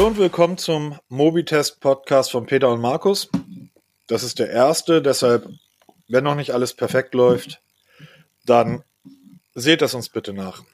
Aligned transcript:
Hallo 0.00 0.08
und 0.08 0.16
willkommen 0.18 0.56
zum 0.56 0.98
Mobitest 1.10 1.78
Podcast 1.80 2.30
von 2.30 2.46
Peter 2.46 2.70
und 2.70 2.80
Markus. 2.80 3.28
Das 4.06 4.22
ist 4.22 4.38
der 4.38 4.48
erste, 4.48 5.02
deshalb, 5.02 5.46
wenn 6.08 6.24
noch 6.24 6.36
nicht 6.36 6.52
alles 6.52 6.72
perfekt 6.72 7.12
läuft, 7.12 7.60
dann 8.46 8.82
seht 9.54 9.82
das 9.82 9.92
uns 9.92 10.08
bitte 10.08 10.32
nach. 10.32 10.64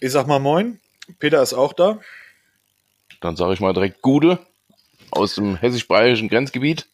Ich 0.00 0.12
sag 0.12 0.26
mal 0.26 0.40
Moin, 0.40 0.78
Peter 1.18 1.40
ist 1.40 1.54
auch 1.54 1.72
da. 1.72 2.00
Dann 3.22 3.34
sage 3.34 3.54
ich 3.54 3.60
mal 3.60 3.72
direkt 3.72 4.02
Gude 4.02 4.40
aus 5.10 5.36
dem 5.36 5.56
hessisch-bayerischen 5.56 6.28
Grenzgebiet. 6.28 6.86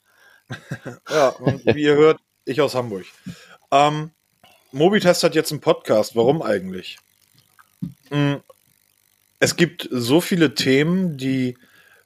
ja, 1.10 1.30
und 1.30 1.66
wie 1.66 1.82
ihr 1.82 1.96
hört, 1.96 2.20
ich 2.44 2.60
aus 2.60 2.76
Hamburg. 2.76 3.06
Ähm, 3.72 4.12
Mobitest 4.70 5.24
hat 5.24 5.34
jetzt 5.34 5.50
einen 5.50 5.60
Podcast. 5.60 6.14
Warum 6.14 6.42
eigentlich? 6.42 7.00
Hm, 8.10 8.40
es 9.40 9.56
gibt 9.56 9.88
so 9.90 10.20
viele 10.20 10.54
Themen, 10.54 11.16
die 11.16 11.56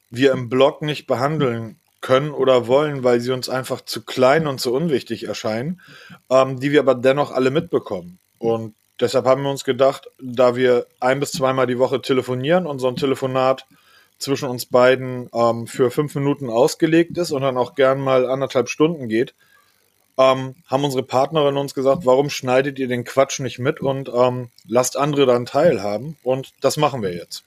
wir 0.09 0.31
im 0.31 0.49
Blog 0.49 0.81
nicht 0.81 1.07
behandeln 1.07 1.79
können 2.01 2.31
oder 2.31 2.67
wollen, 2.67 3.03
weil 3.03 3.19
sie 3.19 3.31
uns 3.31 3.49
einfach 3.49 3.81
zu 3.81 4.03
klein 4.03 4.47
und 4.47 4.61
zu 4.61 4.73
unwichtig 4.73 5.25
erscheinen, 5.25 5.81
ähm, 6.29 6.59
die 6.59 6.71
wir 6.71 6.79
aber 6.79 6.95
dennoch 6.95 7.31
alle 7.31 7.51
mitbekommen. 7.51 8.19
Und 8.39 8.75
deshalb 8.99 9.25
haben 9.25 9.43
wir 9.43 9.51
uns 9.51 9.63
gedacht, 9.63 10.09
da 10.21 10.55
wir 10.55 10.85
ein 10.99 11.19
bis 11.19 11.31
zweimal 11.31 11.67
die 11.67 11.79
Woche 11.79 12.01
telefonieren 12.01 12.65
und 12.65 12.79
so 12.79 12.87
ein 12.87 12.95
Telefonat 12.95 13.65
zwischen 14.19 14.49
uns 14.49 14.65
beiden 14.65 15.29
ähm, 15.33 15.67
für 15.67 15.91
fünf 15.91 16.15
Minuten 16.15 16.49
ausgelegt 16.49 17.17
ist 17.17 17.31
und 17.31 17.41
dann 17.41 17.57
auch 17.57 17.75
gern 17.75 17.99
mal 17.99 18.29
anderthalb 18.29 18.69
Stunden 18.69 19.09
geht, 19.09 19.33
ähm, 20.17 20.55
haben 20.65 20.83
unsere 20.83 21.03
Partnerinnen 21.03 21.57
uns 21.57 21.75
gesagt, 21.75 22.05
warum 22.05 22.29
schneidet 22.29 22.79
ihr 22.79 22.87
den 22.87 23.03
Quatsch 23.03 23.39
nicht 23.39 23.59
mit 23.59 23.79
und 23.79 24.09
ähm, 24.13 24.49
lasst 24.67 24.97
andere 24.97 25.25
dann 25.27 25.45
teilhaben? 25.45 26.17
Und 26.23 26.53
das 26.61 26.77
machen 26.77 27.03
wir 27.03 27.13
jetzt. 27.13 27.43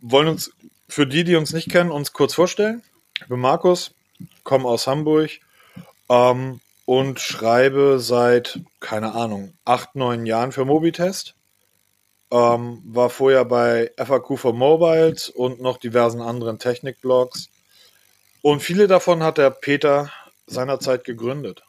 Wollen 0.00 0.28
uns 0.28 0.52
für 0.88 1.06
die, 1.06 1.24
die 1.24 1.36
uns 1.36 1.52
nicht 1.52 1.70
kennen, 1.70 1.90
uns 1.90 2.12
kurz 2.12 2.34
vorstellen. 2.34 2.82
Ich 3.20 3.28
bin 3.28 3.40
Markus, 3.40 3.94
komme 4.42 4.68
aus 4.68 4.86
Hamburg 4.86 5.30
ähm, 6.08 6.60
und 6.86 7.20
schreibe 7.20 7.98
seit, 8.00 8.60
keine 8.80 9.14
Ahnung, 9.14 9.52
acht, 9.64 9.94
neun 9.94 10.26
Jahren 10.26 10.52
für 10.52 10.64
Mobitest. 10.64 11.34
Ähm, 12.30 12.82
war 12.84 13.10
vorher 13.10 13.44
bei 13.44 13.90
FAQ 13.96 14.38
for 14.38 14.52
Mobiles 14.52 15.28
und 15.28 15.60
noch 15.60 15.78
diversen 15.78 16.20
anderen 16.20 16.58
Technikblogs. 16.58 17.48
Und 18.42 18.60
viele 18.60 18.86
davon 18.86 19.22
hat 19.22 19.38
der 19.38 19.50
Peter 19.50 20.12
seinerzeit 20.46 21.04
gegründet? 21.04 21.62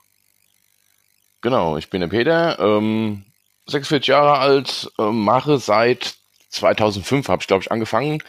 Genau, 1.41 1.77
ich 1.77 1.89
bin 1.89 2.01
der 2.01 2.07
Peter, 2.07 2.59
ähm, 2.59 3.25
46 3.67 4.07
Jahre 4.07 4.39
alt, 4.39 4.91
äh, 4.97 5.03
mache 5.03 5.57
seit 5.57 6.15
2005, 6.49 7.29
habe 7.29 7.41
ich 7.41 7.47
glaube 7.47 7.63
ich 7.63 7.71
angefangen 7.71 8.21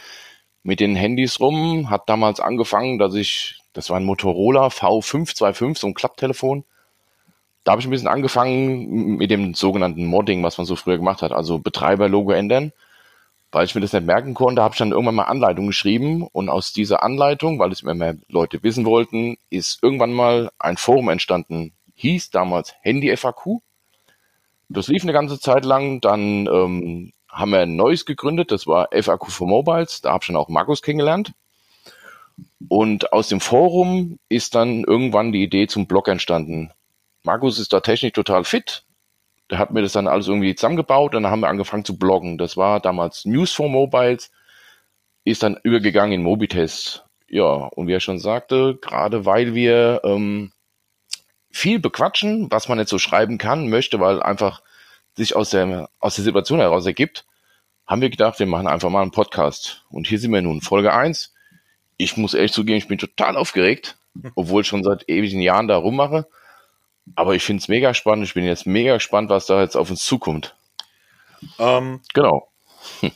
mit 0.63 0.79
den 0.79 0.95
Handys 0.95 1.39
rum, 1.39 1.89
hat 1.89 2.07
damals 2.07 2.39
angefangen, 2.39 2.99
dass 2.99 3.15
ich, 3.15 3.61
das 3.73 3.89
war 3.89 3.97
ein 3.97 4.05
Motorola 4.05 4.67
V525, 4.67 5.77
so 5.77 5.87
ein 5.87 5.93
Klapptelefon, 5.93 6.63
da 7.63 7.71
habe 7.71 7.81
ich 7.81 7.87
ein 7.87 7.91
bisschen 7.91 8.07
angefangen 8.07 9.17
mit 9.17 9.29
dem 9.29 9.53
sogenannten 9.53 10.05
Modding, 10.05 10.43
was 10.43 10.57
man 10.57 10.65
so 10.65 10.75
früher 10.75 10.97
gemacht 10.97 11.21
hat, 11.21 11.31
also 11.31 11.59
Betreiberlogo 11.59 12.31
ändern. 12.31 12.71
Weil 13.51 13.65
ich 13.65 13.75
mir 13.75 13.81
das 13.81 13.91
nicht 13.91 14.05
merken 14.05 14.33
konnte, 14.33 14.61
habe 14.61 14.73
ich 14.73 14.79
dann 14.79 14.91
irgendwann 14.91 15.15
mal 15.15 15.23
Anleitung 15.25 15.67
geschrieben. 15.67 16.25
Und 16.31 16.47
aus 16.47 16.71
dieser 16.71 17.03
Anleitung, 17.03 17.59
weil 17.59 17.71
es 17.71 17.81
immer 17.81 17.93
mehr 17.93 18.15
Leute 18.29 18.63
wissen 18.63 18.85
wollten, 18.85 19.37
ist 19.49 19.83
irgendwann 19.83 20.13
mal 20.13 20.51
ein 20.57 20.77
Forum 20.77 21.09
entstanden, 21.09 21.73
hieß 21.95 22.31
damals 22.31 22.73
Handy 22.81 23.15
FAQ. 23.15 23.59
Das 24.69 24.87
lief 24.87 25.03
eine 25.03 25.11
ganze 25.11 25.37
Zeit 25.37 25.65
lang, 25.65 25.99
dann 25.99 26.47
ähm, 26.47 27.11
haben 27.31 27.51
wir 27.51 27.59
ein 27.59 27.75
neues 27.75 28.05
gegründet, 28.05 28.51
das 28.51 28.67
war 28.67 28.89
FAQ 28.91 29.31
for 29.31 29.47
Mobiles, 29.47 30.01
da 30.01 30.11
habe 30.11 30.23
ich 30.23 30.27
dann 30.27 30.35
auch 30.35 30.49
Markus 30.49 30.81
kennengelernt. 30.81 31.33
Und 32.69 33.13
aus 33.13 33.27
dem 33.29 33.39
Forum 33.39 34.19
ist 34.29 34.55
dann 34.55 34.83
irgendwann 34.83 35.31
die 35.31 35.43
Idee 35.43 35.67
zum 35.67 35.87
Blog 35.87 36.07
entstanden. 36.07 36.71
Markus 37.23 37.59
ist 37.59 37.73
da 37.73 37.79
technisch 37.79 38.13
total 38.13 38.43
fit, 38.43 38.83
der 39.51 39.59
hat 39.59 39.71
mir 39.71 39.81
das 39.81 39.91
dann 39.91 40.07
alles 40.07 40.27
irgendwie 40.27 40.55
zusammengebaut 40.55 41.13
und 41.13 41.23
dann 41.23 41.31
haben 41.31 41.41
wir 41.41 41.49
angefangen 41.49 41.85
zu 41.85 41.97
bloggen. 41.97 42.37
Das 42.37 42.55
war 42.55 42.79
damals 42.79 43.25
News 43.25 43.51
for 43.51 43.69
Mobiles, 43.69 44.31
ist 45.25 45.43
dann 45.43 45.59
übergegangen 45.61 46.13
in 46.13 46.23
Mobitest. 46.23 47.05
Ja, 47.27 47.43
und 47.43 47.87
wie 47.87 47.93
er 47.93 47.99
schon 47.99 48.19
sagte, 48.19 48.77
gerade 48.81 49.25
weil 49.25 49.53
wir 49.53 50.01
ähm, 50.03 50.51
viel 51.49 51.79
bequatschen, 51.79 52.49
was 52.49 52.69
man 52.69 52.79
jetzt 52.79 52.89
so 52.89 52.97
schreiben 52.97 53.37
kann, 53.37 53.69
möchte, 53.69 53.99
weil 53.99 54.23
einfach 54.23 54.61
sich 55.15 55.35
aus 55.35 55.49
der, 55.49 55.89
aus 55.99 56.15
der 56.15 56.23
Situation 56.23 56.59
heraus 56.59 56.85
ergibt, 56.85 57.25
haben 57.87 58.01
wir 58.01 58.09
gedacht, 58.09 58.39
wir 58.39 58.45
machen 58.45 58.67
einfach 58.67 58.89
mal 58.89 59.01
einen 59.01 59.11
Podcast. 59.11 59.83
Und 59.89 60.07
hier 60.07 60.19
sind 60.19 60.31
wir 60.31 60.41
nun, 60.41 60.61
Folge 60.61 60.93
eins. 60.93 61.33
Ich 61.97 62.17
muss 62.17 62.33
ehrlich 62.33 62.53
zugeben, 62.53 62.77
ich 62.77 62.87
bin 62.87 62.97
total 62.97 63.37
aufgeregt, 63.37 63.97
obwohl 64.35 64.61
ich 64.61 64.67
schon 64.67 64.83
seit 64.83 65.07
ewigen 65.09 65.41
Jahren 65.41 65.67
da 65.67 65.77
rummache. 65.77 66.27
Aber 67.15 67.35
ich 67.35 67.43
finde 67.43 67.61
es 67.61 67.67
mega 67.67 67.93
spannend. 67.93 68.25
Ich 68.25 68.33
bin 68.33 68.45
jetzt 68.45 68.65
mega 68.65 68.93
gespannt, 68.93 69.29
was 69.29 69.45
da 69.45 69.61
jetzt 69.61 69.75
auf 69.75 69.89
uns 69.89 70.03
zukommt. 70.03 70.55
Ähm, 71.59 72.01
genau. 72.13 72.49
Hm. 73.01 73.11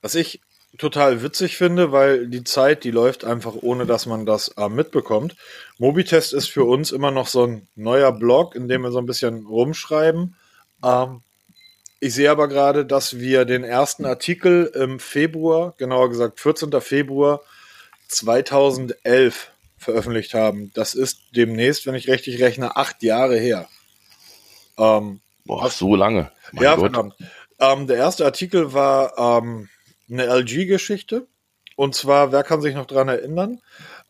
Was 0.00 0.14
ich 0.14 0.40
total 0.78 1.22
witzig 1.22 1.56
finde, 1.56 1.92
weil 1.92 2.28
die 2.28 2.44
Zeit, 2.44 2.84
die 2.84 2.90
läuft 2.90 3.24
einfach 3.24 3.54
ohne, 3.60 3.86
dass 3.86 4.06
man 4.06 4.26
das 4.26 4.48
äh, 4.56 4.68
mitbekommt. 4.68 5.36
Mobitest 5.78 6.32
ist 6.32 6.48
für 6.48 6.64
uns 6.64 6.92
immer 6.92 7.10
noch 7.10 7.26
so 7.26 7.44
ein 7.44 7.68
neuer 7.74 8.12
Blog, 8.12 8.54
in 8.54 8.68
dem 8.68 8.82
wir 8.82 8.92
so 8.92 8.98
ein 8.98 9.06
bisschen 9.06 9.46
rumschreiben. 9.46 10.36
Ähm, 10.84 11.22
ich 12.06 12.14
sehe 12.14 12.30
aber 12.30 12.48
gerade, 12.48 12.86
dass 12.86 13.18
wir 13.18 13.44
den 13.44 13.64
ersten 13.64 14.04
Artikel 14.04 14.70
im 14.74 15.00
Februar, 15.00 15.74
genauer 15.76 16.08
gesagt 16.08 16.40
14. 16.40 16.80
Februar 16.80 17.40
2011 18.08 19.50
veröffentlicht 19.76 20.34
haben. 20.34 20.70
Das 20.74 20.94
ist 20.94 21.18
demnächst, 21.34 21.86
wenn 21.86 21.94
ich 21.94 22.08
richtig 22.08 22.40
rechne, 22.40 22.76
acht 22.76 23.02
Jahre 23.02 23.36
her. 23.36 23.68
Ähm, 24.78 25.20
Boah, 25.44 25.68
so 25.70 25.96
lange. 25.96 26.30
Mein 26.52 26.64
ja, 26.64 26.74
Gott. 26.76 26.92
verdammt. 26.92 27.14
Ähm, 27.58 27.86
der 27.86 27.96
erste 27.96 28.24
Artikel 28.24 28.72
war 28.72 29.18
ähm, 29.18 29.68
eine 30.10 30.26
LG-Geschichte. 30.26 31.26
Und 31.74 31.94
zwar, 31.94 32.32
wer 32.32 32.42
kann 32.42 32.62
sich 32.62 32.74
noch 32.74 32.86
dran 32.86 33.08
erinnern? 33.08 33.60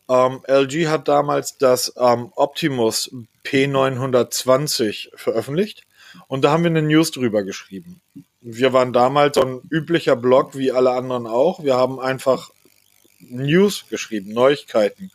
Ähm, 0.09 0.41
LG 0.47 0.87
hat 0.87 1.07
damals 1.07 1.57
das 1.57 1.93
ähm, 1.97 2.31
Optimus 2.35 3.11
P920 3.43 5.09
veröffentlicht. 5.15 5.86
Und 6.27 6.43
da 6.43 6.51
haben 6.51 6.63
wir 6.63 6.69
eine 6.69 6.81
News 6.81 7.11
drüber 7.11 7.43
geschrieben. 7.43 8.01
Wir 8.41 8.73
waren 8.73 8.93
damals 8.93 9.35
so 9.35 9.41
ein 9.41 9.61
üblicher 9.69 10.15
Blog 10.15 10.57
wie 10.57 10.71
alle 10.71 10.91
anderen 10.91 11.27
auch. 11.27 11.63
Wir 11.63 11.75
haben 11.75 11.99
einfach 11.99 12.51
News 13.19 13.85
geschrieben, 13.89 14.33
Neuigkeiten 14.33 15.11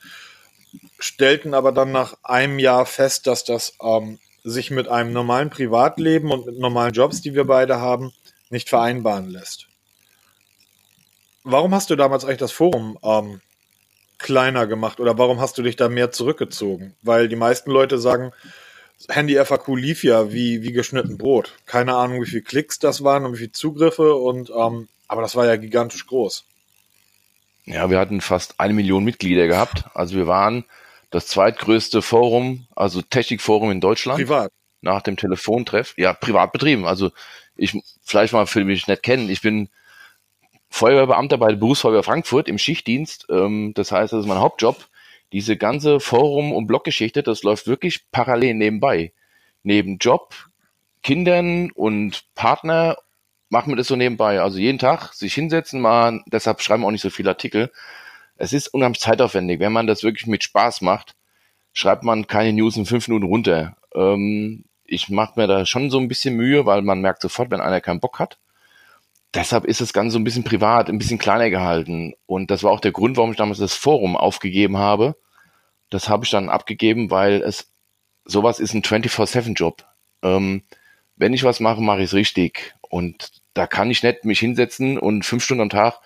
stellten 1.02 1.54
aber 1.54 1.72
dann 1.72 1.92
nach 1.92 2.14
einem 2.22 2.58
Jahr 2.58 2.86
fest, 2.86 3.26
dass 3.26 3.44
das 3.44 3.74
ähm, 3.82 4.18
sich 4.44 4.70
mit 4.70 4.88
einem 4.88 5.12
normalen 5.12 5.50
Privatleben 5.50 6.30
und 6.30 6.46
mit 6.46 6.58
normalen 6.58 6.92
Jobs, 6.92 7.20
die 7.20 7.34
wir 7.34 7.44
beide 7.44 7.80
haben, 7.80 8.12
nicht 8.50 8.68
vereinbaren 8.68 9.28
lässt. 9.28 9.68
Warum 11.44 11.74
hast 11.74 11.90
du 11.90 11.96
damals 11.96 12.24
eigentlich 12.24 12.38
das 12.38 12.52
Forum 12.52 12.98
ähm, 13.02 13.40
kleiner 14.18 14.66
gemacht 14.66 15.00
oder 15.00 15.18
warum 15.18 15.40
hast 15.40 15.58
du 15.58 15.62
dich 15.62 15.76
da 15.76 15.88
mehr 15.88 16.12
zurückgezogen? 16.12 16.94
Weil 17.02 17.28
die 17.28 17.36
meisten 17.36 17.70
Leute 17.70 17.98
sagen, 17.98 18.32
Handy 19.08 19.36
FAQ 19.36 19.68
lief 19.76 20.04
ja 20.04 20.32
wie, 20.32 20.62
wie 20.62 20.72
geschnitten 20.72 21.18
Brot. 21.18 21.54
Keine 21.66 21.94
Ahnung, 21.94 22.22
wie 22.22 22.26
viele 22.26 22.42
Klicks 22.42 22.78
das 22.78 23.04
waren 23.04 23.24
und 23.24 23.34
wie 23.34 23.38
viele 23.38 23.52
Zugriffe 23.52 24.14
und 24.14 24.50
ähm, 24.50 24.88
aber 25.08 25.22
das 25.22 25.36
war 25.36 25.46
ja 25.46 25.56
gigantisch 25.56 26.06
groß. 26.06 26.44
Ja, 27.66 27.90
wir 27.90 27.98
hatten 27.98 28.20
fast 28.20 28.58
eine 28.58 28.74
Million 28.74 29.04
Mitglieder 29.04 29.46
gehabt. 29.46 29.84
Also 29.94 30.16
wir 30.16 30.26
waren 30.26 30.64
das 31.10 31.26
zweitgrößte 31.26 32.02
Forum, 32.02 32.66
also 32.74 33.02
Technikforum 33.02 33.70
in 33.70 33.80
Deutschland. 33.80 34.18
Privat. 34.18 34.50
Nach 34.80 35.02
dem 35.02 35.16
Telefontreff. 35.16 35.94
Ja, 35.96 36.12
privat 36.12 36.52
betrieben. 36.52 36.86
Also 36.86 37.10
ich, 37.54 37.78
vielleicht 38.02 38.32
mal 38.32 38.46
für 38.46 38.64
mich 38.64 38.88
nicht 38.88 39.02
kennen, 39.02 39.28
ich 39.28 39.42
bin 39.42 39.68
Feuerwehrbeamter 40.70 41.36
bei 41.36 41.48
der 41.48 41.56
Berufsfeuerwehr 41.56 42.02
Frankfurt 42.02 42.48
im 42.48 42.56
Schichtdienst. 42.56 43.26
Ähm, 43.28 43.72
das 43.74 43.92
heißt, 43.92 44.12
das 44.12 44.20
ist 44.20 44.26
mein 44.26 44.40
Hauptjob. 44.40 44.88
Diese 45.32 45.56
ganze 45.56 45.98
Forum- 45.98 46.52
und 46.52 46.66
Bloggeschichte, 46.66 47.22
das 47.22 47.42
läuft 47.42 47.66
wirklich 47.66 48.10
parallel 48.10 48.54
nebenbei. 48.54 49.12
Neben 49.62 49.98
Job, 49.98 50.34
Kindern 51.02 51.70
und 51.72 52.24
Partner 52.34 52.96
machen 53.48 53.72
wir 53.72 53.76
das 53.76 53.88
so 53.88 53.96
nebenbei. 53.96 54.40
Also 54.40 54.58
jeden 54.58 54.78
Tag 54.78 55.12
sich 55.12 55.34
hinsetzen, 55.34 55.80
mal, 55.80 56.22
deshalb 56.26 56.60
schreiben 56.60 56.82
wir 56.82 56.86
auch 56.86 56.92
nicht 56.92 57.02
so 57.02 57.10
viele 57.10 57.30
Artikel. 57.30 57.70
Es 58.36 58.52
ist 58.52 58.68
unheimlich 58.68 59.00
zeitaufwendig. 59.00 59.60
Wenn 59.60 59.72
man 59.72 59.86
das 59.86 60.02
wirklich 60.02 60.26
mit 60.26 60.42
Spaß 60.42 60.80
macht, 60.80 61.14
schreibt 61.72 62.02
man 62.02 62.26
keine 62.26 62.52
News 62.52 62.76
in 62.76 62.86
fünf 62.86 63.08
Minuten 63.08 63.26
runter. 63.26 63.76
Ähm, 63.94 64.64
ich 64.84 65.08
mache 65.08 65.40
mir 65.40 65.46
da 65.46 65.64
schon 65.64 65.90
so 65.90 65.98
ein 65.98 66.08
bisschen 66.08 66.36
Mühe, 66.36 66.66
weil 66.66 66.82
man 66.82 67.00
merkt 67.00 67.22
sofort, 67.22 67.50
wenn 67.50 67.60
einer 67.60 67.80
keinen 67.80 68.00
Bock 68.00 68.18
hat. 68.18 68.38
Deshalb 69.34 69.64
ist 69.64 69.80
das 69.80 69.92
Ganze 69.92 70.12
so 70.12 70.18
ein 70.18 70.24
bisschen 70.24 70.44
privat, 70.44 70.88
ein 70.88 70.98
bisschen 70.98 71.18
kleiner 71.18 71.48
gehalten. 71.48 72.14
Und 72.26 72.50
das 72.50 72.62
war 72.62 72.70
auch 72.70 72.80
der 72.80 72.92
Grund, 72.92 73.16
warum 73.16 73.30
ich 73.30 73.38
damals 73.38 73.58
das 73.58 73.74
Forum 73.74 74.16
aufgegeben 74.16 74.76
habe. 74.76 75.16
Das 75.90 76.08
habe 76.08 76.24
ich 76.24 76.30
dann 76.30 76.50
abgegeben, 76.50 77.10
weil 77.10 77.42
es 77.42 77.70
sowas 78.24 78.60
ist 78.60 78.74
ein 78.74 78.82
24-7-Job. 78.82 79.84
Ähm, 80.22 80.62
wenn 81.16 81.32
ich 81.32 81.44
was 81.44 81.60
mache, 81.60 81.80
mache 81.80 81.98
ich 81.98 82.06
es 82.06 82.14
richtig. 82.14 82.74
Und 82.82 83.30
da 83.54 83.66
kann 83.66 83.90
ich 83.90 84.02
nicht 84.02 84.24
mich 84.24 84.40
hinsetzen 84.40 84.98
und 84.98 85.24
fünf 85.24 85.44
Stunden 85.44 85.62
am 85.62 85.70
Tag 85.70 86.00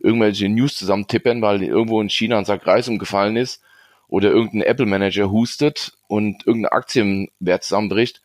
irgendwelche 0.00 0.48
News 0.48 0.76
zusammentippen, 0.76 1.42
weil 1.42 1.62
irgendwo 1.62 2.00
in 2.00 2.10
China 2.10 2.38
ein 2.38 2.44
Sack 2.44 2.66
Reis 2.66 2.88
umgefallen 2.88 3.36
ist 3.36 3.62
oder 4.06 4.30
irgendein 4.30 4.62
Apple-Manager 4.62 5.30
hustet 5.30 5.92
und 6.06 6.46
irgendeine 6.46 6.72
Aktienwert 6.72 7.64
zusammenbricht. 7.64 8.22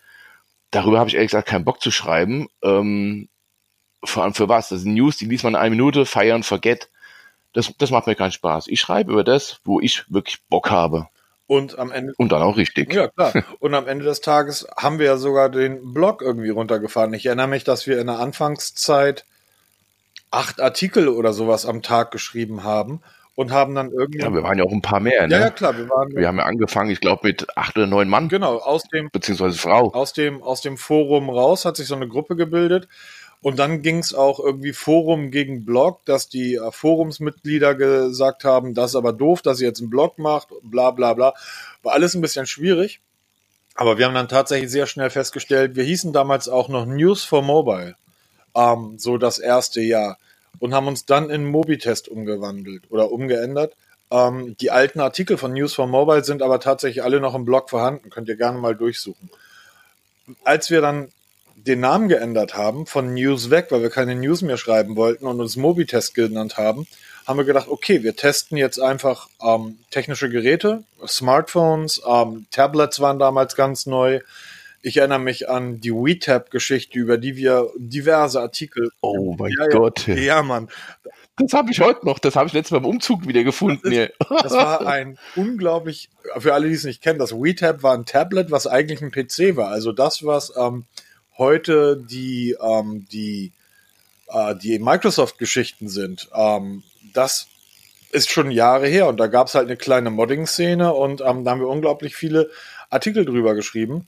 Darüber 0.72 1.00
habe 1.00 1.10
ich 1.10 1.16
ehrlich 1.16 1.32
gesagt 1.32 1.48
keinen 1.48 1.66
Bock 1.66 1.82
zu 1.82 1.92
schreiben. 1.92 2.48
Ähm, 2.64 3.30
vor 4.04 4.24
allem 4.24 4.34
für 4.34 4.50
was? 4.50 4.70
Das 4.70 4.82
sind 4.82 4.94
News, 4.94 5.18
die 5.18 5.26
liest 5.26 5.44
man 5.44 5.54
in 5.54 5.60
einer 5.60 5.70
Minute, 5.70 6.06
feiern, 6.06 6.44
forget. 6.44 6.90
Das, 7.54 7.72
das 7.78 7.92
macht 7.92 8.08
mir 8.08 8.16
keinen 8.16 8.32
Spaß. 8.32 8.68
Ich 8.68 8.80
schreibe 8.80 9.12
über 9.12 9.24
das, 9.24 9.60
wo 9.64 9.80
ich 9.80 10.06
wirklich 10.12 10.40
Bock 10.50 10.72
habe. 10.72 11.08
Und 11.46 11.78
am 11.78 11.92
Ende. 11.92 12.14
Und 12.18 12.32
dann 12.32 12.42
auch 12.42 12.58
richtig. 12.58 12.94
Ja, 12.94 13.08
klar. 13.10 13.34
Und 13.60 13.76
am 13.76 13.88
Ende 13.88 14.06
des 14.06 14.22
Tages 14.22 14.68
haben 14.78 14.98
wir 14.98 15.06
ja 15.06 15.18
sogar 15.18 15.50
den 15.50 15.94
Blog 15.94 16.22
irgendwie 16.22 16.50
runtergefahren. 16.50 17.14
Ich 17.14 17.26
erinnere 17.26 17.48
mich, 17.48 17.64
dass 17.64 17.86
wir 17.86 18.00
in 18.00 18.08
der 18.08 18.20
Anfangszeit 18.20 19.26
acht 20.32 20.60
Artikel 20.60 21.10
oder 21.10 21.32
sowas 21.32 21.66
am 21.66 21.82
Tag 21.82 22.12
geschrieben 22.12 22.64
haben 22.64 23.02
und 23.36 23.52
haben 23.52 23.76
dann 23.76 23.92
irgendwie. 23.92 24.20
Ja, 24.20 24.34
wir 24.34 24.44
waren 24.44 24.58
ja 24.58 24.64
auch 24.64 24.72
ein 24.72 24.82
paar 24.82 25.00
mehr, 25.00 25.28
ne? 25.28 25.36
Ja, 25.36 25.40
ja 25.42 25.50
klar, 25.50 25.78
wir 25.78 25.90
waren. 25.90 26.16
Wir 26.16 26.28
haben 26.28 26.38
ja 26.38 26.46
angefangen, 26.46 26.90
ich 26.90 27.02
glaube, 27.02 27.28
mit 27.28 27.58
acht 27.58 27.78
oder 27.78 27.88
neun 27.88 28.10
Mann. 28.10 28.30
Genau, 28.30 28.58
aus 28.58 28.84
dem. 28.84 29.10
Beziehungsweise 29.12 29.58
Frau. 29.58 29.92
Aus 29.94 30.14
dem, 30.14 30.42
aus 30.42 30.62
dem 30.62 30.78
Forum 30.78 31.30
raus 31.30 31.66
hat 31.66 31.78
sich 31.78 31.88
so 31.88 31.96
eine 31.96 32.08
Gruppe 32.08 32.36
gebildet. 32.36 32.88
Und 33.44 33.60
dann 33.60 33.82
ging 33.82 34.00
es 34.00 34.14
auch 34.14 34.40
irgendwie 34.40 34.72
Forum 34.72 35.30
gegen 35.30 35.66
Blog, 35.66 36.00
dass 36.06 36.30
die 36.30 36.56
äh, 36.56 36.72
Forumsmitglieder 36.72 37.76
gesagt 37.76 38.46
haben, 38.46 38.74
das 38.74 38.92
ist 38.92 38.96
aber 38.96 39.12
doof, 39.12 39.42
dass 39.42 39.60
ihr 39.60 39.68
jetzt 39.68 39.82
einen 39.82 39.90
Blog 39.90 40.18
macht, 40.18 40.48
bla 40.64 40.92
bla 40.92 41.14
bla. 41.14 41.34
War 41.84 41.94
alles 41.94 42.16
ein 42.16 42.22
bisschen 42.22 42.48
schwierig. 42.48 43.02
Aber 43.76 43.98
wir 43.98 44.06
haben 44.06 44.16
dann 44.16 44.30
tatsächlich 44.30 44.72
sehr 44.72 44.86
schnell 44.86 45.10
festgestellt, 45.10 45.76
wir 45.76 45.84
hießen 45.84 46.14
damals 46.14 46.48
auch 46.48 46.70
noch 46.70 46.86
News 46.86 47.24
for 47.26 47.42
Mobile, 47.42 47.96
ähm, 48.56 48.96
so 48.98 49.18
das 49.18 49.40
erste 49.40 49.82
Jahr. 49.82 50.18
Und 50.60 50.74
haben 50.74 50.88
uns 50.88 51.06
dann 51.06 51.30
in 51.30 51.44
Mobitest 51.46 52.08
umgewandelt 52.08 52.84
oder 52.92 53.12
umgeändert. 53.12 53.76
Ähm, 54.10 54.56
die 54.62 54.72
alten 54.72 55.02
Artikel 55.02 55.38
von 55.38 55.52
News 55.52 55.74
for 55.74 55.88
Mobile 55.88 56.24
sind 56.24 56.42
aber 56.42 56.62
tatsächlich 56.62 57.04
alle 57.04 57.20
noch 57.20 57.36
im 57.36 57.44
Blog 57.44 57.70
vorhanden. 57.70 58.10
Könnt 58.10 58.30
ihr 58.30 58.38
gerne 58.38 58.60
mal 58.60 58.76
durchsuchen. 58.76 59.30
Als 60.46 60.70
wir 60.70 60.80
dann 60.80 61.10
den 61.66 61.80
Namen 61.80 62.10
geändert 62.10 62.56
haben, 62.56 62.86
von 62.86 63.14
News 63.14 63.50
weg, 63.50 63.68
weil 63.70 63.82
wir 63.82 63.90
keine 63.90 64.16
News 64.16 64.42
mehr 64.42 64.58
schreiben 64.58 64.96
wollten 64.96 65.26
und 65.26 65.40
uns 65.40 65.56
Mobitest 65.56 66.14
genannt 66.14 66.58
haben, 66.58 66.88
haben 67.26 67.38
wir 67.38 67.46
gedacht, 67.46 67.68
okay, 67.70 68.04
wir 68.04 68.16
testen 68.16 68.58
jetzt 68.58 68.80
einfach 68.80 69.30
ähm, 69.42 69.80
technische 69.92 70.30
Geräte, 70.30 70.84
Smartphones, 71.08 72.02
ähm, 72.08 72.46
Tablets 72.52 73.00
waren 73.00 73.20
damals 73.20 73.56
ganz 73.56 73.86
neu. 73.86 74.20
Ich 74.82 74.98
erinnere 74.98 75.20
mich 75.20 75.48
an 75.48 75.80
die 75.80 75.94
WeTab-Geschichte, 75.94 77.00
über 77.00 77.18
die 77.18 77.38
wir 77.38 77.70
diverse 77.78 78.42
Artikel. 78.42 78.90
Oh 79.00 79.34
mein 79.40 79.54
ja, 79.58 79.68
Gott. 79.68 80.08
Ja, 80.08 80.16
ja 80.16 80.44
Mann. 80.44 80.68
Das 81.38 81.54
habe 81.54 81.72
ich 81.72 81.80
heute 81.80 82.06
noch. 82.06 82.20
Das 82.20 82.36
habe 82.36 82.48
ich 82.48 82.54
letztes 82.54 82.72
Mal 82.72 82.80
beim 82.80 82.90
Umzug 82.90 83.26
wieder 83.26 83.46
gefunden. 83.46 83.90
Das, 83.90 84.10
das 84.44 84.52
war 84.52 84.86
ein 84.86 85.18
unglaublich, 85.38 86.10
für 86.38 86.54
alle, 86.54 86.68
die 86.68 86.76
es 86.76 86.84
nicht 86.84 87.02
kennen, 87.02 87.18
das 87.18 87.32
WeTab 87.32 87.82
war 87.82 87.94
ein 87.94 88.06
Tablet, 88.06 88.52
was 88.52 88.68
eigentlich 88.68 89.02
ein 89.02 89.12
PC 89.12 89.56
war. 89.56 89.70
Also 89.70 89.94
das, 89.94 90.26
was 90.26 90.52
ähm, 90.58 90.86
heute 91.38 91.98
die, 91.98 92.56
ähm, 92.62 93.08
die, 93.12 93.52
äh, 94.28 94.56
die 94.56 94.80
Microsoft-Geschichten 94.80 95.90
sind. 95.90 96.30
Ähm, 96.34 96.84
das 97.14 97.48
ist 98.12 98.30
schon 98.30 98.52
Jahre 98.52 98.88
her 98.88 99.08
und 99.08 99.20
da 99.20 99.28
gab 99.28 99.48
es 99.48 99.56
halt 99.56 99.68
eine 99.68 99.78
kleine 99.78 100.12
Modding-Szene 100.12 100.94
und 100.94 101.22
ähm, 101.22 101.44
da 101.44 101.52
haben 101.52 101.62
wir 101.62 101.68
unglaublich 101.68 102.16
viele 102.16 102.50
Artikel 102.90 103.26
drüber 103.26 103.56
geschrieben. 103.56 104.08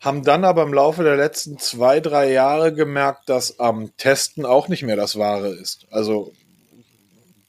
Haben 0.00 0.22
dann 0.22 0.44
aber 0.44 0.62
im 0.62 0.72
Laufe 0.72 1.02
der 1.02 1.16
letzten 1.16 1.58
zwei, 1.58 2.00
drei 2.00 2.30
Jahre 2.30 2.72
gemerkt, 2.72 3.28
dass 3.28 3.56
ähm, 3.58 3.90
Testen 3.96 4.46
auch 4.46 4.68
nicht 4.68 4.82
mehr 4.82 4.96
das 4.96 5.18
Wahre 5.18 5.48
ist. 5.48 5.86
Also 5.90 6.32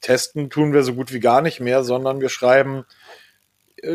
Testen 0.00 0.50
tun 0.50 0.72
wir 0.72 0.82
so 0.82 0.94
gut 0.94 1.12
wie 1.12 1.20
gar 1.20 1.42
nicht 1.42 1.60
mehr, 1.60 1.84
sondern 1.84 2.20
wir 2.20 2.28
schreiben 2.28 2.84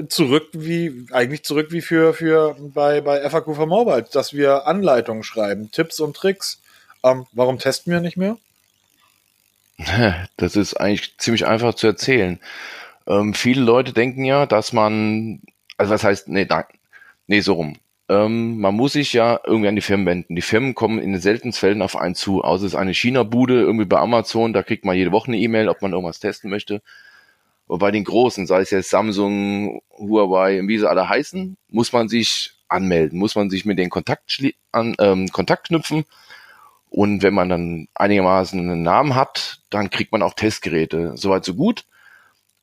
zurück 0.07 0.50
wie, 0.53 1.07
eigentlich 1.12 1.44
zurück 1.44 1.68
wie 1.71 1.81
für, 1.81 2.13
für 2.13 2.56
bei, 2.59 3.01
bei 3.01 3.30
FAQ 3.30 3.56
for 3.56 3.68
Mobile, 3.68 4.06
dass 4.12 4.33
wir 4.33 4.68
Anleitungen 4.68 5.24
schreiben, 5.24 5.71
Tipps 5.71 6.00
und 6.00 6.15
Tricks. 6.15 6.62
Ähm, 7.03 7.25
warum 7.31 7.59
testen 7.59 7.91
wir 7.91 8.00
nicht 8.00 8.18
mehr? 8.18 8.38
Das 10.38 10.56
ist 10.56 10.75
eigentlich 10.75 11.18
ziemlich 11.18 11.45
einfach 11.45 11.74
zu 11.74 11.88
erzählen. 11.88 12.39
Ähm, 13.07 13.33
viele 13.33 13.62
Leute 13.62 13.94
denken 13.94 14.24
ja, 14.24 14.45
dass 14.45 14.74
man, 14.74 15.41
also 15.77 15.94
was 15.94 16.03
heißt, 16.03 16.29
nee, 16.29 16.45
nein, 16.50 16.65
nee, 17.27 17.41
so 17.41 17.53
rum. 17.53 17.77
Ähm, 18.09 18.59
man 18.59 18.75
muss 18.75 18.94
sich 18.94 19.13
ja 19.13 19.39
irgendwie 19.45 19.69
an 19.69 19.75
die 19.75 19.81
Firmen 19.81 20.06
wenden. 20.06 20.36
Die 20.36 20.41
Firmen 20.41 20.75
kommen 20.75 21.00
in 21.00 21.13
den 21.13 21.21
seltensten 21.21 21.59
Fällen 21.59 21.81
auf 21.81 21.95
einen 21.95 22.15
zu, 22.15 22.44
außer 22.44 22.65
es 22.65 22.74
ist 22.74 22.79
eine 22.79 22.94
China-Bude 22.94 23.62
irgendwie 23.62 23.86
bei 23.86 24.00
Amazon, 24.00 24.53
da 24.53 24.63
kriegt 24.63 24.86
man 24.86 24.95
jede 24.95 25.12
Woche 25.12 25.27
eine 25.27 25.38
E-Mail, 25.38 25.69
ob 25.69 25.81
man 25.81 25.94
irgendwas 25.94 26.19
testen 26.19 26.50
möchte. 26.50 26.81
Aber 27.73 27.87
bei 27.87 27.91
den 27.91 28.03
großen, 28.03 28.45
sei 28.45 28.61
es 28.61 28.69
jetzt 28.69 28.91
Samsung, 28.91 29.81
Huawei, 29.97 30.61
wie 30.67 30.77
sie 30.77 30.87
alle 30.87 31.09
heißen, 31.09 31.57
muss 31.69 31.91
man 31.91 32.07
sich 32.07 32.51
anmelden, 32.67 33.17
muss 33.17 33.33
man 33.33 33.49
sich 33.49 33.65
mit 33.65 33.79
den 33.79 33.89
Kontakt, 33.89 34.43
an, 34.71 34.95
ähm, 34.99 35.29
Kontakt 35.29 35.69
knüpfen. 35.69 36.05
Und 36.91 37.23
wenn 37.23 37.33
man 37.33 37.49
dann 37.49 37.87
einigermaßen 37.95 38.59
einen 38.59 38.83
Namen 38.83 39.15
hat, 39.15 39.61
dann 39.71 39.89
kriegt 39.89 40.11
man 40.11 40.21
auch 40.21 40.35
Testgeräte. 40.35 41.13
Soweit 41.15 41.45
so 41.45 41.55
gut. 41.55 41.85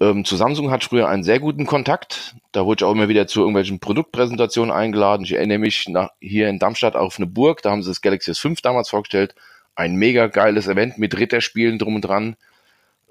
Ähm, 0.01 0.25
zu 0.25 0.37
Samsung 0.37 0.71
hat 0.71 0.85
früher 0.85 1.09
einen 1.09 1.25
sehr 1.25 1.41
guten 1.41 1.67
Kontakt. 1.67 2.37
Da 2.53 2.65
wurde 2.65 2.85
ich 2.85 2.89
auch 2.89 2.93
immer 2.93 3.09
wieder 3.09 3.27
zu 3.27 3.41
irgendwelchen 3.41 3.81
Produktpräsentationen 3.81 4.71
eingeladen. 4.71 5.25
Ich 5.25 5.33
erinnere 5.33 5.59
mich 5.59 5.89
nach, 5.89 6.11
hier 6.21 6.49
in 6.49 6.61
Darmstadt 6.61 6.95
auf 6.95 7.17
eine 7.17 7.27
Burg. 7.27 7.63
Da 7.63 7.73
haben 7.73 7.83
sie 7.83 7.91
das 7.91 8.01
Galaxy 8.01 8.31
S5 8.31 8.63
damals 8.63 8.91
vorgestellt. 8.91 9.35
Ein 9.75 9.97
mega 9.97 10.29
geiles 10.29 10.69
Event 10.69 10.99
mit 10.99 11.19
Ritterspielen 11.19 11.81
drum 11.81 11.97
und 11.97 12.03
dran. 12.03 12.37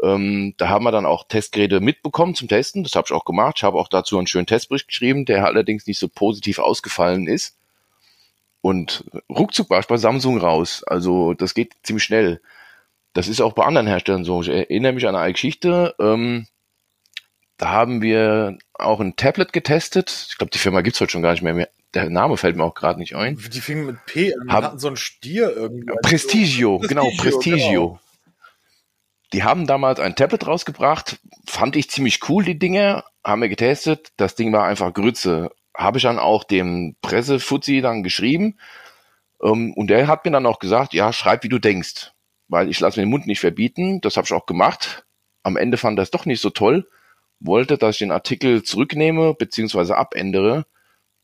Ähm, 0.04 0.54
da 0.58 0.70
haben 0.70 0.84
wir 0.84 0.92
dann 0.92 1.06
auch 1.06 1.28
Testgeräte 1.28 1.80
mitbekommen 1.80 2.36
zum 2.36 2.48
Testen. 2.48 2.84
Das 2.84 2.94
habe 2.96 3.06
ich 3.08 3.14
auch 3.14 3.26
gemacht. 3.26 3.56
Ich 3.58 3.64
habe 3.64 3.78
auch 3.78 3.88
dazu 3.88 4.18
einen 4.18 4.28
schönen 4.28 4.48
Testbericht 4.48 4.88
geschrieben, 4.88 5.26
der 5.26 5.46
allerdings 5.46 5.88
nicht 5.88 6.00
so 6.00 6.08
positiv 6.08 6.60
ausgefallen 6.60 7.28
ist. 7.28 7.56
Und 8.62 9.06
ruckzuck 9.30 9.70
war 9.70 9.80
ich 9.80 9.88
bei 9.88 9.98
Samsung 9.98 10.38
raus. 10.38 10.84
Also 10.86 11.34
das 11.34 11.54
geht 11.54 11.74
ziemlich 11.84 12.04
schnell. 12.04 12.42
Das 13.14 13.28
ist 13.28 13.42
auch 13.42 13.54
bei 13.54 13.66
anderen 13.66 13.88
Herstellern 13.88 14.26
so. 14.26 14.42
Ich 14.42 14.50
erinnere 14.50 14.94
mich 14.94 15.08
an 15.08 15.16
eine 15.16 15.34
Geschichte. 15.34 15.96
Ähm, 16.00 16.48
da 17.58 17.70
haben 17.70 18.02
wir 18.02 18.58
auch 18.74 19.00
ein 19.00 19.16
Tablet 19.16 19.52
getestet. 19.54 20.28
Ich 20.30 20.38
glaube, 20.38 20.52
die 20.52 20.60
Firma 20.60 20.82
gibt's 20.82 21.02
heute 21.02 21.12
schon 21.12 21.22
gar 21.22 21.32
nicht 21.32 21.42
mehr. 21.42 21.70
Der 21.94 22.10
Name 22.10 22.38
fällt 22.38 22.56
mir 22.56 22.64
auch 22.64 22.76
gerade 22.76 23.00
nicht 23.00 23.16
ein. 23.16 23.38
Die 23.52 23.62
fingen 23.62 23.86
mit 23.88 24.06
P 24.06 24.34
an. 24.36 24.52
Hab- 24.52 24.64
hatten 24.64 24.80
so 24.80 24.88
einen 24.88 24.98
Stier 24.98 25.52
irgendwie. 25.56 25.92
Prestigio, 26.04 26.78
genau, 26.80 27.10
Prestigio, 27.18 27.32
Prestigio. 27.32 27.88
genau. 27.88 28.00
Die 29.34 29.44
haben 29.44 29.68
damals 29.68 30.00
ein 30.00 30.16
Tablet 30.16 30.48
rausgebracht, 30.48 31.20
fand 31.46 31.76
ich 31.76 31.90
ziemlich 31.90 32.28
cool, 32.30 32.44
die 32.44 32.58
Dinge, 32.58 33.04
haben 33.24 33.42
wir 33.42 33.50
getestet, 33.50 34.12
das 34.18 34.36
Ding 34.36 34.52
war 34.52 34.66
einfach 34.66 34.94
Grütze. 34.94 35.52
Habe 35.78 35.98
ich 35.98 36.04
dann 36.04 36.20
auch 36.20 36.44
dem 36.44 36.96
Pressefuzzi 37.02 37.82
dann 37.82 38.04
geschrieben 38.04 38.58
ähm, 39.42 39.74
und 39.74 39.88
der 39.88 40.08
hat 40.08 40.26
mir 40.26 40.32
dann 40.32 40.46
auch 40.46 40.60
gesagt, 40.60 40.94
ja, 40.94 41.14
schreib 41.14 41.44
wie 41.44 41.50
du 41.50 41.60
denkst, 41.60 42.12
weil 42.48 42.70
ich 42.70 42.80
lasse 42.80 43.00
mir 43.00 43.06
den 43.06 43.12
Mund 43.12 43.28
nicht 43.28 43.40
verbieten, 43.40 44.02
das 44.02 44.18
habe 44.18 44.26
ich 44.26 44.34
auch 44.34 44.46
gemacht. 44.46 45.06
Am 45.44 45.58
Ende 45.58 45.78
fand 45.78 46.00
er 46.00 46.04
es 46.04 46.12
doch 46.12 46.26
nicht 46.26 46.42
so 46.42 46.50
toll, 46.50 46.88
wollte, 47.40 47.78
dass 47.78 47.96
ich 47.96 48.00
den 48.00 48.12
Artikel 48.12 48.64
zurücknehme 48.64 49.36
beziehungsweise 49.36 49.96
abändere, 49.96 50.66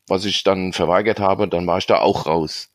was 0.07 0.25
ich 0.25 0.43
dann 0.43 0.74
verweigert 0.74 1.19
habe, 1.19 1.47
dann 1.47 1.67
war 1.67 1.79
ich 1.79 1.88
da 1.88 2.00
auch 2.00 2.27
raus. 2.27 2.71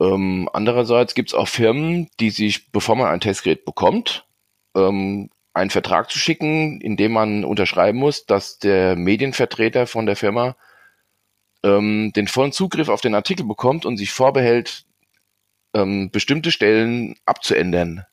Ähm, 0.00 0.48
andererseits 0.52 1.14
gibt 1.14 1.30
es 1.30 1.34
auch 1.34 1.48
Firmen, 1.48 2.08
die 2.20 2.30
sich, 2.30 2.70
bevor 2.70 2.96
man 2.96 3.08
ein 3.08 3.20
Testgerät 3.20 3.64
bekommt, 3.64 4.26
ähm, 4.76 5.30
einen 5.54 5.70
Vertrag 5.70 6.10
zu 6.10 6.18
schicken, 6.18 6.80
in 6.80 6.96
dem 6.96 7.12
man 7.12 7.44
unterschreiben 7.44 7.98
muss, 7.98 8.26
dass 8.26 8.58
der 8.58 8.96
Medienvertreter 8.96 9.86
von 9.86 10.06
der 10.06 10.16
Firma 10.16 10.56
ähm, 11.64 12.12
den 12.14 12.28
vollen 12.28 12.52
Zugriff 12.52 12.88
auf 12.88 13.00
den 13.00 13.14
Artikel 13.14 13.44
bekommt 13.44 13.84
und 13.84 13.96
sich 13.96 14.12
vorbehält, 14.12 14.86
ähm, 15.74 16.10
bestimmte 16.10 16.52
Stellen 16.52 17.16
abzuändern. 17.26 18.04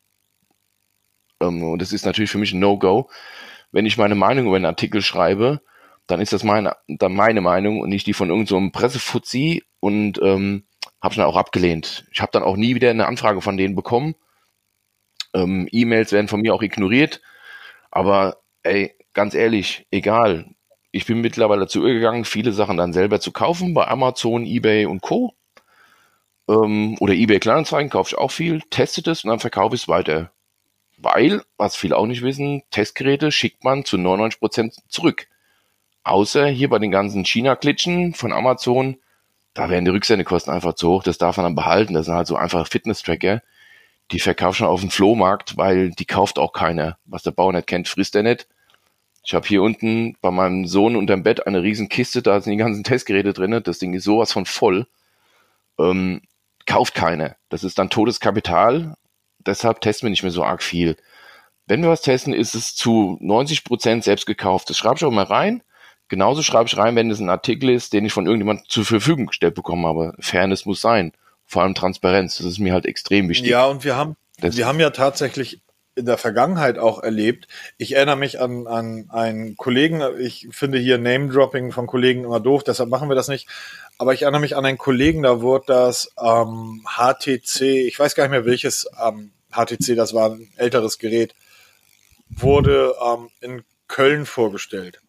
Ähm, 1.40 1.64
und 1.64 1.82
das 1.82 1.94
ist 1.94 2.06
natürlich 2.06 2.32
für 2.32 2.40
mich 2.40 2.54
ein 2.54 2.60
No-Go. 2.60 3.10
Wenn 3.72 3.86
ich 3.86 3.98
meine 3.98 4.16
Meinung 4.16 4.48
über 4.48 4.56
einen 4.56 4.66
Artikel 4.66 5.02
schreibe, 5.02 5.62
dann 6.08 6.22
ist 6.22 6.34
das 6.34 6.44
meine, 6.44 6.76
dann 6.88 7.14
meine 7.14 7.42
Meinung 7.42 7.80
und 7.80 7.90
nicht 7.90 8.08
die 8.08 8.14
von 8.14 8.30
irgendeinem 8.30 8.68
so 8.68 8.80
Pressefuzzi 8.80 9.64
und 9.80 10.20
ähm, 10.22 10.66
habe 11.02 11.14
ich 11.14 11.18
dann 11.18 11.28
auch 11.28 11.36
abgelehnt. 11.36 12.06
Ich 12.12 12.22
habe 12.22 12.32
dann 12.32 12.44
auch 12.44 12.56
nie 12.56 12.76
wieder 12.76 12.90
eine 12.90 13.08
Anfrage 13.08 13.42
von 13.42 13.58
denen 13.58 13.76
bekommen. 13.76 14.16
Ähm, 15.34 15.68
E-Mails 15.72 16.12
werden 16.12 16.28
von 16.28 16.42
mir 16.42 16.54
auch 16.54 16.62
ignoriert. 16.62 17.22
Aber 17.92 18.38
ey, 18.64 18.96
ganz 19.14 19.34
ehrlich, 19.34 19.88
egal. 19.92 20.46
Ich 20.92 21.06
bin 21.06 21.22
mittlerweile 21.22 21.62
dazu 21.62 21.80
übergegangen, 21.80 22.26
viele 22.26 22.54
Sachen 22.54 22.78
dann 22.78 22.94
selber 22.94 23.20
zu 23.20 23.32
kaufen 23.32 23.74
bei 23.74 23.88
Amazon, 23.88 24.46
eBay 24.46 24.86
und 24.86 25.02
Co. 25.02 25.34
Ähm, 26.48 26.96
oder 27.00 27.14
eBay 27.14 27.40
Kleinanzeigen 27.40 27.90
kaufe 27.90 28.10
ich 28.12 28.18
auch 28.18 28.32
viel, 28.32 28.62
teste 28.70 29.10
es 29.10 29.24
und 29.24 29.30
dann 29.30 29.40
verkaufe 29.40 29.76
ich 29.76 29.84
es 29.84 29.88
weiter. 29.88 30.32
Weil, 30.98 31.44
was 31.58 31.76
viele 31.76 31.98
auch 31.98 32.06
nicht 32.06 32.22
wissen, 32.22 32.64
Testgeräte 32.72 33.32
schickt 33.32 33.64
man 33.64 33.84
zu 33.84 33.98
99% 33.98 34.78
zurück. 34.88 35.28
Außer 36.04 36.48
hier 36.48 36.70
bei 36.70 36.80
den 36.80 36.92
ganzen 36.92 37.26
China-Klitschen 37.26 38.14
von 38.14 38.32
Amazon, 38.32 38.98
da 39.56 39.70
werden 39.70 39.86
die 39.86 39.92
Rücksendekosten 39.92 40.54
einfach 40.54 40.74
zu 40.74 40.90
hoch, 40.90 41.04
das 41.04 41.18
darf 41.18 41.38
man 41.38 41.46
dann 41.46 41.56
behalten. 41.56 41.96
Das 41.96 42.06
sind 42.06 42.14
halt 42.14 42.28
so 42.28 42.36
einfach 42.36 42.68
Fitness-Tracker. 42.68 43.42
die 44.12 44.20
verkauft 44.20 44.60
schon 44.60 44.68
auf 44.68 44.82
dem 44.82 44.92
Flohmarkt, 44.92 45.58
weil 45.58 45.90
die 45.90 46.06
kauft 46.06 46.38
auch 46.38 46.54
keiner. 46.54 47.00
Was 47.06 47.24
der 47.24 47.32
Bauer 47.32 47.54
nicht 47.54 47.66
kennt, 47.66 47.88
frisst 47.88 48.16
er 48.16 48.22
nicht. 48.22 48.48
Ich 49.26 49.34
habe 49.34 49.48
hier 49.48 49.64
unten 49.64 50.16
bei 50.22 50.30
meinem 50.30 50.68
Sohn 50.68 50.96
unterm 50.96 51.24
Bett 51.24 51.48
eine 51.48 51.64
riesen 51.64 51.90
Kiste, 51.90 52.22
da 52.22 52.40
sind 52.40 52.52
die 52.52 52.58
ganzen 52.58 52.84
Testgeräte 52.86 53.34
drin. 53.34 53.60
Das 53.64 53.80
Ding 53.80 53.94
ist 53.94 54.04
sowas 54.04 54.32
von 54.32 54.46
voll. 54.46 54.86
Ähm, 55.80 56.22
kauft 56.68 56.94
keiner. 56.94 57.36
Das 57.50 57.64
ist 57.64 57.80
dann 57.80 57.90
Todeskapital. 57.90 58.94
Deshalb 59.40 59.82
testen 59.82 60.08
wir 60.08 60.12
nicht 60.12 60.24
mehr 60.24 60.32
so 60.32 60.44
arg 60.44 60.62
viel. 60.62 60.98
Wenn 61.66 61.82
wir 61.82 61.90
was 61.90 62.02
testen, 62.02 62.34
ist 62.34 62.54
es 62.56 62.76
zu 62.76 63.18
90 63.22 63.64
Prozent 63.64 64.04
selbst 64.04 64.26
gekauft. 64.28 64.70
Das 64.70 64.78
schreibe 64.78 64.98
ich 64.98 65.06
auch 65.06 65.12
mal 65.12 65.24
rein. 65.24 65.64
Genauso 66.16 66.44
schreibe 66.44 66.68
ich 66.68 66.78
rein, 66.78 66.96
wenn 66.96 67.12
es 67.12 67.20
ein 67.20 67.28
Artikel 67.28 67.70
ist, 67.72 67.92
den 67.92 68.06
ich 68.06 68.14
von 68.14 68.26
irgendjemandem 68.26 68.64
zur 68.70 68.86
Verfügung 68.86 69.26
gestellt 69.26 69.54
bekommen 69.54 69.86
habe. 69.86 70.14
Fairness 70.22 70.66
muss 70.66 70.80
sein. 70.80 71.12
Vor 71.46 71.62
allem 71.62 71.76
Transparenz. 71.76 72.38
Das 72.38 72.46
ist 72.46 72.58
mir 72.58 72.72
halt 72.72 72.86
extrem 72.86 73.28
wichtig. 73.28 73.50
Ja, 73.50 73.66
und 73.66 73.84
wir 73.84 73.98
haben, 73.98 74.16
das 74.40 74.56
wir 74.56 74.66
haben 74.66 74.80
ja 74.80 74.92
tatsächlich 74.92 75.60
in 75.94 76.06
der 76.06 76.18
Vergangenheit 76.18 76.78
auch 76.78 77.04
erlebt. 77.04 77.50
Ich 77.78 77.98
erinnere 77.98 78.16
mich 78.16 78.40
an, 78.40 78.66
an 78.66 79.10
einen 79.10 79.58
Kollegen, 79.58 80.02
ich 80.18 80.48
finde 80.52 80.78
hier 80.78 80.98
Name-Dropping 80.98 81.74
von 81.74 81.86
Kollegen 81.86 82.24
immer 82.24 82.40
doof, 82.40 82.64
deshalb 82.64 82.90
machen 82.90 83.10
wir 83.10 83.16
das 83.18 83.28
nicht. 83.28 83.50
Aber 83.98 84.14
ich 84.14 84.22
erinnere 84.22 84.40
mich 84.40 84.56
an 84.56 84.66
einen 84.66 84.78
Kollegen, 84.78 85.22
da 85.22 85.42
wurde 85.42 85.66
das 85.68 86.14
ähm, 86.18 86.86
HTC, 86.96 87.60
ich 87.62 88.00
weiß 88.00 88.16
gar 88.16 88.24
nicht 88.24 88.32
mehr 88.32 88.46
welches 88.46 88.88
ähm, 89.06 89.34
HTC, 89.52 89.98
das 89.98 90.14
war 90.14 90.30
ein 90.30 90.48
älteres 90.56 90.98
Gerät, 90.98 91.36
wurde 92.30 92.96
ähm, 93.06 93.28
in 93.42 93.64
Köln 93.90 94.26
vorgestellt. 94.26 95.02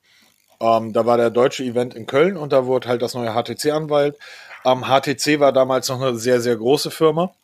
Ähm, 0.61 0.93
da 0.93 1.07
war 1.07 1.17
der 1.17 1.31
deutsche 1.31 1.65
Event 1.65 1.95
in 1.95 2.07
Köln 2.07 2.37
und 2.37 2.53
da 2.53 2.67
wurde 2.67 2.89
halt 2.89 3.03
das 3.03 3.15
neue 3.15 3.33
HTC 3.33 3.73
anwalt. 3.73 4.17
Ähm, 4.65 4.85
HTC 4.85 5.41
war 5.41 5.53
damals 5.53 5.89
noch 5.89 6.01
eine 6.01 6.17
sehr, 6.19 6.41
sehr 6.41 6.57
große 6.57 6.91
Firma. 6.91 7.35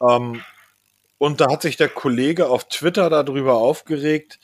Ähm, 0.00 0.42
und 1.18 1.40
da 1.40 1.50
hat 1.50 1.62
sich 1.62 1.76
der 1.76 1.88
Kollege 1.88 2.48
auf 2.48 2.64
Twitter 2.64 3.08
darüber 3.10 3.54
aufgeregt, 3.54 4.38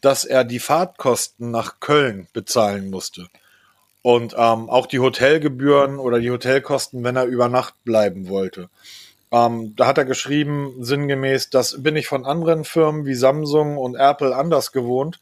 dass 0.00 0.24
er 0.24 0.44
die 0.44 0.58
Fahrtkosten 0.58 1.50
nach 1.50 1.80
Köln 1.80 2.28
bezahlen 2.32 2.90
musste. 2.90 3.28
Und 4.02 4.34
ähm, 4.34 4.70
auch 4.70 4.86
die 4.86 5.00
Hotelgebühren 5.00 5.98
oder 5.98 6.20
die 6.20 6.30
Hotelkosten, 6.30 7.04
wenn 7.04 7.16
er 7.16 7.24
über 7.24 7.48
Nacht 7.48 7.74
bleiben 7.84 8.28
wollte. 8.28 8.68
Ähm, 9.30 9.74
da 9.76 9.86
hat 9.86 9.98
er 9.98 10.04
geschrieben, 10.04 10.74
sinngemäß, 10.80 11.50
das 11.50 11.82
bin 11.82 11.96
ich 11.96 12.06
von 12.06 12.24
anderen 12.24 12.64
Firmen 12.64 13.04
wie 13.04 13.14
Samsung 13.14 13.76
und 13.76 13.96
Apple 13.96 14.34
anders 14.34 14.72
gewohnt. 14.72 15.18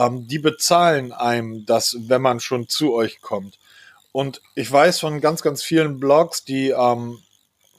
Ähm, 0.00 0.26
die 0.26 0.38
bezahlen 0.38 1.12
einem 1.12 1.66
das, 1.66 1.96
wenn 2.00 2.22
man 2.22 2.40
schon 2.40 2.68
zu 2.68 2.94
euch 2.94 3.20
kommt. 3.20 3.58
Und 4.12 4.40
ich 4.54 4.70
weiß 4.70 4.98
von 4.98 5.20
ganz, 5.20 5.42
ganz 5.42 5.62
vielen 5.62 6.00
Blogs, 6.00 6.44
die 6.44 6.70
ähm, 6.70 7.18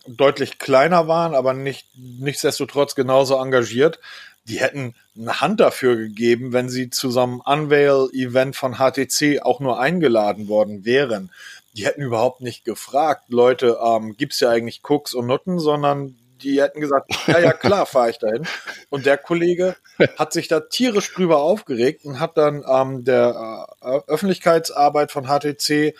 deutlich 0.07 0.59
kleiner 0.59 1.07
waren, 1.07 1.33
aber 1.33 1.53
nicht, 1.53 1.87
nichtsdestotrotz 1.95 2.95
genauso 2.95 3.35
engagiert, 3.35 3.99
die 4.45 4.59
hätten 4.59 4.95
eine 5.15 5.41
Hand 5.41 5.59
dafür 5.59 5.95
gegeben, 5.95 6.53
wenn 6.53 6.69
sie 6.69 6.89
zu 6.89 7.11
so 7.11 7.21
einem 7.21 7.41
Unveil-Event 7.41 8.55
von 8.55 8.75
HTC 8.75 9.41
auch 9.41 9.59
nur 9.59 9.79
eingeladen 9.79 10.47
worden 10.47 10.85
wären. 10.85 11.31
Die 11.73 11.85
hätten 11.85 12.01
überhaupt 12.01 12.41
nicht 12.41 12.65
gefragt, 12.65 13.25
Leute, 13.29 13.77
ähm, 13.83 14.15
gibt's 14.17 14.39
ja 14.39 14.49
eigentlich 14.49 14.81
Cooks 14.83 15.13
und 15.13 15.27
Nutten, 15.27 15.59
sondern 15.59 16.17
die 16.43 16.61
hätten 16.61 16.81
gesagt, 16.81 17.11
ja, 17.27 17.39
ja, 17.39 17.53
klar, 17.53 17.85
fahre 17.85 18.09
ich 18.09 18.17
dahin. 18.17 18.45
Und 18.89 19.05
der 19.05 19.17
Kollege 19.17 19.75
hat 20.17 20.33
sich 20.33 20.47
da 20.47 20.59
tierisch 20.61 21.13
drüber 21.13 21.41
aufgeregt 21.41 22.05
und 22.05 22.19
hat 22.19 22.37
dann 22.37 22.63
ähm, 22.67 23.03
der 23.03 23.67
äh, 23.81 23.99
Öffentlichkeitsarbeit 24.07 25.11
von 25.11 25.25
HTC 25.25 25.95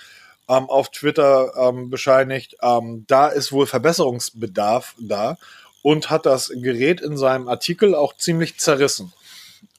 ähm, 0.52 0.70
auf 0.70 0.90
Twitter 0.90 1.54
ähm, 1.56 1.90
bescheinigt, 1.90 2.58
ähm, 2.62 3.06
da 3.08 3.28
ist 3.28 3.52
wohl 3.52 3.68
Verbesserungsbedarf 3.68 4.96
da 5.00 5.38
und 5.82 6.10
hat 6.10 6.26
das 6.26 6.52
Gerät 6.54 7.02
in 7.02 7.18
seinem 7.18 7.48
Artikel 7.48 7.96
auch 7.96 8.16
ziemlich 8.16 8.60
zerrissen. 8.60 9.14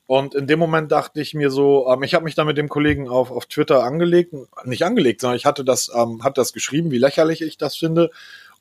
Und 0.07 0.35
in 0.35 0.47
dem 0.47 0.59
Moment 0.59 0.91
dachte 0.91 1.21
ich 1.21 1.35
mir 1.35 1.51
so, 1.51 1.89
ähm, 1.89 2.03
ich 2.03 2.15
habe 2.15 2.25
mich 2.25 2.35
da 2.35 2.45
mit 2.45 2.59
dem 2.59 2.69
Kollegen 2.69 3.09
auf, 3.09 3.31
auf 3.31 3.47
Twitter 3.47 3.85
angelegt, 3.85 4.35
nicht 4.65 4.85
angelegt, 4.85 5.21
sondern 5.21 5.37
ich 5.37 5.47
hatte 5.47 5.65
das, 5.65 5.91
ähm, 5.95 6.25
hat 6.25 6.39
das 6.39 6.53
geschrieben, 6.53 6.91
wie 6.91 6.99
lächerlich 6.99 7.43
ich 7.43 7.57
das 7.57 7.77
finde. 7.77 8.11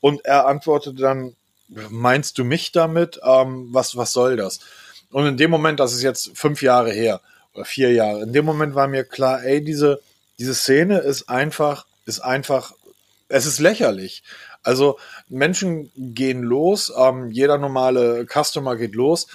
Und 0.02 0.26
er 0.26 0.48
antwortete 0.48 1.02
dann, 1.02 1.36
meinst 1.90 2.38
du 2.38 2.44
mich 2.44 2.72
damit? 2.72 3.20
Ähm, 3.24 3.70
was, 3.72 3.98
was 3.98 4.14
soll 4.14 4.36
das? 4.36 4.60
Und 5.12 5.26
in 5.26 5.38
dem 5.38 5.52
Moment, 5.52 5.80
das 5.80 5.94
ist 5.94 6.04
jetzt 6.04 6.38
fünf 6.38 6.62
Jahre 6.62 6.92
her 6.92 7.22
oder 7.54 7.66
vier 7.66 7.92
Jahre, 7.92 8.22
in 8.22 8.34
dem 8.34 8.46
Moment 8.46 8.76
war 8.76 8.88
mir 8.88 9.04
klar, 9.04 9.44
ey, 9.44 9.64
diese, 9.64 10.02
diese 10.40 10.56
Szene 10.56 11.00
ist 11.00 11.28
einfach 11.28 11.86
ist 12.06 12.20
einfach, 12.20 12.74
es 13.30 13.46
ist 13.46 13.60
lächerlich. 13.60 14.24
Also 14.64 15.00
Menschen 15.30 15.92
gehen 15.96 16.44
los, 16.44 16.92
ähm, 16.96 17.32
jeder 17.32 17.58
normale 17.58 18.26
Customer 18.26 18.76
geht 18.76 18.96
los, 18.96 19.28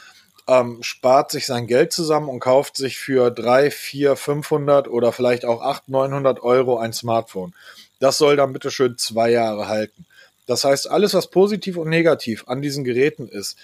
ähm, 0.46 0.78
spart 0.82 1.32
sich 1.32 1.46
sein 1.46 1.66
Geld 1.66 1.92
zusammen 1.92 2.28
und 2.28 2.40
kauft 2.40 2.76
sich 2.76 2.98
für 2.98 3.30
drei, 3.30 3.70
vier, 3.70 4.14
500 4.14 4.86
oder 4.88 5.12
vielleicht 5.12 5.44
auch 5.44 5.62
800, 5.62 5.88
900 6.10 6.42
Euro 6.42 6.78
ein 6.78 6.92
Smartphone. 6.92 7.54
Das 7.98 8.18
soll 8.18 8.36
dann 8.36 8.52
bitte 8.52 8.70
schön 8.70 8.98
zwei 8.98 9.30
Jahre 9.30 9.66
halten. 9.66 10.05
Das 10.46 10.64
heißt, 10.64 10.88
alles, 10.90 11.14
was 11.14 11.28
positiv 11.28 11.76
und 11.76 11.88
negativ 11.88 12.44
an 12.46 12.62
diesen 12.62 12.84
Geräten 12.84 13.28
ist, 13.28 13.58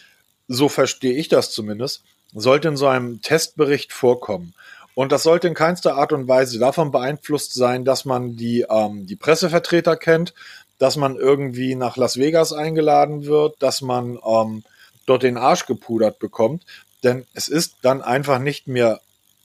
so 0.49 0.69
verstehe 0.69 1.15
ich 1.15 1.29
das 1.29 1.51
zumindest, 1.53 2.03
sollte 2.35 2.69
in 2.69 2.77
so 2.77 2.87
einem 2.87 3.23
Testbericht 3.23 3.93
vorkommen. 3.93 4.55
Und 4.95 5.13
das 5.13 5.23
sollte 5.23 5.49
in 5.49 5.55
keinster 5.55 5.97
Art 5.97 6.13
und 6.13 6.29
Weise 6.29 6.59
davon 6.59 6.91
beeinflusst 6.91 7.55
sein, 7.55 7.85
dass 7.85 8.05
man 8.05 8.37
die, 8.37 8.67
ähm, 8.69 9.07
die 9.07 9.17
Pressevertreter 9.17 9.97
kennt, 9.97 10.35
dass 10.79 10.97
man 10.97 11.17
irgendwie 11.17 11.75
nach 11.75 11.97
Las 11.97 12.17
Vegas 12.17 12.53
eingeladen 12.53 13.25
wird, 13.25 13.63
dass 13.63 13.81
man 13.81 14.19
ähm, 14.27 14.65
dort 15.07 15.23
den 15.23 15.39
Arsch 15.39 15.67
gepudert 15.67 16.19
bekommt. 16.19 16.65
Denn 17.03 17.25
es 17.33 17.49
ist 17.49 17.77
dann 17.83 18.03
einfach 18.03 18.39
nicht 18.39 18.67
mehr 18.67 19.01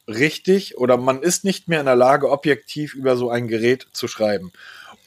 richtig 0.07 0.77
oder 0.77 0.97
man 0.97 1.21
ist 1.21 1.43
nicht 1.43 1.67
mehr 1.67 1.79
in 1.79 1.85
der 1.85 1.95
Lage, 1.95 2.29
objektiv 2.29 2.93
über 2.93 3.17
so 3.17 3.29
ein 3.29 3.47
Gerät 3.47 3.87
zu 3.93 4.07
schreiben. 4.07 4.51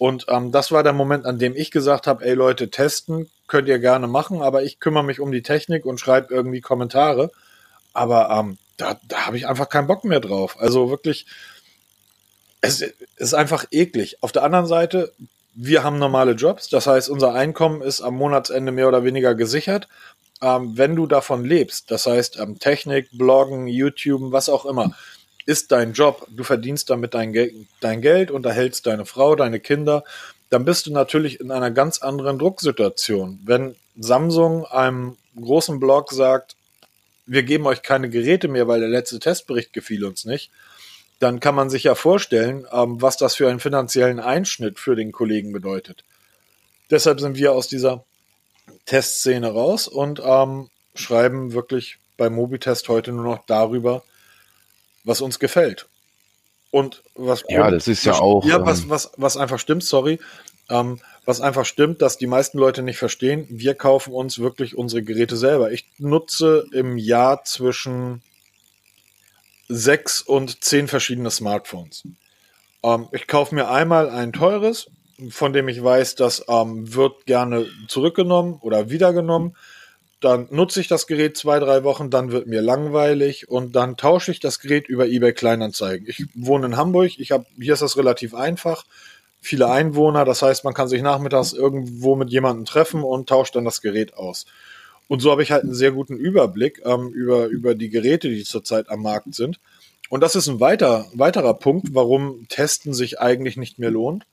Und 0.00 0.25
ähm, 0.28 0.50
das 0.50 0.73
war 0.73 0.83
der 0.83 0.95
Moment, 0.95 1.26
an 1.26 1.38
dem 1.38 1.54
ich 1.54 1.71
gesagt 1.71 2.07
habe, 2.07 2.25
ey 2.25 2.33
Leute, 2.33 2.71
testen 2.71 3.28
könnt 3.47 3.69
ihr 3.69 3.78
gerne 3.78 4.07
machen, 4.07 4.40
aber 4.40 4.62
ich 4.62 4.80
kümmere 4.80 5.04
mich 5.04 5.21
um 5.21 5.30
die 5.30 5.42
Technik 5.42 5.85
und 5.85 6.00
schreibe 6.00 6.33
irgendwie 6.33 6.62
Kommentare. 6.62 7.30
Aber 7.92 8.30
ähm, 8.30 8.57
da, 8.78 8.99
da 9.07 9.26
habe 9.26 9.37
ich 9.37 9.47
einfach 9.47 9.69
keinen 9.69 9.88
Bock 9.88 10.04
mehr 10.04 10.21
drauf. 10.21 10.57
Also 10.59 10.88
wirklich, 10.88 11.26
es 12.62 12.83
ist 13.16 13.35
einfach 13.35 13.66
eklig. 13.73 14.23
Auf 14.23 14.33
der 14.33 14.42
anderen 14.42 14.64
Seite, 14.64 15.12
wir 15.54 15.85
haben 15.85 15.99
normale 15.99 16.33
Jobs, 16.33 16.71
das 16.71 16.87
heißt, 16.87 17.11
unser 17.11 17.35
Einkommen 17.35 17.83
ist 17.83 18.00
am 18.00 18.14
Monatsende 18.14 18.73
mehr 18.73 18.88
oder 18.88 19.04
weniger 19.04 19.35
gesichert. 19.35 19.87
Ähm, 20.40 20.78
wenn 20.78 20.97
du 20.97 21.07
davon 21.07 21.45
lebst, 21.45 21.90
das 21.90 22.07
heißt 22.07 22.38
ähm, 22.38 22.59
Technik, 22.59 23.11
Bloggen, 23.12 23.66
YouTube, 23.66 24.33
was 24.33 24.49
auch 24.49 24.64
immer, 24.64 24.97
ist 25.50 25.73
dein 25.73 25.95
Job, 25.95 26.28
du 26.30 26.45
verdienst 26.45 26.90
damit 26.90 27.12
dein, 27.12 27.33
Geld, 27.33 27.52
dein 27.80 28.00
Geld, 28.00 28.30
unterhältst 28.30 28.87
deine 28.87 29.04
Frau, 29.04 29.35
deine 29.35 29.59
Kinder, 29.59 30.04
dann 30.49 30.64
bist 30.64 30.87
du 30.87 30.92
natürlich 30.92 31.40
in 31.40 31.50
einer 31.50 31.73
ganz 31.73 31.99
anderen 31.99 32.38
Drucksituation. 32.38 33.40
Wenn 33.45 33.75
Samsung 33.99 34.64
einem 34.66 35.16
großen 35.35 35.80
Blog 35.80 36.12
sagt, 36.12 36.54
wir 37.26 37.42
geben 37.42 37.66
euch 37.66 37.83
keine 37.83 38.09
Geräte 38.09 38.47
mehr, 38.47 38.69
weil 38.69 38.78
der 38.78 38.88
letzte 38.88 39.19
Testbericht 39.19 39.73
gefiel 39.73 40.04
uns 40.04 40.25
nicht, 40.25 40.52
dann 41.19 41.40
kann 41.40 41.57
man 41.57 41.69
sich 41.69 41.83
ja 41.83 41.97
vorstellen, 41.97 42.64
ähm, 42.73 43.02
was 43.02 43.16
das 43.16 43.35
für 43.35 43.50
einen 43.50 43.61
finanziellen 43.61 44.21
Einschnitt 44.21 44.78
für 44.78 44.95
den 44.95 45.11
Kollegen 45.11 45.52
bedeutet. 45.52 46.04
Deshalb 46.90 47.19
sind 47.19 47.37
wir 47.37 47.52
aus 47.52 47.66
dieser 47.66 48.04
Testszene 48.87 49.49
raus 49.49 49.88
und 49.88 50.23
ähm, 50.25 50.71
schreiben 50.95 51.54
wirklich 51.54 51.99
bei 52.16 52.30
Mobitest 52.30 52.88
heute 52.88 53.11
nur 53.11 53.25
noch 53.25 53.45
darüber, 53.47 54.04
was 55.10 55.20
uns 55.20 55.38
gefällt. 55.38 55.88
Und 56.70 57.02
was 57.16 57.44
ja, 57.48 57.68
das 57.68 57.88
ist 57.88 58.04
ja 58.04 58.14
auch 58.14 58.44
ja 58.44 58.64
was 58.64 58.84
ähm, 58.84 58.90
was 58.90 59.10
was 59.16 59.36
einfach 59.36 59.58
stimmt. 59.58 59.82
Sorry, 59.82 60.20
ähm, 60.70 61.00
was 61.24 61.40
einfach 61.40 61.66
stimmt, 61.66 62.00
dass 62.00 62.16
die 62.16 62.28
meisten 62.28 62.58
Leute 62.58 62.82
nicht 62.82 62.96
verstehen, 62.96 63.44
wir 63.50 63.74
kaufen 63.74 64.14
uns 64.14 64.38
wirklich 64.38 64.78
unsere 64.78 65.02
Geräte 65.02 65.36
selber. 65.36 65.72
Ich 65.72 65.84
nutze 65.98 66.64
im 66.72 66.96
Jahr 66.96 67.42
zwischen 67.44 68.22
sechs 69.68 70.22
und 70.22 70.62
zehn 70.62 70.86
verschiedene 70.86 71.30
Smartphones. 71.30 72.04
Ähm, 72.84 73.08
ich 73.10 73.26
kaufe 73.26 73.54
mir 73.54 73.68
einmal 73.68 74.08
ein 74.08 74.32
teures, 74.32 74.90
von 75.28 75.52
dem 75.52 75.68
ich 75.68 75.82
weiß, 75.82 76.14
das 76.14 76.44
ähm, 76.48 76.94
wird 76.94 77.26
gerne 77.26 77.66
zurückgenommen 77.88 78.58
oder 78.60 78.90
wiedergenommen. 78.90 79.56
Dann 80.20 80.48
nutze 80.50 80.80
ich 80.80 80.88
das 80.88 81.06
Gerät 81.06 81.36
zwei, 81.36 81.58
drei 81.58 81.82
Wochen, 81.82 82.10
dann 82.10 82.30
wird 82.30 82.46
mir 82.46 82.60
langweilig 82.60 83.48
und 83.48 83.74
dann 83.74 83.96
tausche 83.96 84.30
ich 84.30 84.40
das 84.40 84.60
Gerät 84.60 84.88
über 84.88 85.06
eBay 85.06 85.32
Kleinanzeigen. 85.32 86.06
Ich 86.06 86.26
wohne 86.34 86.66
in 86.66 86.76
Hamburg, 86.76 87.18
ich 87.18 87.32
habe 87.32 87.46
hier 87.58 87.72
ist 87.72 87.82
das 87.82 87.96
relativ 87.96 88.34
einfach 88.34 88.84
viele 89.40 89.70
Einwohner. 89.70 90.24
Das 90.24 90.42
heißt, 90.42 90.64
man 90.64 90.74
kann 90.74 90.88
sich 90.88 91.02
nachmittags 91.02 91.52
irgendwo 91.52 92.16
mit 92.16 92.30
jemandem 92.30 92.64
treffen 92.64 93.02
und 93.02 93.28
tauscht 93.28 93.56
dann 93.56 93.64
das 93.64 93.80
Gerät 93.80 94.14
aus. 94.14 94.46
Und 95.08 95.20
so 95.20 95.30
habe 95.30 95.42
ich 95.42 95.50
halt 95.50 95.64
einen 95.64 95.74
sehr 95.74 95.92
guten 95.92 96.16
Überblick 96.16 96.82
ähm, 96.84 97.08
über, 97.08 97.46
über 97.46 97.74
die 97.74 97.88
Geräte, 97.88 98.28
die 98.28 98.44
zurzeit 98.44 98.88
am 98.90 99.02
Markt 99.02 99.34
sind. 99.34 99.58
Und 100.08 100.22
das 100.22 100.36
ist 100.36 100.48
ein 100.48 100.60
weiter, 100.60 101.06
weiterer 101.14 101.54
Punkt, 101.54 101.94
warum 101.94 102.46
Testen 102.48 102.94
sich 102.94 103.20
eigentlich 103.20 103.56
nicht 103.56 103.78
mehr 103.78 103.90
lohnt. 103.90 104.24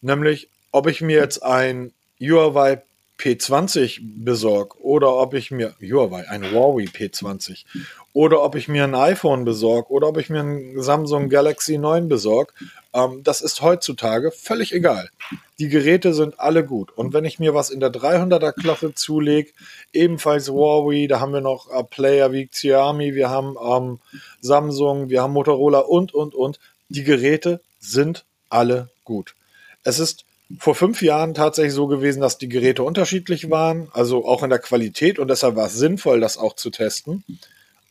Nämlich, 0.00 0.48
ob 0.70 0.86
ich 0.86 1.00
mir 1.00 1.16
jetzt 1.16 1.42
ein 1.42 1.92
Huawei 2.20 2.82
P20 3.18 4.00
besorge 4.02 4.80
oder 4.80 5.14
ob 5.16 5.34
ich 5.34 5.50
mir, 5.50 5.74
Huawei, 5.80 6.28
ein 6.28 6.50
Huawei 6.50 6.84
P20 6.84 7.64
oder 8.12 8.42
ob 8.42 8.56
ich 8.56 8.68
mir 8.68 8.84
ein 8.84 8.94
iPhone 8.94 9.44
besorge 9.44 9.90
oder 9.90 10.08
ob 10.08 10.18
ich 10.18 10.28
mir 10.28 10.40
ein 10.40 10.82
Samsung 10.82 11.28
Galaxy 11.28 11.78
9 11.78 12.08
besorge, 12.08 12.52
ähm, 12.92 13.22
das 13.22 13.40
ist 13.40 13.62
heutzutage 13.62 14.32
völlig 14.32 14.74
egal. 14.74 15.08
Die 15.58 15.68
Geräte 15.68 16.12
sind 16.14 16.40
alle 16.40 16.64
gut. 16.64 16.90
Und 16.96 17.12
wenn 17.12 17.24
ich 17.24 17.38
mir 17.38 17.54
was 17.54 17.70
in 17.70 17.80
der 17.80 17.92
300er 17.92 18.52
Klasse 18.52 18.94
zulege, 18.94 19.52
ebenfalls 19.92 20.48
Huawei, 20.48 21.06
da 21.06 21.20
haben 21.20 21.32
wir 21.32 21.40
noch 21.40 21.70
äh, 21.70 21.84
Player 21.84 22.32
wie 22.32 22.46
Xiaomi, 22.46 23.14
wir 23.14 23.30
haben 23.30 23.56
ähm, 23.62 24.00
Samsung, 24.40 25.08
wir 25.08 25.22
haben 25.22 25.32
Motorola 25.32 25.78
und, 25.78 26.12
und, 26.12 26.34
und. 26.34 26.58
Die 26.88 27.04
Geräte 27.04 27.60
sind 27.80 28.24
alle 28.50 28.90
gut. 29.04 29.34
Es 29.84 29.98
ist 29.98 30.24
vor 30.58 30.74
fünf 30.74 31.02
Jahren 31.02 31.34
tatsächlich 31.34 31.72
so 31.72 31.86
gewesen, 31.86 32.20
dass 32.20 32.38
die 32.38 32.48
Geräte 32.48 32.82
unterschiedlich 32.82 33.50
waren, 33.50 33.88
also 33.92 34.26
auch 34.26 34.42
in 34.42 34.50
der 34.50 34.58
Qualität 34.58 35.18
und 35.18 35.28
deshalb 35.28 35.56
war 35.56 35.66
es 35.66 35.74
sinnvoll, 35.74 36.20
das 36.20 36.38
auch 36.38 36.54
zu 36.54 36.70
testen. 36.70 37.24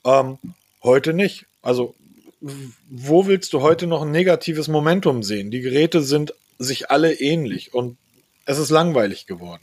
Ähm, 0.05 0.37
heute 0.83 1.13
nicht. 1.13 1.45
Also 1.61 1.95
wo 2.41 3.27
willst 3.27 3.53
du 3.53 3.61
heute 3.61 3.87
noch 3.87 4.01
ein 4.01 4.11
negatives 4.11 4.67
Momentum 4.67 5.21
sehen? 5.23 5.51
Die 5.51 5.61
Geräte 5.61 6.01
sind 6.01 6.33
sich 6.57 6.89
alle 6.89 7.13
ähnlich 7.13 7.73
und 7.73 7.97
es 8.45 8.57
ist 8.57 8.69
langweilig 8.69 9.27
geworden. 9.27 9.61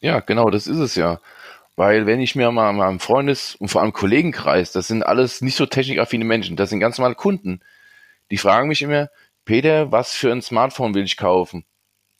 Ja, 0.00 0.20
genau, 0.20 0.50
das 0.50 0.66
ist 0.66 0.78
es 0.78 0.94
ja. 0.94 1.20
Weil 1.76 2.06
wenn 2.06 2.20
ich 2.20 2.34
mir 2.34 2.50
mal 2.52 2.72
meinem 2.72 3.00
Freundes- 3.00 3.54
und 3.56 3.68
vor 3.68 3.82
allem 3.82 3.92
Kollegenkreis, 3.92 4.72
das 4.72 4.86
sind 4.86 5.02
alles 5.02 5.40
nicht 5.40 5.56
so 5.56 5.66
technikaffine 5.66 6.24
Menschen, 6.24 6.56
das 6.56 6.70
sind 6.70 6.80
ganz 6.80 6.98
normale 6.98 7.14
Kunden. 7.14 7.60
Die 8.30 8.38
fragen 8.38 8.68
mich 8.68 8.82
immer, 8.82 9.08
Peter, 9.46 9.92
was 9.92 10.12
für 10.12 10.30
ein 10.30 10.42
Smartphone 10.42 10.94
will 10.94 11.04
ich 11.04 11.16
kaufen? 11.16 11.64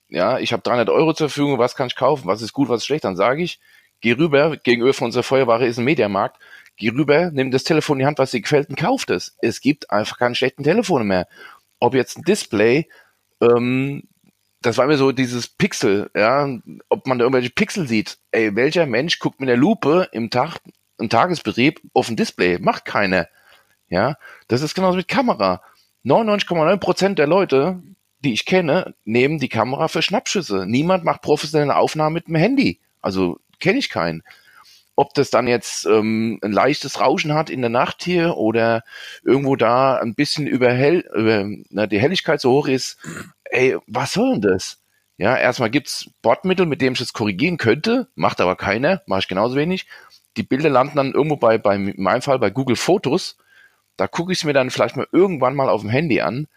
Ja, 0.08 0.38
ich 0.38 0.52
habe 0.52 0.62
300 0.62 0.88
Euro 0.88 1.12
zur 1.12 1.28
Verfügung, 1.28 1.58
was 1.58 1.74
kann 1.74 1.88
ich 1.88 1.96
kaufen? 1.96 2.26
Was 2.26 2.40
ist 2.40 2.52
gut, 2.52 2.68
was 2.68 2.78
ist 2.82 2.86
schlecht? 2.86 3.04
Dann 3.04 3.16
sage 3.16 3.42
ich, 3.42 3.60
geh 4.00 4.12
rüber, 4.12 4.56
gegenüber 4.56 4.94
von 4.94 5.06
unserer 5.06 5.24
Feuerware 5.24 5.66
ist 5.66 5.78
ein 5.78 5.84
Mediamarkt, 5.84 6.40
geh 6.76 6.90
rüber, 6.90 7.30
nimm 7.32 7.50
das 7.50 7.64
Telefon 7.64 7.96
in 7.96 8.00
die 8.00 8.06
Hand, 8.06 8.18
was 8.18 8.30
dir 8.30 8.40
gefällt 8.40 8.70
und 8.70 8.78
kauf 8.78 9.04
es. 9.08 9.36
Es 9.42 9.60
gibt 9.60 9.90
einfach 9.90 10.18
keine 10.18 10.36
schlechten 10.36 10.62
Telefone 10.62 11.04
mehr. 11.04 11.26
Ob 11.80 11.94
jetzt 11.94 12.16
ein 12.16 12.22
Display, 12.22 12.88
ähm, 13.42 14.04
das 14.62 14.78
war 14.78 14.86
mir 14.86 14.96
so 14.96 15.12
dieses 15.12 15.48
Pixel, 15.48 16.10
ja, 16.14 16.48
ob 16.88 17.06
man 17.06 17.18
da 17.18 17.24
irgendwelche 17.24 17.50
Pixel 17.50 17.88
sieht. 17.88 18.18
Ey, 18.30 18.54
welcher 18.54 18.86
Mensch 18.86 19.18
guckt 19.18 19.40
mit 19.40 19.48
der 19.48 19.56
Lupe 19.56 20.08
im 20.12 20.30
Tag, 20.30 20.58
im 20.98 21.08
Tagesbetrieb 21.08 21.80
auf 21.92 22.08
ein 22.08 22.16
Display? 22.16 22.58
Macht 22.58 22.84
keiner. 22.84 23.28
Ja, 23.88 24.16
das 24.48 24.62
ist 24.62 24.74
genauso 24.74 24.96
mit 24.96 25.08
Kamera. 25.08 25.62
99,9% 26.06 27.14
der 27.14 27.26
Leute, 27.26 27.82
die 28.20 28.32
ich 28.32 28.46
kenne, 28.46 28.94
nehmen 29.04 29.38
die 29.38 29.48
Kamera 29.48 29.88
für 29.88 30.02
Schnappschüsse. 30.02 30.64
Niemand 30.66 31.04
macht 31.04 31.20
professionelle 31.20 31.76
Aufnahmen 31.76 32.14
mit 32.14 32.28
dem 32.28 32.36
Handy. 32.36 32.80
Also 33.02 33.38
kenne 33.60 33.78
ich 33.78 33.90
keinen 33.90 34.22
ob 34.96 35.12
das 35.12 35.30
dann 35.30 35.46
jetzt 35.46 35.86
ähm, 35.86 36.40
ein 36.42 36.52
leichtes 36.52 37.00
Rauschen 37.00 37.34
hat 37.34 37.50
in 37.50 37.60
der 37.60 37.70
Nacht 37.70 38.02
hier 38.02 38.36
oder 38.38 38.82
irgendwo 39.22 39.54
da 39.54 39.98
ein 39.98 40.14
bisschen 40.14 40.46
über, 40.46 40.72
hell, 40.72 41.04
über 41.14 41.46
na, 41.70 41.86
die 41.86 42.00
Helligkeit 42.00 42.40
so 42.40 42.50
hoch 42.52 42.66
ist, 42.66 42.98
ey, 43.44 43.76
was 43.86 44.14
soll 44.14 44.32
denn 44.32 44.40
das? 44.40 44.80
Ja, 45.18 45.36
erstmal 45.36 45.70
gibt's 45.70 46.10
Bordmittel, 46.22 46.66
mit 46.66 46.80
dem 46.80 46.94
ich 46.94 46.98
das 46.98 47.12
korrigieren 47.12 47.58
könnte, 47.58 48.08
macht 48.14 48.40
aber 48.40 48.56
keiner, 48.56 49.02
mache 49.06 49.20
ich 49.20 49.28
genauso 49.28 49.54
wenig. 49.54 49.86
Die 50.36 50.42
Bilder 50.42 50.70
landen 50.70 50.96
dann 50.96 51.12
irgendwo 51.12 51.36
bei, 51.36 51.58
bei 51.58 51.76
in 51.76 52.02
meinem 52.02 52.22
Fall 52.22 52.38
bei 52.38 52.50
Google 52.50 52.76
Fotos. 52.76 53.36
Da 53.96 54.08
gucke 54.08 54.32
ich 54.32 54.38
es 54.38 54.44
mir 54.44 54.52
dann 54.52 54.70
vielleicht 54.70 54.96
mal 54.96 55.08
irgendwann 55.12 55.54
mal 55.54 55.68
auf 55.68 55.80
dem 55.80 55.90
Handy 55.90 56.20
an. 56.20 56.48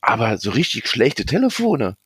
Aber 0.00 0.38
so 0.38 0.50
richtig 0.50 0.88
schlechte 0.88 1.26
Telefone. 1.26 1.96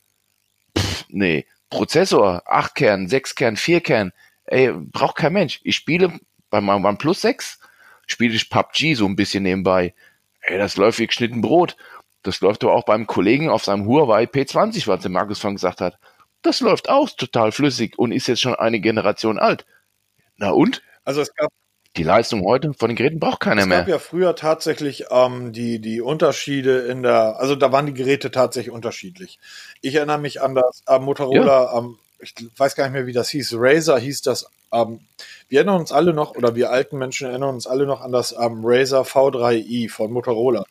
Pff, 0.77 1.07
nee. 1.09 1.47
Prozessor, 1.71 2.43
8 2.47 2.75
Kern, 2.75 3.09
6 3.09 3.37
Kern, 3.37 3.57
4 3.57 3.81
Kern, 3.81 4.13
ey, 4.45 4.73
braucht 4.73 5.17
kein 5.17 5.33
Mensch. 5.33 5.61
Ich 5.63 5.77
spiele 5.77 6.19
bei 6.51 6.61
meinem 6.61 6.85
OnePlus 6.85 7.21
6, 7.21 7.61
spiele 8.07 8.35
ich 8.35 8.51
PUBG 8.51 8.95
so 8.95 9.07
ein 9.07 9.17
bisschen 9.17 9.45
nebenbei. 9.45 9.95
Ey, 10.41 10.59
das 10.59 10.77
läuft 10.77 10.99
wie 10.99 11.07
geschnitten 11.07 11.41
Brot. 11.41 11.77
Das 12.23 12.41
läuft 12.41 12.65
doch 12.65 12.73
auch 12.73 12.85
beim 12.85 13.07
Kollegen 13.07 13.49
auf 13.49 13.65
seinem 13.65 13.87
Huawei 13.87 14.25
P20, 14.25 14.89
was 14.89 15.03
der 15.03 15.11
Markus 15.11 15.39
von 15.39 15.55
gesagt 15.55 15.81
hat. 15.81 15.99
Das 16.43 16.61
läuft 16.61 16.89
auch 16.89 17.09
total 17.11 17.53
flüssig 17.53 17.99
und 17.99 18.13
ist 18.13 18.27
jetzt 18.27 18.41
schon 18.41 18.55
eine 18.55 18.81
Generation 18.81 19.39
alt. 19.39 19.65
Na 20.37 20.51
und? 20.51 20.83
Also 21.05 21.21
es 21.21 21.35
gab 21.35 21.51
die 21.97 22.03
Leistung 22.03 22.45
heute 22.45 22.73
von 22.73 22.89
den 22.89 22.97
Geräten 22.97 23.19
braucht 23.19 23.41
keiner 23.41 23.67
mehr. 23.67 23.79
Es 23.79 23.81
gab 23.81 23.87
mehr. 23.87 23.97
ja 23.97 23.99
früher 23.99 24.37
tatsächlich 24.37 25.07
ähm, 25.11 25.53
die, 25.53 25.81
die 25.81 26.01
Unterschiede 26.01 26.81
in 26.81 27.03
der, 27.03 27.41
also 27.41 27.57
da 27.57 27.73
waren 27.73 27.87
die 27.87 27.95
Geräte 27.95 28.31
tatsächlich 28.31 28.73
unterschiedlich. 28.73 29.39
Ich 29.81 29.97
erinnere 29.97 30.19
mich 30.19 30.41
an 30.41 30.55
das 30.55 30.83
äh, 30.87 30.99
Motorola 30.99 31.73
ja. 31.73 31.79
ähm, 31.79 31.99
ich 32.23 32.35
weiß 32.57 32.75
gar 32.77 32.85
nicht 32.85 32.93
mehr, 32.93 33.07
wie 33.07 33.13
das 33.13 33.31
hieß. 33.31 33.55
Razer 33.57 33.99
hieß 33.99 34.23
das. 34.23 34.47
Ähm, 34.73 35.01
wir 35.49 35.61
erinnern 35.61 35.81
uns 35.81 35.93
alle 35.93 36.13
noch, 36.13 36.37
oder 36.37 36.55
wir 36.55 36.71
alten 36.71 36.99
Menschen 36.99 37.29
erinnern 37.29 37.55
uns 37.55 37.67
alle 37.67 37.87
noch 37.87 38.01
an 38.01 38.13
das 38.13 38.33
ähm, 38.33 38.61
Razer 38.63 39.03
V3i 39.03 39.91
von 39.91 40.13
Motorola. 40.13 40.65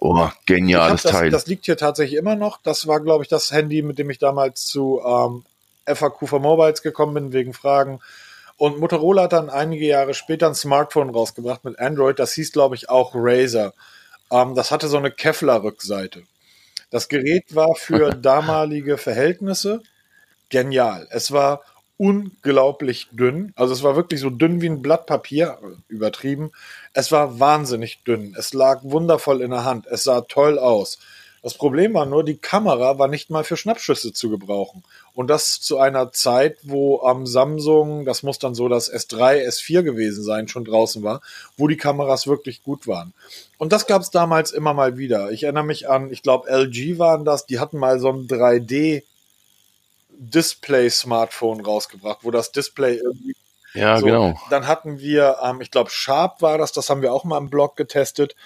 Oh, 0.00 0.28
geniales 0.46 1.02
das, 1.02 1.12
Teil. 1.12 1.30
Das 1.30 1.46
liegt 1.46 1.66
hier 1.66 1.76
tatsächlich 1.76 2.18
immer 2.18 2.34
noch. 2.34 2.60
Das 2.62 2.86
war, 2.86 3.00
glaube 3.00 3.24
ich, 3.24 3.28
das 3.28 3.50
Handy, 3.50 3.82
mit 3.82 3.98
dem 3.98 4.10
ich 4.10 4.18
damals 4.18 4.66
zu 4.66 5.02
ähm, 5.04 5.44
FAQ 5.86 6.28
for 6.28 6.40
Mobiles 6.40 6.82
gekommen 6.82 7.14
bin, 7.14 7.32
wegen 7.32 7.52
Fragen. 7.52 8.00
Und 8.62 8.78
Motorola 8.78 9.22
hat 9.22 9.32
dann 9.32 9.50
einige 9.50 9.86
Jahre 9.86 10.14
später 10.14 10.46
ein 10.46 10.54
Smartphone 10.54 11.10
rausgebracht 11.10 11.64
mit 11.64 11.80
Android. 11.80 12.20
Das 12.20 12.32
hieß, 12.34 12.52
glaube 12.52 12.76
ich, 12.76 12.88
auch 12.88 13.10
Razer. 13.12 13.74
Ähm, 14.30 14.54
das 14.54 14.70
hatte 14.70 14.86
so 14.86 14.98
eine 14.98 15.10
Kevlar-Rückseite. 15.10 16.22
Das 16.88 17.08
Gerät 17.08 17.56
war 17.56 17.74
für 17.74 18.10
damalige 18.14 18.98
Verhältnisse 18.98 19.82
genial. 20.48 21.08
Es 21.10 21.32
war 21.32 21.62
unglaublich 21.96 23.08
dünn. 23.10 23.52
Also 23.56 23.74
es 23.74 23.82
war 23.82 23.96
wirklich 23.96 24.20
so 24.20 24.30
dünn 24.30 24.60
wie 24.60 24.68
ein 24.68 24.80
Blatt 24.80 25.06
Papier, 25.06 25.58
übertrieben. 25.88 26.52
Es 26.92 27.10
war 27.10 27.40
wahnsinnig 27.40 28.04
dünn. 28.04 28.36
Es 28.38 28.54
lag 28.54 28.84
wundervoll 28.84 29.42
in 29.42 29.50
der 29.50 29.64
Hand. 29.64 29.88
Es 29.88 30.04
sah 30.04 30.20
toll 30.20 30.60
aus. 30.60 31.00
Das 31.42 31.54
Problem 31.54 31.94
war 31.94 32.06
nur, 32.06 32.22
die 32.22 32.38
Kamera 32.38 33.00
war 33.00 33.08
nicht 33.08 33.28
mal 33.28 33.42
für 33.42 33.56
Schnappschüsse 33.56 34.12
zu 34.12 34.30
gebrauchen. 34.30 34.84
Und 35.14 35.28
das 35.28 35.60
zu 35.60 35.78
einer 35.78 36.12
Zeit, 36.12 36.58
wo 36.62 37.02
am 37.02 37.26
Samsung, 37.26 38.06
das 38.06 38.22
muss 38.22 38.38
dann 38.38 38.54
so 38.54 38.68
das 38.68 38.90
S3, 38.90 39.46
S4 39.46 39.82
gewesen 39.82 40.24
sein, 40.24 40.48
schon 40.48 40.64
draußen 40.64 41.02
war, 41.02 41.20
wo 41.58 41.68
die 41.68 41.76
Kameras 41.76 42.26
wirklich 42.26 42.62
gut 42.62 42.86
waren. 42.86 43.12
Und 43.58 43.72
das 43.72 43.86
gab 43.86 44.00
es 44.00 44.10
damals 44.10 44.52
immer 44.52 44.72
mal 44.72 44.96
wieder. 44.96 45.30
Ich 45.30 45.42
erinnere 45.42 45.64
mich 45.64 45.88
an, 45.88 46.10
ich 46.10 46.22
glaube, 46.22 46.48
LG 46.48 46.98
waren 46.98 47.24
das, 47.26 47.44
die 47.44 47.60
hatten 47.60 47.78
mal 47.78 48.00
so 48.00 48.08
ein 48.08 48.26
3D 48.26 49.02
Display-Smartphone 50.10 51.60
rausgebracht, 51.60 52.20
wo 52.22 52.30
das 52.30 52.52
Display 52.52 52.96
irgendwie. 52.96 53.34
Ja, 53.74 53.98
so, 53.98 54.06
genau. 54.06 54.40
Dann 54.50 54.66
hatten 54.66 54.98
wir, 54.98 55.38
ähm, 55.42 55.60
ich 55.60 55.70
glaube, 55.70 55.90
Sharp 55.90 56.42
war 56.42 56.58
das, 56.58 56.72
das 56.72 56.90
haben 56.90 57.02
wir 57.02 57.12
auch 57.12 57.24
mal 57.24 57.38
im 57.38 57.50
Blog 57.50 57.76
getestet. 57.76 58.36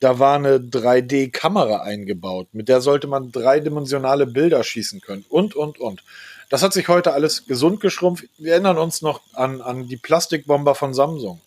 Da 0.00 0.18
war 0.18 0.36
eine 0.36 0.58
3D-Kamera 0.58 1.82
eingebaut, 1.82 2.48
mit 2.52 2.68
der 2.68 2.80
sollte 2.80 3.06
man 3.06 3.32
dreidimensionale 3.32 4.26
Bilder 4.26 4.62
schießen 4.62 5.00
können 5.00 5.24
und, 5.28 5.56
und, 5.56 5.78
und. 5.78 6.02
Das 6.50 6.62
hat 6.62 6.72
sich 6.72 6.88
heute 6.88 7.12
alles 7.12 7.46
gesund 7.46 7.80
geschrumpft. 7.80 8.24
Wir 8.38 8.52
erinnern 8.52 8.78
uns 8.78 9.02
noch 9.02 9.20
an, 9.34 9.60
an 9.60 9.88
die 9.88 9.96
Plastikbomber 9.96 10.74
von 10.74 10.94
Samsung 10.94 11.40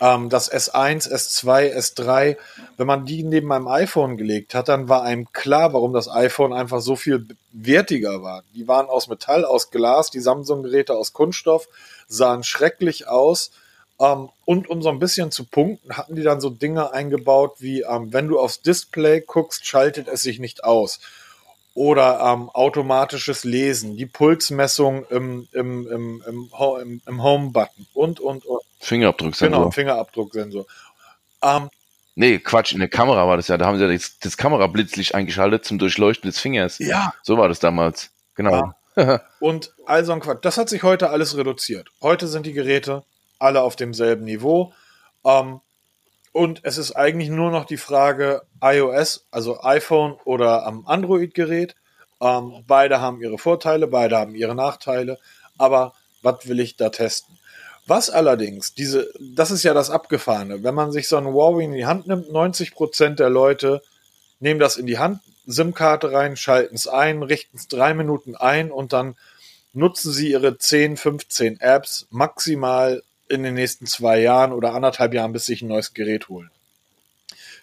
ähm, 0.00 0.30
das 0.30 0.50
S1, 0.50 1.10
S2, 1.10 1.74
S3, 1.74 2.36
wenn 2.76 2.86
man 2.86 3.04
die 3.04 3.22
neben 3.22 3.52
einem 3.52 3.68
iPhone 3.68 4.16
gelegt 4.16 4.54
hat, 4.54 4.68
dann 4.68 4.88
war 4.88 5.02
einem 5.02 5.30
klar, 5.32 5.72
warum 5.74 5.92
das 5.92 6.08
iPhone 6.08 6.52
einfach 6.52 6.80
so 6.80 6.96
viel 6.96 7.26
wertiger 7.52 8.22
war. 8.22 8.42
Die 8.54 8.66
waren 8.66 8.88
aus 8.88 9.08
Metall, 9.08 9.44
aus 9.44 9.70
Glas, 9.70 10.10
die 10.10 10.20
Samsung-Geräte 10.20 10.94
aus 10.94 11.12
Kunststoff, 11.12 11.68
sahen 12.08 12.42
schrecklich 12.42 13.08
aus. 13.08 13.50
Ähm, 14.00 14.30
und 14.46 14.68
um 14.68 14.82
so 14.82 14.88
ein 14.88 14.98
bisschen 14.98 15.30
zu 15.30 15.44
punkten, 15.44 15.96
hatten 15.96 16.16
die 16.16 16.22
dann 16.22 16.40
so 16.40 16.48
Dinge 16.48 16.92
eingebaut 16.92 17.56
wie, 17.58 17.82
ähm, 17.82 18.12
wenn 18.12 18.28
du 18.28 18.40
aufs 18.40 18.62
Display 18.62 19.20
guckst, 19.20 19.66
schaltet 19.66 20.08
es 20.08 20.22
sich 20.22 20.38
nicht 20.38 20.64
aus 20.64 21.00
oder 21.74 22.20
ähm, 22.20 22.50
automatisches 22.50 23.44
Lesen, 23.44 23.96
die 23.96 24.06
Pulsmessung 24.06 25.04
im, 25.10 25.48
im, 25.52 25.86
im, 25.86 26.22
im, 26.26 26.50
im, 26.82 27.02
im 27.06 27.22
Home-Button 27.22 27.86
und, 27.94 28.20
und, 28.20 28.44
und. 28.44 28.60
Fingerabdrucksensor. 28.80 29.58
Genau, 29.58 29.70
Fingerabdrucksensor. 29.70 30.66
Ähm, 31.42 31.70
nee, 32.16 32.38
Quatsch, 32.38 32.72
in 32.72 32.80
der 32.80 32.88
Kamera 32.88 33.28
war 33.28 33.36
das 33.36 33.48
ja. 33.48 33.56
Da 33.56 33.66
haben 33.66 33.78
sie 33.78 33.84
ja 33.84 33.92
das, 33.92 34.18
das 34.18 34.36
Kamerablitzlicht 34.36 35.14
eingeschaltet 35.14 35.64
zum 35.64 35.78
Durchleuchten 35.78 36.28
des 36.28 36.40
Fingers. 36.40 36.78
Ja. 36.78 37.14
So 37.22 37.36
war 37.38 37.48
das 37.48 37.60
damals. 37.60 38.10
Genau. 38.34 38.72
Ja. 38.96 39.20
und 39.40 39.72
also 39.86 40.12
ein 40.12 40.20
Quatsch. 40.20 40.38
Das 40.42 40.58
hat 40.58 40.68
sich 40.68 40.82
heute 40.82 41.10
alles 41.10 41.36
reduziert. 41.36 41.88
Heute 42.02 42.26
sind 42.26 42.46
die 42.46 42.52
Geräte 42.52 43.04
alle 43.40 43.62
auf 43.62 43.76
demselben 43.76 44.24
Niveau. 44.24 44.72
Ähm, 45.24 45.60
und 46.32 46.60
es 46.62 46.78
ist 46.78 46.92
eigentlich 46.92 47.28
nur 47.28 47.50
noch 47.50 47.64
die 47.64 47.76
Frage 47.76 48.42
iOS, 48.62 49.26
also 49.30 49.60
iPhone 49.62 50.16
oder 50.24 50.64
am 50.64 50.86
Android-Gerät. 50.86 51.74
Ähm, 52.20 52.64
beide 52.66 53.00
haben 53.00 53.20
ihre 53.20 53.38
Vorteile, 53.38 53.88
beide 53.88 54.16
haben 54.16 54.34
ihre 54.34 54.54
Nachteile. 54.54 55.18
Aber 55.58 55.94
was 56.22 56.46
will 56.46 56.60
ich 56.60 56.76
da 56.76 56.90
testen? 56.90 57.36
Was 57.86 58.10
allerdings, 58.10 58.74
diese, 58.74 59.10
das 59.18 59.50
ist 59.50 59.64
ja 59.64 59.74
das 59.74 59.90
Abgefahrene. 59.90 60.62
Wenn 60.62 60.74
man 60.74 60.92
sich 60.92 61.08
so 61.08 61.16
ein 61.16 61.26
Huawei 61.26 61.64
in 61.64 61.72
die 61.72 61.86
Hand 61.86 62.06
nimmt, 62.06 62.30
90 62.30 62.74
Prozent 62.74 63.18
der 63.18 63.30
Leute 63.30 63.82
nehmen 64.38 64.60
das 64.60 64.76
in 64.76 64.86
die 64.86 64.98
Hand, 64.98 65.20
SIM-Karte 65.46 66.12
rein, 66.12 66.36
schalten 66.36 66.76
es 66.76 66.86
ein, 66.86 67.22
richten 67.22 67.56
es 67.56 67.66
drei 67.66 67.94
Minuten 67.94 68.36
ein 68.36 68.70
und 68.70 68.92
dann 68.92 69.16
nutzen 69.72 70.12
Sie 70.12 70.30
Ihre 70.30 70.58
10, 70.58 70.96
15 70.96 71.60
Apps 71.60 72.06
maximal 72.10 73.02
in 73.30 73.42
den 73.42 73.54
nächsten 73.54 73.86
zwei 73.86 74.20
Jahren 74.20 74.52
oder 74.52 74.74
anderthalb 74.74 75.14
Jahren, 75.14 75.32
bis 75.32 75.46
sich 75.46 75.62
ein 75.62 75.68
neues 75.68 75.94
Gerät 75.94 76.28
holen. 76.28 76.50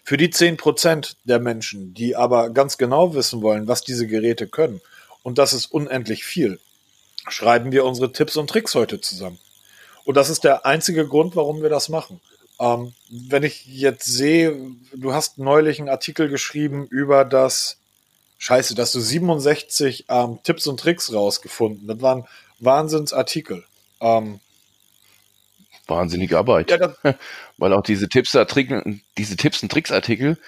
Für 0.02 0.16
die 0.16 0.30
10% 0.30 1.16
der 1.24 1.38
Menschen, 1.38 1.92
die 1.94 2.16
aber 2.16 2.50
ganz 2.50 2.78
genau 2.78 3.14
wissen 3.14 3.42
wollen, 3.42 3.68
was 3.68 3.82
diese 3.82 4.06
Geräte 4.06 4.48
können, 4.48 4.80
und 5.22 5.38
das 5.38 5.52
ist 5.52 5.66
unendlich 5.66 6.24
viel, 6.24 6.58
schreiben 7.28 7.72
wir 7.72 7.84
unsere 7.84 8.12
Tipps 8.12 8.36
und 8.36 8.48
Tricks 8.48 8.74
heute 8.74 9.00
zusammen. 9.00 9.38
Und 10.04 10.16
das 10.16 10.30
ist 10.30 10.44
der 10.44 10.64
einzige 10.64 11.06
Grund, 11.06 11.36
warum 11.36 11.60
wir 11.60 11.68
das 11.68 11.90
machen. 11.90 12.20
Ähm, 12.58 12.94
wenn 13.10 13.42
ich 13.42 13.66
jetzt 13.66 14.06
sehe, 14.06 14.56
du 14.94 15.12
hast 15.12 15.38
neulich 15.38 15.78
einen 15.78 15.90
Artikel 15.90 16.28
geschrieben 16.28 16.86
über 16.86 17.26
das, 17.26 17.76
scheiße, 18.38 18.74
dass 18.74 18.92
du 18.92 19.00
67 19.00 20.06
ähm, 20.08 20.38
Tipps 20.42 20.66
und 20.66 20.80
Tricks 20.80 21.12
rausgefunden. 21.12 21.86
Das 21.86 22.00
waren 22.00 22.26
Wahnsinnsartikel. 22.60 23.64
Ähm, 24.00 24.40
Wahnsinnige 25.88 26.38
Arbeit. 26.38 26.70
Ja, 26.70 26.94
Weil 27.56 27.72
auch 27.72 27.82
diese 27.82 28.08
Tipps, 28.08 28.36
diese 29.16 29.36
Tipps 29.36 29.62
und 29.62 29.72
Tricks 29.72 29.90
Artikel, 29.90 30.38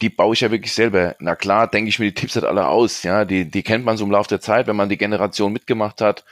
die 0.00 0.10
baue 0.10 0.34
ich 0.34 0.40
ja 0.40 0.50
wirklich 0.50 0.72
selber. 0.72 1.16
Na 1.18 1.36
klar, 1.36 1.68
denke 1.68 1.88
ich 1.88 1.98
mir 1.98 2.06
die 2.06 2.14
Tipps 2.14 2.36
halt 2.36 2.44
alle 2.44 2.68
aus. 2.68 3.02
Ja, 3.02 3.24
die, 3.24 3.50
die 3.50 3.62
kennt 3.62 3.84
man 3.84 3.96
so 3.96 4.04
im 4.04 4.10
Laufe 4.10 4.28
der 4.28 4.40
Zeit, 4.40 4.66
wenn 4.66 4.76
man 4.76 4.88
die 4.88 4.98
Generation 4.98 5.52
mitgemacht 5.52 6.00
hat 6.00 6.24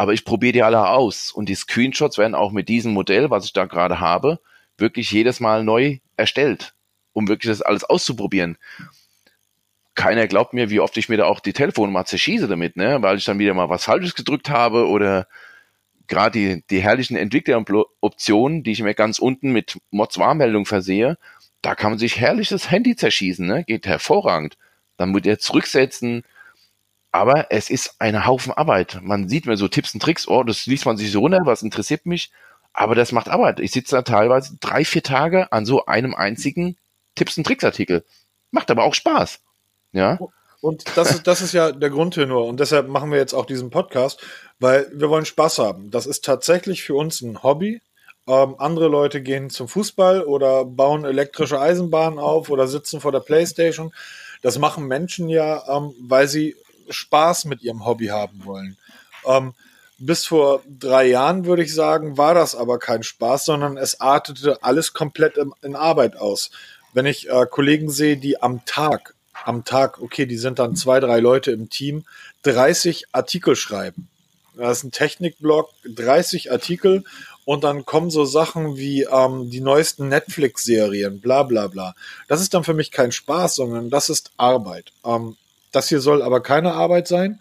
aber 0.00 0.14
ich 0.14 0.24
probiere 0.24 0.54
die 0.54 0.62
alle 0.62 0.88
aus 0.88 1.30
und 1.30 1.50
die 1.50 1.54
Screenshots 1.54 2.16
werden 2.16 2.34
auch 2.34 2.52
mit 2.52 2.70
diesem 2.70 2.94
Modell, 2.94 3.28
was 3.28 3.44
ich 3.44 3.52
da 3.52 3.66
gerade 3.66 4.00
habe, 4.00 4.40
wirklich 4.78 5.10
jedes 5.10 5.40
Mal 5.40 5.62
neu 5.62 5.98
erstellt, 6.16 6.72
um 7.12 7.28
wirklich 7.28 7.50
das 7.50 7.60
alles 7.60 7.84
auszuprobieren. 7.84 8.56
Keiner 9.94 10.26
glaubt 10.26 10.54
mir, 10.54 10.70
wie 10.70 10.80
oft 10.80 10.96
ich 10.96 11.10
mir 11.10 11.18
da 11.18 11.26
auch 11.26 11.40
die 11.40 11.52
Telefone 11.52 11.92
mal 11.92 12.06
zerschieße 12.06 12.48
damit, 12.48 12.76
ne, 12.76 13.02
weil 13.02 13.18
ich 13.18 13.26
dann 13.26 13.38
wieder 13.38 13.52
mal 13.52 13.68
was 13.68 13.84
Falsches 13.84 14.14
gedrückt 14.14 14.48
habe 14.48 14.88
oder 14.88 15.26
gerade 16.10 16.38
die, 16.38 16.64
die 16.68 16.82
herrlichen 16.82 17.16
Entwickleroptionen, 17.16 18.62
die 18.62 18.72
ich 18.72 18.82
mir 18.82 18.94
ganz 18.94 19.18
unten 19.18 19.52
mit 19.52 19.78
Mods 19.90 20.18
Warnmeldung 20.18 20.66
versehe, 20.66 21.16
da 21.62 21.74
kann 21.74 21.92
man 21.92 21.98
sich 21.98 22.20
herrlich 22.20 22.48
das 22.48 22.70
Handy 22.70 22.96
zerschießen, 22.96 23.46
ne? 23.46 23.64
geht 23.64 23.86
hervorragend. 23.86 24.58
Dann 24.98 25.10
muss 25.10 25.24
er 25.24 25.38
zurücksetzen, 25.38 26.24
aber 27.12 27.46
es 27.50 27.70
ist 27.70 27.96
eine 28.00 28.26
Haufen 28.26 28.52
Arbeit. 28.52 29.00
Man 29.02 29.28
sieht 29.28 29.46
mir 29.46 29.56
so 29.56 29.68
Tipps 29.68 29.94
und 29.94 30.02
Tricks, 30.02 30.28
oh, 30.28 30.42
das 30.42 30.66
liest 30.66 30.84
man 30.84 30.96
sich 30.96 31.10
so 31.10 31.20
runter, 31.20 31.40
was 31.44 31.62
interessiert 31.62 32.06
mich. 32.06 32.30
Aber 32.72 32.94
das 32.94 33.12
macht 33.12 33.28
Arbeit. 33.28 33.58
Ich 33.60 33.72
sitze 33.72 33.96
da 33.96 34.02
teilweise 34.02 34.56
drei, 34.60 34.84
vier 34.84 35.02
Tage 35.02 35.50
an 35.52 35.64
so 35.64 35.86
einem 35.86 36.14
einzigen 36.14 36.76
Tipps 37.14 37.36
und 37.36 37.44
Tricks 37.44 37.64
Artikel. 37.64 38.04
Macht 38.52 38.70
aber 38.70 38.84
auch 38.84 38.94
Spaß. 38.94 39.40
Ja. 39.92 40.18
Und 40.60 40.84
das 40.96 41.10
ist, 41.10 41.26
das 41.26 41.40
ist 41.40 41.52
ja 41.52 41.72
der 41.72 41.90
Grundtenor. 41.90 42.46
Und 42.46 42.60
deshalb 42.60 42.88
machen 42.88 43.10
wir 43.10 43.18
jetzt 43.18 43.32
auch 43.32 43.46
diesen 43.46 43.70
Podcast, 43.70 44.20
weil 44.58 44.90
wir 44.92 45.08
wollen 45.08 45.24
Spaß 45.24 45.58
haben. 45.58 45.90
Das 45.90 46.06
ist 46.06 46.24
tatsächlich 46.24 46.82
für 46.82 46.94
uns 46.94 47.22
ein 47.22 47.42
Hobby. 47.42 47.80
Ähm, 48.26 48.54
andere 48.58 48.88
Leute 48.88 49.22
gehen 49.22 49.48
zum 49.48 49.68
Fußball 49.68 50.22
oder 50.22 50.64
bauen 50.64 51.04
elektrische 51.04 51.60
Eisenbahnen 51.60 52.18
auf 52.18 52.50
oder 52.50 52.68
sitzen 52.68 53.00
vor 53.00 53.12
der 53.12 53.20
Playstation. 53.20 53.92
Das 54.42 54.58
machen 54.58 54.86
Menschen 54.86 55.28
ja, 55.28 55.62
ähm, 55.68 55.94
weil 56.00 56.28
sie 56.28 56.56
Spaß 56.90 57.46
mit 57.46 57.62
ihrem 57.62 57.86
Hobby 57.86 58.06
haben 58.06 58.44
wollen. 58.44 58.76
Ähm, 59.26 59.54
bis 59.98 60.26
vor 60.26 60.62
drei 60.66 61.06
Jahren, 61.06 61.44
würde 61.44 61.62
ich 61.62 61.74
sagen, 61.74 62.16
war 62.16 62.34
das 62.34 62.54
aber 62.54 62.78
kein 62.78 63.02
Spaß, 63.02 63.44
sondern 63.44 63.76
es 63.76 64.00
artete 64.00 64.62
alles 64.62 64.92
komplett 64.92 65.36
in, 65.36 65.52
in 65.62 65.76
Arbeit 65.76 66.16
aus. 66.16 66.50
Wenn 66.92 67.06
ich 67.06 67.28
äh, 67.28 67.46
Kollegen 67.48 67.90
sehe, 67.90 68.16
die 68.16 68.42
am 68.42 68.64
Tag, 68.64 69.14
am 69.44 69.64
Tag, 69.64 70.00
okay, 70.00 70.26
die 70.26 70.36
sind 70.36 70.58
dann 70.58 70.76
zwei, 70.76 71.00
drei 71.00 71.20
Leute 71.20 71.50
im 71.50 71.70
Team, 71.70 72.04
30 72.42 73.06
Artikel 73.12 73.56
schreiben. 73.56 74.08
Das 74.56 74.78
ist 74.78 74.84
ein 74.84 74.92
Technikblog, 74.92 75.70
30 75.84 76.52
Artikel 76.52 77.04
und 77.44 77.64
dann 77.64 77.84
kommen 77.84 78.10
so 78.10 78.24
Sachen 78.24 78.76
wie 78.76 79.02
ähm, 79.04 79.50
die 79.50 79.60
neuesten 79.60 80.08
Netflix-Serien, 80.08 81.20
bla 81.20 81.42
bla 81.44 81.68
bla. 81.68 81.94
Das 82.28 82.40
ist 82.40 82.54
dann 82.54 82.64
für 82.64 82.74
mich 82.74 82.90
kein 82.90 83.12
Spaß, 83.12 83.56
sondern 83.56 83.90
das 83.90 84.08
ist 84.08 84.32
Arbeit. 84.36 84.92
Ähm, 85.04 85.36
das 85.72 85.88
hier 85.88 86.00
soll 86.00 86.22
aber 86.22 86.42
keine 86.42 86.74
Arbeit 86.74 87.08
sein, 87.08 87.40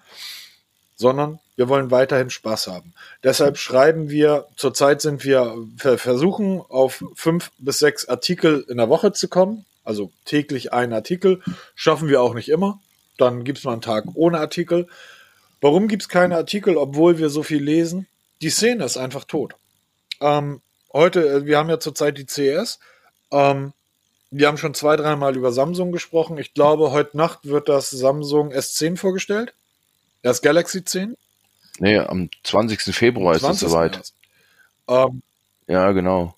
sondern 0.95 1.39
wir 1.55 1.67
wollen 1.67 1.91
weiterhin 1.91 2.29
Spaß 2.29 2.67
haben. 2.67 2.93
Deshalb 3.23 3.57
schreiben 3.57 4.09
wir, 4.09 4.47
zurzeit 4.55 5.01
sind 5.01 5.25
wir 5.25 5.55
versuchen, 5.77 6.61
auf 6.69 7.03
fünf 7.15 7.51
bis 7.57 7.79
sechs 7.79 8.07
Artikel 8.07 8.65
in 8.69 8.77
der 8.77 8.87
Woche 8.87 9.11
zu 9.11 9.27
kommen. 9.27 9.65
Also 9.83 10.11
täglich 10.25 10.73
ein 10.73 10.93
Artikel. 10.93 11.41
Schaffen 11.75 12.09
wir 12.09 12.21
auch 12.21 12.33
nicht 12.33 12.49
immer. 12.49 12.79
Dann 13.17 13.43
gibt 13.43 13.59
es 13.59 13.63
mal 13.63 13.73
einen 13.73 13.81
Tag 13.81 14.05
ohne 14.13 14.39
Artikel. 14.39 14.87
Warum 15.61 15.87
gibt 15.87 16.03
es 16.03 16.09
keine 16.09 16.35
Artikel, 16.37 16.77
obwohl 16.77 17.17
wir 17.17 17.29
so 17.29 17.43
viel 17.43 17.61
lesen? 17.61 18.07
Die 18.41 18.49
Szene 18.49 18.85
ist 18.85 18.97
einfach 18.97 19.25
tot. 19.25 19.55
Ähm, 20.21 20.61
heute, 20.93 21.27
äh, 21.27 21.45
wir 21.45 21.57
haben 21.57 21.69
ja 21.69 21.79
zurzeit 21.79 22.17
die 22.17 22.25
CS. 22.25 22.79
Ähm, 23.31 23.73
wir 24.31 24.47
haben 24.47 24.57
schon 24.57 24.73
zwei, 24.73 24.95
dreimal 24.95 25.35
über 25.35 25.51
Samsung 25.51 25.91
gesprochen. 25.91 26.37
Ich 26.37 26.53
glaube, 26.53 26.91
heute 26.91 27.17
Nacht 27.17 27.45
wird 27.45 27.67
das 27.67 27.89
Samsung 27.89 28.53
S10 28.53 28.97
vorgestellt. 28.97 29.53
Das 30.21 30.41
Galaxy 30.41 30.83
10. 30.85 31.17
Nee, 31.79 31.97
am 31.97 32.29
20. 32.43 32.95
Februar 32.95 33.35
ist 33.35 33.43
es 33.43 33.59
soweit. 33.59 34.13
Ähm, 34.87 35.21
ja, 35.67 35.91
genau. 35.91 36.35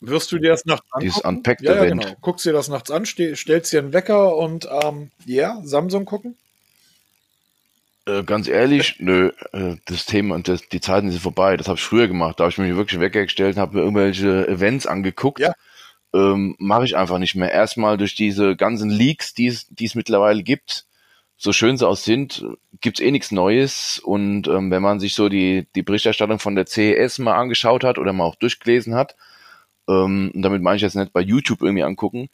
Wirst 0.00 0.30
du 0.32 0.38
dir 0.38 0.50
das 0.50 0.64
nachts 0.64 0.86
angucken? 0.92 1.04
Dieses 1.04 1.24
Unpacked 1.24 1.62
ja, 1.62 1.74
ja, 1.74 1.84
Event. 1.84 2.02
Genau. 2.02 2.16
Guckst 2.20 2.46
dir 2.46 2.52
das 2.52 2.68
nachts 2.68 2.90
an, 2.90 3.04
stellst 3.04 3.72
dir 3.72 3.80
einen 3.80 3.92
Wecker 3.92 4.36
und 4.36 4.68
ähm, 4.84 5.10
ja, 5.26 5.54
yeah, 5.54 5.60
Samsung 5.64 6.04
gucken? 6.04 6.36
Äh, 8.06 8.22
ganz 8.22 8.48
ehrlich, 8.48 8.96
nö, 9.00 9.32
äh, 9.52 9.76
das 9.86 10.06
Thema 10.06 10.36
und 10.36 10.48
das, 10.48 10.68
die 10.68 10.80
Zeiten 10.80 11.10
sind 11.10 11.20
vorbei. 11.20 11.56
Das 11.56 11.68
habe 11.68 11.78
ich 11.78 11.84
früher 11.84 12.06
gemacht. 12.06 12.38
Da 12.38 12.44
habe 12.44 12.52
ich 12.52 12.58
mir 12.58 12.76
wirklich 12.76 13.00
Wecker 13.00 13.24
gestellt 13.24 13.56
und 13.56 13.60
habe 13.60 13.76
mir 13.76 13.82
irgendwelche 13.82 14.46
Events 14.46 14.86
angeguckt. 14.86 15.40
Ja 15.40 15.52
ähm, 16.14 16.56
mache 16.58 16.84
ich 16.84 16.96
einfach 16.96 17.18
nicht 17.18 17.34
mehr. 17.34 17.52
Erstmal 17.52 17.96
durch 17.96 18.14
diese 18.14 18.56
ganzen 18.56 18.90
Leaks, 18.90 19.34
die 19.34 19.46
es 19.48 19.94
mittlerweile 19.94 20.42
gibt, 20.42 20.86
so 21.36 21.52
schön 21.52 21.76
sie 21.76 21.86
auch 21.86 21.96
sind, 21.96 22.44
gibt's 22.80 23.00
eh 23.00 23.10
nichts 23.10 23.30
Neues. 23.30 23.98
Und 23.98 24.48
ähm, 24.48 24.70
wenn 24.70 24.82
man 24.82 25.00
sich 25.00 25.14
so 25.14 25.28
die, 25.28 25.66
die 25.74 25.82
Berichterstattung 25.82 26.38
von 26.38 26.54
der 26.54 26.66
CES 26.66 27.18
mal 27.18 27.36
angeschaut 27.36 27.84
hat 27.84 27.98
oder 27.98 28.12
mal 28.12 28.24
auch 28.24 28.36
durchgelesen 28.36 28.94
hat, 28.94 29.16
ähm, 29.88 30.30
und 30.34 30.42
damit 30.42 30.62
meine 30.62 30.76
ich 30.76 30.82
jetzt 30.82 30.96
nicht 30.96 31.12
bei 31.12 31.20
YouTube 31.20 31.62
irgendwie 31.62 31.82
angucken, 31.82 32.28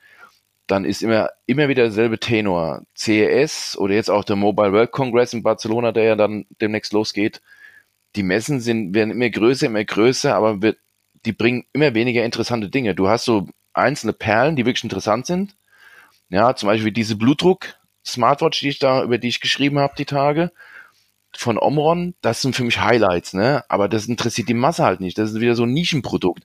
dann 0.67 0.85
ist 0.85 1.03
immer, 1.03 1.31
immer 1.47 1.69
wieder 1.69 1.85
derselbe 1.85 2.19
Tenor. 2.19 2.83
CES 2.97 3.77
oder 3.77 3.95
jetzt 3.95 4.11
auch 4.11 4.25
der 4.25 4.37
Mobile 4.37 4.73
World 4.73 4.93
Congress 4.93 5.35
in 5.35 5.43
Barcelona, 5.43 5.93
der 5.93 6.05
ja 6.05 6.17
dann 6.17 6.47
demnächst 6.61 6.93
losgeht. 6.93 7.43
Die 8.17 8.23
Messen 8.23 8.61
sind, 8.61 8.95
werden 8.95 9.11
immer 9.11 9.29
größer, 9.29 9.67
immer 9.67 9.85
größer, 9.85 10.35
aber 10.35 10.62
wird, 10.62 10.79
die 11.27 11.33
bringen 11.33 11.64
immer 11.73 11.95
weniger 11.95 12.25
interessante 12.25 12.69
Dinge. 12.69 12.95
Du 12.95 13.09
hast 13.09 13.25
so 13.25 13.49
einzelne 13.75 14.12
Perlen, 14.12 14.57
die 14.57 14.64
wirklich 14.64 14.85
interessant 14.85 15.27
sind. 15.27 15.55
Ja, 16.31 16.57
zum 16.57 16.69
Beispiel 16.69 16.93
diese 16.93 17.17
Blutdruck-Smartwatch, 17.17 18.61
die 18.61 18.69
ich 18.69 18.79
da, 18.79 19.03
über 19.03 19.19
die 19.19 19.29
ich 19.29 19.40
geschrieben 19.40 19.79
habe, 19.79 19.95
die 19.99 20.07
Tage 20.07 20.51
von 21.37 21.59
Omron, 21.59 22.14
das 22.23 22.40
sind 22.40 22.57
für 22.57 22.64
mich 22.64 22.81
Highlights, 22.81 23.35
ne? 23.35 23.64
Aber 23.69 23.88
das 23.88 24.07
interessiert 24.07 24.49
die 24.49 24.55
Masse 24.55 24.85
halt 24.85 25.01
nicht. 25.01 25.19
Das 25.19 25.33
ist 25.33 25.40
wieder 25.40 25.57
so 25.57 25.64
ein 25.64 25.73
Nischenprodukt. 25.73 26.45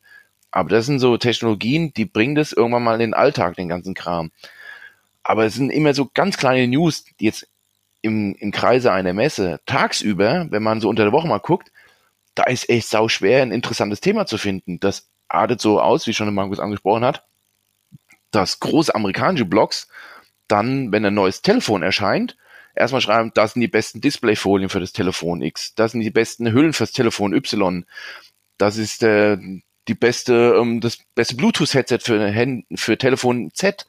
Aber 0.52 0.70
das 0.70 0.86
sind 0.86 1.00
so 1.00 1.18
Technologien, 1.18 1.94
die 1.94 2.06
bringen 2.06 2.36
das 2.36 2.54
irgendwann 2.54 2.84
mal 2.84 2.96
in 2.96 3.00
den 3.00 3.14
Alltag, 3.14 3.56
den 3.56 3.70
ganzen 3.70 3.94
Kram. 3.94 4.32
Aber 5.24 5.46
es 5.46 5.56
sind 5.56 5.70
immer 5.70 5.94
so 5.94 6.10
ganz 6.14 6.38
kleine 6.38 6.68
News, 6.68 7.06
die 7.20 7.26
jetzt 7.26 7.48
im, 8.02 8.36
im 8.36 8.52
Kreise 8.52 8.92
einer 8.92 9.14
Messe 9.14 9.60
tagsüber, 9.66 10.48
wenn 10.50 10.64
man 10.64 10.82
so 10.82 10.90
unter 10.90 11.04
der 11.04 11.12
Woche 11.12 11.28
mal 11.28 11.40
guckt, 11.40 11.72
da 12.36 12.44
ist 12.44 12.70
echt 12.70 12.88
sau 12.88 13.10
schwer, 13.10 13.42
ein 13.42 13.52
interessantes 13.52 14.02
Thema 14.02 14.26
zu 14.26 14.38
finden. 14.38 14.80
Das 14.80 15.10
artet 15.28 15.62
so 15.62 15.82
aus, 15.82 16.08
wie 16.08 16.14
schon 16.14 16.34
Markus 16.34 16.60
angesprochen 16.60 17.04
hat, 17.04 17.26
dass 18.32 18.60
große 18.60 18.94
amerikanische 18.96 19.46
Blogs 19.46 19.88
dann, 20.48 20.92
wenn 20.92 21.06
ein 21.06 21.14
neues 21.14 21.42
Telefon 21.42 21.84
erscheint, 21.84 22.38
erstmal 22.76 23.02
schreiben, 23.02 23.32
das 23.34 23.54
sind 23.54 23.62
die 23.62 23.68
besten 23.68 24.02
Displayfolien 24.02 24.70
für 24.70 24.80
das 24.80 24.94
Telefon 24.94 25.42
X, 25.42 25.76
das 25.76 25.92
sind 25.92 26.02
die 26.02 26.12
besten 26.12 26.52
Hüllen 26.52 26.74
fürs 26.74 26.92
Telefon 26.92 27.34
Y, 27.34 27.86
das 28.58 28.78
ist 28.78 29.04
äh, 29.04 29.38
die 29.89 29.95
beste, 29.95 30.56
ähm, 30.60 30.80
das 30.80 30.99
beste 31.15 31.36
Bluetooth-Headset 31.36 31.99
für, 32.04 32.63
für 32.75 32.97
Telefon 32.97 33.52
Z, 33.54 33.88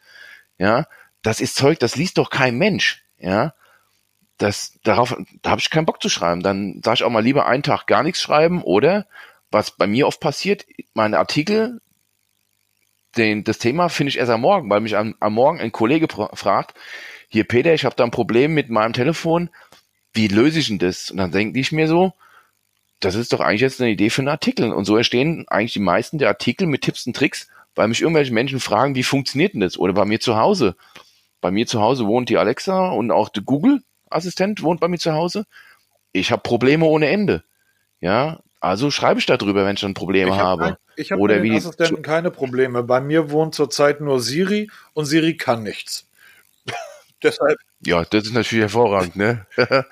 ja, 0.58 0.86
das 1.22 1.40
ist 1.40 1.54
Zeug, 1.54 1.78
das 1.78 1.96
liest 1.96 2.18
doch 2.18 2.30
kein 2.30 2.56
Mensch, 2.56 3.04
ja. 3.18 3.54
Das, 4.38 4.78
darauf, 4.82 5.16
da 5.42 5.50
habe 5.50 5.60
ich 5.60 5.68
keinen 5.68 5.84
Bock 5.84 6.00
zu 6.00 6.08
schreiben. 6.08 6.42
Dann 6.42 6.80
sage 6.82 6.94
ich 6.94 7.04
auch 7.04 7.10
mal 7.10 7.22
lieber 7.22 7.44
einen 7.44 7.62
Tag 7.62 7.86
gar 7.86 8.02
nichts 8.02 8.22
schreiben 8.22 8.62
oder 8.62 9.06
was 9.50 9.72
bei 9.72 9.86
mir 9.86 10.06
oft 10.06 10.18
passiert, 10.18 10.64
meine 10.94 11.18
Artikel, 11.18 11.82
den, 13.18 13.44
das 13.44 13.58
Thema 13.58 13.88
finde 13.90 14.08
ich 14.08 14.18
erst 14.18 14.30
am 14.30 14.40
Morgen, 14.40 14.70
weil 14.70 14.80
mich 14.80 14.96
am, 14.96 15.14
am 15.20 15.34
Morgen 15.34 15.60
ein 15.60 15.72
Kollege 15.72 16.08
fragt, 16.32 16.78
hier 17.28 17.44
Peter, 17.44 17.74
ich 17.74 17.84
habe 17.84 17.96
da 17.96 18.04
ein 18.04 18.10
Problem 18.10 18.54
mit 18.54 18.70
meinem 18.70 18.94
Telefon, 18.94 19.50
wie 20.14 20.28
löse 20.28 20.60
ich 20.60 20.68
denn 20.68 20.78
das? 20.78 21.10
Und 21.10 21.18
dann 21.18 21.32
denke 21.32 21.58
ich 21.58 21.70
mir 21.70 21.86
so, 21.86 22.14
das 23.00 23.14
ist 23.14 23.32
doch 23.32 23.40
eigentlich 23.40 23.62
jetzt 23.62 23.80
eine 23.80 23.90
Idee 23.90 24.10
für 24.10 24.22
einen 24.22 24.28
Artikel. 24.28 24.72
Und 24.72 24.84
so 24.84 24.96
entstehen 24.96 25.46
eigentlich 25.48 25.72
die 25.72 25.80
meisten 25.80 26.18
der 26.18 26.28
Artikel 26.28 26.66
mit 26.66 26.82
Tipps 26.82 27.06
und 27.06 27.16
Tricks, 27.16 27.48
weil 27.74 27.88
mich 27.88 28.02
irgendwelche 28.02 28.32
Menschen 28.32 28.60
fragen, 28.60 28.94
wie 28.94 29.02
funktioniert 29.02 29.54
denn 29.54 29.60
das? 29.60 29.78
Oder 29.78 29.94
bei 29.94 30.04
mir 30.04 30.20
zu 30.20 30.36
Hause. 30.36 30.76
Bei 31.40 31.50
mir 31.50 31.66
zu 31.66 31.80
Hause 31.80 32.06
wohnt 32.06 32.28
die 32.28 32.36
Alexa 32.36 32.90
und 32.90 33.10
auch 33.10 33.30
der 33.30 33.42
Google-Assistent 33.42 34.62
wohnt 34.62 34.80
bei 34.80 34.88
mir 34.88 34.98
zu 34.98 35.12
Hause. 35.12 35.46
ich 36.12 36.30
habe 36.30 36.42
Probleme 36.42 36.84
ohne 36.84 37.08
Ende. 37.08 37.42
Ja, 38.00 38.40
also 38.60 38.90
schreibe 38.90 39.20
ich 39.20 39.26
darüber, 39.26 39.64
wenn 39.64 39.74
ich 39.74 39.80
dann 39.80 39.94
Probleme 39.94 40.32
ich 40.32 40.36
habe. 40.36 40.64
Hab, 40.64 40.78
ich 40.96 41.12
habe 41.12 41.22
mit 41.22 41.44
den 41.44 41.56
Assistenten 41.56 42.02
keine 42.02 42.30
Probleme. 42.30 42.82
Bei 42.82 43.00
mir 43.00 43.30
wohnt 43.30 43.54
zurzeit 43.54 44.02
nur 44.02 44.20
Siri 44.20 44.70
und 44.92 45.06
Siri 45.06 45.36
kann 45.36 45.62
nichts. 45.62 46.06
Deshalb, 47.22 47.58
Ja, 47.82 48.04
das 48.04 48.24
ist 48.24 48.34
natürlich 48.34 48.62
hervorragend, 48.62 49.16
ne? 49.16 49.46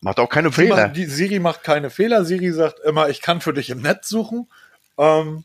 Macht 0.00 0.18
auch 0.18 0.28
keine 0.28 0.50
Fehler. 0.50 0.76
macht, 0.88 0.96
die 0.96 1.04
Siri 1.04 1.38
macht 1.38 1.62
keine 1.62 1.90
Fehler. 1.90 2.24
Siri 2.24 2.50
sagt 2.52 2.80
immer, 2.80 3.10
ich 3.10 3.20
kann 3.20 3.40
für 3.40 3.52
dich 3.52 3.70
im 3.70 3.82
Netz 3.82 4.08
suchen. 4.08 4.48
Ähm, 4.96 5.44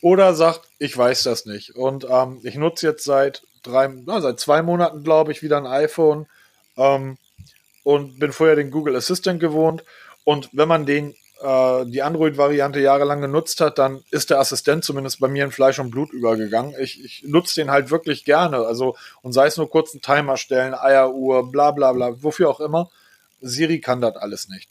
oder 0.00 0.34
sagt, 0.34 0.62
ich 0.78 0.96
weiß 0.96 1.22
das 1.24 1.46
nicht. 1.46 1.76
Und 1.76 2.06
ähm, 2.10 2.40
ich 2.42 2.56
nutze 2.56 2.86
jetzt 2.86 3.04
seit 3.04 3.42
drei, 3.62 3.88
na, 3.88 4.20
seit 4.20 4.40
zwei 4.40 4.62
Monaten, 4.62 5.04
glaube 5.04 5.30
ich, 5.30 5.42
wieder 5.42 5.58
ein 5.58 5.66
iPhone. 5.66 6.26
Ähm, 6.76 7.16
und 7.84 8.18
bin 8.18 8.32
vorher 8.32 8.56
den 8.56 8.70
Google 8.70 8.96
Assistant 8.96 9.40
gewohnt. 9.40 9.84
Und 10.24 10.48
wenn 10.52 10.68
man 10.68 10.84
den 10.84 11.14
äh, 11.42 11.86
die 11.86 12.02
Android-Variante 12.02 12.80
jahrelang 12.80 13.20
genutzt 13.20 13.60
hat, 13.60 13.78
dann 13.78 14.02
ist 14.10 14.30
der 14.30 14.40
Assistent 14.40 14.84
zumindest 14.84 15.20
bei 15.20 15.28
mir 15.28 15.44
in 15.44 15.52
Fleisch 15.52 15.78
und 15.78 15.90
Blut 15.90 16.12
übergegangen. 16.12 16.74
Ich, 16.78 17.02
ich 17.04 17.24
nutze 17.26 17.60
den 17.60 17.70
halt 17.70 17.90
wirklich 17.90 18.24
gerne. 18.24 18.58
Also, 18.58 18.96
und 19.22 19.32
sei 19.32 19.46
es 19.46 19.56
nur 19.56 19.70
kurz 19.70 19.92
einen 19.92 20.02
Timer 20.02 20.36
stellen, 20.36 20.74
Eieruhr, 20.74 21.50
bla 21.50 21.70
bla 21.70 21.92
bla, 21.92 22.22
wofür 22.22 22.50
auch 22.50 22.60
immer. 22.60 22.90
Siri 23.40 23.80
kann 23.80 24.00
das 24.00 24.16
alles 24.16 24.48
nicht. 24.48 24.68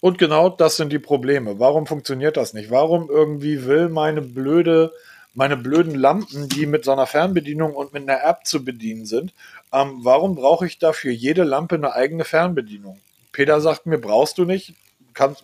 Und 0.00 0.18
genau 0.18 0.48
das 0.48 0.76
sind 0.76 0.92
die 0.92 1.00
Probleme. 1.00 1.58
Warum 1.58 1.86
funktioniert 1.86 2.36
das 2.36 2.52
nicht? 2.52 2.70
Warum 2.70 3.10
irgendwie 3.10 3.64
will 3.64 3.88
meine 3.88 4.22
blöde, 4.22 4.92
meine 5.34 5.56
blöden 5.56 5.94
Lampen, 5.94 6.48
die 6.48 6.66
mit 6.66 6.84
so 6.84 6.92
einer 6.92 7.06
Fernbedienung 7.06 7.74
und 7.74 7.92
mit 7.92 8.08
einer 8.08 8.22
App 8.22 8.46
zu 8.46 8.64
bedienen 8.64 9.06
sind, 9.06 9.32
ähm, 9.72 10.00
warum 10.02 10.36
brauche 10.36 10.66
ich 10.66 10.78
dafür 10.78 11.10
jede 11.10 11.42
Lampe 11.42 11.74
eine 11.74 11.94
eigene 11.94 12.24
Fernbedienung? 12.24 13.00
Peter 13.32 13.60
sagt 13.60 13.86
mir, 13.86 13.98
brauchst 13.98 14.38
du 14.38 14.44
nicht, 14.44 14.74
kann, 15.16 15.36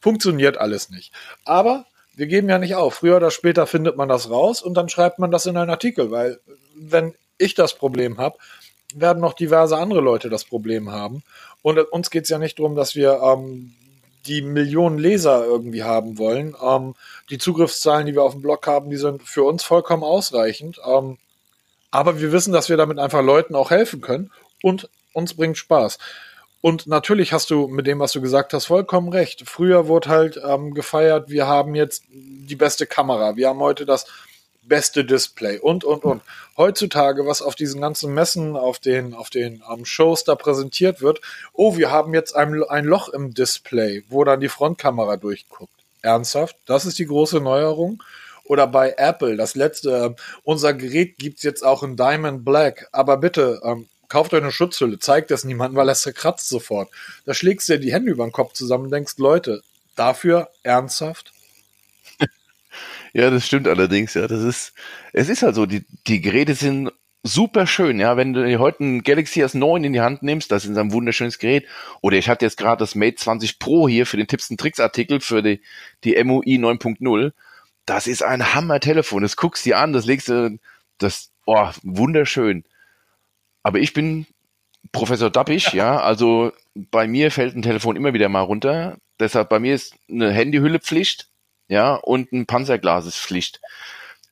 funktioniert 0.00 0.58
alles 0.58 0.90
nicht. 0.90 1.12
Aber 1.44 1.86
wir 2.16 2.26
geben 2.26 2.48
ja 2.48 2.58
nicht 2.58 2.74
auf. 2.74 2.94
Früher 2.94 3.16
oder 3.16 3.30
später 3.30 3.66
findet 3.66 3.96
man 3.96 4.08
das 4.08 4.30
raus 4.30 4.62
und 4.62 4.74
dann 4.74 4.88
schreibt 4.88 5.18
man 5.18 5.30
das 5.30 5.46
in 5.46 5.56
einen 5.56 5.70
Artikel, 5.70 6.10
weil 6.10 6.40
wenn 6.74 7.14
ich 7.38 7.54
das 7.54 7.74
Problem 7.74 8.18
habe, 8.18 8.38
werden 8.94 9.20
noch 9.20 9.34
diverse 9.34 9.76
andere 9.76 10.00
Leute 10.00 10.30
das 10.30 10.44
Problem 10.44 10.90
haben. 10.90 11.22
Und 11.62 11.78
uns 11.78 12.10
geht 12.10 12.24
es 12.24 12.30
ja 12.30 12.38
nicht 12.38 12.58
darum, 12.58 12.74
dass 12.74 12.94
wir 12.94 13.20
ähm, 13.22 13.74
die 14.26 14.42
Millionen 14.42 14.98
Leser 14.98 15.44
irgendwie 15.44 15.82
haben 15.82 16.18
wollen. 16.18 16.54
Ähm, 16.62 16.94
die 17.30 17.38
Zugriffszahlen, 17.38 18.06
die 18.06 18.14
wir 18.14 18.22
auf 18.22 18.32
dem 18.32 18.42
Blog 18.42 18.66
haben, 18.66 18.90
die 18.90 18.96
sind 18.96 19.22
für 19.22 19.42
uns 19.42 19.64
vollkommen 19.64 20.04
ausreichend. 20.04 20.80
Ähm, 20.86 21.18
aber 21.90 22.20
wir 22.20 22.32
wissen, 22.32 22.52
dass 22.52 22.68
wir 22.68 22.76
damit 22.76 22.98
einfach 22.98 23.22
Leuten 23.22 23.54
auch 23.54 23.70
helfen 23.70 24.00
können 24.00 24.30
und 24.62 24.88
uns 25.12 25.34
bringt 25.34 25.56
Spaß. 25.56 25.98
Und 26.64 26.86
natürlich 26.86 27.34
hast 27.34 27.50
du 27.50 27.68
mit 27.68 27.86
dem, 27.86 27.98
was 27.98 28.12
du 28.12 28.22
gesagt 28.22 28.54
hast, 28.54 28.64
vollkommen 28.64 29.10
recht. 29.10 29.42
Früher 29.46 29.86
wurde 29.86 30.08
halt 30.08 30.40
ähm, 30.42 30.72
gefeiert, 30.72 31.28
wir 31.28 31.46
haben 31.46 31.74
jetzt 31.74 32.04
die 32.08 32.56
beste 32.56 32.86
Kamera, 32.86 33.36
wir 33.36 33.50
haben 33.50 33.58
heute 33.58 33.84
das 33.84 34.06
beste 34.62 35.04
Display 35.04 35.58
und, 35.58 35.84
und, 35.84 36.04
und. 36.04 36.22
Heutzutage, 36.56 37.26
was 37.26 37.42
auf 37.42 37.54
diesen 37.54 37.82
ganzen 37.82 38.14
Messen, 38.14 38.56
auf 38.56 38.78
den, 38.78 39.12
auf 39.12 39.28
den 39.28 39.62
ähm, 39.70 39.84
Shows 39.84 40.24
da 40.24 40.36
präsentiert 40.36 41.02
wird, 41.02 41.20
oh, 41.52 41.76
wir 41.76 41.90
haben 41.90 42.14
jetzt 42.14 42.34
ein, 42.34 42.62
ein 42.62 42.86
Loch 42.86 43.10
im 43.10 43.34
Display, 43.34 44.02
wo 44.08 44.24
dann 44.24 44.40
die 44.40 44.48
Frontkamera 44.48 45.18
durchguckt. 45.18 45.74
Ernsthaft? 46.00 46.56
Das 46.64 46.86
ist 46.86 46.98
die 46.98 47.06
große 47.06 47.40
Neuerung? 47.40 48.02
Oder 48.44 48.66
bei 48.66 48.94
Apple, 48.96 49.36
das 49.36 49.54
letzte, 49.54 49.90
äh, 49.90 50.22
unser 50.44 50.72
Gerät 50.72 51.18
gibt's 51.18 51.42
jetzt 51.42 51.62
auch 51.62 51.82
in 51.82 51.98
Diamond 51.98 52.42
Black, 52.42 52.88
aber 52.90 53.18
bitte, 53.18 53.60
ähm, 53.62 53.86
kauft 54.08 54.32
euch 54.34 54.42
eine 54.42 54.52
Schutzhülle, 54.52 54.98
zeigt 54.98 55.30
das 55.30 55.44
niemandem, 55.44 55.76
weil 55.76 55.86
das 55.86 56.02
zerkratzt 56.02 56.48
sofort. 56.48 56.90
Da 57.24 57.34
schlägst 57.34 57.68
du 57.68 57.74
dir 57.74 57.80
die 57.80 57.92
Hände 57.92 58.10
über 58.10 58.24
den 58.24 58.32
Kopf 58.32 58.52
zusammen 58.52 58.84
und 58.84 58.90
denkst, 58.90 59.14
Leute, 59.18 59.62
dafür 59.96 60.50
ernsthaft? 60.62 61.32
Ja, 63.16 63.30
das 63.30 63.46
stimmt 63.46 63.68
allerdings, 63.68 64.14
ja. 64.14 64.26
Das 64.26 64.42
ist, 64.42 64.72
es 65.12 65.28
ist 65.28 65.44
halt 65.44 65.54
so, 65.54 65.66
die, 65.66 65.84
die 66.08 66.20
Geräte 66.20 66.56
sind 66.56 66.90
super 67.22 67.66
schön, 67.68 68.00
ja. 68.00 68.16
Wenn 68.16 68.32
du 68.32 68.58
heute 68.58 68.82
ein 68.82 69.02
Galaxy 69.04 69.44
S9 69.44 69.84
in 69.84 69.92
die 69.92 70.00
Hand 70.00 70.24
nimmst, 70.24 70.50
das 70.50 70.64
ist 70.64 70.76
ein 70.76 70.92
wunderschönes 70.92 71.38
Gerät. 71.38 71.66
Oder 72.00 72.18
ich 72.18 72.28
hatte 72.28 72.44
jetzt 72.44 72.56
gerade 72.56 72.80
das 72.80 72.96
Mate 72.96 73.14
20 73.14 73.60
Pro 73.60 73.88
hier 73.88 74.06
für 74.06 74.16
den 74.16 74.26
Tipps 74.26 74.50
und 74.50 74.58
Tricks 74.58 74.80
Artikel 74.80 75.20
für 75.20 75.42
die, 75.42 75.60
die 76.02 76.22
MUI 76.24 76.58
9.0. 76.58 77.32
Das 77.86 78.06
ist 78.08 78.22
ein 78.24 78.54
Hammer-Telefon. 78.54 79.22
Das 79.22 79.36
guckst 79.36 79.64
dir 79.64 79.78
an, 79.78 79.92
das 79.92 80.06
legst 80.06 80.28
du, 80.28 80.58
das, 80.98 81.30
oh, 81.46 81.70
wunderschön. 81.82 82.64
Aber 83.64 83.80
ich 83.80 83.92
bin 83.92 84.26
Professor 84.92 85.30
Dappich, 85.30 85.72
ja. 85.72 86.00
Also 86.00 86.52
bei 86.74 87.08
mir 87.08 87.32
fällt 87.32 87.56
ein 87.56 87.62
Telefon 87.62 87.96
immer 87.96 88.14
wieder 88.14 88.28
mal 88.28 88.42
runter. 88.42 88.98
Deshalb 89.18 89.48
bei 89.48 89.58
mir 89.58 89.74
ist 89.74 89.94
eine 90.08 90.30
Handyhülle 90.30 90.78
Pflicht, 90.78 91.28
ja, 91.66 91.94
und 91.94 92.32
ein 92.32 92.46
Panzerglas 92.46 93.06
ist 93.06 93.16
Pflicht. 93.16 93.60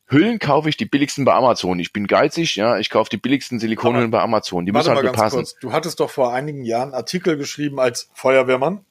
Hüllen 0.07 0.39
kaufe 0.39 0.69
ich 0.69 0.77
die 0.77 0.85
billigsten 0.85 1.25
bei 1.25 1.33
Amazon. 1.33 1.79
Ich 1.79 1.93
bin 1.93 2.07
geizig, 2.07 2.57
ja, 2.57 2.79
ich 2.79 2.91
kaufe 2.91 3.09
die 3.09 3.17
billigsten 3.17 3.59
Silikonhüllen 3.59 4.11
bei 4.11 4.21
Amazon. 4.21 4.67
Die 4.67 4.73
müssen 4.73 4.95
halt 4.95 5.05
mal 5.05 5.13
passen. 5.13 5.37
kurz. 5.37 5.57
Du 5.61 5.73
hattest 5.73 6.01
doch 6.01 6.11
vor 6.11 6.35
einigen 6.35 6.65
Jahren 6.65 6.89
einen 6.89 6.95
Artikel 6.95 7.39
geschrieben 7.39 7.81
als 7.81 8.11
Feuerwehrmann. 8.13 8.85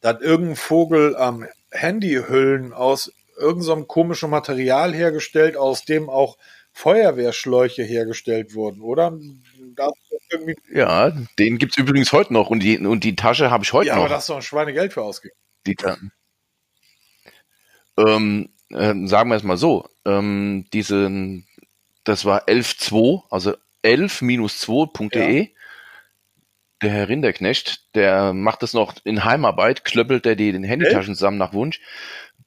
Da 0.00 0.10
hat 0.10 0.22
irgendein 0.22 0.56
Vogel 0.56 1.14
ähm, 1.18 1.46
Handyhüllen 1.70 2.72
aus 2.72 3.12
irgendeinem 3.38 3.86
komischen 3.86 4.30
Material 4.30 4.94
hergestellt, 4.94 5.56
aus 5.56 5.84
dem 5.84 6.08
auch 6.08 6.38
Feuerwehrschläuche 6.78 7.82
hergestellt 7.82 8.54
wurden, 8.54 8.82
oder? 8.82 9.18
Ja, 10.72 11.10
den 11.36 11.58
gibt's 11.58 11.76
übrigens 11.76 12.12
heute 12.12 12.32
noch 12.32 12.50
und 12.50 12.60
die, 12.60 12.78
und 12.78 13.02
die 13.02 13.16
Tasche 13.16 13.50
habe 13.50 13.64
ich 13.64 13.72
heute 13.72 13.88
ja, 13.88 13.94
aber 13.94 14.04
noch. 14.04 14.10
da 14.10 14.16
hast 14.16 14.28
du 14.28 14.34
ein 14.34 14.42
Schweinegeld 14.42 14.92
für 14.92 15.02
ausgegeben. 15.02 15.36
Die 15.66 15.76
ähm, 17.96 18.50
ähm, 18.70 19.08
sagen 19.08 19.28
wir 19.28 19.34
es 19.34 19.42
mal 19.42 19.56
so, 19.56 19.88
ähm, 20.04 20.66
diesen, 20.72 21.48
das 22.04 22.24
war 22.24 22.46
11.2, 22.46 23.24
also 23.28 23.54
11-2.de. 23.82 25.48
Der 26.80 26.90
Herr 26.90 27.08
Rinderknecht, 27.08 27.92
der 27.96 28.32
macht 28.32 28.62
das 28.62 28.72
noch 28.72 28.94
in 29.02 29.24
Heimarbeit, 29.24 29.84
klöppelt 29.84 30.24
der 30.24 30.36
die 30.36 30.52
den 30.52 30.62
Handytaschen 30.62 31.16
zusammen 31.16 31.38
nach 31.38 31.52
Wunsch. 31.52 31.80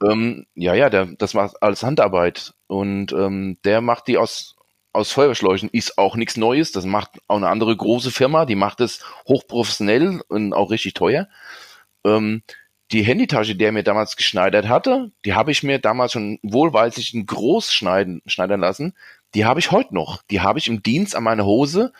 Ähm, 0.01 0.45
ja, 0.55 0.73
ja, 0.73 0.89
der, 0.89 1.07
das 1.17 1.33
macht 1.33 1.61
alles 1.61 1.83
Handarbeit. 1.83 2.53
Und 2.71 3.11
ähm, 3.11 3.57
der 3.65 3.81
macht 3.81 4.07
die 4.07 4.17
aus, 4.17 4.55
aus 4.93 5.11
Feuerschläuchen. 5.11 5.67
Ist 5.73 5.97
auch 5.97 6.15
nichts 6.15 6.37
Neues. 6.37 6.71
Das 6.71 6.85
macht 6.85 7.19
auch 7.27 7.35
eine 7.35 7.49
andere 7.49 7.75
große 7.75 8.11
Firma. 8.11 8.45
Die 8.45 8.55
macht 8.55 8.79
es 8.79 9.03
hochprofessionell 9.27 10.21
und 10.29 10.53
auch 10.53 10.71
richtig 10.71 10.93
teuer. 10.93 11.27
Ähm, 12.05 12.43
die 12.93 13.03
Handytasche, 13.03 13.55
die 13.55 13.65
er 13.65 13.73
mir 13.73 13.83
damals 13.83 14.15
geschneidert 14.15 14.69
hatte, 14.69 15.11
die 15.25 15.33
habe 15.33 15.51
ich 15.51 15.63
mir 15.63 15.79
damals 15.79 16.13
schon 16.13 16.39
wohlweislich 16.43 17.13
in 17.13 17.25
groß 17.25 17.73
schneiden, 17.73 18.21
schneidern 18.25 18.61
lassen. 18.61 18.93
Die 19.33 19.43
habe 19.43 19.59
ich 19.59 19.71
heute 19.71 19.93
noch. 19.93 20.21
Die 20.31 20.39
habe 20.39 20.57
ich 20.57 20.69
im 20.69 20.81
Dienst 20.81 21.13
an 21.13 21.23
meiner 21.23 21.43
Hose. 21.43 21.91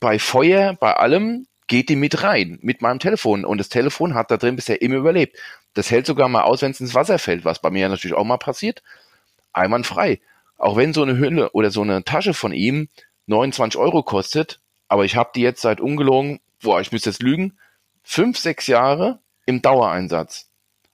Bei 0.00 0.18
Feuer, 0.18 0.74
bei 0.74 0.92
allem 0.92 1.46
geht 1.66 1.88
die 1.88 1.96
mit 1.96 2.22
rein, 2.22 2.58
mit 2.60 2.82
meinem 2.82 2.98
Telefon. 2.98 3.46
Und 3.46 3.56
das 3.56 3.70
Telefon 3.70 4.14
hat 4.14 4.30
da 4.30 4.36
drin 4.36 4.56
bisher 4.56 4.82
immer 4.82 4.96
überlebt. 4.96 5.38
Das 5.72 5.90
hält 5.90 6.04
sogar 6.04 6.28
mal 6.28 6.42
aus, 6.42 6.60
wenn 6.60 6.72
es 6.72 6.80
ins 6.80 6.94
Wasser 6.94 7.18
fällt, 7.18 7.46
was 7.46 7.62
bei 7.62 7.70
mir 7.70 7.88
natürlich 7.88 8.16
auch 8.18 8.24
mal 8.24 8.36
passiert. 8.36 8.82
Einwandfrei. 9.52 10.20
Auch 10.56 10.76
wenn 10.76 10.92
so 10.92 11.02
eine 11.02 11.18
Hülle 11.18 11.50
oder 11.52 11.70
so 11.70 11.82
eine 11.82 12.04
Tasche 12.04 12.34
von 12.34 12.52
ihm 12.52 12.88
29 13.26 13.78
Euro 13.78 14.02
kostet, 14.02 14.60
aber 14.88 15.04
ich 15.04 15.16
habe 15.16 15.30
die 15.34 15.42
jetzt 15.42 15.60
seit 15.60 15.80
ungelogen, 15.80 16.40
boah, 16.62 16.80
ich 16.80 16.92
müsste 16.92 17.10
jetzt 17.10 17.22
lügen, 17.22 17.58
fünf, 18.02 18.38
sechs 18.38 18.66
Jahre 18.66 19.20
im 19.46 19.62
Dauereinsatz. 19.62 20.50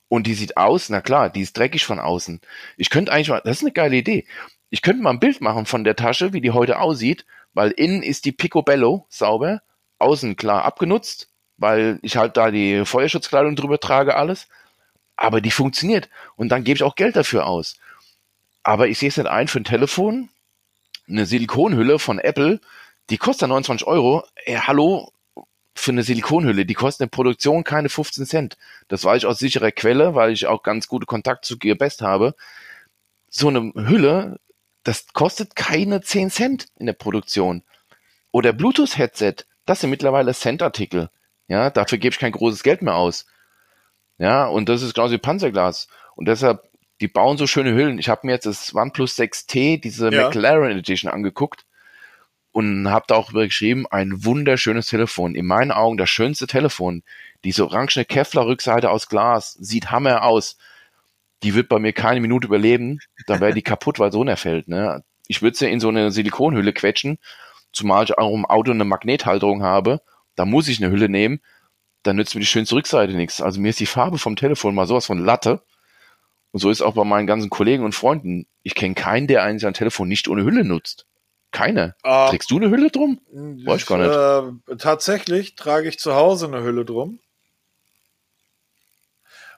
Und 0.09 0.27
die 0.27 0.35
sieht 0.35 0.57
aus, 0.57 0.91
na 0.91 1.01
klar, 1.01 1.31
die 1.31 1.41
ist 1.41 1.57
dreckig 1.57 1.85
von 1.85 1.99
außen. 1.99 2.41
Ich 2.77 2.91
könnte 2.91 3.13
eigentlich 3.13 3.31
mal, 3.31 3.41
das 3.45 3.59
ist 3.59 3.63
eine 3.63 3.73
geile 3.73 3.97
Idee. 3.97 4.27
Ich 4.71 4.83
könnte 4.83 5.03
mal 5.03 5.11
ein 5.11 5.21
Bild 5.21 5.41
machen 5.41 5.67
von 5.67 5.85
der 5.85 5.97
Tasche, 5.97 6.33
wie 6.33 6.41
die 6.41 6.51
heute 6.51 6.81
aussieht, 6.81 7.25
weil 7.53 7.71
innen 7.71 8.03
ist 8.03 8.25
die 8.25 8.33
Picobello 8.33 9.07
sauber, 9.09 9.63
außen 9.99 10.37
klar 10.37 10.65
abgenutzt, 10.65 11.31
weil 11.57 11.99
ich 12.03 12.17
halt 12.17 12.37
da 12.37 12.51
die 12.51 12.85
Feuerschutzkleidung 12.85 13.57
drüber 13.57 13.79
trage, 13.79 14.17
alles. 14.17 14.49
Aber 15.17 15.41
die 15.41 15.53
funktioniert. 15.53 16.09
Und 16.35 16.49
dann 16.49 16.65
gebe 16.65 16.77
ich 16.77 16.83
auch 16.83 16.97
Geld 16.97 17.15
dafür 17.15 17.47
aus. 17.47 17.77
Aber 18.65 18.89
ich 18.89 18.99
sehe 18.99 19.11
es 19.11 19.17
nicht 19.17 19.29
ein 19.29 19.47
für 19.47 19.61
ein 19.61 19.65
Telefon, 19.65 20.31
eine 21.09 21.27
Silikonhülle 21.27 21.99
von 21.99 22.19
Apple, 22.19 22.61
die 23.11 23.19
kostet 23.19 23.49
29 23.49 23.87
Euro. 23.87 24.25
Ey, 24.47 24.57
hallo, 24.57 25.13
für 25.75 25.93
eine 25.93 26.03
Silikonhülle, 26.03 26.65
die 26.65 26.75
kostet 26.75 27.05
in 27.05 27.11
Produktion 27.11 27.65
keine 27.65 27.89
15 27.89 28.27
Cent. 28.27 28.57
Das 28.89 29.05
weiß 29.05 29.19
ich 29.19 29.27
aus 29.27 29.39
sicherer 29.39 29.71
Quelle, 29.71 30.15
weil 30.15 30.33
ich 30.33 30.47
auch 30.47 30.63
ganz 30.63 30.89
gute 30.89 31.07
Kontakt 31.07 31.45
zu 31.45 31.59
Gearbest 31.59 32.01
habe. 32.01 32.35
So 33.29 33.49
eine 33.49 33.73
Hülle, 33.75 34.41
das 34.85 35.13
kostet 35.13 35.57
keine 35.57 36.01
10 36.01 36.31
Cent 36.31 36.67
in 36.79 36.87
der 36.87 36.93
Produktion. 36.95 37.63
Oder 38.31 38.53
Bluetooth-Headset, 38.53 39.45
das 39.67 39.81
sind 39.81 39.91
mittlerweile 39.91 40.33
Cent-Artikel. 40.33 41.11
Ja, 41.49 41.71
dafür 41.71 41.99
gebe 41.99 42.13
ich 42.13 42.19
kein 42.19 42.33
großes 42.33 42.63
Geld 42.63 42.83
mehr 42.83 42.95
aus. 42.95 43.27
Ja, 44.19 44.47
und 44.47 44.69
das 44.69 44.83
ist 44.83 44.95
genauso 44.95 45.15
wie 45.15 45.19
Panzerglas. 45.19 45.89
Und 46.15 46.27
deshalb, 46.29 46.63
die 47.01 47.09
bauen 47.09 47.37
so 47.37 47.47
schöne 47.47 47.75
Hüllen. 47.75 47.99
Ich 47.99 48.09
habe 48.09 48.27
mir 48.27 48.33
jetzt 48.33 48.47
das 48.47 48.75
OnePlus 48.75 49.17
6T, 49.19 49.81
diese 49.81 50.11
Ja. 50.13 50.27
McLaren 50.27 50.71
Edition 50.79 51.11
angeguckt. 51.11 51.65
und 52.57 52.89
habe 52.89 53.07
da 53.09 53.17
auch 53.17 53.33
geschrieben, 53.33 53.85
ein 53.91 54.25
wunderschönes 54.25 54.87
Telefon. 54.87 55.35
In 55.35 55.45
meinen 55.45 55.73
Augen 55.73 55.97
das 55.97 56.09
schönste 56.09 56.47
Telefon. 56.47 57.03
Diese 57.43 57.65
orangene 57.65 58.05
Kevlar-Rückseite 58.05 58.91
aus 58.91 59.09
Glas 59.09 59.55
sieht 59.55 59.91
hammer 59.91 60.23
aus. 60.23 60.57
Die 61.43 61.57
wird 61.57 61.69
bei 61.69 61.81
mir 61.81 61.93
keine 61.93 62.21
Minute 62.21 62.47
überleben. 62.47 63.01
Dann 63.27 63.41
wäre 63.41 63.55
die 63.55 63.63
kaputt, 63.73 63.99
weil 63.99 64.13
so 64.13 64.21
unerfällt. 64.21 64.69
Ne? 64.69 65.03
Ich 65.27 65.43
würde 65.43 65.57
sie 65.57 65.69
in 65.69 65.81
so 65.81 65.89
eine 65.89 66.13
Silikonhülle 66.13 66.73
quetschen, 66.73 67.19
zumal 67.73 68.05
ich 68.05 68.17
auch 68.17 68.33
im 68.33 68.47
Auto 68.47 68.71
eine 68.71 68.85
Magnethalterung 68.85 69.65
habe. 69.65 70.01
Da 70.37 70.45
muss 70.45 70.69
ich 70.69 70.81
eine 70.81 70.93
Hülle 70.93 71.09
nehmen. 71.09 71.41
Dann 72.05 72.15
nützt 72.15 72.37
mir 72.37 72.41
die 72.41 72.47
schönste 72.47 72.77
Rückseite 72.77 73.15
nichts. 73.15 73.41
Also 73.41 73.61
mir 73.61 73.71
ist 73.71 73.81
die 73.81 73.87
Farbe 73.87 74.19
vom 74.19 74.37
Telefon 74.37 74.77
mal 74.77 74.87
sowas 74.87 75.07
von 75.07 75.19
Latte. 75.19 75.61
Und 76.55 76.61
so 76.61 76.71
ist 76.71 76.83
auch 76.83 76.95
bei 76.95 77.03
meinen 77.03 77.27
ganzen 77.27 77.51
Kollegen 77.51 77.85
und 77.85 77.97
Freunden. 77.97 78.47
Ich 78.63 78.77
kenne 78.77 78.95
keinen, 78.95 79.27
der 79.27 79.43
eigentlich 79.43 79.63
sein 79.63 79.75
Telefon 79.75 80.07
nicht 80.07 80.29
ohne 80.29 80.45
Hülle 80.45 80.65
nutzt. 80.65 81.05
Keine. 81.51 81.97
Uh, 82.07 82.29
Trägst 82.29 82.49
du 82.49 82.59
eine 82.59 82.71
Hülle 82.71 82.93
drum? 82.93 83.21
Weiß 83.33 83.81
ich 83.81 83.87
gar 83.87 83.99
nicht. 83.99 84.71
Äh, 84.71 84.77
tatsächlich 84.77 85.57
trage 85.57 85.89
ich 85.89 85.99
zu 85.99 86.15
Hause 86.15 86.47
eine 86.47 86.63
Hülle 86.63 86.85
drum. 86.85 87.19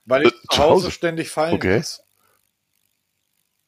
Weil 0.06 0.22
ich 0.22 0.32
äh, 0.32 0.36
zu 0.50 0.62
Hause 0.62 0.90
ständig 0.90 1.28
fallen 1.28 1.56
okay. 1.56 1.76
muss. 1.76 2.00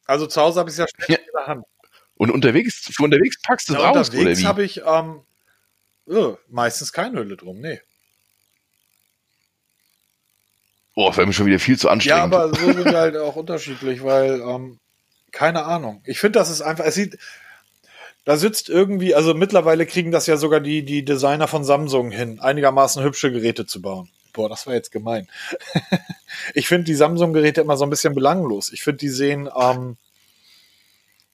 Also 0.07 0.27
zu 0.27 0.41
Hause 0.41 0.61
habe 0.61 0.71
ich 0.71 0.73
es 0.73 0.79
ja 0.79 0.89
ständig 0.89 1.09
ja. 1.11 1.17
in 1.17 1.33
der 1.35 1.47
Hand. 1.49 1.67
Und 2.15 2.31
unterwegs, 2.31 2.89
für 2.91 3.03
unterwegs 3.03 3.43
packst 3.43 3.69
du 3.69 3.75
es 3.75 3.79
raus, 3.79 4.09
unterwegs 4.09 4.39
oder 4.39 4.39
wie? 4.39 4.47
habe 4.47 4.65
ich 4.65 4.81
ähm, 4.87 5.21
oh, 6.07 6.39
meistens 6.49 6.95
keine 6.95 7.19
Hülle 7.19 7.37
drum, 7.37 7.61
nee. 7.61 7.83
Das 11.07 11.17
wäre 11.17 11.27
mir 11.27 11.33
schon 11.33 11.47
wieder 11.47 11.59
viel 11.59 11.79
zu 11.79 11.89
anstrengend. 11.89 12.33
Ja, 12.33 12.41
aber 12.41 12.49
so 12.49 12.67
sind 12.67 12.85
wir 12.85 12.99
halt 12.99 13.17
auch 13.17 13.37
unterschiedlich, 13.37 14.03
weil, 14.03 14.41
ähm, 14.41 14.79
keine 15.31 15.65
Ahnung. 15.65 16.03
Ich 16.05 16.19
finde, 16.19 16.39
das 16.39 16.51
ist 16.51 16.61
einfach, 16.61 16.85
es 16.85 16.95
sieht, 16.95 17.19
da 18.25 18.37
sitzt 18.37 18.69
irgendwie, 18.69 19.15
also 19.15 19.33
mittlerweile 19.33 19.87
kriegen 19.87 20.11
das 20.11 20.27
ja 20.27 20.37
sogar 20.37 20.61
die, 20.61 20.85
die 20.85 21.05
Designer 21.05 21.49
von 21.49 21.65
Samsung 21.65 22.11
hin, 22.11 22.41
einigermaßen 22.41 23.03
hübsche 23.03 23.33
Geräte 23.33 23.65
zu 23.65 23.81
bauen. 23.81 24.11
Boah, 24.33 24.49
das 24.49 24.67
war 24.67 24.75
jetzt 24.75 24.93
gemein. 24.93 25.29
ich 26.55 26.69
finde 26.69 26.85
die 26.85 26.95
Samsung-Geräte 26.95 27.61
immer 27.61 27.77
so 27.77 27.85
ein 27.85 27.91
bisschen 27.91 28.15
belanglos. 28.15 28.73
Ich 28.73 28.83
finde, 28.83 28.99
die 28.99 29.09
sehen, 29.09 29.49
ähm, 29.59 29.97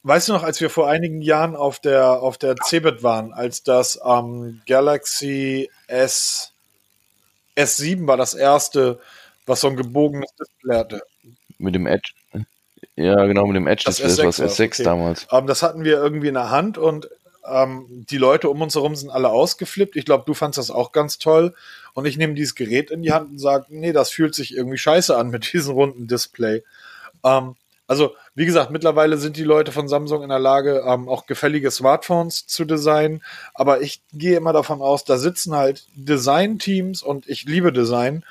weißt 0.05 0.29
du 0.29 0.35
noch, 0.35 0.44
als 0.44 0.61
wir 0.61 0.70
vor 0.70 0.88
einigen 0.88 1.20
Jahren 1.20 1.57
auf 1.57 1.81
der, 1.81 2.22
auf 2.22 2.38
der 2.38 2.55
CeBIT 2.57 3.03
waren, 3.03 3.33
als 3.33 3.62
das 3.62 3.98
ähm, 4.07 4.62
Galaxy 4.66 5.70
S, 5.88 6.53
S7 7.57 8.07
war 8.07 8.16
das 8.16 8.35
erste, 8.35 9.00
was 9.47 9.61
so 9.61 9.69
ein 9.69 9.77
gebogenes 9.77 10.31
Display 10.39 10.77
hatte. 10.77 11.03
Mit 11.59 11.75
dem 11.75 11.87
Edge. 11.87 12.13
Ja, 12.97 13.25
genau, 13.27 13.47
mit 13.47 13.57
dem 13.57 13.67
Edge, 13.67 13.85
das, 13.87 13.99
das 13.99 14.19
S6 14.19 14.41
war 14.41 14.49
S6 14.49 14.65
okay. 14.67 14.83
damals. 14.85 15.27
Ähm, 15.31 15.47
das 15.47 15.63
hatten 15.63 15.85
wir 15.85 15.97
irgendwie 15.97 16.29
in 16.29 16.35
der 16.35 16.51
Hand 16.51 16.79
und 16.79 17.09
ähm, 17.47 17.87
die 17.89 18.19
Leute 18.19 18.49
um 18.49 18.63
uns 18.63 18.75
herum 18.75 18.95
sind 18.97 19.11
alle 19.11 19.31
ausgeflippt. 19.31 19.97
Ich 19.97 20.05
glaube, 20.05 20.25
du 20.27 20.35
fandst 20.35 20.59
das 20.59 20.71
auch 20.71 20.93
ganz 20.93 21.19
toll. 21.19 21.55
Und 21.93 22.07
ich 22.07 22.17
nehme 22.17 22.35
dieses 22.35 22.55
Gerät 22.55 22.91
in 22.91 23.03
die 23.03 23.13
Hand 23.13 23.31
und 23.31 23.39
sage, 23.39 23.67
nee, 23.69 23.93
das 23.93 24.11
fühlt 24.11 24.35
sich 24.35 24.57
irgendwie 24.57 24.79
scheiße 24.79 25.17
an 25.17 25.31
mit 25.31 25.53
diesem 25.53 25.75
runden 25.75 26.09
Display. 26.09 26.63
Ähm, 27.25 27.57
also, 27.87 28.15
wie 28.35 28.47
gesagt, 28.47 28.71
mittlerweile 28.71 29.19
sind 29.19 29.37
die 29.37 29.45
Leute 29.45 29.71
von 29.71 29.89
Samsung 29.89 30.23
in 30.23 30.31
der 30.31 30.39
Lage, 30.39 30.83
ähm, 30.87 31.09
auch 31.09 31.27
gefällige 31.27 31.71
Smartphones 31.71 32.47
zu 32.47 32.65
designen. 32.65 33.23
Aber 33.53 33.83
ich 33.83 34.03
gehe 34.13 34.39
immer 34.39 34.55
davon 34.55 34.81
aus, 34.81 35.05
da 35.05 35.19
sitzen 35.19 35.55
halt 35.55 35.87
Design-Teams 35.95 37.03
und 37.03 37.29
ich 37.29 37.45
liebe 37.45 37.73
Design, 37.73 38.25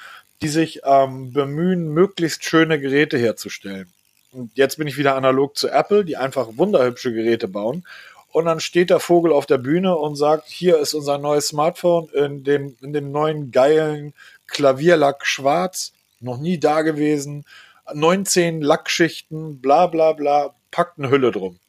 die 0.43 0.49
sich 0.49 0.82
ähm, 0.84 1.32
bemühen, 1.32 1.88
möglichst 1.88 2.43
schöne 2.43 2.77
Geräte 2.77 3.17
herzustellen. 3.17 3.88
Und 4.34 4.51
jetzt 4.56 4.77
bin 4.77 4.88
ich 4.88 4.97
wieder 4.97 5.15
analog 5.15 5.58
zu 5.58 5.69
Apple, 5.69 6.03
die 6.03 6.17
einfach 6.17 6.49
wunderhübsche 6.58 7.13
Geräte 7.13 7.47
bauen. 7.47 7.88
Und 8.34 8.45
dann 8.45 8.60
steht 8.60 8.89
der 8.89 8.99
Vogel 8.99 9.32
auf 9.32 9.45
der 9.45 9.58
Bühne 9.58 9.95
und 9.95 10.17
sagt, 10.17 10.49
hier 10.49 10.79
ist 10.79 10.93
unser 10.95 11.17
neues 11.17 11.47
Smartphone 11.47 12.10
in 12.10 12.43
dem, 12.43 12.75
in 12.82 12.91
dem 12.91 13.12
neuen 13.12 13.51
geilen 13.51 14.13
Klavierlack 14.47 15.25
schwarz, 15.25 15.93
noch 16.19 16.39
nie 16.39 16.60
da 16.60 16.82
gewesen, 16.82 17.45
19 17.93 18.62
Lackschichten, 18.62 19.62
bla 19.62 19.88
bla 19.88 20.12
bla, 20.12 20.53
packt 20.71 20.99
eine 20.99 21.10
Hülle 21.10 21.32
drum. 21.32 21.60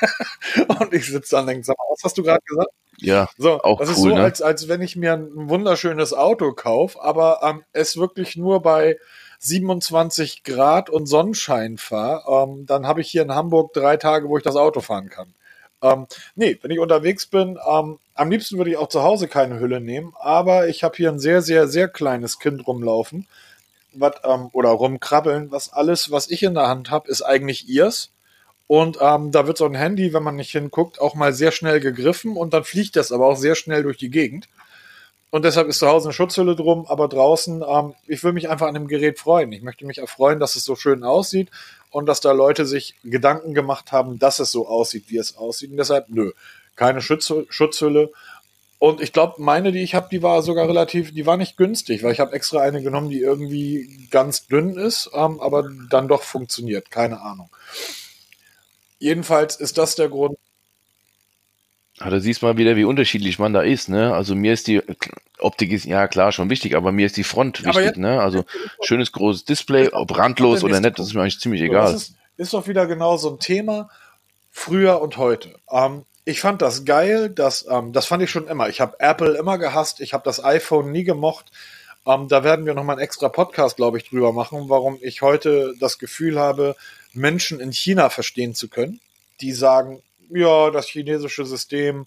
und 0.80 0.94
ich 0.94 1.06
sitze 1.06 1.34
dann 1.34 1.44
und 1.44 1.48
denke, 1.48 1.68
was 1.68 2.04
hast 2.04 2.16
du 2.16 2.22
gerade 2.22 2.44
gesagt? 2.46 2.70
Ja, 3.00 3.28
so, 3.38 3.62
auch 3.62 3.78
das 3.78 3.88
cool, 3.88 3.94
ist 3.94 4.02
so, 4.02 4.08
ne? 4.08 4.20
als, 4.22 4.42
als 4.42 4.68
wenn 4.68 4.82
ich 4.82 4.96
mir 4.96 5.14
ein 5.14 5.48
wunderschönes 5.48 6.14
Auto 6.14 6.52
kaufe, 6.52 7.00
aber 7.02 7.40
ähm, 7.42 7.64
es 7.72 7.96
wirklich 7.96 8.36
nur 8.36 8.62
bei 8.62 8.98
27 9.40 10.42
Grad 10.42 10.90
und 10.90 11.06
Sonnenschein 11.06 11.78
fahre, 11.78 12.48
ähm, 12.48 12.66
dann 12.66 12.86
habe 12.86 13.00
ich 13.00 13.10
hier 13.10 13.22
in 13.22 13.34
Hamburg 13.34 13.72
drei 13.72 13.96
Tage, 13.96 14.28
wo 14.28 14.36
ich 14.36 14.44
das 14.44 14.56
Auto 14.56 14.80
fahren 14.80 15.08
kann. 15.08 15.34
Ähm, 15.82 16.06
nee, 16.34 16.58
wenn 16.60 16.70
ich 16.70 16.78
unterwegs 16.78 17.26
bin, 17.26 17.58
ähm, 17.68 17.98
am 18.14 18.30
liebsten 18.30 18.58
würde 18.58 18.70
ich 18.70 18.76
auch 18.76 18.88
zu 18.88 19.02
Hause 19.02 19.28
keine 19.28 19.60
Hülle 19.60 19.80
nehmen, 19.80 20.14
aber 20.20 20.68
ich 20.68 20.84
habe 20.84 20.96
hier 20.96 21.10
ein 21.10 21.18
sehr, 21.18 21.40
sehr, 21.40 21.68
sehr 21.68 21.88
kleines 21.88 22.38
Kind 22.38 22.66
rumlaufen 22.66 23.26
wat, 23.92 24.20
ähm, 24.24 24.48
oder 24.52 24.70
rumkrabbeln, 24.70 25.50
was 25.50 25.72
alles, 25.72 26.10
was 26.10 26.30
ich 26.30 26.42
in 26.42 26.54
der 26.54 26.68
Hand 26.68 26.90
habe, 26.90 27.10
ist 27.10 27.22
eigentlich 27.22 27.68
ihrs. 27.68 28.10
Und 28.70 28.98
ähm, 29.00 29.32
da 29.32 29.48
wird 29.48 29.58
so 29.58 29.64
ein 29.64 29.74
Handy, 29.74 30.12
wenn 30.12 30.22
man 30.22 30.36
nicht 30.36 30.52
hinguckt, 30.52 31.00
auch 31.00 31.16
mal 31.16 31.32
sehr 31.32 31.50
schnell 31.50 31.80
gegriffen 31.80 32.36
und 32.36 32.54
dann 32.54 32.62
fliegt 32.62 32.94
das 32.94 33.10
aber 33.10 33.26
auch 33.26 33.36
sehr 33.36 33.56
schnell 33.56 33.82
durch 33.82 33.96
die 33.96 34.10
Gegend. 34.10 34.48
Und 35.30 35.44
deshalb 35.44 35.66
ist 35.66 35.80
zu 35.80 35.88
Hause 35.88 36.06
eine 36.06 36.12
Schutzhülle 36.12 36.54
drum, 36.54 36.86
aber 36.86 37.08
draußen, 37.08 37.64
ähm, 37.68 37.94
ich 38.06 38.22
will 38.22 38.32
mich 38.32 38.48
einfach 38.48 38.68
an 38.68 38.74
dem 38.74 38.86
Gerät 38.86 39.18
freuen. 39.18 39.50
Ich 39.50 39.62
möchte 39.62 39.84
mich 39.86 39.98
erfreuen, 39.98 40.38
dass 40.38 40.54
es 40.54 40.62
so 40.62 40.76
schön 40.76 41.02
aussieht 41.02 41.50
und 41.90 42.06
dass 42.06 42.20
da 42.20 42.30
Leute 42.30 42.64
sich 42.64 42.94
Gedanken 43.02 43.54
gemacht 43.54 43.90
haben, 43.90 44.20
dass 44.20 44.38
es 44.38 44.52
so 44.52 44.68
aussieht, 44.68 45.06
wie 45.08 45.18
es 45.18 45.36
aussieht. 45.36 45.72
Und 45.72 45.76
deshalb, 45.76 46.08
nö, 46.08 46.30
keine 46.76 47.00
Schutz, 47.00 47.32
Schutzhülle. 47.48 48.12
Und 48.78 49.00
ich 49.00 49.12
glaube, 49.12 49.42
meine, 49.42 49.72
die 49.72 49.82
ich 49.82 49.96
habe, 49.96 50.06
die 50.12 50.22
war 50.22 50.42
sogar 50.42 50.68
relativ, 50.68 51.12
die 51.12 51.26
war 51.26 51.36
nicht 51.36 51.56
günstig, 51.56 52.04
weil 52.04 52.12
ich 52.12 52.20
habe 52.20 52.34
extra 52.34 52.60
eine 52.60 52.84
genommen, 52.84 53.10
die 53.10 53.20
irgendwie 53.20 54.06
ganz 54.12 54.46
dünn 54.46 54.76
ist, 54.76 55.10
ähm, 55.12 55.40
aber 55.40 55.68
dann 55.90 56.06
doch 56.06 56.22
funktioniert. 56.22 56.92
Keine 56.92 57.20
Ahnung. 57.20 57.50
Jedenfalls 59.00 59.56
ist 59.56 59.78
das 59.78 59.96
der 59.96 60.08
Grund. 60.08 60.38
Da 61.98 62.20
siehst 62.20 62.42
mal 62.42 62.56
wieder, 62.56 62.76
wie 62.76 62.84
unterschiedlich 62.84 63.38
man 63.38 63.52
da 63.52 63.62
ist, 63.62 63.88
ne? 63.88 64.14
Also 64.14 64.34
mir 64.34 64.52
ist 64.52 64.68
die 64.68 64.80
Optik 65.38 65.72
ist 65.72 65.84
ja 65.84 66.06
klar 66.08 66.32
schon 66.32 66.48
wichtig, 66.48 66.74
aber 66.76 66.92
mir 66.92 67.06
ist 67.06 67.16
die 67.16 67.24
Front 67.24 67.64
wichtig, 67.64 67.84
jetzt, 67.84 67.98
ne? 67.98 68.22
Also 68.22 68.44
schönes 68.82 69.12
großes 69.12 69.44
Display, 69.44 69.88
ob 69.92 70.16
randlos 70.16 70.62
oder 70.62 70.80
nicht, 70.80 70.98
das 70.98 71.08
ist 71.08 71.14
mir 71.14 71.22
eigentlich 71.22 71.40
ziemlich 71.40 71.60
egal. 71.60 71.92
Das 71.92 72.02
ist, 72.02 72.14
ist 72.36 72.54
doch 72.54 72.68
wieder 72.68 72.86
genau 72.86 73.16
so 73.16 73.30
ein 73.30 73.38
Thema 73.38 73.90
früher 74.50 75.02
und 75.02 75.16
heute. 75.16 75.54
Ähm, 75.70 76.04
ich 76.24 76.40
fand 76.40 76.62
das 76.62 76.84
geil, 76.84 77.28
das, 77.28 77.66
ähm, 77.68 77.92
das 77.92 78.06
fand 78.06 78.22
ich 78.22 78.30
schon 78.30 78.46
immer. 78.46 78.68
Ich 78.68 78.80
habe 78.80 78.96
Apple 78.98 79.36
immer 79.36 79.58
gehasst, 79.58 80.00
ich 80.00 80.14
habe 80.14 80.24
das 80.24 80.42
iPhone 80.42 80.92
nie 80.92 81.04
gemocht. 81.04 81.46
Ähm, 82.06 82.28
da 82.28 82.44
werden 82.44 82.64
wir 82.64 82.74
nochmal 82.74 82.96
einen 82.96 83.04
extra 83.04 83.28
Podcast, 83.28 83.76
glaube 83.76 83.98
ich, 83.98 84.08
drüber 84.08 84.32
machen, 84.32 84.68
warum 84.68 84.98
ich 85.02 85.20
heute 85.20 85.74
das 85.80 85.98
Gefühl 85.98 86.38
habe, 86.38 86.76
Menschen 87.12 87.60
in 87.60 87.72
China 87.72 88.10
verstehen 88.10 88.54
zu 88.54 88.68
können, 88.68 89.00
die 89.40 89.52
sagen, 89.52 90.02
ja, 90.30 90.70
das 90.70 90.86
chinesische 90.86 91.44
System 91.44 92.06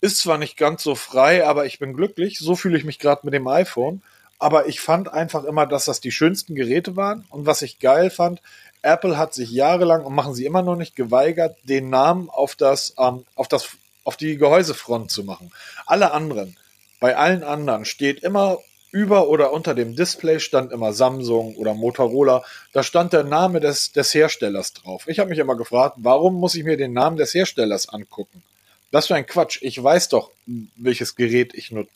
ist 0.00 0.18
zwar 0.18 0.38
nicht 0.38 0.56
ganz 0.56 0.82
so 0.82 0.94
frei, 0.94 1.46
aber 1.46 1.66
ich 1.66 1.78
bin 1.78 1.94
glücklich. 1.94 2.38
So 2.38 2.56
fühle 2.56 2.76
ich 2.76 2.84
mich 2.84 2.98
gerade 2.98 3.22
mit 3.24 3.34
dem 3.34 3.48
iPhone. 3.48 4.02
Aber 4.38 4.66
ich 4.66 4.80
fand 4.80 5.08
einfach 5.08 5.44
immer, 5.44 5.66
dass 5.66 5.86
das 5.86 6.00
die 6.00 6.12
schönsten 6.12 6.54
Geräte 6.54 6.96
waren. 6.96 7.24
Und 7.30 7.46
was 7.46 7.62
ich 7.62 7.78
geil 7.78 8.10
fand, 8.10 8.42
Apple 8.82 9.16
hat 9.16 9.32
sich 9.32 9.50
jahrelang 9.50 10.04
und 10.04 10.14
machen 10.14 10.34
sie 10.34 10.44
immer 10.44 10.62
noch 10.62 10.76
nicht 10.76 10.94
geweigert, 10.94 11.56
den 11.62 11.88
Namen 11.88 12.28
auf 12.28 12.54
das, 12.54 12.94
ähm, 12.98 13.24
auf 13.34 13.48
das, 13.48 13.70
auf 14.04 14.16
die 14.16 14.36
Gehäusefront 14.36 15.10
zu 15.10 15.24
machen. 15.24 15.50
Alle 15.86 16.12
anderen, 16.12 16.56
bei 17.00 17.16
allen 17.16 17.42
anderen 17.42 17.86
steht 17.86 18.22
immer 18.22 18.58
über 18.94 19.28
oder 19.28 19.52
unter 19.52 19.74
dem 19.74 19.96
Display 19.96 20.38
stand 20.38 20.70
immer 20.70 20.92
Samsung 20.92 21.56
oder 21.56 21.74
Motorola. 21.74 22.44
Da 22.72 22.84
stand 22.84 23.12
der 23.12 23.24
Name 23.24 23.58
des, 23.58 23.90
des 23.90 24.14
Herstellers 24.14 24.72
drauf. 24.72 25.08
Ich 25.08 25.18
habe 25.18 25.30
mich 25.30 25.40
immer 25.40 25.56
gefragt, 25.56 25.96
warum 25.98 26.36
muss 26.36 26.54
ich 26.54 26.62
mir 26.62 26.76
den 26.76 26.92
Namen 26.92 27.16
des 27.16 27.34
Herstellers 27.34 27.88
angucken? 27.88 28.44
Das 28.92 29.08
für 29.08 29.16
ein 29.16 29.26
Quatsch. 29.26 29.58
Ich 29.62 29.82
weiß 29.82 30.10
doch, 30.10 30.30
welches 30.76 31.16
Gerät 31.16 31.54
ich 31.54 31.72
nutze. 31.72 31.90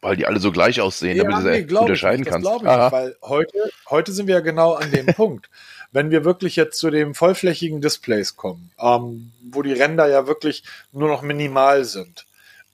Weil 0.00 0.14
die 0.14 0.26
alle 0.26 0.38
so 0.38 0.52
gleich 0.52 0.80
aussehen, 0.80 1.16
ja, 1.16 1.24
damit 1.24 1.68
du 1.68 1.74
nee, 1.74 1.80
unterscheiden 1.80 2.22
ich, 2.22 2.28
kannst. 2.28 2.46
Das 2.46 2.60
glaube 2.60 2.66
ich 2.68 2.82
nicht, 2.82 2.92
weil 2.92 3.16
heute, 3.22 3.72
heute 3.90 4.12
sind 4.12 4.28
wir 4.28 4.36
ja 4.36 4.40
genau 4.42 4.74
an 4.74 4.92
dem 4.92 5.06
Punkt. 5.16 5.50
Wenn 5.90 6.12
wir 6.12 6.24
wirklich 6.24 6.54
jetzt 6.54 6.78
zu 6.78 6.90
den 6.90 7.14
vollflächigen 7.14 7.80
Displays 7.80 8.36
kommen, 8.36 8.70
ähm, 8.78 9.32
wo 9.50 9.62
die 9.62 9.72
Ränder 9.72 10.06
ja 10.08 10.28
wirklich 10.28 10.62
nur 10.92 11.08
noch 11.08 11.22
minimal 11.22 11.84
sind, 11.84 12.24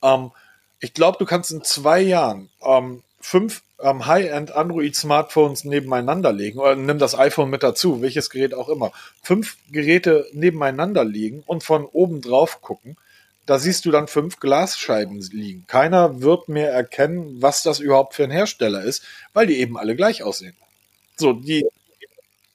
ähm, 0.03 0.33
ich 0.83 0.93
glaube, 0.93 1.17
du 1.19 1.25
kannst 1.25 1.53
in 1.53 1.63
zwei 1.63 2.01
Jahren 2.01 2.51
ähm, 2.61 3.03
fünf 3.21 3.63
ähm, 3.81 4.05
High-End 4.05 4.51
Android-Smartphones 4.51 5.65
nebeneinander 5.65 6.33
legen 6.33 6.59
oder 6.59 6.75
nimm 6.75 6.99
das 6.99 7.17
iPhone 7.17 7.51
mit 7.51 7.63
dazu, 7.63 8.03
welches 8.03 8.31
Gerät 8.31 8.53
auch 8.53 8.69
immer. 8.69 8.91
Fünf 9.23 9.57
Geräte 9.71 10.27
nebeneinander 10.33 11.05
liegen 11.05 11.45
und 11.47 11.63
von 11.63 11.87
oben 11.87 12.21
drauf 12.21 12.61
gucken. 12.61 12.97
Da 13.47 13.61
siehst 13.61 13.85
du 13.85 13.93
dann 13.93 14.09
fünf 14.09 14.41
Glasscheiben 14.41 15.21
liegen. 15.21 15.65
Keiner 15.69 16.21
wird 16.21 16.49
mehr 16.49 16.73
erkennen, 16.73 17.37
was 17.41 17.63
das 17.63 17.79
überhaupt 17.79 18.15
für 18.15 18.25
ein 18.25 18.31
Hersteller 18.31 18.83
ist, 18.83 19.05
weil 19.35 19.47
die 19.47 19.59
eben 19.59 19.79
alle 19.79 19.95
gleich 19.95 20.25
aussehen. 20.25 20.57
So, 21.17 21.33
die. 21.33 21.65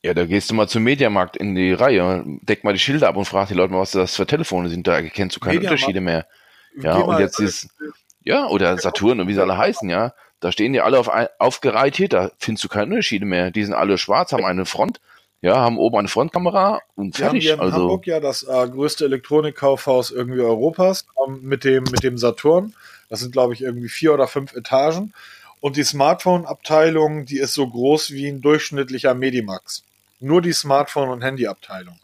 Ja, 0.02 0.14
da 0.14 0.26
gehst 0.26 0.50
du 0.50 0.54
mal 0.54 0.68
zum 0.68 0.84
Mediamarkt 0.84 1.38
in 1.38 1.56
die 1.56 1.72
Reihe, 1.72 2.24
deck 2.42 2.66
mal 2.66 2.74
die 2.74 2.80
Schilder 2.80 3.08
ab 3.08 3.16
und 3.16 3.26
frag 3.26 3.48
die 3.48 3.54
Leute 3.54 3.74
mal, 3.74 3.80
was 3.80 3.92
das 3.92 4.18
für 4.18 4.28
Telefone 4.28 4.70
sind. 4.70 4.86
Da 4.86 4.96
erkennst 4.96 5.38
du 5.38 5.40
keine 5.40 5.56
Mediamarkt. 5.56 5.82
Unterschiede 5.82 6.02
mehr. 6.02 6.28
Ja, 6.80 6.98
und 6.98 7.20
jetzt 7.20 7.40
ist, 7.40 7.70
ja, 8.28 8.48
oder 8.48 8.78
Saturn 8.78 9.20
und 9.22 9.28
wie 9.28 9.34
sie 9.34 9.42
alle 9.42 9.58
heißen, 9.58 9.90
ja. 9.90 10.14
Da 10.40 10.52
stehen 10.52 10.74
die 10.74 10.82
alle 10.82 11.00
auf, 11.00 11.10
aufgereiht 11.40 11.96
hier, 11.96 12.10
da 12.10 12.30
findest 12.38 12.64
du 12.66 12.68
keine 12.68 12.92
Unterschiede 12.92 13.26
mehr. 13.26 13.50
Die 13.50 13.64
sind 13.64 13.74
alle 13.74 13.98
schwarz, 13.98 14.34
haben 14.34 14.46
eine 14.46 14.66
Front, 14.66 15.00
ja, 15.42 15.56
haben 15.56 15.78
oben 15.80 15.98
eine 15.98 16.08
Frontkamera 16.10 16.82
und 16.96 17.18
Wir 17.18 17.26
haben 17.26 17.32
fertig. 17.32 17.44
hier 17.46 17.54
in 17.56 17.60
Also, 17.60 17.78
Hamburg 17.78 18.06
ja 18.06 18.20
das 18.20 18.44
äh, 18.44 18.68
größte 18.68 19.06
Elektronikkaufhaus 19.06 20.12
irgendwie 20.12 20.42
Europas 20.42 21.06
ähm, 21.26 21.40
mit, 21.42 21.64
dem, 21.64 21.86
mit 21.86 22.04
dem 22.04 22.18
Saturn. 22.18 22.74
Das 23.10 23.22
sind, 23.22 23.32
glaube 23.32 23.54
ich, 23.54 23.62
irgendwie 23.62 23.90
vier 23.90 24.14
oder 24.14 24.28
fünf 24.28 24.54
Etagen. 24.54 25.14
Und 25.60 25.78
die 25.78 25.84
Smartphone-Abteilung, 25.84 27.26
die 27.26 27.40
ist 27.40 27.54
so 27.54 27.68
groß 27.68 28.12
wie 28.12 28.28
ein 28.28 28.42
durchschnittlicher 28.42 29.14
Medimax. 29.16 29.84
Nur 30.20 30.42
die 30.42 30.54
Smartphone- 30.54 31.10
und 31.10 31.24
Handy-Abteilung. 31.24 31.98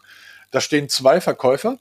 Da 0.50 0.60
stehen 0.60 0.88
zwei 0.88 1.20
Verkäufer 1.20 1.78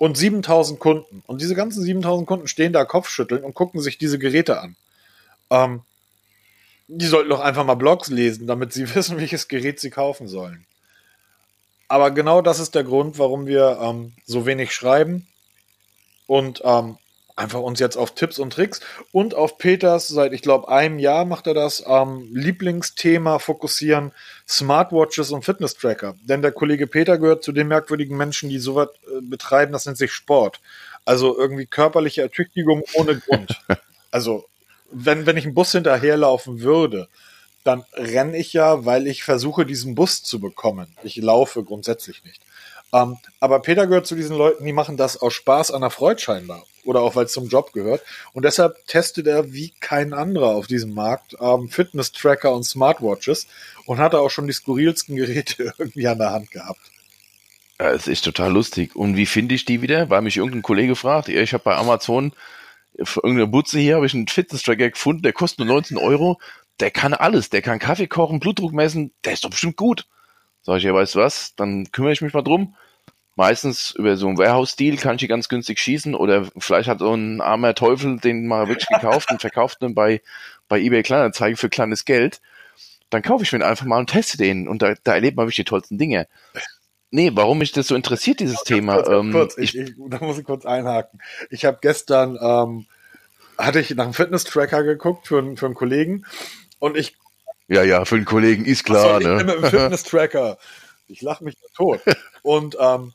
und 0.00 0.16
7000 0.16 0.80
Kunden. 0.80 1.22
Und 1.26 1.42
diese 1.42 1.54
ganzen 1.54 1.82
7000 1.82 2.26
Kunden 2.26 2.48
stehen 2.48 2.72
da 2.72 2.86
Kopfschütteln 2.86 3.44
und 3.44 3.52
gucken 3.52 3.82
sich 3.82 3.98
diese 3.98 4.18
Geräte 4.18 4.58
an. 4.58 4.74
Ähm, 5.50 5.82
die 6.88 7.04
sollten 7.04 7.28
doch 7.28 7.40
einfach 7.40 7.66
mal 7.66 7.74
Blogs 7.74 8.08
lesen, 8.08 8.46
damit 8.46 8.72
sie 8.72 8.94
wissen, 8.94 9.18
welches 9.18 9.46
Gerät 9.46 9.78
sie 9.78 9.90
kaufen 9.90 10.26
sollen. 10.26 10.64
Aber 11.86 12.12
genau 12.12 12.40
das 12.40 12.60
ist 12.60 12.74
der 12.74 12.82
Grund, 12.82 13.18
warum 13.18 13.46
wir 13.46 13.78
ähm, 13.82 14.14
so 14.24 14.46
wenig 14.46 14.72
schreiben 14.72 15.28
und 16.26 16.62
ähm, 16.64 16.96
einfach 17.40 17.60
uns 17.60 17.80
jetzt 17.80 17.96
auf 17.96 18.14
Tipps 18.14 18.38
und 18.38 18.52
Tricks 18.52 18.80
und 19.12 19.34
auf 19.34 19.58
Peters, 19.58 20.08
seit 20.08 20.32
ich 20.32 20.42
glaube 20.42 20.68
einem 20.68 20.98
Jahr 20.98 21.24
macht 21.24 21.46
er 21.46 21.54
das, 21.54 21.82
ähm, 21.86 22.28
Lieblingsthema 22.32 23.38
fokussieren, 23.38 24.12
Smartwatches 24.46 25.30
und 25.30 25.44
Fitness-Tracker. 25.44 26.16
Denn 26.22 26.42
der 26.42 26.52
Kollege 26.52 26.86
Peter 26.86 27.18
gehört 27.18 27.42
zu 27.42 27.52
den 27.52 27.68
merkwürdigen 27.68 28.16
Menschen, 28.16 28.50
die 28.50 28.58
sowas 28.58 28.90
äh, 29.06 29.22
betreiben, 29.22 29.72
das 29.72 29.86
nennt 29.86 29.98
sich 29.98 30.12
Sport. 30.12 30.60
Also 31.04 31.36
irgendwie 31.36 31.66
körperliche 31.66 32.22
Ertüchtigung 32.22 32.84
ohne 32.94 33.18
Grund. 33.18 33.60
also 34.10 34.44
wenn, 34.92 35.24
wenn 35.24 35.36
ich 35.36 35.44
einen 35.44 35.54
Bus 35.54 35.72
hinterherlaufen 35.72 36.60
würde, 36.60 37.08
dann 37.64 37.84
renne 37.94 38.36
ich 38.36 38.52
ja, 38.52 38.84
weil 38.84 39.06
ich 39.06 39.22
versuche, 39.22 39.64
diesen 39.64 39.94
Bus 39.94 40.22
zu 40.22 40.40
bekommen. 40.40 40.96
Ich 41.02 41.16
laufe 41.16 41.62
grundsätzlich 41.62 42.24
nicht. 42.24 42.40
Ähm, 42.92 43.18
aber 43.38 43.60
Peter 43.60 43.86
gehört 43.86 44.06
zu 44.06 44.16
diesen 44.16 44.36
Leuten, 44.36 44.64
die 44.64 44.72
machen 44.72 44.96
das 44.96 45.16
aus 45.16 45.34
Spaß 45.34 45.70
an 45.70 45.82
der 45.82 45.90
Freude 45.90 46.20
scheinbar. 46.20 46.64
Oder 46.84 47.00
auch 47.00 47.14
weil 47.14 47.26
es 47.26 47.32
zum 47.32 47.48
Job 47.48 47.72
gehört. 47.72 48.02
Und 48.32 48.44
deshalb 48.44 48.86
testet 48.86 49.26
er 49.26 49.52
wie 49.52 49.72
kein 49.80 50.12
anderer 50.12 50.54
auf 50.54 50.66
diesem 50.66 50.94
Markt 50.94 51.36
ähm, 51.40 51.68
Fitness-Tracker 51.68 52.52
und 52.52 52.64
Smartwatches 52.64 53.46
und 53.86 53.98
hat 53.98 54.14
auch 54.14 54.30
schon 54.30 54.46
die 54.46 54.52
skurrilsten 54.52 55.16
Geräte 55.16 55.74
irgendwie 55.78 56.08
an 56.08 56.18
der 56.18 56.32
Hand 56.32 56.50
gehabt. 56.50 56.80
es 57.78 58.08
ist 58.08 58.24
total 58.24 58.52
lustig. 58.52 58.96
Und 58.96 59.16
wie 59.16 59.26
finde 59.26 59.54
ich 59.54 59.64
die 59.64 59.82
wieder? 59.82 60.10
Weil 60.10 60.22
mich 60.22 60.38
irgendein 60.38 60.62
Kollege 60.62 60.96
fragt, 60.96 61.28
ich 61.28 61.52
habe 61.52 61.64
bei 61.64 61.76
Amazon 61.76 62.32
für 63.02 63.20
irgendeine 63.22 63.46
Butze 63.46 63.78
hier, 63.78 63.96
habe 63.96 64.06
ich 64.06 64.14
einen 64.14 64.28
Fitness-Tracker 64.28 64.90
gefunden, 64.90 65.22
der 65.22 65.32
kostet 65.32 65.60
nur 65.60 65.68
19 65.68 65.96
Euro. 65.96 66.40
Der 66.80 66.90
kann 66.90 67.12
alles, 67.12 67.50
der 67.50 67.62
kann 67.62 67.78
Kaffee 67.78 68.06
kochen, 68.06 68.40
Blutdruck 68.40 68.72
messen, 68.72 69.12
der 69.24 69.34
ist 69.34 69.44
doch 69.44 69.50
bestimmt 69.50 69.76
gut. 69.76 70.06
Sag 70.62 70.78
ich, 70.78 70.84
ja, 70.84 70.94
weißt 70.94 71.14
du 71.14 71.20
was, 71.20 71.54
dann 71.56 71.90
kümmere 71.92 72.12
ich 72.12 72.22
mich 72.22 72.34
mal 72.34 72.42
drum. 72.42 72.74
Meistens 73.36 73.92
über 73.92 74.16
so 74.16 74.26
einen 74.28 74.38
Warehouse-Deal 74.38 74.96
kann 74.96 75.14
ich 75.14 75.20
die 75.20 75.28
ganz 75.28 75.48
günstig 75.48 75.78
schießen 75.78 76.14
oder 76.14 76.50
vielleicht 76.58 76.88
hat 76.88 76.98
so 76.98 77.14
ein 77.14 77.40
armer 77.40 77.74
Teufel 77.74 78.18
den 78.18 78.46
mal 78.46 78.68
wirklich 78.68 78.88
gekauft 78.88 79.30
und 79.30 79.40
verkauft 79.40 79.80
den 79.80 79.94
bei, 79.94 80.20
bei 80.68 80.78
eBay 80.78 81.02
Kleinanzeigen 81.02 81.56
für 81.56 81.70
kleines 81.70 82.04
Geld. 82.04 82.42
Dann 83.08 83.22
kaufe 83.22 83.44
ich 83.44 83.52
mir 83.52 83.60
den 83.60 83.68
einfach 83.68 83.86
mal 83.86 83.98
und 83.98 84.10
teste 84.10 84.36
den 84.36 84.68
und 84.68 84.82
da, 84.82 84.94
da 85.04 85.14
erlebt 85.14 85.36
man 85.36 85.46
wirklich 85.46 85.56
die 85.56 85.64
tollsten 85.64 85.96
Dinge. 85.96 86.28
Nee, 87.10 87.30
warum 87.34 87.58
mich 87.58 87.72
das 87.72 87.88
so 87.88 87.94
interessiert, 87.94 88.40
dieses 88.40 88.62
Thema. 88.62 88.96
Kurz, 88.96 89.08
ähm, 89.08 89.32
kurz, 89.32 89.58
ich, 89.58 89.76
ich, 89.76 89.94
da 90.08 90.18
muss 90.18 90.38
ich 90.38 90.44
kurz 90.44 90.66
einhaken. 90.66 91.20
Ich 91.48 91.64
habe 91.64 91.78
gestern, 91.80 92.38
ähm, 92.40 92.86
hatte 93.58 93.80
ich 93.80 93.90
nach 93.94 94.04
einem 94.04 94.14
Fitness-Tracker 94.14 94.82
geguckt 94.82 95.26
für, 95.26 95.56
für 95.56 95.66
einen 95.66 95.74
Kollegen 95.74 96.24
und 96.78 96.96
ich 96.96 97.16
ja, 97.70 97.82
ja, 97.82 98.04
für 98.04 98.16
einen 98.16 98.24
Kollegen 98.24 98.64
ist 98.64 98.84
klar, 98.84 99.18
bin 99.18 99.28
ne? 99.28 99.44
dem 99.44 99.64
Fitness-Tracker. 99.64 100.58
Ich 101.08 101.22
lache 101.22 101.42
mich 101.44 101.56
tot. 101.74 102.00
Und 102.42 102.76
ähm, 102.80 103.12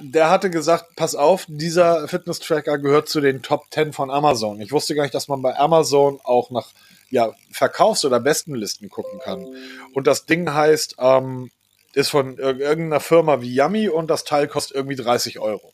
der 0.00 0.30
hatte 0.30 0.50
gesagt, 0.50 0.96
pass 0.96 1.14
auf, 1.14 1.44
dieser 1.48 2.08
Fitness-Tracker 2.08 2.78
gehört 2.78 3.08
zu 3.08 3.20
den 3.20 3.42
Top 3.42 3.66
10 3.70 3.92
von 3.92 4.10
Amazon. 4.10 4.60
Ich 4.60 4.72
wusste 4.72 4.94
gar 4.94 5.02
nicht, 5.04 5.14
dass 5.14 5.28
man 5.28 5.42
bei 5.42 5.56
Amazon 5.56 6.18
auch 6.24 6.50
nach 6.50 6.68
ja, 7.10 7.32
Verkaufs- 7.52 8.04
oder 8.04 8.18
Bestenlisten 8.18 8.88
gucken 8.88 9.20
kann. 9.20 9.46
Und 9.94 10.06
das 10.08 10.26
Ding 10.26 10.52
heißt, 10.52 10.96
ähm, 10.98 11.50
ist 11.94 12.10
von 12.10 12.36
ir- 12.36 12.58
irgendeiner 12.58 13.00
Firma 13.00 13.40
wie 13.40 13.54
Yummy 13.54 13.88
und 13.88 14.08
das 14.08 14.24
Teil 14.24 14.48
kostet 14.48 14.76
irgendwie 14.76 14.96
30 14.96 15.38
Euro. 15.38 15.72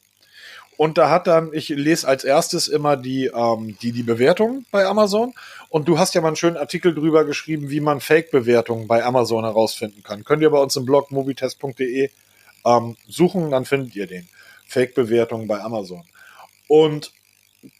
Und 0.82 0.98
da 0.98 1.10
hat 1.10 1.28
dann, 1.28 1.52
ich 1.52 1.68
lese 1.68 2.08
als 2.08 2.24
erstes 2.24 2.66
immer 2.66 2.96
die, 2.96 3.26
ähm, 3.26 3.78
die, 3.82 3.92
die 3.92 4.02
Bewertung 4.02 4.66
bei 4.72 4.84
Amazon. 4.84 5.32
Und 5.68 5.86
du 5.86 6.00
hast 6.00 6.12
ja 6.16 6.20
mal 6.20 6.26
einen 6.26 6.36
schönen 6.36 6.56
Artikel 6.56 6.92
drüber 6.92 7.24
geschrieben, 7.24 7.70
wie 7.70 7.78
man 7.78 8.00
Fake-Bewertungen 8.00 8.88
bei 8.88 9.04
Amazon 9.04 9.44
herausfinden 9.44 10.02
kann. 10.02 10.24
Könnt 10.24 10.42
ihr 10.42 10.50
bei 10.50 10.58
uns 10.58 10.74
im 10.74 10.84
Blog 10.84 11.12
movitest.de 11.12 12.10
ähm, 12.66 12.96
suchen, 13.08 13.52
dann 13.52 13.64
findet 13.64 13.94
ihr 13.94 14.08
den. 14.08 14.28
Fake-Bewertungen 14.66 15.46
bei 15.46 15.60
Amazon. 15.60 16.02
Und 16.66 17.12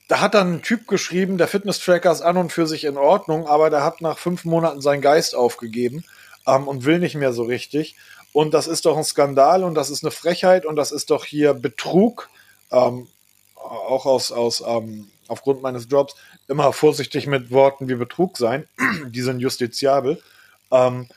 da 0.07 0.21
hat 0.21 0.35
dann 0.35 0.55
ein 0.55 0.63
Typ 0.63 0.87
geschrieben, 0.87 1.39
der 1.39 1.49
Fitness-Tracker 1.49 2.13
ist 2.13 2.23
an 2.23 2.37
und 2.37 2.53
für 2.53 2.69
sich 2.69 2.85
in 2.85 2.97
Ordnung, 2.97 3.49
aber 3.49 3.69
der 3.69 3.83
hat 3.83 4.01
nach 4.01 4.19
fünf 4.19 4.45
Monaten 4.45 4.81
seinen 4.81 5.03
Geist 5.03 5.35
aufgegeben 5.35 6.05
ähm, 6.47 6.69
und 6.69 6.85
will 6.85 7.01
nicht 7.01 7.17
mehr 7.17 7.33
so 7.33 7.43
richtig. 7.43 7.97
Und 8.33 8.55
das 8.55 8.69
ist 8.69 8.87
doch 8.87 8.97
ein 8.97 9.03
Skandal 9.03 9.65
und 9.65 9.75
das 9.75 9.91
ist 9.91 10.05
eine 10.05 10.13
Frechheit 10.13 10.65
und 10.65 10.77
das 10.77 10.93
ist 10.93 11.11
doch 11.11 11.25
hier 11.25 11.53
Betrug. 11.53 12.31
Ähm, 12.73 13.09
auch 13.55 14.07
aus, 14.07 14.33
aus 14.33 14.63
ähm, 14.67 15.09
aufgrund 15.29 15.63
meines 15.63 15.89
Jobs 15.91 16.15
immer 16.49 16.73
vorsichtig 16.73 17.27
mit 17.27 17.51
Worten 17.51 17.89
wie 17.89 17.95
Betrug 17.95 18.37
sein. 18.37 18.67
Die 19.09 19.23
sind 19.23 19.41
justiziabel. 19.41 20.21
Ähm, 20.71 21.09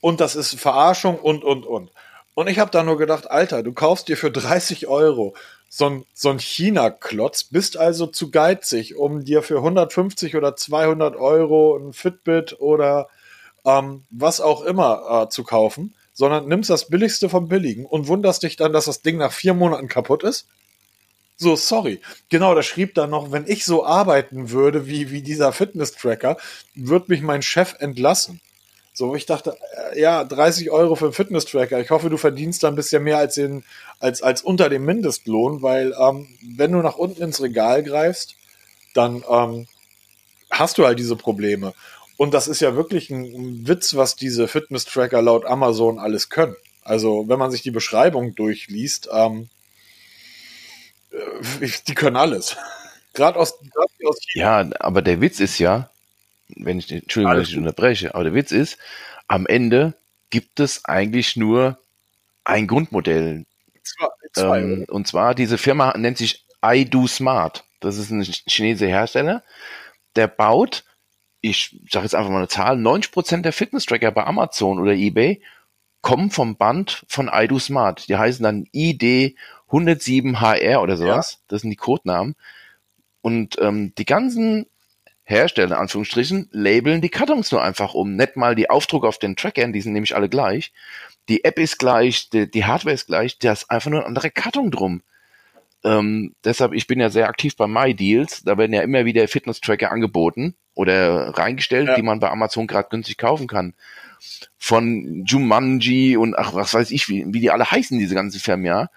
und 0.00 0.20
das 0.20 0.36
ist 0.36 0.58
Verarschung 0.58 1.18
und, 1.18 1.42
und, 1.44 1.66
und. 1.66 1.90
Und 2.34 2.48
ich 2.48 2.60
habe 2.60 2.70
da 2.70 2.84
nur 2.84 2.98
gedacht, 2.98 3.30
Alter, 3.30 3.64
du 3.64 3.72
kaufst 3.72 4.06
dir 4.08 4.16
für 4.16 4.30
30 4.30 4.86
Euro 4.86 5.34
so 5.68 5.86
ein, 5.86 6.04
so 6.14 6.30
ein 6.30 6.38
China-Klotz, 6.38 7.44
bist 7.44 7.76
also 7.76 8.06
zu 8.06 8.30
geizig, 8.30 8.96
um 8.96 9.24
dir 9.24 9.42
für 9.42 9.56
150 9.56 10.36
oder 10.36 10.54
200 10.54 11.16
Euro 11.16 11.76
ein 11.76 11.92
Fitbit 11.92 12.60
oder 12.60 13.08
ähm, 13.64 14.04
was 14.10 14.40
auch 14.40 14.62
immer 14.62 15.24
äh, 15.24 15.28
zu 15.28 15.42
kaufen, 15.42 15.94
sondern 16.14 16.46
nimmst 16.46 16.70
das 16.70 16.88
Billigste 16.88 17.28
vom 17.28 17.48
Billigen 17.48 17.84
und 17.84 18.06
wunderst 18.06 18.44
dich 18.44 18.56
dann, 18.56 18.72
dass 18.72 18.86
das 18.86 19.02
Ding 19.02 19.18
nach 19.18 19.32
vier 19.32 19.54
Monaten 19.54 19.88
kaputt 19.88 20.22
ist? 20.22 20.46
So, 21.40 21.54
sorry. 21.54 22.00
Genau, 22.28 22.52
da 22.56 22.64
schrieb 22.64 22.94
dann 22.94 23.10
noch, 23.10 23.30
wenn 23.30 23.46
ich 23.46 23.64
so 23.64 23.86
arbeiten 23.86 24.50
würde 24.50 24.88
wie, 24.88 25.12
wie 25.12 25.22
dieser 25.22 25.52
Fitness-Tracker, 25.52 26.36
wird 26.74 27.08
mich 27.08 27.22
mein 27.22 27.42
Chef 27.42 27.76
entlassen. 27.78 28.40
So, 28.92 29.14
ich 29.14 29.26
dachte, 29.26 29.56
äh, 29.92 30.00
ja, 30.00 30.24
30 30.24 30.72
Euro 30.72 30.96
für 30.96 31.04
einen 31.04 31.14
Fitness-Tracker. 31.14 31.80
Ich 31.80 31.90
hoffe, 31.90 32.10
du 32.10 32.16
verdienst 32.16 32.64
da 32.64 32.68
ein 32.68 32.74
bisschen 32.74 33.04
mehr 33.04 33.18
als, 33.18 33.36
in, 33.36 33.62
als, 34.00 34.20
als 34.20 34.42
unter 34.42 34.68
dem 34.68 34.84
Mindestlohn, 34.84 35.62
weil 35.62 35.94
ähm, 35.96 36.26
wenn 36.56 36.72
du 36.72 36.78
nach 36.78 36.96
unten 36.96 37.22
ins 37.22 37.40
Regal 37.40 37.84
greifst, 37.84 38.34
dann 38.94 39.22
ähm, 39.30 39.68
hast 40.50 40.78
du 40.78 40.86
halt 40.86 40.98
diese 40.98 41.14
Probleme. 41.14 41.72
Und 42.16 42.34
das 42.34 42.48
ist 42.48 42.60
ja 42.60 42.74
wirklich 42.74 43.10
ein, 43.10 43.68
Witz, 43.68 43.94
was 43.94 44.16
diese 44.16 44.48
Fitness-Tracker 44.48 45.22
laut 45.22 45.46
Amazon 45.46 46.00
alles 46.00 46.30
können. 46.30 46.56
Also, 46.82 47.28
wenn 47.28 47.38
man 47.38 47.52
sich 47.52 47.62
die 47.62 47.70
Beschreibung 47.70 48.34
durchliest, 48.34 49.08
ähm, 49.12 49.42
äh, 49.42 49.57
die 51.88 51.94
können 51.94 52.16
alles. 52.16 52.56
Gerade 53.14 53.38
aus, 53.38 53.58
grad 53.72 53.90
aus 54.04 54.18
China. 54.20 54.62
Ja, 54.62 54.70
aber 54.80 55.02
der 55.02 55.20
Witz 55.20 55.40
ist 55.40 55.58
ja, 55.58 55.90
wenn 56.48 56.78
ich, 56.78 56.90
Entschuldigung, 56.90 57.36
wenn 57.36 57.42
ich 57.42 57.56
unterbreche, 57.56 58.14
aber 58.14 58.24
der 58.24 58.34
Witz 58.34 58.52
ist, 58.52 58.78
am 59.26 59.46
Ende 59.46 59.94
gibt 60.30 60.60
es 60.60 60.84
eigentlich 60.84 61.36
nur 61.36 61.78
ein 62.44 62.66
Grundmodell. 62.66 63.44
Zwei, 63.82 64.06
zwei, 64.32 64.60
Ähm, 64.60 64.86
und 64.88 65.06
zwar, 65.06 65.34
diese 65.34 65.58
Firma 65.58 65.96
nennt 65.96 66.18
sich 66.18 66.44
iDo 66.62 67.06
Smart. 67.06 67.64
Das 67.80 67.96
ist 67.96 68.10
ein 68.10 68.22
chinesischer 68.22 68.90
Hersteller. 68.90 69.42
Der 70.16 70.26
baut, 70.26 70.84
ich 71.40 71.76
sage 71.90 72.04
jetzt 72.04 72.14
einfach 72.14 72.30
mal 72.30 72.38
eine 72.38 72.48
Zahl, 72.48 72.76
90% 72.76 73.42
der 73.42 73.52
Fitness-Tracker 73.52 74.10
bei 74.10 74.24
Amazon 74.24 74.78
oder 74.78 74.92
eBay 74.92 75.40
kommen 76.00 76.30
vom 76.30 76.56
Band 76.56 77.04
von 77.08 77.30
iDo 77.32 77.58
Smart. 77.58 78.08
Die 78.08 78.16
heißen 78.16 78.42
dann 78.42 78.66
ID 78.72 79.36
107HR 79.70 80.78
oder 80.78 80.96
sowas. 80.96 81.40
Das 81.48 81.62
sind 81.62 81.70
die 81.70 81.76
Codenamen. 81.76 82.34
Und 83.20 83.56
ähm, 83.60 83.92
die 83.98 84.04
ganzen 84.06 84.66
Hersteller, 85.24 85.74
in 85.74 85.80
Anführungsstrichen, 85.82 86.48
labeln 86.52 87.00
die 87.02 87.10
Kartons 87.10 87.52
nur 87.52 87.62
einfach 87.62 87.92
um. 87.94 88.16
Nicht 88.16 88.36
mal 88.36 88.54
die 88.54 88.70
Aufdruck 88.70 89.04
auf 89.04 89.18
den 89.18 89.36
Trackern, 89.36 89.72
die 89.72 89.80
sind 89.82 89.92
nämlich 89.92 90.16
alle 90.16 90.28
gleich. 90.28 90.72
Die 91.28 91.44
App 91.44 91.58
ist 91.58 91.78
gleich, 91.78 92.30
die, 92.30 92.50
die 92.50 92.64
Hardware 92.64 92.94
ist 92.94 93.06
gleich, 93.08 93.38
da 93.38 93.52
ist 93.52 93.70
einfach 93.70 93.90
nur 93.90 94.00
ein 94.00 94.06
anderer 94.06 94.30
Karton 94.30 94.70
drum. 94.70 95.02
Ähm, 95.84 96.34
deshalb, 96.44 96.72
ich 96.72 96.86
bin 96.86 96.98
ja 96.98 97.10
sehr 97.10 97.28
aktiv 97.28 97.54
bei 97.56 97.66
MyDeals. 97.66 98.42
Da 98.44 98.56
werden 98.56 98.72
ja 98.72 98.80
immer 98.80 99.04
wieder 99.04 99.28
Fitness-Tracker 99.28 99.92
angeboten 99.92 100.54
oder 100.74 101.36
reingestellt, 101.36 101.88
Ja. 101.88 101.94
die 101.96 102.02
man 102.02 102.20
bei 102.20 102.30
Amazon 102.30 102.66
gerade 102.66 102.88
günstig 102.88 103.18
kaufen 103.18 103.46
kann. 103.46 103.74
von 104.56 105.24
Jumanji 105.26 106.16
und 106.16 106.36
ach, 106.36 106.52
was 106.54 106.74
weiß 106.74 106.90
ich, 106.90 107.08
wie, 107.08 107.24
wie 107.28 107.38
die 107.40 107.52
alle 107.52 107.70
heißen, 107.70 107.98
diese 108.00 108.16
ganzen 108.16 108.40
Firmen, 108.40 108.66
ja. 108.66 108.88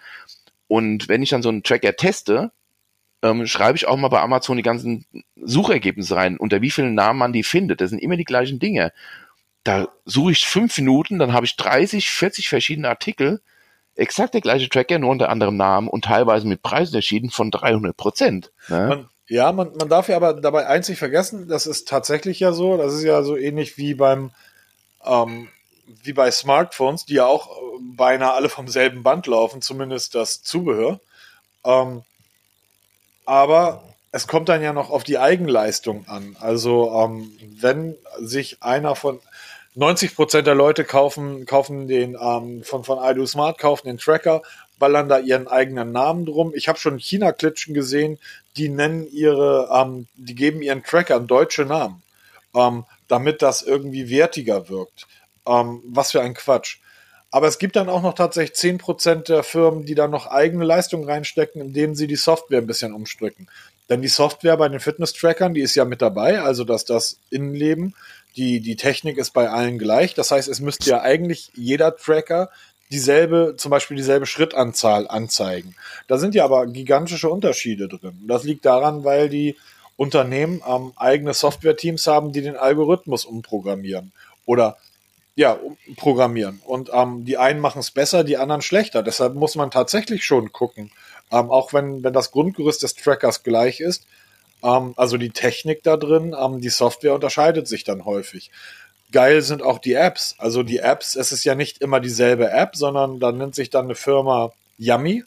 Und 0.72 1.10
wenn 1.10 1.22
ich 1.22 1.32
dann 1.32 1.42
so 1.42 1.50
einen 1.50 1.64
Tracker 1.64 1.98
teste, 1.98 2.54
ähm, 3.22 3.46
schreibe 3.46 3.76
ich 3.76 3.90
auch 3.90 3.98
mal 3.98 4.08
bei 4.08 4.22
Amazon 4.22 4.56
die 4.56 4.64
ganzen 4.64 5.06
Suchergebnisse 5.36 6.16
rein, 6.16 6.38
unter 6.38 6.62
wie 6.62 6.72
vielen 6.72 6.96
Namen 6.96 7.20
man 7.20 7.34
die 7.34 7.44
findet. 7.44 7.82
Das 7.82 7.90
sind 7.90 8.00
immer 8.00 8.16
die 8.16 8.24
gleichen 8.24 8.58
Dinge. 8.58 8.94
Da 9.66 9.90
suche 10.06 10.32
ich 10.32 10.48
fünf 10.48 10.78
Minuten, 10.78 11.20
dann 11.20 11.34
habe 11.34 11.46
ich 11.46 11.58
30, 11.58 12.10
40 12.10 12.48
verschiedene 12.48 12.88
Artikel, 12.88 13.42
exakt 13.96 14.34
der 14.34 14.40
gleiche 14.40 14.70
Tracker, 14.70 14.98
nur 14.98 15.10
unter 15.10 15.28
anderem 15.28 15.58
Namen 15.58 15.90
und 15.90 16.06
teilweise 16.06 16.48
mit 16.48 16.62
Preisunterschieden 16.62 17.32
von 17.32 17.52
300 17.52 17.98
Prozent. 17.98 18.54
Ne? 18.70 19.10
Ja, 19.28 19.52
man, 19.52 19.74
man 19.78 19.90
darf 19.90 20.08
ja 20.08 20.16
aber 20.16 20.36
dabei 20.36 20.68
einzig 20.68 20.98
vergessen, 20.98 21.50
das 21.50 21.68
ist 21.68 21.90
tatsächlich 21.90 22.40
ja 22.40 22.54
so, 22.54 22.78
das 22.78 22.94
ist 22.94 23.04
ja 23.04 23.24
so 23.24 23.36
ähnlich 23.36 23.78
wie 23.78 23.94
beim 23.94 24.32
ähm, 25.06 25.50
wie 26.04 26.14
bei 26.14 26.32
Smartphones, 26.32 27.06
die 27.06 27.16
ja 27.16 27.26
auch 27.26 27.50
beinahe 27.96 28.34
alle 28.34 28.50
vom 28.50 28.68
selben 28.68 29.04
Band 29.04 29.28
laufen, 29.28 29.62
zumindest 29.62 30.16
das 30.16 30.44
Zubehör. 30.44 31.00
Ähm, 31.64 32.04
aber 33.26 33.84
es 34.12 34.28
kommt 34.28 34.50
dann 34.50 34.62
ja 34.62 34.74
noch 34.74 34.90
auf 34.90 35.04
die 35.04 35.18
Eigenleistung 35.18 36.08
an. 36.08 36.36
Also 36.40 36.92
ähm, 36.92 37.32
wenn 37.60 37.96
sich 38.20 38.62
einer 38.62 38.96
von 38.96 39.20
90 39.76 40.16
Prozent 40.16 40.48
der 40.48 40.56
Leute 40.56 40.84
kaufen, 40.84 41.46
kaufen 41.46 41.88
den 41.88 42.18
ähm, 42.22 42.64
von, 42.64 42.84
von 42.84 43.00
iDo 43.02 43.26
Smart, 43.26 43.58
kaufen 43.58 43.88
den 43.88 43.98
Tracker, 43.98 44.42
ballern 44.80 45.08
da 45.08 45.20
ihren 45.20 45.48
eigenen 45.48 45.94
Namen 45.94 46.26
drum. 46.26 46.52
Ich 46.56 46.68
habe 46.68 46.78
schon 46.78 46.98
China-Klitschen 46.98 47.74
gesehen, 47.74 48.20
die 48.58 48.68
nennen 48.68 49.08
ihre, 49.10 49.70
ähm, 49.72 50.08
die 50.16 50.36
geben 50.36 50.62
ihren 50.62 50.84
Trackern 50.84 51.28
deutsche 51.28 51.64
Namen, 51.64 52.04
ähm, 52.54 52.84
damit 53.08 53.42
das 53.42 53.62
irgendwie 53.62 54.10
wertiger 54.10 54.68
wirkt. 54.68 55.08
Ähm, 55.48 55.82
was 55.86 56.12
für 56.12 56.22
ein 56.22 56.34
Quatsch. 56.34 56.78
Aber 57.32 57.48
es 57.48 57.60
gibt 57.60 57.78
dann 57.78 57.90
auch 57.90 58.02
noch 58.02 58.14
tatsächlich 58.14 58.58
10% 58.58 59.28
der 59.28 59.44
Firmen, 59.44 59.86
die 59.86 59.96
da 59.96 60.08
noch 60.08 60.28
eigene 60.28 60.66
Leistungen 60.66 61.06
reinstecken, 61.06 61.62
indem 61.62 61.96
sie 61.96 62.08
die 62.08 62.18
Software 62.18 62.60
ein 62.60 62.68
bisschen 62.68 62.94
umstricken. 62.94 63.48
Denn 63.90 64.02
die 64.02 64.10
Software 64.10 64.58
bei 64.58 64.68
den 64.68 64.82
Fitness-Trackern, 64.82 65.54
die 65.54 65.62
ist 65.62 65.76
ja 65.76 65.86
mit 65.86 66.02
dabei, 66.02 66.42
also 66.42 66.66
dass 66.66 66.86
das 66.86 67.18
Innenleben, 67.30 67.96
die, 68.36 68.60
die 68.60 68.76
Technik 68.76 69.18
ist 69.18 69.32
bei 69.32 69.50
allen 69.50 69.80
gleich. 69.80 70.14
Das 70.14 70.32
heißt, 70.32 70.48
es 70.48 70.60
müsste 70.60 70.90
ja 70.90 71.02
eigentlich 71.02 71.52
jeder 71.56 71.96
Tracker 71.96 72.50
dieselbe, 72.92 73.56
zum 73.58 73.72
Beispiel 73.72 73.98
dieselbe 73.98 74.26
Schrittanzahl 74.26 75.08
anzeigen. 75.08 75.76
Da 76.08 76.18
sind 76.18 76.36
ja 76.36 76.44
aber 76.44 76.68
gigantische 76.68 77.30
Unterschiede 77.30 77.88
drin. 77.88 78.22
Das 78.28 78.44
liegt 78.44 78.66
daran, 78.66 79.04
weil 79.04 79.30
die 79.30 79.58
Unternehmen 79.96 80.62
ähm, 80.68 80.92
eigene 80.98 81.34
Software-Teams 81.34 82.08
haben, 82.08 82.34
die 82.34 82.42
den 82.42 82.58
Algorithmus 82.58 83.24
umprogrammieren. 83.24 84.12
Oder 84.46 84.78
ja, 85.36 85.60
programmieren. 85.96 86.62
Und 86.66 86.90
ähm, 86.94 87.26
die 87.26 87.38
einen 87.38 87.60
machen 87.60 87.80
es 87.80 87.92
besser, 87.92 88.24
die 88.24 88.38
anderen 88.38 88.62
schlechter. 88.62 89.04
Deshalb 89.04 89.36
muss 89.36 89.56
man 89.56 89.72
tatsächlich 89.72 90.26
schon 90.26 90.52
gucken, 90.52 90.92
ähm, 91.32 91.50
auch 91.50 91.74
wenn, 91.74 92.04
wenn 92.04 92.14
das 92.14 92.32
Grundgerüst 92.32 92.84
des 92.84 92.96
Trackers 92.96 93.44
gleich 93.44 93.80
ist, 93.80 94.06
ähm, 94.64 94.94
also 94.98 95.18
die 95.18 95.30
Technik 95.30 95.84
da 95.84 95.98
drin, 95.98 96.36
ähm, 96.40 96.62
die 96.62 96.70
Software 96.70 97.14
unterscheidet 97.14 97.68
sich 97.68 97.84
dann 97.84 98.06
häufig. 98.06 98.52
Geil 99.12 99.42
sind 99.42 99.62
auch 99.62 99.80
die 99.80 99.94
Apps. 99.94 100.36
Also 100.38 100.64
die 100.64 100.80
Apps, 100.80 101.16
es 101.16 101.32
ist 101.32 101.44
ja 101.44 101.56
nicht 101.56 101.82
immer 101.82 102.00
dieselbe 102.00 102.50
App, 102.50 102.76
sondern 102.76 103.20
da 103.20 103.32
nennt 103.32 103.56
sich 103.56 103.70
dann 103.70 103.86
eine 103.86 103.96
Firma 103.96 104.52
Yummy 104.78 105.24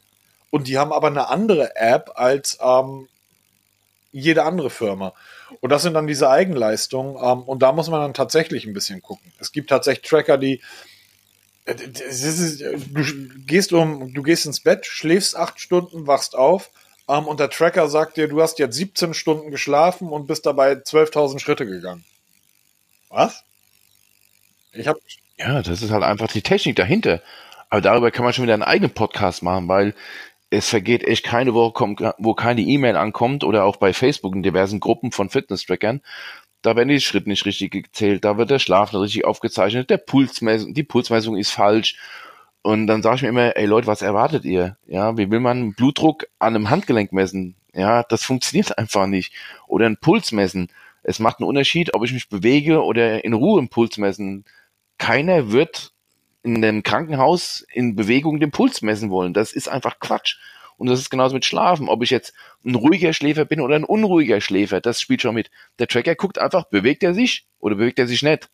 und 0.51 0.69
die 0.69 0.79
haben 0.79 0.93
aber 0.93 1.09
eine 1.09 1.29
andere 1.29 1.77
App 1.77 2.13
als 2.15 2.59
ähm, 2.63 3.09
jede 4.13 4.45
andere 4.45 4.71
Firma. 4.71 5.13
Und 5.61 5.71
das 5.71 5.83
sind 5.83 5.95
dann 5.95 6.07
diese 6.07 6.31
Eigenleistungen. 6.31 7.17
Ähm, 7.17 7.43
und 7.43 7.63
da 7.63 7.73
muss 7.73 7.89
man 7.89 8.01
dann 8.01 8.15
tatsächlich 8.15 8.67
ein 8.67 8.75
bisschen 8.75 9.03
gucken. 9.03 9.33
Es 9.39 9.53
gibt 9.53 9.71
tatsächlich 9.71 10.09
Tracker, 10.09 10.39
die 10.39 10.61
äh, 11.65 11.75
ist, 11.75 12.61
du 12.61 13.05
gehst 13.47 13.73
um, 13.73 14.13
du 14.13 14.23
gehst 14.23 14.47
ins 14.47 14.61
Bett, 14.61 14.87
schläfst 14.87 15.37
acht 15.37 15.61
Stunden, 15.61 16.07
wachst 16.07 16.35
auf 16.35 16.71
ähm, 17.09 17.27
und 17.27 17.41
der 17.41 17.51
Tracker 17.51 17.89
sagt 17.89 18.17
dir, 18.17 18.29
du 18.29 18.41
hast 18.41 18.59
jetzt 18.59 18.77
17 18.77 19.15
Stunden 19.15 19.51
geschlafen 19.51 20.09
und 20.09 20.27
bist 20.27 20.47
dabei 20.47 20.73
12.000 20.73 21.39
Schritte 21.39 21.67
gegangen. 21.67 22.05
Was? 23.09 23.45
Ich 24.73 24.89
hab 24.89 24.97
ja, 25.37 25.63
das 25.63 25.83
ist 25.83 25.91
halt 25.91 26.05
einfach 26.05 26.29
die 26.29 26.43
Technik 26.43 26.77
dahinter. 26.77 27.21
Aber 27.69 27.81
darüber 27.81 28.11
kann 28.11 28.25
man 28.25 28.33
schon 28.33 28.45
wieder 28.45 28.55
einen 28.55 28.63
eigenen 28.63 28.93
Podcast 28.93 29.43
machen, 29.43 29.67
weil 29.69 29.95
es 30.51 30.69
vergeht 30.69 31.05
echt 31.05 31.25
keine 31.25 31.55
Woche, 31.55 32.15
wo 32.19 32.35
keine 32.35 32.61
E-Mail 32.61 32.97
ankommt 32.97 33.45
oder 33.45 33.65
auch 33.65 33.77
bei 33.77 33.93
Facebook 33.93 34.35
in 34.35 34.43
diversen 34.43 34.81
Gruppen 34.81 35.13
von 35.13 35.31
Fitness-Trackern. 35.31 36.01
Da 36.63 36.77
werden 36.77 36.89
die 36.89 37.01
Schritte 37.01 37.29
nicht 37.29 37.45
richtig 37.45 37.73
gezählt, 37.73 38.25
da 38.25 38.39
wird 38.39 38.51
der 38.51 38.59
Schlaf 38.59 38.93
nicht 38.93 39.03
richtig 39.03 39.25
aufgezeichnet, 39.25 39.91
der 39.91 39.99
Pulsmessung, 39.99 40.73
die 40.73 40.83
Pulsmessung 40.83 41.37
ist 41.37 41.51
falsch. 41.51 41.97
Und 42.63 42.87
dann 42.87 43.03
sage 43.03 43.17
ich 43.17 43.23
mir 43.23 43.29
immer, 43.29 43.57
ey 43.57 43.67
Leute, 43.67 43.87
was 43.87 44.01
erwartet 44.01 44.47
ihr? 44.47 44.79
Ja, 44.87 45.19
wie 45.19 45.31
will 45.31 45.41
man 45.41 45.75
Blutdruck 45.75 46.27
an 46.39 46.55
einem 46.55 46.71
Handgelenk 46.71 47.13
messen? 47.13 47.57
Ja, 47.75 48.03
das 48.05 48.25
funktioniert 48.25 48.79
einfach 48.79 49.07
nicht. 49.07 49.35
Oder 49.67 49.87
einen 49.87 49.99
Puls 49.99 50.33
messen. 50.33 50.69
Es 51.03 51.19
macht 51.19 51.41
einen 51.41 51.49
Unterschied, 51.49 51.95
ob 51.95 52.05
ich 52.05 52.13
mich 52.13 52.31
bewege 52.31 52.83
oder 52.83 53.25
in 53.25 53.35
Ruhe 53.35 53.59
einen 53.59 53.69
Puls 53.69 53.99
messen. 53.99 54.47
Keiner 54.97 55.53
wird 55.53 55.93
in 56.45 56.63
einem 56.63 56.83
Krankenhaus 56.83 57.67
in 57.73 57.97
Bewegung 57.97 58.39
den 58.39 58.51
Puls 58.51 58.83
messen 58.83 59.11
wollen. 59.11 59.33
Das 59.33 59.53
ist 59.53 59.69
einfach 59.69 59.99
Quatsch. 59.99 60.37
Und 60.77 60.89
das 60.89 61.01
ist 61.01 61.11
genauso 61.11 61.35
mit 61.35 61.45
Schlafen. 61.45 61.89
Ob 61.89 62.03
ich 62.03 62.11
jetzt 62.11 62.35
ein 62.65 62.75
ruhiger 62.75 63.13
Schläfer 63.13 63.45
bin 63.45 63.61
oder 63.61 63.77
ein 63.77 63.85
unruhiger 63.85 64.41
Schläfer, 64.41 64.81
das 64.81 65.01
spielt 65.01 65.23
schon 65.23 65.35
mit. 65.35 65.51
Der 65.79 65.89
Tracker 65.89 66.15
guckt 66.15 66.39
einfach, 66.39 66.65
bewegt 66.65 67.03
er 67.03 67.15
sich 67.15 67.47
oder 67.61 67.77
bewegt 67.77 67.99
er 67.99 68.07
sich 68.07 68.23
nicht. 68.23 68.51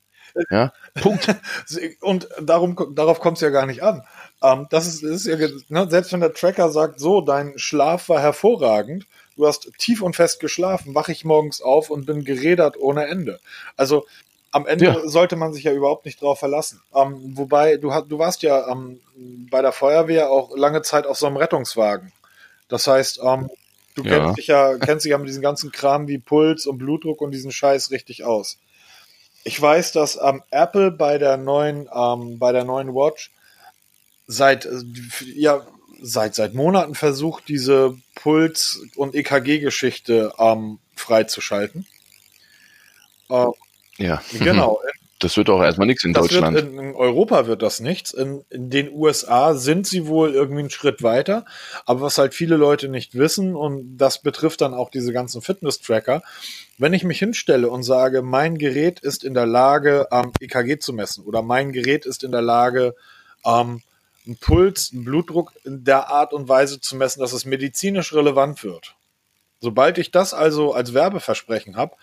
Ja, 0.50 0.72
Punkt. 0.94 1.26
Und 2.00 2.28
darum, 2.40 2.76
darauf 2.94 3.18
kommt 3.18 3.38
es 3.38 3.42
ja 3.42 3.50
gar 3.50 3.66
nicht 3.66 3.82
an. 3.82 4.04
Ähm, 4.42 4.68
das 4.70 4.86
ist, 4.86 5.02
ist 5.02 5.26
ja, 5.26 5.36
ne, 5.68 5.90
selbst 5.90 6.12
wenn 6.12 6.20
der 6.20 6.32
Tracker 6.32 6.70
sagt, 6.70 7.00
so, 7.00 7.20
dein 7.20 7.58
Schlaf 7.58 8.08
war 8.08 8.20
hervorragend, 8.20 9.06
du 9.36 9.48
hast 9.48 9.72
tief 9.78 10.02
und 10.02 10.14
fest 10.14 10.38
geschlafen, 10.38 10.94
wache 10.94 11.10
ich 11.10 11.24
morgens 11.24 11.60
auf 11.60 11.90
und 11.90 12.06
bin 12.06 12.24
gerädert 12.24 12.76
ohne 12.78 13.06
Ende. 13.06 13.40
Also 13.76 14.06
am 14.52 14.66
Ende 14.66 14.84
ja. 14.86 15.08
sollte 15.08 15.36
man 15.36 15.52
sich 15.52 15.64
ja 15.64 15.72
überhaupt 15.72 16.04
nicht 16.04 16.20
drauf 16.20 16.38
verlassen. 16.38 16.80
Ähm, 16.94 17.36
wobei, 17.36 17.76
du, 17.76 17.92
du 18.08 18.18
warst 18.18 18.42
ja 18.42 18.68
ähm, 18.68 19.00
bei 19.50 19.62
der 19.62 19.72
Feuerwehr 19.72 20.30
auch 20.30 20.56
lange 20.56 20.82
Zeit 20.82 21.06
auf 21.06 21.18
so 21.18 21.26
einem 21.26 21.36
Rettungswagen. 21.36 22.12
Das 22.68 22.86
heißt, 22.86 23.20
ähm, 23.22 23.48
du 23.94 24.02
ja. 24.02 24.18
kennst 24.18 24.38
dich 24.38 24.46
ja, 24.48 24.78
kennst 24.78 25.04
dich 25.04 25.10
ja 25.10 25.18
mit 25.18 25.28
diesem 25.28 25.42
ganzen 25.42 25.70
Kram 25.70 26.08
wie 26.08 26.18
Puls 26.18 26.66
und 26.66 26.78
Blutdruck 26.78 27.20
und 27.20 27.30
diesen 27.30 27.52
Scheiß 27.52 27.90
richtig 27.90 28.24
aus. 28.24 28.58
Ich 29.44 29.60
weiß, 29.60 29.92
dass 29.92 30.18
ähm, 30.22 30.42
Apple 30.50 30.90
bei 30.90 31.18
der 31.18 31.36
neuen, 31.36 31.88
ähm, 31.94 32.38
bei 32.38 32.52
der 32.52 32.64
neuen 32.64 32.94
Watch 32.94 33.30
seit, 34.26 34.68
ja, 35.34 35.66
seit, 36.00 36.34
seit 36.34 36.54
Monaten 36.54 36.94
versucht, 36.94 37.48
diese 37.48 37.96
Puls- 38.14 38.82
und 38.96 39.14
EKG-Geschichte 39.14 40.32
ähm, 40.38 40.78
freizuschalten. 40.94 41.86
Äh, 43.28 43.46
ja. 44.00 44.22
Genau. 44.38 44.80
Das 45.20 45.36
wird 45.36 45.50
auch 45.50 45.62
erstmal 45.62 45.86
nichts 45.86 46.02
in 46.04 46.14
das 46.14 46.28
Deutschland. 46.28 46.58
In, 46.58 46.78
in, 46.78 46.94
Europa 46.94 47.46
wird 47.46 47.60
das 47.60 47.80
nichts. 47.80 48.14
In, 48.14 48.42
in, 48.48 48.70
den 48.70 48.90
USA 48.90 49.54
sind 49.54 49.86
sie 49.86 50.06
wohl 50.06 50.32
irgendwie 50.32 50.60
einen 50.60 50.70
Schritt 50.70 51.02
weiter. 51.02 51.44
Aber 51.84 52.00
was 52.00 52.16
halt 52.16 52.32
viele 52.32 52.56
Leute 52.56 52.88
nicht 52.88 53.14
wissen, 53.14 53.54
und 53.54 53.98
das 53.98 54.22
betrifft 54.22 54.62
dann 54.62 54.72
auch 54.72 54.88
diese 54.90 55.12
ganzen 55.12 55.42
Fitness-Tracker, 55.42 56.22
wenn 56.78 56.94
ich 56.94 57.04
mich 57.04 57.18
hinstelle 57.18 57.68
und 57.68 57.82
sage, 57.82 58.22
mein 58.22 58.56
Gerät 58.56 59.00
ist 59.00 59.22
in 59.22 59.34
der 59.34 59.44
Lage, 59.44 60.08
ähm, 60.10 60.32
EKG 60.40 60.78
zu 60.78 60.94
messen 60.94 61.22
oder 61.24 61.42
mein 61.42 61.72
Gerät 61.72 62.06
ist 62.06 62.24
in 62.24 62.32
der 62.32 62.42
Lage, 62.42 62.94
ähm, 63.44 63.82
einen 64.26 64.38
Puls, 64.38 64.90
einen 64.92 65.04
Blutdruck 65.04 65.52
in 65.64 65.84
der 65.84 66.08
Art 66.08 66.32
und 66.32 66.48
Weise 66.48 66.80
zu 66.80 66.96
messen, 66.96 67.20
dass 67.20 67.34
es 67.34 67.44
medizinisch 67.44 68.14
relevant 68.14 68.64
wird. 68.64 68.94
Sobald 69.60 69.98
ich 69.98 70.10
das 70.10 70.32
also 70.32 70.72
als 70.72 70.94
Werbeversprechen 70.94 71.76
habe, 71.76 71.96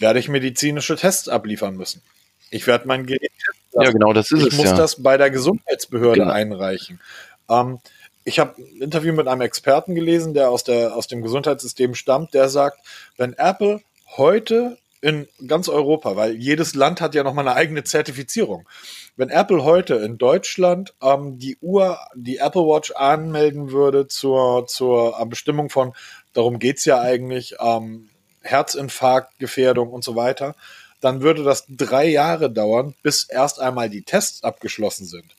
werde 0.00 0.18
ich 0.18 0.28
medizinische 0.28 0.96
Tests 0.96 1.28
abliefern 1.28 1.76
müssen. 1.76 2.02
Ich 2.50 2.66
werde 2.66 2.88
mein 2.88 3.06
Gerät 3.06 3.30
testen 3.44 3.82
Ja, 3.82 3.90
genau, 3.90 4.12
das 4.12 4.32
ist 4.32 4.40
ich 4.40 4.46
es. 4.46 4.52
Ich 4.52 4.58
muss 4.58 4.70
ja. 4.70 4.76
das 4.76 5.02
bei 5.02 5.16
der 5.16 5.30
Gesundheitsbehörde 5.30 6.20
genau. 6.20 6.32
einreichen. 6.32 7.00
Ähm, 7.48 7.78
ich 8.24 8.38
habe 8.38 8.60
ein 8.60 8.82
Interview 8.82 9.14
mit 9.14 9.28
einem 9.28 9.40
Experten 9.40 9.94
gelesen, 9.94 10.34
der 10.34 10.50
aus, 10.50 10.64
der 10.64 10.94
aus 10.94 11.06
dem 11.06 11.22
Gesundheitssystem 11.22 11.94
stammt, 11.94 12.34
der 12.34 12.48
sagt, 12.48 12.78
wenn 13.16 13.34
Apple 13.34 13.80
heute 14.16 14.78
in 15.00 15.26
ganz 15.46 15.68
Europa, 15.68 16.16
weil 16.16 16.36
jedes 16.36 16.74
Land 16.74 17.00
hat 17.00 17.14
ja 17.14 17.22
nochmal 17.22 17.48
eine 17.48 17.56
eigene 17.56 17.84
Zertifizierung. 17.84 18.68
Wenn 19.16 19.30
Apple 19.30 19.64
heute 19.64 19.94
in 19.94 20.18
Deutschland 20.18 20.94
ähm, 21.02 21.38
die 21.38 21.56
Uhr, 21.62 21.98
die 22.14 22.36
Apple 22.36 22.62
Watch 22.62 22.92
anmelden 22.92 23.70
würde 23.70 24.08
zur, 24.08 24.66
zur 24.66 25.18
äh, 25.18 25.24
Bestimmung 25.24 25.70
von, 25.70 25.94
darum 26.34 26.58
geht's 26.58 26.84
ja 26.84 27.00
eigentlich, 27.00 27.54
ähm, 27.60 28.09
Herzinfarktgefährdung 28.42 29.90
und 29.90 30.04
so 30.04 30.16
weiter, 30.16 30.54
dann 31.00 31.22
würde 31.22 31.42
das 31.42 31.64
drei 31.68 32.06
Jahre 32.06 32.50
dauern, 32.50 32.94
bis 33.02 33.24
erst 33.24 33.60
einmal 33.60 33.88
die 33.88 34.02
Tests 34.02 34.44
abgeschlossen 34.44 35.06
sind. 35.06 35.34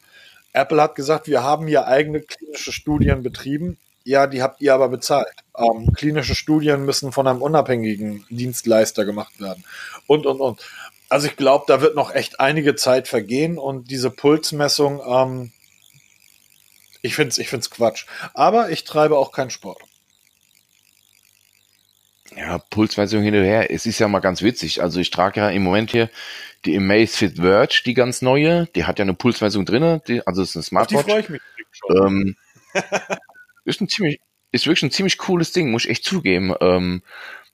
Apple 0.54 0.82
hat 0.82 0.96
gesagt, 0.96 1.28
wir 1.28 1.44
haben 1.44 1.68
hier 1.68 1.88
eigene 1.88 2.22
klinische 2.22 2.72
Studien 2.72 3.24
betrieben. 3.24 3.78
Ja, 4.04 4.28
die 4.28 4.42
habt 4.42 4.62
ihr 4.62 4.74
aber 4.74 4.90
bezahlt. 4.90 5.28
Ähm, 5.58 5.94
klinische 5.94 6.36
Studien 6.36 6.86
müssen 6.86 7.12
von 7.12 7.28
einem 7.28 7.42
unabhängigen 7.42 8.26
Dienstleister 8.30 9.06
gemacht 9.06 9.40
werden. 9.40 9.64
Und, 10.08 10.26
und, 10.26 10.42
und. 10.42 10.60
also 11.08 11.28
ich 11.28 11.38
glaube, 11.38 11.66
da 11.68 11.82
wird 11.82 11.96
noch 11.96 12.14
echt 12.14 12.40
einige 12.40 12.76
Zeit 12.76 13.08
vergehen 13.08 13.58
und 13.58 13.92
diese 13.92 14.10
Pulsmessung, 14.10 15.02
ähm, 15.06 15.52
ich 17.02 17.16
finde 17.16 17.30
es 17.30 17.38
ich 17.38 17.48
find's 17.48 17.70
Quatsch. 17.70 18.06
Aber 18.34 18.72
ich 18.72 18.84
treibe 18.84 19.18
auch 19.18 19.32
keinen 19.32 19.52
Sport. 19.52 19.80
Ja, 22.36 22.60
Pulsmessung 22.60 23.22
hin 23.24 23.36
und 23.36 23.44
her. 23.44 23.72
Es 23.72 23.86
ist 23.86 24.00
ja 24.00 24.08
mal 24.08 24.20
ganz 24.20 24.42
witzig. 24.42 24.82
Also 24.82 25.00
ich 25.00 25.10
trage 25.10 25.42
ja 25.42 25.50
im 25.50 25.64
Moment 25.64 25.92
hier 25.92 26.10
die 26.66 26.78
Amazfit 26.78 27.38
Verge, 27.38 27.82
die 27.86 27.94
ganz 27.94 28.22
neue. 28.22 28.68
Die 28.76 28.86
hat 28.86 29.00
ja 29.00 29.04
eine 29.04 29.14
Pulsmessung 29.14 29.66
drin. 29.66 30.02
Die, 30.08 30.26
also 30.26 30.42
es 30.42 30.52
ist 30.52 30.56
eine 30.56 30.64
Smartwatch. 30.64 31.00
Auf 31.00 31.06
die 31.06 31.12
freue 31.12 31.20
ich 31.22 31.30
mich. 31.30 31.42
Ähm, 31.90 32.36
ist 33.66 33.82
ein 33.82 33.90
ziemlich, 33.90 34.22
ist 34.52 34.66
wirklich 34.66 34.84
ein 34.84 34.92
ziemlich 34.92 35.18
cooles 35.18 35.52
Ding, 35.52 35.72
muss 35.72 35.86
ich 35.86 35.92
echt 35.92 36.06
zugeben. 36.06 36.54
Ähm, 36.62 37.02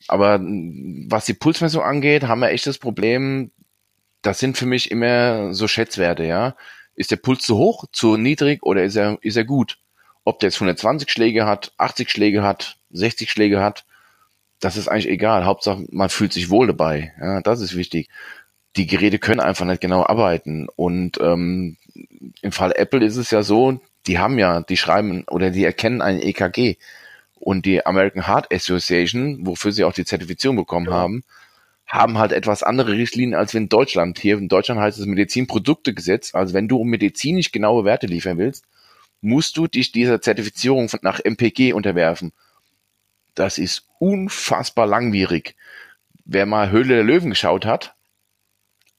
aber 0.08 0.40
was 0.40 1.26
die 1.26 1.34
Pulsmessung 1.34 1.84
angeht, 1.84 2.24
haben 2.24 2.42
wir 2.42 2.50
echt 2.50 2.68
das 2.68 2.78
Problem, 2.78 3.52
das 4.22 4.40
sind 4.40 4.58
für 4.58 4.66
mich 4.66 4.92
immer 4.92 5.54
so 5.54 5.68
Schätzwerte, 5.68 6.24
ja. 6.26 6.56
Ist 6.96 7.12
der 7.12 7.18
Puls 7.18 7.44
zu 7.44 7.58
hoch, 7.58 7.86
zu 7.92 8.18
niedrig 8.18 8.64
oder 8.64 8.84
ist 8.84 8.96
er, 8.96 9.18
ist 9.22 9.38
er 9.38 9.46
gut? 9.46 9.78
Ob 10.24 10.40
der 10.40 10.50
jetzt 10.50 10.58
120 10.58 11.10
Schläge 11.10 11.46
hat, 11.46 11.74
80 11.78 12.10
Schläge 12.10 12.44
hat, 12.44 12.78
60 12.92 13.32
Schläge 13.32 13.62
hat, 13.62 13.86
das 14.60 14.78
ist 14.78 14.88
eigentlich 14.88 15.10
egal. 15.10 15.46
Hauptsache, 15.46 15.86
man 15.92 16.10
fühlt 16.10 16.34
sich 16.34 16.50
wohl 16.50 16.68
dabei. 16.68 17.14
Ja, 17.20 17.42
das 17.42 17.62
ist 17.62 17.76
wichtig. 17.76 18.10
Die 18.76 18.88
Geräte 18.88 19.20
können 19.20 19.40
einfach 19.40 19.66
nicht 19.66 19.82
genau 19.82 20.06
arbeiten. 20.06 20.68
Und 20.76 21.20
ähm, 21.22 21.78
im 22.42 22.52
Fall 22.52 22.74
Apple 22.76 23.06
ist 23.06 23.18
es 23.18 23.32
ja 23.32 23.44
so, 23.44 23.80
die 24.08 24.20
haben 24.20 24.40
ja, 24.40 24.62
die 24.62 24.78
schreiben 24.78 25.26
oder 25.30 25.52
die 25.52 25.64
erkennen 25.64 26.02
ein 26.02 26.22
EKG. 26.22 26.78
Und 27.40 27.66
die 27.66 27.86
American 27.86 28.28
Heart 28.28 28.52
Association, 28.52 29.46
wofür 29.46 29.72
sie 29.72 29.84
auch 29.84 29.94
die 29.94 30.06
Zertifizierung 30.06 30.58
bekommen 30.58 30.88
ja. 30.88 30.94
haben, 30.94 31.24
haben 31.86 32.18
halt 32.18 32.34
etwas 32.34 32.64
andere 32.64 32.92
Richtlinien 32.92 33.36
als 33.36 33.54
in 33.54 33.70
Deutschland. 33.70 34.20
Hier 34.20 34.38
in 34.38 34.50
Deutschland 34.50 34.82
heißt 34.82 35.00
es 35.00 35.06
Medizinproduktegesetz. 35.06 36.36
Also 36.36 36.54
wenn 36.54 36.68
du 36.68 36.84
medizinisch 36.84 37.52
genaue 37.52 37.86
Werte 37.86 38.08
liefern 38.08 38.38
willst, 38.38 38.66
musst 39.22 39.56
du 39.58 39.68
dich 39.68 39.92
dieser 39.92 40.22
Zertifizierung 40.22 40.90
nach 41.02 41.22
MPG 41.24 41.74
unterwerfen. 41.74 42.34
Das 43.38 43.58
ist 43.58 43.88
unfassbar 44.00 44.88
langwierig. 44.88 45.56
Wer 46.26 46.46
mal 46.46 46.72
Höhle 46.72 46.96
der 46.96 47.04
Löwen 47.04 47.30
geschaut 47.30 47.66
hat, 47.66 47.96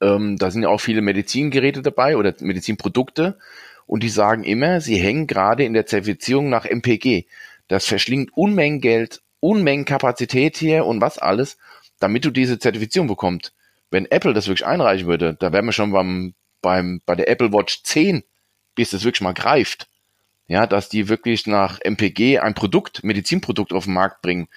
ähm, 0.01 0.37
da 0.37 0.49
sind 0.49 0.63
ja 0.63 0.69
auch 0.69 0.81
viele 0.81 1.01
Medizingeräte 1.01 1.81
dabei 1.81 2.17
oder 2.17 2.33
Medizinprodukte 2.39 3.37
und 3.85 4.01
die 4.01 4.09
sagen 4.09 4.43
immer, 4.43 4.81
sie 4.81 4.97
hängen 4.97 5.27
gerade 5.27 5.63
in 5.63 5.73
der 5.73 5.85
Zertifizierung 5.85 6.49
nach 6.49 6.65
MPG. 6.65 7.25
Das 7.67 7.85
verschlingt 7.85 8.31
Unmengen 8.35 8.81
Geld, 8.81 9.21
Unmengen 9.41 9.85
Kapazität 9.85 10.57
hier 10.57 10.85
und 10.85 11.01
was 11.01 11.17
alles 11.17 11.57
damit 11.99 12.25
du 12.25 12.31
diese 12.31 12.59
Zertifizierung 12.59 13.07
bekommst. 13.07 13.53
Wenn 13.91 14.05
Apple 14.05 14.33
das 14.33 14.47
wirklich 14.47 14.65
einreichen 14.65 15.07
würde, 15.07 15.35
da 15.35 15.51
wären 15.51 15.65
wir 15.65 15.71
schon 15.71 15.91
beim, 15.91 16.33
beim, 16.61 17.01
bei 17.05 17.15
der 17.15 17.29
Apple 17.29 17.51
Watch 17.51 17.83
10, 17.83 18.23
bis 18.75 18.91
das 18.91 19.03
wirklich 19.03 19.21
mal 19.21 19.33
greift. 19.33 19.88
Ja, 20.49 20.65
dass 20.65 20.89
die 20.89 21.07
wirklich 21.07 21.45
nach 21.45 21.79
MPG 21.79 22.39
ein 22.39 22.55
Produkt, 22.55 23.03
Medizinprodukt 23.03 23.71
auf 23.71 23.85
den 23.85 23.93
Markt 23.93 24.23
bringen. 24.23 24.47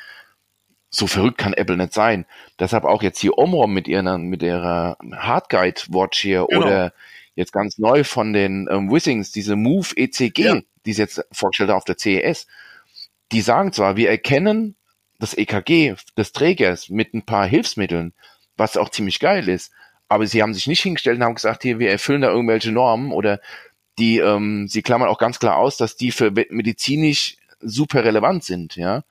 So 0.89 1.07
verrückt 1.07 1.37
kann 1.37 1.53
Apple 1.53 1.77
nicht 1.77 1.93
sein. 1.93 2.25
Deshalb 2.59 2.85
auch 2.85 3.03
jetzt 3.03 3.21
hier 3.21 3.37
Omrom 3.37 3.75
mit 3.75 3.89
ihrer, 3.89 4.17
mit 4.17 4.43
ihrer 4.43 4.97
Hardguide 5.15 5.83
Watch 5.89 6.19
hier 6.19 6.47
genau. 6.49 6.63
oder 6.63 6.93
jetzt 7.35 7.53
ganz 7.53 7.79
neu 7.79 8.05
von 8.05 8.33
den 8.33 8.69
ähm, 8.71 8.91
Wissings, 8.91 9.33
diese 9.33 9.55
Move 9.55 9.89
ECG, 9.95 10.43
ja. 10.43 10.61
die 10.87 10.95
sie 10.95 11.03
jetzt 11.03 11.25
vorgestellt 11.31 11.69
haben 11.69 11.77
auf 11.77 11.85
der 11.85 11.99
CES. 11.99 12.47
Die 13.31 13.43
sagen 13.43 13.73
zwar, 13.75 13.97
wir 13.97 14.09
erkennen 14.09 14.77
das 15.19 15.35
EKG 15.35 15.95
des 16.17 16.33
Trägers 16.33 16.89
mit 16.89 17.13
ein 17.13 17.23
paar 17.23 17.47
Hilfsmitteln, 17.47 18.15
was 18.57 18.79
auch 18.79 18.89
ziemlich 18.89 19.21
geil 19.21 19.47
ist. 19.49 19.73
Aber 20.09 20.27
sie 20.27 20.43
haben 20.43 20.55
sich 20.55 20.67
nicht 20.67 20.83
hingestellt 20.83 21.19
und 21.19 21.25
haben 21.25 21.35
gesagt, 21.35 21.63
hier, 21.63 21.79
wir 21.79 21.91
erfüllen 21.91 22.23
da 22.23 22.31
irgendwelche 22.31 22.73
Normen 22.73 23.13
oder 23.13 23.41
die, 23.99 24.19
ähm, 24.19 24.69
sie 24.69 24.83
klammern 24.83 25.09
auch 25.09 25.19
ganz 25.19 25.39
klar 25.39 25.57
aus, 25.57 25.77
dass 25.77 25.97
die 25.97 26.13
für 26.13 26.31
medizinisch 26.31 27.37
super 27.61 28.05
relevant 28.05 28.45
sind, 28.45 28.77
ja. 28.77 29.05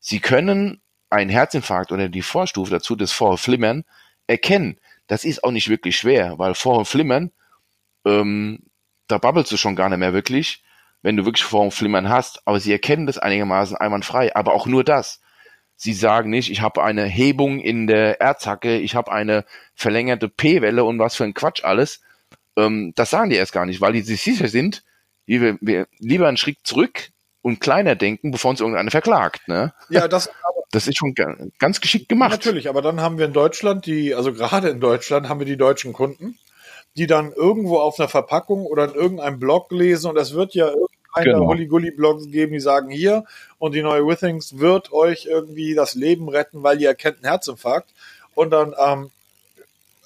Sie 0.00 0.18
können 0.18 0.80
einen 1.10 1.30
Herzinfarkt 1.30 1.92
oder 1.92 2.08
die 2.08 2.22
Vorstufe 2.22 2.70
dazu, 2.70 2.96
das 2.96 3.12
Vorflimmern, 3.12 3.84
erkennen. 4.26 4.78
Das 5.06 5.24
ist 5.24 5.44
auch 5.44 5.50
nicht 5.50 5.68
wirklich 5.68 5.96
schwer, 5.96 6.38
weil 6.38 6.54
Vorflimmern, 6.54 7.30
ähm, 8.04 8.60
da 9.06 9.18
babbelst 9.18 9.52
du 9.52 9.56
schon 9.56 9.76
gar 9.76 9.88
nicht 9.88 9.98
mehr 9.98 10.14
wirklich, 10.14 10.62
wenn 11.02 11.16
du 11.16 11.24
wirklich 11.24 11.44
Vorflimmern 11.44 12.08
hast, 12.08 12.46
aber 12.46 12.60
sie 12.60 12.72
erkennen 12.72 13.06
das 13.06 13.18
einigermaßen 13.18 13.76
einwandfrei, 13.76 14.34
aber 14.34 14.54
auch 14.54 14.66
nur 14.66 14.84
das. 14.84 15.20
Sie 15.76 15.92
sagen 15.92 16.30
nicht, 16.30 16.50
ich 16.50 16.60
habe 16.60 16.82
eine 16.82 17.04
Hebung 17.04 17.58
in 17.58 17.86
der 17.86 18.20
Erzhacke, 18.20 18.78
ich 18.78 18.94
habe 18.94 19.12
eine 19.12 19.44
verlängerte 19.74 20.28
P-Welle 20.28 20.84
und 20.84 20.98
was 20.98 21.16
für 21.16 21.24
ein 21.24 21.34
Quatsch 21.34 21.64
alles. 21.64 22.00
Ähm, 22.56 22.92
das 22.94 23.10
sagen 23.10 23.30
die 23.30 23.36
erst 23.36 23.52
gar 23.52 23.66
nicht, 23.66 23.80
weil 23.80 23.92
die 23.92 24.02
sich 24.02 24.22
sicher 24.22 24.48
sind, 24.48 24.82
wir, 25.26 25.58
wir 25.60 25.86
lieber 25.98 26.28
einen 26.28 26.36
Schritt 26.36 26.58
zurück 26.64 27.10
und 27.42 27.60
kleiner 27.60 27.94
denken, 27.94 28.30
bevor 28.30 28.50
uns 28.50 28.60
irgendeiner 28.60 28.90
verklagt. 28.90 29.48
Ne? 29.48 29.72
Ja, 29.88 30.08
das, 30.08 30.30
das 30.70 30.86
ist 30.86 30.98
schon 30.98 31.14
ganz 31.58 31.80
geschickt 31.80 32.08
gemacht. 32.08 32.32
Natürlich, 32.32 32.68
aber 32.68 32.82
dann 32.82 33.00
haben 33.00 33.18
wir 33.18 33.26
in 33.26 33.32
Deutschland 33.32 33.86
die, 33.86 34.14
also 34.14 34.32
gerade 34.32 34.68
in 34.68 34.80
Deutschland 34.80 35.28
haben 35.28 35.40
wir 35.40 35.46
die 35.46 35.56
deutschen 35.56 35.92
Kunden, 35.92 36.38
die 36.96 37.06
dann 37.06 37.32
irgendwo 37.32 37.78
auf 37.78 37.98
einer 37.98 38.08
Verpackung 38.08 38.66
oder 38.66 38.84
in 38.84 38.94
irgendeinem 38.94 39.38
Blog 39.38 39.70
lesen 39.70 40.10
und 40.10 40.18
es 40.18 40.34
wird 40.34 40.54
ja 40.54 40.72
keine 41.14 41.32
genau. 41.32 41.46
Hulli-Gulli-Blogs 41.46 42.30
geben, 42.30 42.52
die 42.52 42.60
sagen 42.60 42.90
hier 42.90 43.24
und 43.58 43.74
die 43.74 43.82
neue 43.82 44.06
Withings 44.06 44.58
wird 44.58 44.92
euch 44.92 45.26
irgendwie 45.26 45.74
das 45.74 45.94
Leben 45.94 46.28
retten, 46.28 46.62
weil 46.62 46.80
ihr 46.80 46.88
erkennt 46.88 47.18
einen 47.18 47.30
Herzinfarkt 47.30 47.90
und 48.34 48.50
dann 48.50 48.74
ähm, 48.78 49.10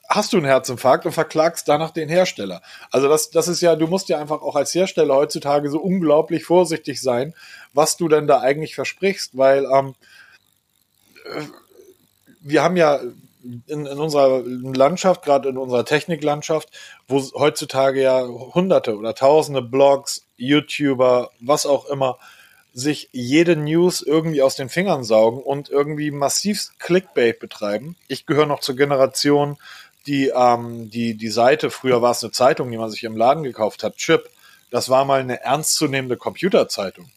hast 0.09 0.33
du 0.33 0.37
einen 0.37 0.47
Herzinfarkt 0.47 1.07
und 1.07 1.13
verklagst 1.13 1.69
danach 1.69 1.91
den 1.91 2.09
Hersteller. 2.09 2.63
Also 2.91 3.09
das, 3.09 3.31
das 3.31 3.49
ist 3.49 3.61
ja, 3.61 3.77
du 3.77 3.87
musst 3.87 4.09
ja 4.09 4.19
einfach 4.19 4.43
auch 4.43 4.57
als 4.57 4.75
Hersteller 4.75 5.15
heutzutage 5.15 5.71
so 5.71 5.81
unglaublich 5.81 6.45
vorsichtig 6.45 7.01
sein, 7.01 7.35
was 7.73 7.97
du 7.97 8.09
denn 8.09 8.27
da 8.27 8.41
eigentlich 8.41 8.75
versprichst, 8.75 9.37
weil 9.37 9.65
ähm, 9.65 9.95
äh, 11.25 11.43
wir 12.41 12.63
haben 12.63 12.77
ja 12.77 13.01
in, 13.67 13.87
in 13.87 13.99
unserer 13.99 14.43
Landschaft, 14.45 15.25
gerade 15.25 15.49
in 15.49 15.59
unserer 15.59 15.85
Techniklandschaft, 15.85 16.71
wo 17.09 17.21
heutzutage 17.35 18.03
ja 18.03 18.27
hunderte 18.27 18.97
oder 18.97 19.15
tausende 19.15 19.63
Blogs, 19.63 20.27
YouTuber, 20.37 21.31
was 21.41 21.67
auch 21.67 21.87
immer, 21.87 22.19
sich 22.73 23.09
jede 23.13 23.57
News 23.57 24.03
irgendwie 24.03 24.43
aus 24.43 24.55
den 24.55 24.69
Fingern 24.69 25.03
saugen 25.03 25.43
und 25.43 25.71
irgendwie 25.71 26.11
massiv 26.11 26.73
Clickbait 26.79 27.39
betreiben. 27.39 27.97
Ich 28.07 28.27
gehöre 28.27 28.47
noch 28.47 28.61
zur 28.61 28.77
Generation, 28.77 29.57
die 30.07 30.29
ähm, 30.29 30.91
die 30.91 31.15
die 31.15 31.29
Seite, 31.29 31.71
früher 31.71 32.03
war 32.03 32.13
es 32.13 32.23
eine 32.23 32.33
Zeitung, 32.33 32.71
die 32.71 32.79
man 32.79 32.91
sich 32.91 33.05
im 33.05 33.17
Laden 33.17 33.43
gekauft 33.43 33.83
hat, 33.83 33.97
Chip. 33.97 34.29
Das 34.71 34.89
war 34.89 35.05
mal 35.05 35.21
eine 35.21 35.43
ernstzunehmende 35.43 36.17
Computerzeitung. 36.17 37.11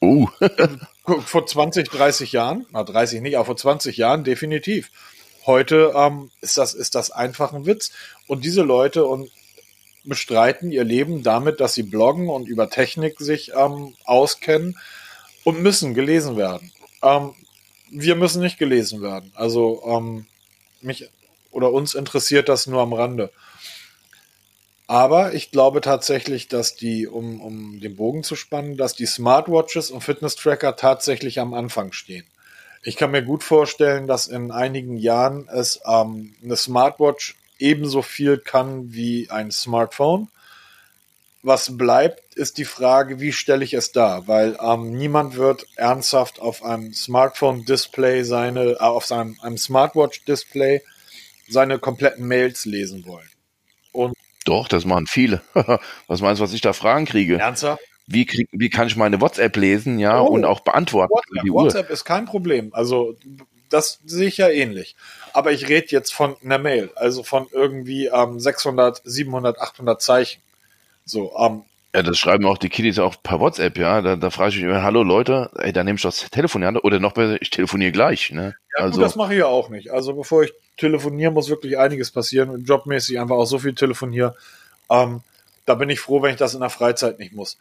Uh. 0.00 0.28
vor 1.24 1.46
20, 1.46 1.88
30 1.88 2.32
Jahren, 2.32 2.66
na 2.70 2.84
30 2.84 3.20
nicht, 3.20 3.36
aber 3.36 3.46
vor 3.46 3.56
20 3.56 3.96
Jahren 3.96 4.24
definitiv. 4.24 4.90
Heute 5.46 5.92
ähm, 5.96 6.30
ist, 6.40 6.58
das, 6.58 6.74
ist 6.74 6.94
das 6.94 7.10
einfach 7.10 7.52
ein 7.52 7.66
Witz. 7.66 7.92
Und 8.26 8.44
diese 8.44 8.62
Leute 8.62 9.06
und 9.06 9.30
bestreiten 10.04 10.70
ihr 10.70 10.84
Leben 10.84 11.22
damit, 11.22 11.60
dass 11.60 11.74
sie 11.74 11.82
bloggen 11.82 12.28
und 12.28 12.48
über 12.48 12.70
Technik 12.70 13.18
sich 13.18 13.52
ähm, 13.54 13.94
auskennen 14.04 14.78
und 15.44 15.62
müssen 15.62 15.94
gelesen 15.94 16.36
werden. 16.36 16.72
Ähm, 17.02 17.32
wir 17.90 18.14
müssen 18.14 18.42
nicht 18.42 18.58
gelesen 18.58 19.00
werden. 19.02 19.32
Also 19.34 19.82
ähm, 19.86 20.26
mich 20.80 21.10
oder 21.58 21.72
uns 21.72 21.94
interessiert 21.94 22.48
das 22.48 22.68
nur 22.68 22.80
am 22.80 22.92
Rande. 22.92 23.32
Aber 24.86 25.34
ich 25.34 25.50
glaube 25.50 25.80
tatsächlich, 25.80 26.46
dass 26.46 26.76
die, 26.76 27.08
um, 27.08 27.40
um 27.40 27.80
den 27.80 27.96
Bogen 27.96 28.22
zu 28.22 28.36
spannen, 28.36 28.76
dass 28.76 28.94
die 28.94 29.06
Smartwatches 29.06 29.90
und 29.90 30.02
Fitness-Tracker 30.02 30.76
tatsächlich 30.76 31.40
am 31.40 31.52
Anfang 31.52 31.90
stehen. 31.90 32.24
Ich 32.84 32.96
kann 32.96 33.10
mir 33.10 33.22
gut 33.22 33.42
vorstellen, 33.42 34.06
dass 34.06 34.28
in 34.28 34.52
einigen 34.52 34.96
Jahren 34.96 35.48
es 35.52 35.80
ähm, 35.84 36.36
eine 36.44 36.56
Smartwatch 36.56 37.34
ebenso 37.58 38.02
viel 38.02 38.38
kann 38.38 38.92
wie 38.92 39.28
ein 39.30 39.50
Smartphone. 39.50 40.28
Was 41.42 41.76
bleibt, 41.76 42.36
ist 42.36 42.56
die 42.56 42.64
Frage, 42.64 43.18
wie 43.20 43.32
stelle 43.32 43.64
ich 43.64 43.74
es 43.74 43.90
dar? 43.90 44.28
Weil 44.28 44.56
ähm, 44.62 44.92
niemand 44.92 45.36
wird 45.36 45.66
ernsthaft 45.74 46.40
auf 46.40 46.62
einem 46.62 46.94
Smartphone-Display 46.94 48.22
seine, 48.22 48.70
äh, 48.70 48.78
auf 48.78 49.06
seinem 49.06 49.36
einem 49.42 49.58
Smartwatch-Display 49.58 50.82
seine 51.48 51.78
kompletten 51.78 52.26
Mails 52.26 52.64
lesen 52.64 53.06
wollen. 53.06 53.28
Und 53.92 54.14
Doch, 54.44 54.68
das 54.68 54.84
machen 54.84 55.06
viele. 55.06 55.42
was 56.06 56.20
meinst 56.20 56.40
du, 56.40 56.44
was 56.44 56.52
ich 56.52 56.60
da 56.60 56.72
Fragen 56.72 57.04
kriege? 57.04 57.38
Ernsthaft? 57.38 57.82
wie, 58.08 58.24
krieg, 58.24 58.48
wie 58.52 58.70
kann 58.70 58.86
ich 58.86 58.96
meine 58.96 59.20
WhatsApp 59.20 59.56
lesen, 59.56 59.98
ja, 59.98 60.20
oh, 60.20 60.26
und 60.26 60.44
auch 60.44 60.60
beantworten. 60.60 61.12
WhatsApp. 61.12 61.52
WhatsApp 61.52 61.90
ist 61.90 62.04
kein 62.04 62.24
Problem. 62.24 62.72
Also 62.72 63.16
das 63.68 64.00
sehe 64.06 64.28
ich 64.28 64.38
ja 64.38 64.48
ähnlich. 64.48 64.96
Aber 65.34 65.52
ich 65.52 65.68
rede 65.68 65.88
jetzt 65.90 66.14
von 66.14 66.34
einer 66.42 66.58
Mail, 66.58 66.90
also 66.96 67.22
von 67.22 67.46
irgendwie 67.52 68.06
ähm, 68.06 68.40
600, 68.40 69.02
700, 69.04 69.60
800 69.60 70.00
Zeichen. 70.00 70.40
So, 71.04 71.36
ähm, 71.38 71.64
Ja, 71.98 72.04
das 72.04 72.16
schreiben 72.16 72.46
auch 72.46 72.58
die 72.58 72.68
Kiddies 72.68 73.00
auch 73.00 73.20
per 73.20 73.40
WhatsApp, 73.40 73.76
ja. 73.76 74.00
Da, 74.00 74.14
da 74.14 74.30
frage 74.30 74.50
ich 74.50 74.56
mich 74.58 74.66
immer, 74.66 74.84
hallo 74.84 75.02
Leute, 75.02 75.50
ey, 75.56 75.72
dann 75.72 75.84
nehme 75.84 75.96
ich 75.96 76.02
das 76.02 76.30
Telefon 76.30 76.62
an 76.62 76.76
oder 76.76 77.00
noch 77.00 77.10
besser, 77.10 77.42
ich 77.42 77.50
telefoniere 77.50 77.90
gleich, 77.90 78.30
ne? 78.30 78.54
Ja, 78.76 78.84
also, 78.84 78.98
gut, 78.98 79.04
das 79.04 79.16
mache 79.16 79.32
ich 79.32 79.40
ja 79.40 79.46
auch 79.46 79.68
nicht. 79.68 79.90
Also 79.90 80.14
bevor 80.14 80.44
ich 80.44 80.52
telefoniere, 80.76 81.32
muss 81.32 81.48
wirklich 81.48 81.76
einiges 81.76 82.12
passieren. 82.12 82.64
Jobmäßig 82.64 83.18
einfach 83.18 83.34
auch 83.34 83.46
so 83.46 83.58
viel 83.58 83.74
telefoniere. 83.74 84.36
Ähm, 84.88 85.22
da 85.66 85.74
bin 85.74 85.90
ich 85.90 85.98
froh, 85.98 86.22
wenn 86.22 86.30
ich 86.30 86.36
das 86.36 86.54
in 86.54 86.60
der 86.60 86.70
Freizeit 86.70 87.18
nicht 87.18 87.32
muss. 87.32 87.58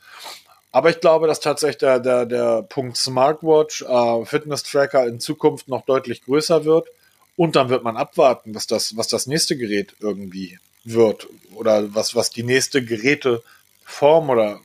Aber 0.71 0.91
ich 0.91 0.99
glaube, 0.99 1.25
dass 1.25 1.39
tatsächlich 1.39 1.79
der, 1.79 1.99
der, 1.99 2.27
der 2.27 2.61
Punkt 2.61 2.95
Smartwatch, 2.95 3.81
äh, 3.81 4.23
Fitness-Tracker 4.23 5.07
in 5.07 5.19
Zukunft 5.19 5.67
noch 5.67 5.83
deutlich 5.83 6.23
größer 6.23 6.63
wird. 6.63 6.89
Und 7.35 7.55
dann 7.55 7.69
wird 7.69 7.83
man 7.83 7.97
abwarten, 7.97 8.53
was 8.53 8.67
das, 8.67 8.95
was 8.97 9.07
das 9.07 9.25
nächste 9.25 9.57
Gerät 9.57 9.95
irgendwie 9.99 10.59
wird. 10.83 11.27
Oder 11.55 11.95
was, 11.95 12.13
was 12.13 12.29
die 12.29 12.43
nächste 12.43 12.85
Geräte 12.85 13.41
Form 13.87 14.29
oder 14.29 14.59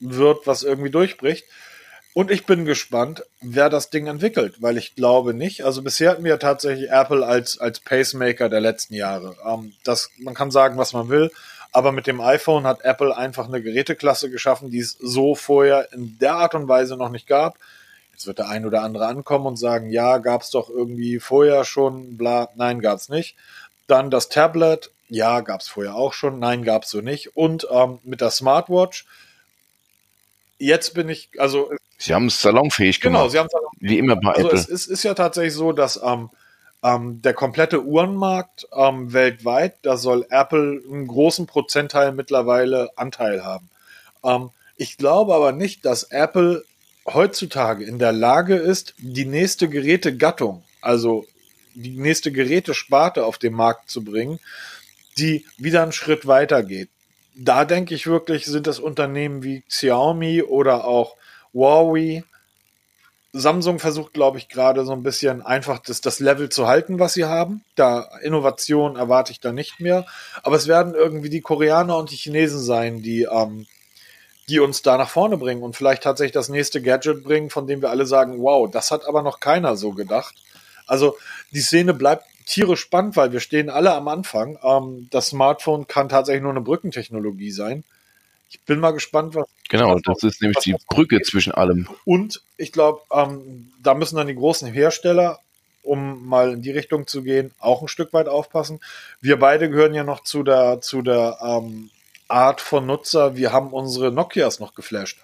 wird, 0.00 0.46
was 0.46 0.64
irgendwie 0.64 0.90
durchbricht. 0.90 1.44
Und 2.14 2.30
ich 2.30 2.46
bin 2.46 2.64
gespannt, 2.64 3.22
wer 3.40 3.70
das 3.70 3.90
Ding 3.90 4.06
entwickelt, 4.06 4.60
weil 4.60 4.76
ich 4.76 4.94
glaube 4.94 5.34
nicht. 5.34 5.64
Also 5.64 5.82
bisher 5.82 6.10
hatten 6.10 6.24
wir 6.24 6.38
tatsächlich 6.38 6.90
Apple 6.90 7.24
als, 7.24 7.58
als 7.58 7.80
Pacemaker 7.80 8.48
der 8.48 8.60
letzten 8.60 8.94
Jahre. 8.94 9.36
Ähm, 9.46 9.74
das, 9.84 10.10
man 10.18 10.34
kann 10.34 10.50
sagen, 10.50 10.78
was 10.78 10.94
man 10.94 11.08
will, 11.08 11.30
aber 11.72 11.92
mit 11.92 12.06
dem 12.06 12.20
iPhone 12.20 12.66
hat 12.66 12.84
Apple 12.84 13.16
einfach 13.16 13.46
eine 13.46 13.62
Geräteklasse 13.62 14.30
geschaffen, 14.30 14.70
die 14.70 14.80
es 14.80 14.96
so 14.98 15.34
vorher 15.34 15.92
in 15.92 16.18
der 16.18 16.34
Art 16.34 16.54
und 16.54 16.68
Weise 16.68 16.96
noch 16.96 17.10
nicht 17.10 17.26
gab. 17.26 17.58
Jetzt 18.12 18.26
wird 18.26 18.38
der 18.38 18.48
ein 18.48 18.66
oder 18.66 18.82
andere 18.82 19.06
ankommen 19.06 19.46
und 19.46 19.58
sagen, 19.58 19.90
ja, 19.90 20.18
gab 20.18 20.40
es 20.40 20.50
doch 20.50 20.70
irgendwie 20.70 21.20
vorher 21.20 21.64
schon, 21.64 22.16
bla, 22.16 22.48
nein, 22.56 22.80
gab 22.80 22.98
es 22.98 23.10
nicht. 23.10 23.36
Dann 23.86 24.10
das 24.10 24.28
Tablet, 24.28 24.90
ja, 25.08 25.40
gab 25.40 25.60
es 25.60 25.68
vorher 25.68 25.94
auch 25.94 26.12
schon. 26.12 26.38
Nein, 26.38 26.64
gab 26.64 26.84
es 26.84 26.90
so 26.90 27.00
nicht. 27.00 27.36
Und 27.36 27.66
ähm, 27.70 27.98
mit 28.02 28.20
der 28.20 28.30
Smartwatch, 28.30 29.06
jetzt 30.58 30.94
bin 30.94 31.08
ich, 31.08 31.30
also. 31.38 31.70
Sie 31.98 32.14
haben 32.14 32.26
es 32.26 32.40
salonfähig 32.40 33.00
genau, 33.00 33.26
gemacht. 33.26 33.32
Genau, 33.32 33.32
sie 33.32 33.38
haben 33.38 33.70
es 33.76 33.80
Wie 33.80 33.98
immer 33.98 34.16
bei 34.16 34.32
also 34.32 34.48
Apple. 34.48 34.58
Es 34.58 34.66
ist, 34.66 34.86
ist 34.86 35.02
ja 35.02 35.14
tatsächlich 35.14 35.54
so, 35.54 35.72
dass 35.72 36.00
ähm, 36.02 36.30
ähm, 36.82 37.22
der 37.22 37.34
komplette 37.34 37.84
Uhrenmarkt 37.84 38.68
ähm, 38.72 39.12
weltweit, 39.12 39.74
da 39.82 39.96
soll 39.96 40.26
Apple 40.30 40.82
einen 40.90 41.06
großen 41.06 41.46
Prozentteil 41.46 42.12
mittlerweile 42.12 42.90
Anteil 42.96 43.44
haben. 43.44 43.70
Ähm, 44.22 44.50
ich 44.76 44.98
glaube 44.98 45.34
aber 45.34 45.52
nicht, 45.52 45.84
dass 45.84 46.04
Apple 46.04 46.64
heutzutage 47.06 47.84
in 47.84 47.98
der 47.98 48.12
Lage 48.12 48.56
ist, 48.56 48.94
die 48.98 49.24
nächste 49.24 49.68
Gerätegattung, 49.68 50.64
also 50.80 51.26
die 51.74 51.96
nächste 51.96 52.32
Gerätesparte 52.32 53.24
auf 53.24 53.38
den 53.38 53.52
Markt 53.52 53.90
zu 53.90 54.04
bringen, 54.04 54.38
die 55.18 55.46
wieder 55.56 55.82
einen 55.82 55.92
Schritt 55.92 56.26
weiter 56.26 56.62
geht. 56.62 56.90
Da 57.34 57.64
denke 57.64 57.94
ich 57.94 58.06
wirklich, 58.06 58.46
sind 58.46 58.66
das 58.66 58.78
Unternehmen 58.78 59.42
wie 59.42 59.62
Xiaomi 59.62 60.42
oder 60.42 60.84
auch 60.84 61.16
Huawei. 61.52 62.24
Samsung 63.32 63.78
versucht, 63.78 64.14
glaube 64.14 64.38
ich, 64.38 64.48
gerade 64.48 64.86
so 64.86 64.92
ein 64.92 65.02
bisschen 65.02 65.42
einfach 65.42 65.78
das, 65.78 66.00
das 66.00 66.20
Level 66.20 66.48
zu 66.48 66.66
halten, 66.66 66.98
was 66.98 67.12
sie 67.12 67.26
haben. 67.26 67.62
Da 67.74 68.08
Innovation 68.22 68.96
erwarte 68.96 69.32
ich 69.32 69.40
da 69.40 69.52
nicht 69.52 69.80
mehr. 69.80 70.06
Aber 70.42 70.56
es 70.56 70.66
werden 70.66 70.94
irgendwie 70.94 71.28
die 71.28 71.42
Koreaner 71.42 71.98
und 71.98 72.10
die 72.10 72.16
Chinesen 72.16 72.60
sein, 72.60 73.02
die, 73.02 73.24
ähm, 73.24 73.66
die 74.48 74.60
uns 74.60 74.80
da 74.80 74.96
nach 74.96 75.10
vorne 75.10 75.36
bringen 75.36 75.62
und 75.62 75.76
vielleicht 75.76 76.02
tatsächlich 76.02 76.32
das 76.32 76.48
nächste 76.48 76.80
Gadget 76.80 77.24
bringen, 77.24 77.50
von 77.50 77.66
dem 77.66 77.82
wir 77.82 77.90
alle 77.90 78.06
sagen, 78.06 78.40
wow, 78.40 78.70
das 78.70 78.90
hat 78.90 79.06
aber 79.06 79.22
noch 79.22 79.40
keiner 79.40 79.76
so 79.76 79.92
gedacht. 79.92 80.34
Also 80.86 81.18
die 81.50 81.60
Szene 81.60 81.92
bleibt 81.92 82.24
tierisch 82.46 82.80
spannend, 82.80 83.16
weil 83.16 83.32
wir 83.32 83.40
stehen 83.40 83.68
alle 83.68 83.92
am 83.92 84.08
Anfang. 84.08 84.58
Ähm, 84.62 85.08
das 85.10 85.28
Smartphone 85.28 85.86
kann 85.86 86.08
tatsächlich 86.08 86.42
nur 86.42 86.52
eine 86.52 86.62
Brückentechnologie 86.62 87.50
sein. 87.50 87.84
Ich 88.48 88.60
bin 88.62 88.78
mal 88.78 88.92
gespannt, 88.92 89.34
was. 89.34 89.48
Genau, 89.68 89.94
was 89.94 90.02
das 90.02 90.22
ist 90.22 90.40
nämlich 90.40 90.58
die 90.58 90.76
Brücke 90.88 91.18
geht. 91.18 91.26
zwischen 91.26 91.52
allem. 91.52 91.88
Und 92.04 92.42
ich 92.56 92.72
glaube, 92.72 93.02
ähm, 93.12 93.72
da 93.82 93.94
müssen 93.94 94.16
dann 94.16 94.28
die 94.28 94.36
großen 94.36 94.72
Hersteller, 94.72 95.40
um 95.82 96.26
mal 96.26 96.52
in 96.52 96.62
die 96.62 96.70
Richtung 96.70 97.06
zu 97.06 97.22
gehen, 97.22 97.52
auch 97.58 97.82
ein 97.82 97.88
Stück 97.88 98.12
weit 98.12 98.28
aufpassen. 98.28 98.80
Wir 99.20 99.38
beide 99.38 99.68
gehören 99.68 99.94
ja 99.94 100.04
noch 100.04 100.22
zu 100.22 100.44
der, 100.44 100.80
zu 100.80 101.02
der 101.02 101.38
ähm, 101.42 101.90
Art 102.28 102.60
von 102.60 102.86
Nutzer. 102.86 103.36
Wir 103.36 103.52
haben 103.52 103.72
unsere 103.72 104.12
Nokias 104.12 104.60
noch 104.60 104.74
geflasht. 104.74 105.18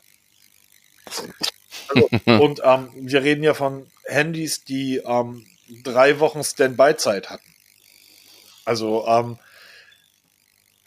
Also, 1.88 2.08
und 2.42 2.60
ähm, 2.64 2.88
wir 2.94 3.22
reden 3.22 3.44
ja 3.44 3.54
von 3.54 3.86
Handys, 4.04 4.64
die 4.64 4.96
ähm, 5.04 5.46
drei 5.82 6.20
Wochen 6.20 6.42
Standby-Zeit 6.42 7.30
hatten. 7.30 7.54
Also, 8.64 9.06
ähm, 9.06 9.38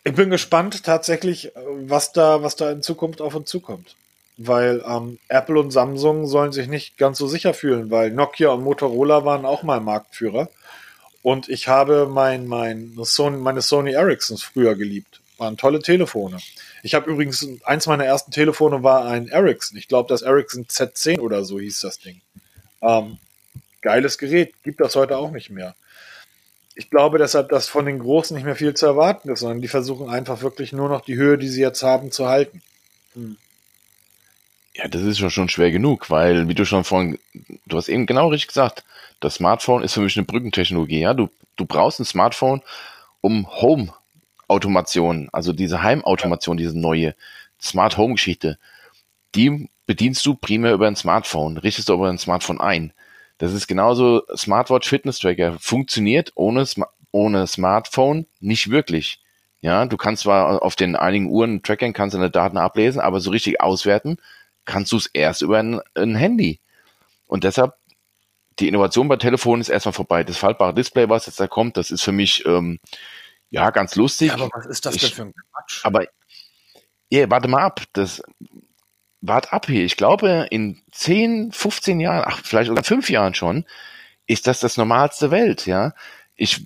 ich 0.03 0.13
bin 0.13 0.29
gespannt 0.29 0.83
tatsächlich, 0.83 1.51
was 1.55 2.11
da, 2.13 2.43
was 2.43 2.55
da 2.55 2.71
in 2.71 2.83
Zukunft 2.83 3.21
auf 3.21 3.35
uns 3.35 3.49
zukommt. 3.49 3.95
Weil 4.37 4.83
ähm, 4.85 5.17
Apple 5.29 5.59
und 5.59 5.71
Samsung 5.71 6.27
sollen 6.27 6.51
sich 6.51 6.67
nicht 6.67 6.97
ganz 6.97 7.17
so 7.17 7.27
sicher 7.27 7.53
fühlen, 7.53 7.89
weil 7.89 8.11
Nokia 8.11 8.49
und 8.49 8.63
Motorola 8.63 9.25
waren 9.25 9.45
auch 9.45 9.63
mal 9.63 9.79
Marktführer. 9.79 10.49
Und 11.23 11.49
ich 11.49 11.67
habe 11.67 12.07
mein, 12.07 12.45
mein 12.45 12.93
Sony, 13.01 13.37
meine 13.37 13.61
Sony 13.61 13.93
Ericssons 13.93 14.43
früher 14.43 14.75
geliebt. 14.75 15.21
Waren 15.37 15.57
tolle 15.57 15.79
Telefone. 15.79 16.37
Ich 16.83 16.93
habe 16.93 17.09
übrigens, 17.09 17.47
eins 17.63 17.87
meiner 17.87 18.05
ersten 18.05 18.31
Telefone 18.31 18.83
war 18.83 19.05
ein 19.05 19.27
Ericsson. 19.27 19.77
Ich 19.77 19.87
glaube, 19.87 20.07
das 20.07 20.21
Ericsson 20.21 20.65
Z10 20.65 21.19
oder 21.19 21.43
so 21.43 21.59
hieß 21.59 21.79
das 21.79 21.97
Ding. 21.97 22.21
Ähm, 22.81 23.17
geiles 23.85 24.17
Gerät, 24.17 24.51
gibt 24.63 24.81
das 24.81 24.95
heute 24.95 25.17
auch 25.17 25.31
nicht 25.31 25.51
mehr. 25.51 25.75
Ich 26.75 26.89
glaube 26.89 27.19
deshalb, 27.19 27.49
dass 27.49 27.69
von 27.69 27.85
den 27.85 27.99
Großen 27.99 28.35
nicht 28.35 28.43
mehr 28.43 28.55
viel 28.55 28.73
zu 28.73 28.87
erwarten 28.87 29.29
ist, 29.29 29.41
sondern 29.41 29.61
die 29.61 29.69
versuchen 29.69 30.09
einfach 30.09 30.41
wirklich 30.41 30.73
nur 30.73 30.89
noch 30.89 31.01
die 31.01 31.15
Höhe, 31.15 31.37
die 31.37 31.47
sie 31.47 31.61
jetzt 31.61 31.83
haben, 31.83 32.11
zu 32.11 32.27
halten. 32.27 32.61
Hm. 33.13 33.37
Ja, 34.73 34.89
das 34.89 35.03
ist 35.03 35.19
schon 35.31 35.47
schwer 35.47 35.71
genug, 35.71 36.09
weil, 36.09 36.49
wie 36.49 36.55
du 36.55 36.65
schon 36.65 36.83
vorhin, 36.83 37.17
du 37.65 37.77
hast 37.77 37.87
eben 37.87 38.07
genau 38.07 38.27
richtig 38.27 38.49
gesagt, 38.49 38.83
das 39.21 39.35
Smartphone 39.35 39.83
ist 39.83 39.93
für 39.93 40.01
mich 40.01 40.17
eine 40.17 40.25
Brückentechnologie. 40.25 40.99
Ja, 40.99 41.13
du, 41.13 41.29
du 41.55 41.65
brauchst 41.65 41.99
ein 41.99 42.05
Smartphone, 42.05 42.61
um 43.21 43.47
Home-Automation, 43.61 45.29
also 45.31 45.53
diese 45.53 45.81
Heimautomation, 45.81 46.57
diese 46.57 46.77
neue 46.77 47.15
Smart 47.61 47.97
Home-Geschichte, 47.97 48.57
die 49.35 49.69
bedienst 49.85 50.25
du 50.25 50.33
primär 50.33 50.73
über 50.73 50.87
ein 50.87 50.97
Smartphone, 50.97 51.57
richtest 51.57 51.87
du 51.87 51.93
über 51.93 52.09
ein 52.09 52.17
Smartphone 52.17 52.59
ein. 52.59 52.91
Das 53.37 53.53
ist 53.53 53.67
genauso 53.67 54.23
Smartwatch 54.35 54.87
Fitness 54.87 55.19
Tracker. 55.19 55.57
Funktioniert 55.59 56.31
ohne, 56.35 56.65
ohne 57.11 57.47
Smartphone 57.47 58.27
nicht 58.39 58.69
wirklich. 58.69 59.21
Ja, 59.61 59.85
du 59.85 59.97
kannst 59.97 60.23
zwar 60.23 60.61
auf 60.61 60.75
den 60.75 60.95
einigen 60.95 61.29
Uhren 61.29 61.63
tracken, 61.63 61.93
kannst 61.93 62.15
deine 62.15 62.29
Daten 62.29 62.57
ablesen, 62.57 63.01
aber 63.01 63.19
so 63.19 63.31
richtig 63.31 63.61
auswerten 63.61 64.17
kannst 64.65 64.91
du 64.91 64.97
es 64.97 65.07
erst 65.07 65.41
über 65.41 65.59
ein, 65.59 65.79
ein 65.95 66.15
Handy. 66.15 66.59
Und 67.27 67.43
deshalb, 67.43 67.73
die 68.59 68.67
Innovation 68.67 69.07
bei 69.07 69.17
Telefonen 69.17 69.61
ist 69.61 69.69
erstmal 69.69 69.93
vorbei. 69.93 70.23
Das 70.23 70.37
faltbare 70.37 70.73
Display, 70.73 71.09
was 71.09 71.25
jetzt 71.25 71.39
da 71.39 71.47
kommt, 71.47 71.77
das 71.77 71.91
ist 71.91 72.03
für 72.03 72.11
mich, 72.11 72.45
ähm, 72.45 72.79
ja, 73.49 73.69
ganz 73.69 73.95
lustig. 73.95 74.29
Ja, 74.29 74.35
aber 74.35 74.49
was 74.53 74.65
ist 74.65 74.85
das 74.85 74.95
ich, 74.95 75.01
denn 75.01 75.11
für 75.11 75.21
ein 75.23 75.33
Quatsch? 75.33 75.85
Aber, 75.85 76.05
yeah, 77.11 77.29
warte 77.29 77.47
mal 77.47 77.63
ab. 77.63 77.81
Das, 77.93 78.21
wart 79.27 79.53
ab 79.53 79.67
hier. 79.67 79.85
Ich 79.85 79.97
glaube, 79.97 80.47
in 80.49 80.81
10, 80.91 81.51
15 81.51 81.99
Jahren, 81.99 82.23
ach, 82.25 82.41
vielleicht 82.43 82.67
sogar 82.67 82.83
fünf 82.83 83.09
Jahren 83.09 83.33
schon, 83.33 83.65
ist 84.27 84.47
das 84.47 84.59
das 84.59 84.77
normalste 84.77 85.31
Welt, 85.31 85.65
ja. 85.65 85.93
Ich, 86.35 86.65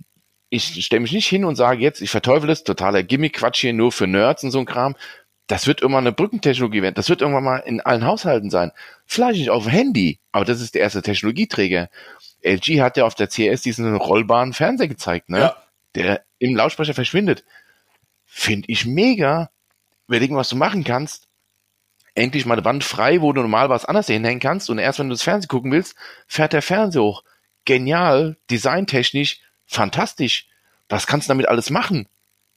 ich 0.49 0.85
stelle 0.85 1.01
mich 1.01 1.11
nicht 1.11 1.27
hin 1.27 1.45
und 1.45 1.55
sage 1.55 1.81
jetzt, 1.81 2.01
ich 2.01 2.09
verteufel 2.09 2.49
es, 2.49 2.63
totaler 2.63 3.03
Gimmick-Quatsch 3.03 3.61
hier 3.61 3.73
nur 3.73 3.91
für 3.91 4.07
Nerds 4.07 4.43
und 4.43 4.51
so 4.51 4.59
ein 4.59 4.65
Kram. 4.65 4.95
Das 5.47 5.67
wird 5.67 5.81
irgendwann 5.81 6.05
eine 6.05 6.11
Brückentechnologie 6.11 6.81
werden. 6.81 6.95
Das 6.95 7.09
wird 7.09 7.21
irgendwann 7.21 7.43
mal 7.43 7.57
in 7.57 7.81
allen 7.81 8.05
Haushalten 8.05 8.49
sein. 8.49 8.71
Vielleicht 9.05 9.39
nicht 9.39 9.49
auf 9.49 9.63
dem 9.63 9.71
Handy, 9.71 10.19
aber 10.31 10.45
das 10.45 10.61
ist 10.61 10.75
der 10.75 10.81
erste 10.81 11.01
Technologieträger. 11.01 11.89
LG 12.43 12.81
hat 12.81 12.97
ja 12.97 13.05
auf 13.05 13.15
der 13.15 13.27
CS 13.27 13.61
diesen 13.61 13.95
rollbaren 13.95 14.53
Fernseher 14.53 14.87
gezeigt, 14.87 15.29
ne? 15.29 15.39
Ja. 15.39 15.57
Der 15.95 16.23
im 16.37 16.55
Lautsprecher 16.55 16.93
verschwindet. 16.93 17.43
Finde 18.25 18.69
ich 18.69 18.85
mega. 18.85 19.49
Überlegen, 20.07 20.35
was 20.35 20.49
du 20.49 20.55
machen 20.55 20.83
kannst 20.83 21.28
endlich 22.19 22.45
mal 22.45 22.55
eine 22.55 22.65
Wand 22.65 22.83
frei, 22.83 23.21
wo 23.21 23.33
du 23.33 23.41
normal 23.41 23.69
was 23.69 23.85
anderes 23.85 24.07
hinhängen 24.07 24.39
kannst 24.39 24.69
und 24.69 24.77
erst 24.77 24.99
wenn 24.99 25.09
du 25.09 25.13
das 25.13 25.23
Fernsehen 25.23 25.47
gucken 25.47 25.71
willst, 25.71 25.95
fährt 26.27 26.53
der 26.53 26.61
Fernseher 26.61 27.01
hoch. 27.01 27.23
Genial, 27.65 28.37
designtechnisch, 28.49 29.41
fantastisch. 29.65 30.47
Was 30.89 31.07
kannst 31.07 31.27
du 31.27 31.31
damit 31.31 31.47
alles 31.47 31.69
machen? 31.69 32.07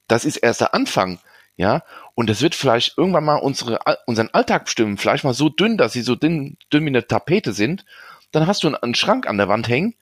Das 0.08 0.24
ist 0.24 0.36
erst 0.36 0.60
der 0.60 0.74
Anfang, 0.74 1.18
ja. 1.56 1.82
Und 2.14 2.28
das 2.28 2.42
wird 2.42 2.54
vielleicht 2.54 2.98
irgendwann 2.98 3.24
mal 3.24 3.36
unsere, 3.36 3.78
unseren 4.06 4.30
Alltag 4.32 4.66
bestimmen. 4.66 4.98
Vielleicht 4.98 5.24
mal 5.24 5.34
so 5.34 5.48
dünn, 5.48 5.76
dass 5.76 5.92
sie 5.92 6.02
so 6.02 6.14
dünn, 6.14 6.56
dünn 6.72 6.84
wie 6.84 6.88
eine 6.88 7.06
Tapete 7.06 7.52
sind. 7.52 7.84
Dann 8.30 8.46
hast 8.46 8.64
du 8.64 8.74
einen, 8.74 8.94
Schrank 8.94 9.26
an 9.26 9.38
der 9.38 9.48
Wand 9.48 9.68
hängen. 9.68 9.94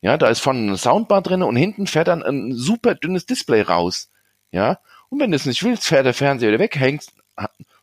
Ja, 0.00 0.16
da 0.16 0.28
ist 0.28 0.40
vorne 0.40 0.60
eine 0.60 0.76
Soundbar 0.76 1.22
drin 1.22 1.42
und 1.42 1.56
hinten 1.56 1.86
fährt 1.86 2.08
dann 2.08 2.22
ein 2.22 2.52
super 2.54 2.94
dünnes 2.94 3.26
Display 3.26 3.62
raus. 3.62 4.10
Ja. 4.52 4.78
Und 5.08 5.20
wenn 5.20 5.30
du 5.30 5.36
es 5.36 5.46
nicht 5.46 5.64
willst, 5.64 5.86
fährt 5.86 6.06
der 6.06 6.14
Fernseher 6.14 6.50
wieder 6.50 6.60
weg, 6.60 6.76
hängst, 6.76 7.12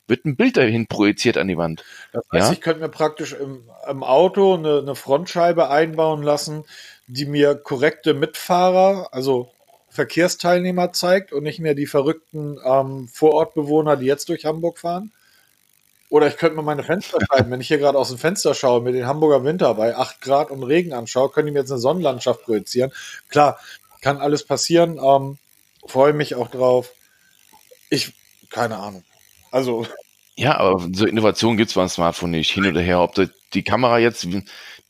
wird 0.07 0.25
ein 0.25 0.35
Bild 0.35 0.57
dahin 0.57 0.87
projiziert 0.87 1.37
an 1.37 1.47
die 1.47 1.57
Wand. 1.57 1.83
Das 2.13 2.23
heißt, 2.31 2.47
ja? 2.47 2.53
ich 2.53 2.61
könnte 2.61 2.81
mir 2.81 2.89
praktisch 2.89 3.33
im, 3.33 3.63
im 3.89 4.03
Auto 4.03 4.55
eine, 4.55 4.79
eine, 4.79 4.95
Frontscheibe 4.95 5.69
einbauen 5.69 6.23
lassen, 6.23 6.65
die 7.07 7.25
mir 7.25 7.55
korrekte 7.55 8.13
Mitfahrer, 8.13 9.09
also 9.11 9.51
Verkehrsteilnehmer 9.89 10.93
zeigt 10.93 11.31
und 11.31 11.43
nicht 11.43 11.59
mehr 11.59 11.73
die 11.73 11.87
verrückten 11.87 12.59
ähm, 12.63 13.07
Vorortbewohner, 13.07 13.97
die 13.97 14.05
jetzt 14.05 14.29
durch 14.29 14.45
Hamburg 14.45 14.79
fahren. 14.79 15.11
Oder 16.09 16.27
ich 16.27 16.37
könnte 16.37 16.55
mal 16.55 16.61
meine 16.61 16.83
Fenster 16.83 17.19
schreiben. 17.25 17.49
Wenn 17.49 17.61
ich 17.61 17.67
hier 17.67 17.77
gerade 17.77 17.97
aus 17.97 18.09
dem 18.09 18.17
Fenster 18.17 18.53
schaue, 18.53 18.81
mir 18.81 18.91
den 18.91 19.07
Hamburger 19.07 19.43
Winter 19.43 19.73
bei 19.73 19.95
8 19.95 20.21
Grad 20.21 20.51
und 20.51 20.63
Regen 20.63 20.93
anschaue, 20.93 21.29
könnte 21.29 21.49
ich 21.49 21.53
mir 21.53 21.61
jetzt 21.61 21.71
eine 21.71 21.79
Sonnenlandschaft 21.79 22.43
projizieren. 22.43 22.91
Klar, 23.29 23.57
kann 24.01 24.17
alles 24.17 24.43
passieren. 24.43 24.99
Ähm, 25.01 25.37
Freue 25.87 26.13
mich 26.13 26.35
auch 26.35 26.49
drauf. 26.49 26.91
Ich, 27.89 28.13
keine 28.49 28.77
Ahnung. 28.77 29.03
Also. 29.55 29.87
Ja, 30.35 30.57
aber 30.57 30.85
so 30.91 31.05
Innovation 31.05 31.55
gibt 31.55 31.69
es 31.69 31.75
beim 31.75 31.87
Smartphone 31.87 32.31
nicht, 32.31 32.51
hin 32.51 32.65
oder 32.65 32.81
her. 32.81 32.99
Ob 32.99 33.15
die 33.53 33.63
Kamera 33.63 33.99
jetzt 33.99 34.27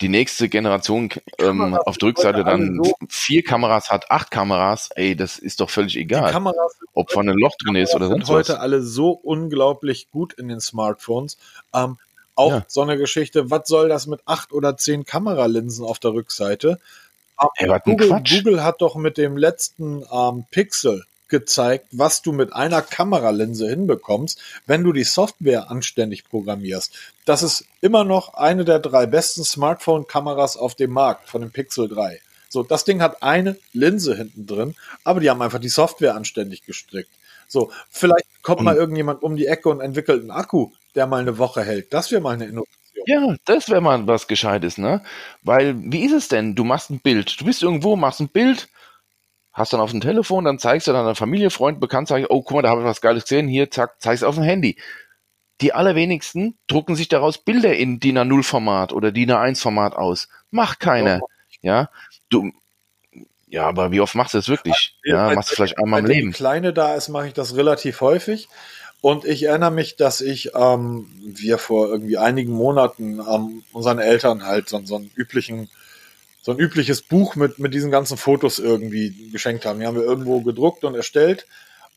die 0.02 0.10
nächste 0.10 0.50
Generation 0.50 1.10
ähm, 1.38 1.76
auf 1.76 2.00
der 2.00 2.10
Rückseite 2.10 2.44
dann 2.44 2.80
so 2.84 2.96
vier 3.08 3.44
Kameras 3.44 3.92
hat, 3.92 4.10
acht 4.10 4.32
Kameras, 4.32 4.90
ey, 4.96 5.16
das 5.16 5.38
ist 5.38 5.60
doch 5.60 5.70
völlig 5.70 5.96
egal. 5.98 6.34
Ob 6.96 7.12
von 7.12 7.30
einem 7.30 7.38
Loch 7.38 7.54
drin 7.64 7.76
ist 7.76 7.94
oder 7.94 8.08
sonst 8.08 8.24
was. 8.24 8.30
heute 8.30 8.60
alle 8.60 8.82
so 8.82 9.12
unglaublich 9.12 10.10
gut 10.10 10.34
in 10.34 10.48
den 10.48 10.60
Smartphones. 10.60 11.38
Ähm, 11.72 12.00
auch 12.34 12.52
ja. 12.52 12.66
so 12.68 12.82
eine 12.82 12.98
Geschichte, 12.98 13.52
was 13.52 13.68
soll 13.68 13.88
das 13.88 14.08
mit 14.08 14.22
acht 14.26 14.52
oder 14.52 14.78
zehn 14.78 15.06
Kameralinsen 15.06 15.86
auf 15.86 16.00
der 16.00 16.14
Rückseite? 16.14 16.80
Ähm, 17.40 17.50
hey, 17.54 17.80
Google, 17.86 18.10
Google, 18.28 18.64
hat 18.64 18.82
doch 18.82 18.96
mit 18.96 19.20
dem 19.20 19.38
letzten 19.38 20.04
ähm, 20.12 20.46
Pixel 20.50 21.06
gezeigt, 21.28 21.88
was 21.92 22.22
du 22.22 22.32
mit 22.32 22.54
einer 22.54 22.82
Kameralinse 22.82 23.68
hinbekommst, 23.68 24.42
wenn 24.66 24.84
du 24.84 24.94
die 24.94 25.04
Software 25.04 25.70
anständig 25.70 26.30
programmierst. 26.30 26.94
Das 27.26 27.44
ist 27.44 27.66
immer 27.82 28.04
noch 28.04 28.34
eine 28.36 28.66
der 28.66 28.80
drei 28.80 29.06
besten 29.06 29.44
Smartphone-Kameras 29.44 30.58
auf 30.58 30.76
dem 30.76 30.92
Markt 30.92 31.30
von 31.30 31.42
dem 31.42 31.52
Pixel 31.52 31.88
3. 31.88 32.20
So, 32.50 32.64
das 32.64 32.86
Ding 32.86 33.02
hat 33.02 33.22
eine 33.24 33.58
Linse 33.74 34.16
hinten 34.16 34.46
drin, 34.46 34.76
aber 35.04 35.20
die 35.20 35.30
haben 35.30 35.42
einfach 35.42 35.60
die 35.60 35.70
Software 35.70 36.16
anständig 36.16 36.66
gestrickt. 36.66 37.10
So, 37.48 37.72
vielleicht 37.90 38.26
kommt 38.42 38.62
mal 38.62 38.76
irgendjemand 38.76 39.24
um 39.24 39.36
die 39.36 39.48
Ecke 39.48 39.70
und 39.70 39.82
entwickelt 39.82 40.22
einen 40.22 40.32
Akku, 40.32 40.72
der 40.96 41.08
mal 41.08 41.22
eine 41.22 41.38
Woche 41.38 41.64
hält. 41.64 41.94
Das 41.94 42.12
wäre 42.12 42.22
mal 42.22 42.34
eine 42.34 42.46
Innovation. 42.46 42.76
Ja, 43.08 43.36
das 43.46 43.70
wäre 43.70 43.82
mal 43.82 44.08
was 44.08 44.28
Gescheites, 44.28 44.78
ne? 44.78 45.04
Weil, 45.44 45.76
wie 45.78 46.06
ist 46.06 46.14
es 46.14 46.28
denn? 46.28 46.56
Du 46.56 46.64
machst 46.64 46.90
ein 46.90 47.00
Bild. 47.00 47.40
Du 47.40 47.46
bist 47.46 47.62
irgendwo, 47.62 47.96
machst 47.96 48.20
ein 48.20 48.30
Bild, 48.30 48.68
hast 49.56 49.72
dann 49.74 49.80
auf 49.80 49.92
dem 49.92 50.02
Telefon, 50.02 50.44
dann 50.44 50.60
zeigst 50.60 50.88
du 50.88 50.92
deiner 50.92 51.16
Familie, 51.16 51.50
Freund, 51.50 51.80
Bekannt, 51.80 52.10
sagst, 52.10 52.30
oh, 52.30 52.44
guck 52.44 52.58
mal, 52.58 52.62
da 52.62 52.70
habe 52.70 52.82
ich 52.82 52.88
was 52.88 53.02
Geiles 53.02 53.24
gesehen, 53.24 53.48
hier, 53.48 53.72
zack, 53.72 54.02
zeigst 54.02 54.24
auf 54.24 54.36
dem 54.36 54.44
Handy. 54.44 54.78
Die 55.62 55.72
allerwenigsten 55.72 56.58
drucken 56.68 56.96
sich 56.96 57.08
daraus 57.08 57.38
Bilder 57.38 57.74
in 57.74 58.02
DIN 58.02 58.20
A0 58.20 58.44
Format 58.44 58.92
oder 58.92 59.14
DIN 59.14 59.32
A1 59.32 59.62
Format 59.62 59.96
aus. 59.96 60.28
Macht 60.52 60.82
keiner. 60.82 61.22
Ja, 61.62 61.90
du, 62.30 62.52
ja, 63.48 63.66
aber 63.66 63.92
wie 63.94 64.02
oft 64.02 64.16
machst 64.16 64.34
du 64.34 64.40
das 64.40 64.50
wirklich? 64.50 64.98
Ja, 65.06 65.34
machst 65.34 65.52
du 65.52 65.56
vielleicht 65.56 65.80
einmal 65.80 66.02
im 66.02 66.08
Leben. 66.08 66.28
Wenn 66.28 66.34
Kleine 66.34 66.74
da 66.74 66.94
ist, 66.96 67.08
mache 67.08 67.28
ich 67.28 67.34
das 67.34 67.56
relativ 67.56 68.02
häufig. 68.02 68.50
Und 69.00 69.24
ich 69.24 69.44
erinnere 69.44 69.72
mich, 69.72 69.96
dass 69.96 70.20
ich, 70.20 70.52
ähm, 70.56 71.08
wir 71.24 71.58
vor 71.58 71.88
irgendwie 71.88 72.18
einigen 72.18 72.52
Monaten 72.52 73.20
ähm, 73.20 73.64
unseren 73.72 74.00
Eltern 74.00 74.46
halt 74.46 74.68
so, 74.68 74.82
so 74.84 74.98
einen 74.98 75.12
üblichen 75.16 75.70
so 76.46 76.52
ein 76.52 76.60
übliches 76.60 77.02
Buch 77.02 77.36
mit, 77.36 77.58
mit 77.58 77.74
diesen 77.74 77.90
ganzen 77.90 78.18
Fotos 78.18 78.60
irgendwie 78.60 79.32
geschenkt 79.32 79.66
haben. 79.66 79.80
Die 79.80 79.88
haben 79.88 79.96
wir 79.96 80.04
irgendwo 80.04 80.42
gedruckt 80.42 80.84
und 80.84 80.94
erstellt. 80.94 81.48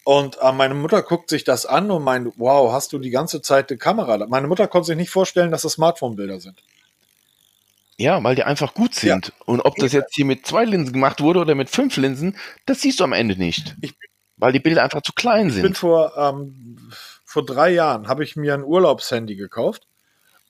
Und 0.04 0.38
äh, 0.40 0.52
meine 0.52 0.72
Mutter 0.72 1.02
guckt 1.02 1.28
sich 1.28 1.44
das 1.44 1.66
an 1.66 1.90
und 1.90 2.02
meint, 2.02 2.32
wow, 2.38 2.72
hast 2.72 2.94
du 2.94 2.98
die 2.98 3.10
ganze 3.10 3.42
Zeit 3.42 3.68
die 3.68 3.76
Kamera? 3.76 4.26
Meine 4.26 4.46
Mutter 4.46 4.66
konnte 4.66 4.86
sich 4.86 4.96
nicht 4.96 5.10
vorstellen, 5.10 5.50
dass 5.50 5.62
das 5.62 5.72
Smartphone-Bilder 5.72 6.40
sind. 6.40 6.62
Ja, 7.98 8.24
weil 8.24 8.36
die 8.36 8.44
einfach 8.44 8.72
gut 8.72 8.94
sind. 8.94 9.26
Ja. 9.26 9.32
Und 9.44 9.60
ob 9.60 9.76
das 9.76 9.92
jetzt 9.92 10.14
hier 10.14 10.24
mit 10.24 10.46
zwei 10.46 10.64
Linsen 10.64 10.94
gemacht 10.94 11.20
wurde 11.20 11.40
oder 11.40 11.54
mit 11.54 11.68
fünf 11.68 11.98
Linsen, 11.98 12.34
das 12.64 12.80
siehst 12.80 13.00
du 13.00 13.04
am 13.04 13.12
Ende 13.12 13.36
nicht. 13.36 13.76
Ich, 13.82 13.96
weil 14.38 14.52
die 14.52 14.60
Bilder 14.60 14.82
einfach 14.82 15.02
zu 15.02 15.12
klein 15.12 15.50
sind. 15.50 15.58
Ich 15.58 15.62
bin 15.62 15.74
vor, 15.74 16.16
ähm, 16.16 16.90
vor 17.22 17.44
drei 17.44 17.68
Jahren, 17.68 18.08
habe 18.08 18.24
ich 18.24 18.34
mir 18.34 18.54
ein 18.54 18.64
Urlaubshandy 18.64 19.36
gekauft 19.36 19.87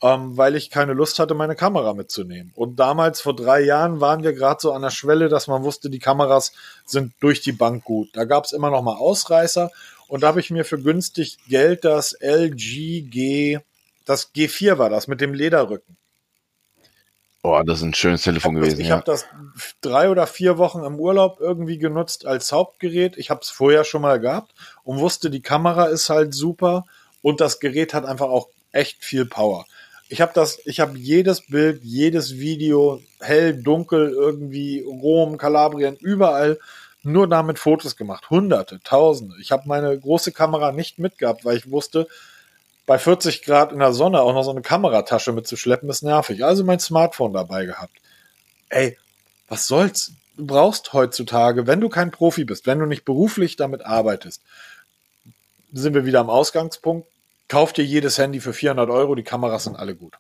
ähm, 0.03 0.36
weil 0.36 0.55
ich 0.55 0.70
keine 0.70 0.92
Lust 0.92 1.18
hatte, 1.18 1.34
meine 1.34 1.57
Kamera 1.57 1.92
mitzunehmen. 1.94 2.53
Und 2.55 2.76
damals, 2.76 3.20
vor 3.20 3.34
drei 3.34 3.61
Jahren, 3.61 4.01
waren 4.01 4.22
wir 4.22 4.32
gerade 4.32 4.61
so 4.61 4.72
an 4.72 4.82
der 4.82 4.90
Schwelle, 4.90 5.28
dass 5.28 5.49
man 5.49 5.64
wusste, 5.64 5.90
die 5.90 5.99
Kameras 5.99 6.53
sind 6.86 7.14
durch 7.20 7.40
die 7.40 7.53
Bank 7.53 7.84
gut. 7.84 8.11
Da 8.12 8.24
gab 8.24 8.44
es 8.44 8.53
immer 8.53 8.70
noch 8.70 8.82
mal 8.82 8.96
Ausreißer. 8.96 9.70
Und 10.07 10.22
da 10.22 10.28
habe 10.28 10.40
ich 10.40 10.51
mir 10.51 10.64
für 10.64 10.78
günstig 10.78 11.38
Geld 11.49 11.84
das 11.84 12.12
LG 12.20 13.11
G, 13.11 13.59
das 14.05 14.32
G4 14.34 14.78
war 14.78 14.88
das, 14.88 15.07
mit 15.07 15.20
dem 15.20 15.34
Lederrücken. 15.34 15.96
Boah, 17.42 17.64
das 17.64 17.78
ist 17.78 17.84
ein 17.84 17.94
schönes 17.94 18.22
Telefon 18.22 18.57
ich 18.57 18.62
gewesen. 18.62 18.80
ich 18.80 18.88
ja. 18.88 18.96
habe 18.96 19.05
das 19.05 19.26
drei 19.80 20.11
oder 20.11 20.26
vier 20.26 20.59
Wochen 20.59 20.82
im 20.82 20.99
Urlaub 20.99 21.38
irgendwie 21.40 21.78
genutzt 21.78 22.26
als 22.26 22.53
Hauptgerät. 22.53 23.16
Ich 23.16 23.30
habe 23.30 23.40
es 23.42 23.51
vorher 23.51 23.84
schon 23.84 24.03
mal 24.03 24.18
gehabt 24.18 24.55
und 24.82 24.99
wusste, 24.99 25.30
die 25.30 25.42
Kamera 25.42 25.86
ist 25.86 26.09
halt 26.09 26.34
super 26.34 26.84
und 27.22 27.40
das 27.40 27.61
Gerät 27.61 27.94
hat 27.94 28.07
einfach 28.07 28.28
auch 28.28 28.49
echt 28.72 29.05
viel 29.05 29.24
Power. 29.24 29.66
Ich 30.09 30.20
habe 30.20 30.32
das, 30.34 30.59
ich 30.64 30.80
habe 30.80 30.96
jedes 30.96 31.42
Bild, 31.42 31.82
jedes 31.84 32.38
Video, 32.38 33.00
hell, 33.20 33.62
dunkel, 33.62 34.11
irgendwie 34.11 34.80
Rom, 34.80 35.36
Kalabrien, 35.36 35.96
überall 35.96 36.59
nur 37.02 37.28
damit 37.28 37.59
Fotos 37.59 37.96
gemacht. 37.96 38.30
Hunderte, 38.30 38.80
Tausende. 38.82 39.36
Ich 39.40 39.52
habe 39.52 39.68
meine 39.68 39.98
große 39.98 40.32
Kamera 40.32 40.72
nicht 40.72 40.98
mitgehabt, 40.98 41.44
weil 41.44 41.56
ich 41.56 41.70
wusste, 41.70 42.09
bei 42.86 42.98
40 42.98 43.42
Grad 43.42 43.72
in 43.72 43.80
der 43.80 43.92
Sonne 43.92 44.22
auch 44.22 44.32
noch 44.32 44.44
so 44.44 44.50
eine 44.50 44.62
Kameratasche 44.62 45.32
mitzuschleppen, 45.32 45.90
ist 45.90 46.02
nervig. 46.02 46.44
Also 46.44 46.64
mein 46.64 46.80
Smartphone 46.80 47.34
dabei 47.34 47.66
gehabt. 47.66 47.92
Ey, 48.70 48.96
was 49.48 49.66
soll's? 49.66 50.12
Du 50.38 50.46
brauchst 50.46 50.92
heutzutage, 50.94 51.66
wenn 51.66 51.80
du 51.80 51.90
kein 51.90 52.11
Profi 52.11 52.44
bist, 52.44 52.66
wenn 52.66 52.78
du 52.78 52.86
nicht 52.86 53.04
beruflich 53.04 53.56
damit 53.56 53.84
arbeitest, 53.84 54.40
sind 55.72 55.94
wir 55.94 56.06
wieder 56.06 56.20
am 56.20 56.30
Ausgangspunkt, 56.30 57.06
kauf 57.49 57.72
dir 57.72 57.84
jedes 57.84 58.18
Handy 58.18 58.40
für 58.40 58.53
400 58.53 58.90
Euro, 58.90 59.14
die 59.14 59.24
Kameras 59.24 59.64
sind 59.64 59.76
alle 59.76 59.94
gut. 59.94 60.14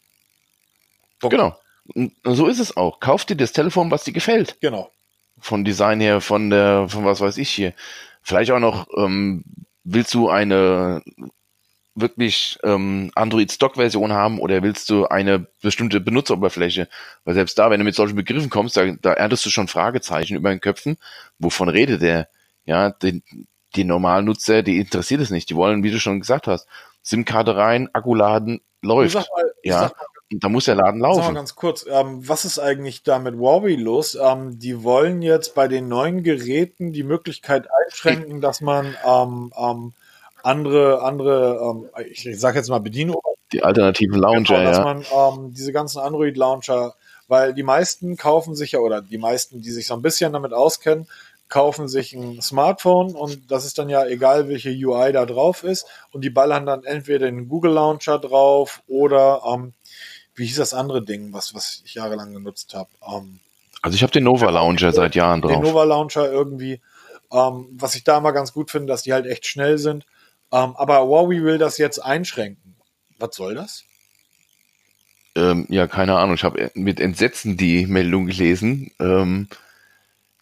Punkt. 1.20 1.36
Genau. 1.36 1.58
Und 1.94 2.12
so 2.24 2.46
ist 2.46 2.58
es 2.58 2.76
auch. 2.76 3.00
Kauf 3.00 3.24
dir 3.24 3.36
das 3.36 3.52
Telefon, 3.52 3.90
was 3.90 4.04
dir 4.04 4.12
gefällt. 4.12 4.58
Genau. 4.60 4.90
Von 5.40 5.64
Design 5.64 6.00
her, 6.00 6.20
von 6.20 6.50
der, 6.50 6.88
von 6.88 7.04
was 7.04 7.20
weiß 7.20 7.38
ich 7.38 7.50
hier. 7.50 7.72
Vielleicht 8.22 8.50
auch 8.50 8.58
noch, 8.58 8.88
ähm, 8.96 9.44
willst 9.84 10.12
du 10.14 10.28
eine 10.28 11.02
wirklich 11.94 12.58
ähm, 12.62 13.10
Android-Stock-Version 13.14 14.12
haben 14.12 14.38
oder 14.38 14.62
willst 14.62 14.90
du 14.90 15.06
eine 15.06 15.46
bestimmte 15.62 16.00
Benutzeroberfläche? 16.00 16.88
Weil 17.24 17.34
selbst 17.34 17.58
da, 17.58 17.70
wenn 17.70 17.80
du 17.80 17.84
mit 17.84 17.94
solchen 17.94 18.16
Begriffen 18.16 18.50
kommst, 18.50 18.76
da, 18.76 18.86
da 18.92 19.14
erdest 19.14 19.44
du 19.46 19.50
schon 19.50 19.68
Fragezeichen 19.68 20.36
über 20.36 20.50
den 20.50 20.60
Köpfen. 20.60 20.98
Wovon 21.38 21.68
redet 21.68 22.02
der? 22.02 22.28
Ja, 22.64 22.90
den, 22.90 23.22
die 23.74 23.84
normalen 23.84 24.26
Nutzer, 24.26 24.62
die 24.62 24.78
interessiert 24.78 25.20
es 25.20 25.30
nicht. 25.30 25.50
Die 25.50 25.56
wollen, 25.56 25.82
wie 25.82 25.90
du 25.90 25.98
schon 25.98 26.20
gesagt 26.20 26.46
hast, 26.46 26.66
SIM-Karte 27.02 27.56
rein, 27.56 27.88
Akku 27.92 28.14
laden, 28.14 28.60
läuft. 28.82 29.14
Mal, 29.14 29.26
ja. 29.62 29.80
Mal, 29.82 29.92
da 30.30 30.48
muss 30.48 30.66
der 30.66 30.74
Laden 30.74 31.00
laufen. 31.00 31.22
Sag 31.22 31.28
mal 31.28 31.34
ganz 31.34 31.54
kurz, 31.54 31.86
ähm, 31.88 32.26
was 32.28 32.44
ist 32.44 32.58
eigentlich 32.58 33.02
da 33.02 33.18
mit 33.18 33.36
Huawei 33.36 33.74
los? 33.76 34.14
Ähm, 34.14 34.58
die 34.58 34.82
wollen 34.82 35.22
jetzt 35.22 35.54
bei 35.54 35.68
den 35.68 35.88
neuen 35.88 36.22
Geräten 36.22 36.92
die 36.92 37.02
Möglichkeit 37.02 37.66
einschränken, 37.84 38.40
dass 38.40 38.60
man 38.60 38.94
ähm, 39.06 39.52
ähm, 39.58 39.92
andere, 40.42 41.02
andere, 41.02 41.60
ähm, 41.62 42.06
ich, 42.10 42.26
ich 42.26 42.38
sage 42.38 42.58
jetzt 42.58 42.68
mal 42.68 42.80
Bedienung. 42.80 43.20
Die 43.52 43.62
alternativen 43.62 44.18
Launcher, 44.18 44.58
genau, 44.58 44.68
dass 44.68 44.78
ja. 44.78 44.84
man 44.84 45.38
ähm, 45.38 45.54
diese 45.54 45.72
ganzen 45.72 46.00
Android-Launcher, 46.00 46.94
weil 47.28 47.54
die 47.54 47.62
meisten 47.62 48.18
kaufen 48.18 48.54
sich 48.54 48.72
ja, 48.72 48.80
oder 48.80 49.00
die 49.00 49.16
meisten, 49.16 49.62
die 49.62 49.70
sich 49.70 49.86
so 49.86 49.94
ein 49.94 50.02
bisschen 50.02 50.34
damit 50.34 50.52
auskennen, 50.52 51.08
kaufen 51.48 51.88
sich 51.88 52.12
ein 52.12 52.42
Smartphone 52.42 53.14
und 53.14 53.50
das 53.50 53.64
ist 53.64 53.78
dann 53.78 53.88
ja 53.88 54.04
egal, 54.04 54.48
welche 54.48 54.70
UI 54.70 55.12
da 55.12 55.24
drauf 55.24 55.64
ist 55.64 55.86
und 56.12 56.22
die 56.22 56.30
ballern 56.30 56.66
dann 56.66 56.84
entweder 56.84 57.26
den 57.26 57.48
Google 57.48 57.72
Launcher 57.72 58.18
drauf 58.18 58.82
oder 58.86 59.42
ähm, 59.46 59.72
wie 60.34 60.46
hieß 60.46 60.56
das 60.56 60.74
andere 60.74 61.02
Ding, 61.02 61.32
was, 61.32 61.54
was 61.54 61.82
ich 61.84 61.94
jahrelang 61.94 62.32
genutzt 62.32 62.74
habe? 62.74 62.90
Ähm, 63.06 63.40
also 63.82 63.94
ich 63.94 64.02
habe 64.02 64.12
den 64.12 64.24
Nova 64.24 64.50
Launcher 64.50 64.92
seit 64.92 65.14
Jahren 65.14 65.40
drauf. 65.40 65.52
Den 65.52 65.62
Nova 65.62 65.84
Launcher 65.84 66.30
irgendwie, 66.30 66.80
ähm, 67.32 67.66
was 67.72 67.94
ich 67.94 68.04
da 68.04 68.20
mal 68.20 68.32
ganz 68.32 68.52
gut 68.52 68.70
finde, 68.70 68.88
dass 68.88 69.02
die 69.02 69.12
halt 69.12 69.26
echt 69.26 69.46
schnell 69.46 69.78
sind. 69.78 70.04
Ähm, 70.52 70.76
aber 70.76 71.00
Huawei 71.00 71.42
will 71.42 71.58
das 71.58 71.78
jetzt 71.78 71.98
einschränken. 71.98 72.76
Was 73.18 73.36
soll 73.36 73.54
das? 73.54 73.84
Ähm, 75.34 75.66
ja, 75.68 75.86
keine 75.86 76.16
Ahnung. 76.16 76.34
Ich 76.34 76.44
habe 76.44 76.70
mit 76.74 77.00
Entsetzen 77.00 77.56
die 77.56 77.86
Meldung 77.86 78.26
gelesen. 78.26 78.92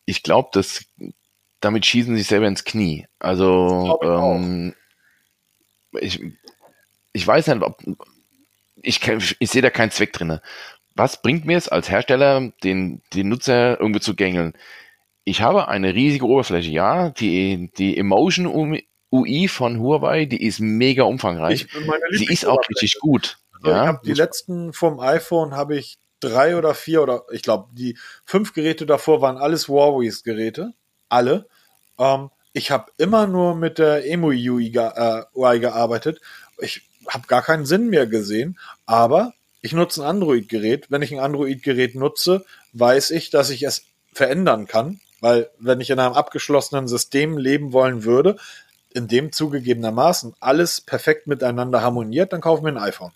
Ich 0.06 0.22
glaube, 0.22 0.48
dass 0.52 0.86
damit 1.60 1.84
schießen 1.84 2.14
sie 2.14 2.20
sich 2.20 2.28
selber 2.28 2.46
ins 2.46 2.64
Knie. 2.64 3.06
Also 3.18 3.98
ich, 4.00 4.08
ähm, 4.08 4.74
ich, 6.00 6.22
ich 7.12 7.26
weiß 7.26 7.48
nicht, 7.48 7.62
ob 7.62 7.82
ich, 8.82 9.00
ich 9.38 9.50
sehe 9.50 9.62
da 9.62 9.70
keinen 9.70 9.90
Zweck 9.90 10.12
drin. 10.12 10.40
Was 10.94 11.20
bringt 11.20 11.44
mir 11.44 11.58
es 11.58 11.68
als 11.68 11.90
Hersteller, 11.90 12.52
den, 12.62 13.02
den 13.12 13.28
Nutzer 13.28 13.80
irgendwie 13.80 14.00
zu 14.00 14.14
gängeln? 14.14 14.54
Ich 15.24 15.40
habe 15.40 15.68
eine 15.68 15.94
riesige 15.94 16.26
Oberfläche, 16.26 16.70
ja, 16.70 17.10
die, 17.10 17.70
die 17.76 17.96
Emotion 17.96 18.80
UI 19.10 19.48
von 19.48 19.80
Huawei, 19.80 20.26
die 20.26 20.42
ist 20.42 20.60
mega 20.60 21.02
umfangreich. 21.02 21.66
Sie 22.12 22.26
ist 22.26 22.46
auch 22.46 22.60
richtig 22.68 22.98
gut. 23.00 23.38
Also 23.52 23.70
ja, 23.70 23.82
ich 23.82 23.88
habe 23.88 24.00
die 24.04 24.12
letzten 24.12 24.72
vom 24.72 25.00
iPhone 25.00 25.54
habe 25.54 25.76
ich 25.76 25.98
drei 26.20 26.56
oder 26.56 26.74
vier 26.74 27.02
oder 27.02 27.24
ich 27.30 27.42
glaube, 27.42 27.68
die 27.72 27.98
fünf 28.24 28.52
Geräte 28.52 28.86
davor 28.86 29.20
waren 29.20 29.36
alles 29.36 29.68
Huawei's 29.68 30.22
Geräte. 30.22 30.72
Alle. 31.08 31.46
Ähm, 31.98 32.30
ich 32.52 32.70
habe 32.70 32.90
immer 32.96 33.26
nur 33.26 33.54
mit 33.54 33.78
der 33.78 34.06
Emu 34.10 34.32
äh, 34.32 35.24
UI 35.34 35.60
gearbeitet. 35.60 36.20
Ich 36.58 36.82
habe 37.08 37.26
gar 37.26 37.42
keinen 37.42 37.66
Sinn 37.66 37.88
mehr 37.88 38.06
gesehen. 38.06 38.58
Aber 38.86 39.34
ich 39.60 39.72
nutze 39.72 40.02
ein 40.02 40.08
Android-Gerät. 40.08 40.90
Wenn 40.90 41.02
ich 41.02 41.12
ein 41.12 41.20
Android-Gerät 41.20 41.94
nutze, 41.94 42.44
weiß 42.72 43.10
ich, 43.10 43.30
dass 43.30 43.50
ich 43.50 43.62
es 43.64 43.82
verändern 44.12 44.66
kann. 44.66 45.00
Weil 45.20 45.50
wenn 45.58 45.80
ich 45.80 45.90
in 45.90 45.98
einem 45.98 46.14
abgeschlossenen 46.14 46.88
System 46.88 47.36
leben 47.38 47.72
wollen 47.72 48.04
würde, 48.04 48.36
in 48.92 49.08
dem 49.08 49.32
zugegebenermaßen 49.32 50.34
alles 50.40 50.80
perfekt 50.80 51.26
miteinander 51.26 51.82
harmoniert, 51.82 52.32
dann 52.32 52.40
kaufe 52.40 52.60
ich 52.60 52.64
mir 52.64 52.80
ein 52.80 52.88
iPhone. 52.88 53.12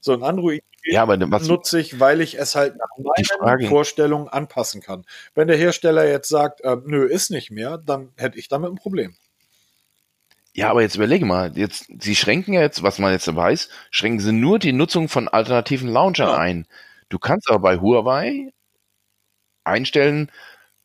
So 0.00 0.12
ein 0.12 0.22
Android 0.22 0.62
ja, 0.84 1.02
aber 1.02 1.18
was, 1.30 1.48
nutze 1.48 1.80
ich, 1.80 1.98
weil 2.00 2.20
ich 2.20 2.38
es 2.38 2.54
halt 2.54 2.76
nach 2.76 3.38
meinen 3.40 3.68
Vorstellungen 3.68 4.28
anpassen 4.28 4.82
kann. 4.82 5.04
Wenn 5.34 5.48
der 5.48 5.56
Hersteller 5.56 6.06
jetzt 6.06 6.28
sagt, 6.28 6.60
äh, 6.62 6.76
nö, 6.84 7.06
ist 7.06 7.30
nicht 7.30 7.50
mehr, 7.50 7.78
dann 7.78 8.12
hätte 8.16 8.38
ich 8.38 8.48
damit 8.48 8.70
ein 8.70 8.76
Problem. 8.76 9.16
Ja, 10.52 10.70
aber 10.70 10.82
jetzt 10.82 10.94
überlege 10.94 11.24
mal, 11.24 11.56
jetzt, 11.56 11.86
sie 12.00 12.14
schränken 12.14 12.54
ja 12.54 12.60
jetzt, 12.60 12.82
was 12.82 12.98
man 12.98 13.12
jetzt 13.12 13.34
weiß, 13.34 13.68
schränken 13.90 14.20
sie 14.20 14.32
nur 14.32 14.58
die 14.58 14.72
Nutzung 14.72 15.08
von 15.08 15.26
alternativen 15.26 15.88
Launchern 15.88 16.28
ja. 16.28 16.36
ein. 16.36 16.66
Du 17.08 17.18
kannst 17.18 17.50
aber 17.50 17.58
bei 17.58 17.80
Huawei 17.80 18.52
einstellen, 19.64 20.30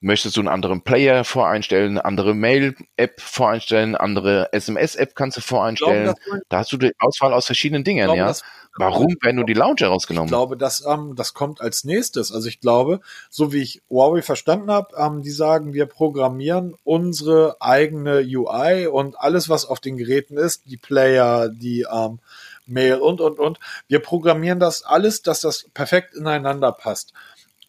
Möchtest 0.02 0.38
du 0.38 0.42
einen 0.42 0.48
anderen 0.48 0.82
Player 0.82 1.26
voreinstellen, 1.26 1.92
eine 1.92 2.06
andere 2.06 2.34
Mail-App 2.34 3.20
voreinstellen, 3.20 3.96
andere 3.96 4.48
SMS-App 4.54 5.14
kannst 5.14 5.36
du 5.36 5.42
voreinstellen. 5.42 6.16
Glaube, 6.24 6.42
da 6.48 6.60
hast 6.60 6.72
du 6.72 6.78
die 6.78 6.94
Auswahl 7.00 7.34
aus 7.34 7.48
verschiedenen 7.48 7.84
Dingen, 7.84 8.06
glaube, 8.06 8.18
ja. 8.18 8.34
Warum 8.80 9.18
werden 9.22 9.36
nur 9.36 9.46
die 9.46 9.54
Launcher 9.54 9.90
rausgenommen? 9.90 10.28
Ich 10.28 10.32
glaube, 10.32 10.56
das, 10.56 10.86
ähm, 10.86 11.14
das 11.18 11.34
kommt 11.34 11.60
als 11.60 11.84
nächstes. 11.84 12.32
Also 12.32 12.48
ich 12.48 12.62
glaube, 12.62 13.02
so 13.30 13.52
wie 13.52 13.62
ich 13.62 13.82
Huawei 13.90 14.22
verstanden 14.22 14.72
habe, 14.72 14.96
ähm, 14.98 15.22
die 15.22 15.32
sagen, 15.32 15.74
wir 15.74 15.86
programmieren 15.86 16.76
unsere 16.86 17.58
eigene 17.60 18.20
UI 18.22 18.88
und 18.88 19.20
alles, 19.20 19.50
was 19.50 19.66
auf 19.66 19.82
den 19.82 19.98
Geräten 19.98 20.38
ist, 20.38 20.62
die 20.68 20.78
Player, 20.78 21.50
die 21.50 21.86
ähm, 21.92 22.20
Mail 22.68 22.96
und, 23.02 23.20
und, 23.20 23.38
und. 23.38 23.60
Wir 23.90 24.00
programmieren 24.00 24.62
das 24.62 24.84
alles, 24.84 25.24
dass 25.24 25.42
das 25.42 25.66
perfekt 25.74 26.16
ineinander 26.16 26.72
passt. 26.72 27.12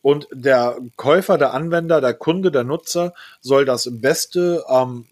Und 0.02 0.28
der 0.32 0.78
Käufer, 0.94 1.38
der 1.38 1.54
Anwender, 1.54 2.00
der 2.00 2.14
Kunde, 2.14 2.52
der 2.52 2.62
Nutzer 2.62 3.14
soll 3.40 3.64
das 3.64 3.88
beste 3.90 4.64
ähm, 4.68 5.06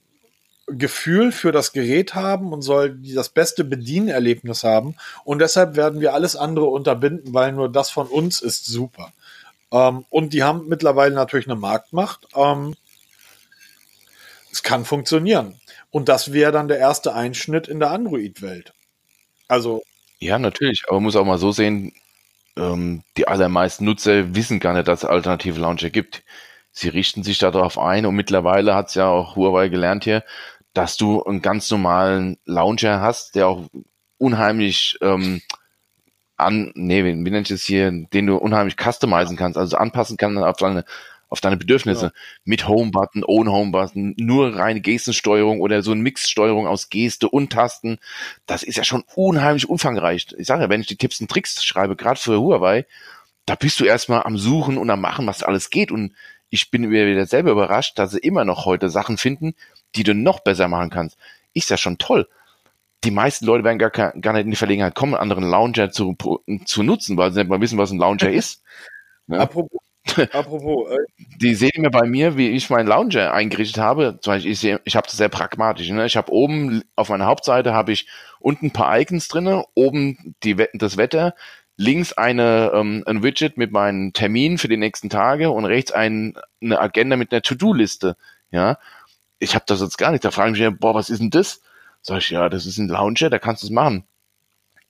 Gefühl 0.70 1.32
für 1.32 1.52
das 1.52 1.72
Gerät 1.72 2.14
haben 2.14 2.52
und 2.52 2.62
soll 2.62 2.98
das 3.14 3.30
beste 3.30 3.64
Bedienerlebnis 3.64 4.64
haben. 4.64 4.96
Und 5.24 5.40
deshalb 5.40 5.76
werden 5.76 6.00
wir 6.00 6.14
alles 6.14 6.36
andere 6.36 6.66
unterbinden, 6.66 7.34
weil 7.34 7.52
nur 7.52 7.70
das 7.70 7.90
von 7.90 8.06
uns 8.06 8.40
ist 8.40 8.66
super. 8.66 9.12
Ähm, 9.72 10.04
und 10.10 10.32
die 10.32 10.42
haben 10.42 10.68
mittlerweile 10.68 11.14
natürlich 11.14 11.46
eine 11.46 11.56
Marktmacht. 11.56 12.28
Ähm, 12.34 12.74
es 14.52 14.62
kann 14.62 14.84
funktionieren. 14.84 15.60
Und 15.90 16.08
das 16.08 16.32
wäre 16.32 16.52
dann 16.52 16.68
der 16.68 16.78
erste 16.78 17.14
Einschnitt 17.14 17.68
in 17.68 17.80
der 17.80 17.90
Android-Welt. 17.90 18.72
Also. 19.46 19.82
Ja, 20.18 20.38
natürlich. 20.38 20.84
Aber 20.86 20.96
man 20.96 21.04
muss 21.04 21.16
auch 21.16 21.24
mal 21.24 21.38
so 21.38 21.52
sehen, 21.52 21.92
ähm, 22.56 23.02
die 23.16 23.28
allermeisten 23.28 23.84
Nutzer 23.84 24.34
wissen 24.34 24.60
gar 24.60 24.74
nicht, 24.74 24.88
dass 24.88 25.04
es 25.04 25.08
alternative 25.08 25.60
Launcher 25.60 25.90
gibt. 25.90 26.22
Sie 26.72 26.88
richten 26.88 27.22
sich 27.22 27.38
darauf 27.38 27.78
ein 27.78 28.06
und 28.06 28.14
mittlerweile 28.14 28.74
hat 28.74 28.88
es 28.88 28.94
ja 28.94 29.08
auch 29.08 29.36
Huawei 29.36 29.68
gelernt 29.68 30.04
hier, 30.04 30.22
dass 30.78 30.96
du 30.96 31.24
einen 31.24 31.42
ganz 31.42 31.68
normalen 31.72 32.38
Launcher 32.44 33.00
hast, 33.00 33.34
der 33.34 33.48
auch 33.48 33.66
unheimlich 34.16 34.96
ähm, 35.00 35.42
an, 36.36 36.70
nee, 36.76 37.04
wie, 37.04 37.14
nennt 37.14 37.50
ich 37.50 37.56
es 37.56 37.64
hier, 37.64 37.90
den 37.90 38.26
du 38.28 38.36
unheimlich 38.36 38.76
customizen 38.80 39.36
kannst, 39.36 39.58
also 39.58 39.76
anpassen 39.76 40.16
kannst 40.16 40.38
auf 40.38 40.56
deine 40.56 40.84
auf 41.30 41.40
deine 41.40 41.56
Bedürfnisse. 41.56 42.06
Ja. 42.06 42.12
Mit 42.44 42.68
Home-Button, 42.68 43.24
ohne 43.24 43.50
Home-Button, 43.50 44.14
nur 44.18 44.54
reine 44.54 44.80
Gestensteuerung 44.80 45.60
oder 45.60 45.82
so 45.82 45.90
eine 45.90 46.00
Mixsteuerung 46.00 46.68
aus 46.68 46.90
Geste 46.90 47.28
und 47.28 47.52
Tasten. 47.52 47.98
Das 48.46 48.62
ist 48.62 48.76
ja 48.76 48.84
schon 48.84 49.02
unheimlich 49.16 49.68
umfangreich. 49.68 50.28
Ich 50.38 50.46
sage 50.46 50.62
ja, 50.62 50.68
wenn 50.70 50.80
ich 50.80 50.86
die 50.86 50.96
Tipps 50.96 51.20
und 51.20 51.28
Tricks 51.28 51.62
schreibe, 51.64 51.96
gerade 51.96 52.20
für 52.20 52.40
Huawei, 52.40 52.86
da 53.46 53.56
bist 53.56 53.80
du 53.80 53.84
erstmal 53.84 54.22
am 54.22 54.38
Suchen 54.38 54.78
und 54.78 54.88
am 54.88 55.00
Machen, 55.00 55.26
was 55.26 55.42
alles 55.42 55.70
geht. 55.70 55.90
Und 55.90 56.14
ich 56.50 56.70
bin 56.70 56.90
wieder 56.90 57.26
selber 57.26 57.50
überrascht, 57.50 57.98
dass 57.98 58.12
sie 58.12 58.20
immer 58.20 58.46
noch 58.46 58.64
heute 58.64 58.88
Sachen 58.88 59.18
finden, 59.18 59.54
die 59.98 60.04
du 60.04 60.14
noch 60.14 60.40
besser 60.40 60.68
machen 60.68 60.90
kannst. 60.90 61.18
Ist 61.52 61.70
ja 61.70 61.76
schon 61.76 61.98
toll. 61.98 62.28
Die 63.04 63.10
meisten 63.10 63.46
Leute 63.46 63.64
werden 63.64 63.78
gar, 63.78 63.90
gar 63.90 64.32
nicht 64.32 64.44
in 64.44 64.50
die 64.50 64.56
Verlegenheit 64.56 64.94
kommen, 64.94 65.14
einen 65.14 65.22
anderen 65.22 65.44
Launcher 65.44 65.90
zu, 65.90 66.16
zu 66.64 66.82
nutzen, 66.82 67.16
weil 67.16 67.32
sie 67.32 67.40
nicht 67.40 67.48
mal 67.48 67.60
wissen, 67.60 67.78
was 67.78 67.90
ein 67.90 67.98
Launcher 67.98 68.30
ist. 68.30 68.62
Ja? 69.28 69.38
Apropos, 69.40 69.80
Apropos. 70.32 70.90
Äh, 70.90 70.96
die 71.36 71.54
sehen 71.54 71.70
immer 71.74 71.90
bei 71.90 72.06
mir, 72.06 72.36
wie 72.36 72.50
ich 72.50 72.70
meinen 72.70 72.88
Launcher 72.88 73.32
eingerichtet 73.32 73.78
habe. 73.78 74.18
Zum 74.20 74.32
Beispiel, 74.32 74.52
ich, 74.52 74.60
sehe, 74.60 74.80
ich 74.84 74.96
habe 74.96 75.06
das 75.06 75.16
sehr 75.16 75.28
pragmatisch. 75.28 75.88
Ne? 75.90 76.06
Ich 76.06 76.16
habe 76.16 76.32
oben 76.32 76.82
auf 76.96 77.08
meiner 77.08 77.26
Hauptseite 77.26 77.72
habe 77.72 77.92
ich 77.92 78.06
unten 78.40 78.66
ein 78.66 78.72
paar 78.72 78.98
Icons 78.98 79.28
drinne, 79.28 79.64
oben 79.74 80.34
die, 80.42 80.56
das 80.74 80.96
Wetter, 80.96 81.34
links 81.76 82.12
eine, 82.12 82.72
ähm, 82.74 83.04
ein 83.06 83.22
Widget 83.22 83.56
mit 83.56 83.72
meinen 83.72 84.12
Terminen 84.12 84.58
für 84.58 84.68
die 84.68 84.76
nächsten 84.76 85.10
Tage 85.10 85.50
und 85.50 85.64
rechts 85.64 85.92
ein, 85.92 86.38
eine 86.62 86.80
Agenda 86.80 87.16
mit 87.16 87.32
einer 87.32 87.42
To-Do-Liste. 87.42 88.16
Ja, 88.50 88.78
ich 89.38 89.54
habe 89.54 89.64
das 89.66 89.80
jetzt 89.80 89.98
gar 89.98 90.10
nicht. 90.10 90.24
Da 90.24 90.30
fragen 90.30 90.52
mich, 90.52 90.78
boah, 90.78 90.94
was 90.94 91.10
ist 91.10 91.20
denn 91.20 91.30
das? 91.30 91.60
Sag 92.02 92.18
ich, 92.18 92.30
ja, 92.30 92.48
das 92.48 92.66
ist 92.66 92.78
ein 92.78 92.88
Launcher, 92.88 93.30
da 93.30 93.38
kannst 93.38 93.62
du 93.62 93.66
es 93.66 93.72
machen. 93.72 94.04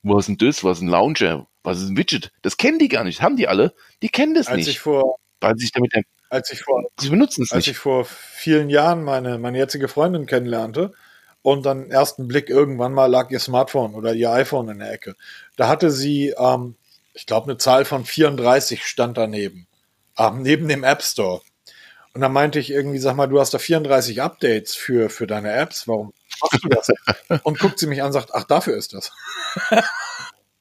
Was 0.03 0.21
ist 0.21 0.27
denn 0.29 0.49
das? 0.49 0.65
Was 0.65 0.79
ist 0.79 0.83
ein 0.83 0.89
Launcher? 0.89 1.47
Was 1.63 1.79
ist 1.79 1.89
ein 1.89 1.97
Widget? 1.97 2.33
Das 2.43 2.57
kennen 2.57 2.79
die 2.79 2.89
gar 2.89 3.05
nicht. 3.05 3.23
Haben 3.23 3.37
die 3.37 3.49
alle? 3.49 3.75
Die 4.03 4.09
kennen 4.09 4.35
das 4.35 4.47
als 4.47 4.59
nicht. 4.59 4.69
Ich 4.69 4.81
vor, 4.81 5.19
sie 5.43 5.59
sich 5.59 5.73
damit 5.73 5.93
als 6.31 6.53
ich 6.53 6.61
vor, 6.61 6.85
sie 7.01 7.09
benutzen 7.09 7.43
es 7.43 7.53
als 7.53 7.67
nicht. 7.67 7.77
ich 7.77 7.79
vor 7.79 8.05
vielen 8.05 8.69
Jahren 8.69 9.03
meine, 9.03 9.39
meine 9.39 9.59
jetzige 9.59 9.89
Freundin 9.89 10.27
kennenlernte 10.27 10.93
und 11.43 11.65
dann 11.65 11.91
ersten 11.91 12.29
Blick 12.29 12.51
irgendwann 12.51 12.93
mal 12.93 13.07
lag 13.07 13.31
ihr 13.31 13.39
Smartphone 13.39 13.95
oder 13.95 14.13
ihr 14.13 14.31
iPhone 14.33 14.69
in 14.69 14.81
der 14.81 14.93
Ecke. 14.93 15.17
Da 15.57 15.69
hatte 15.69 15.91
sie, 15.91 16.35
ähm, 16.39 16.77
ich 17.15 17.27
glaube, 17.27 17.51
eine 17.51 17.57
Zahl 17.57 17.85
von 17.85 18.05
34 18.05 18.85
stand 18.85 19.17
daneben. 19.17 19.67
Ähm, 20.19 20.43
neben 20.43 20.69
dem 20.69 20.85
App 20.85 21.03
Store. 21.03 21.41
Und 22.19 22.23
dann 22.23 22.33
meinte 22.33 22.59
ich 22.59 22.73
irgendwie, 22.73 22.99
sag 22.99 23.15
mal, 23.15 23.29
du 23.29 23.39
hast 23.39 23.55
da 23.55 23.59
34 23.59 24.21
Updates 24.21 24.75
für, 24.75 25.09
für 25.09 25.29
deine 25.29 25.53
Apps. 25.53 25.87
Warum 25.87 26.13
machst 26.43 26.65
du 26.65 26.69
das? 26.69 26.89
und 27.45 27.61
guckt 27.61 27.79
sie 27.79 27.87
mich 27.87 28.01
an 28.01 28.09
und 28.09 28.13
sagt, 28.13 28.35
ach, 28.35 28.43
dafür 28.43 28.77
ist 28.77 28.93
das. 28.93 29.13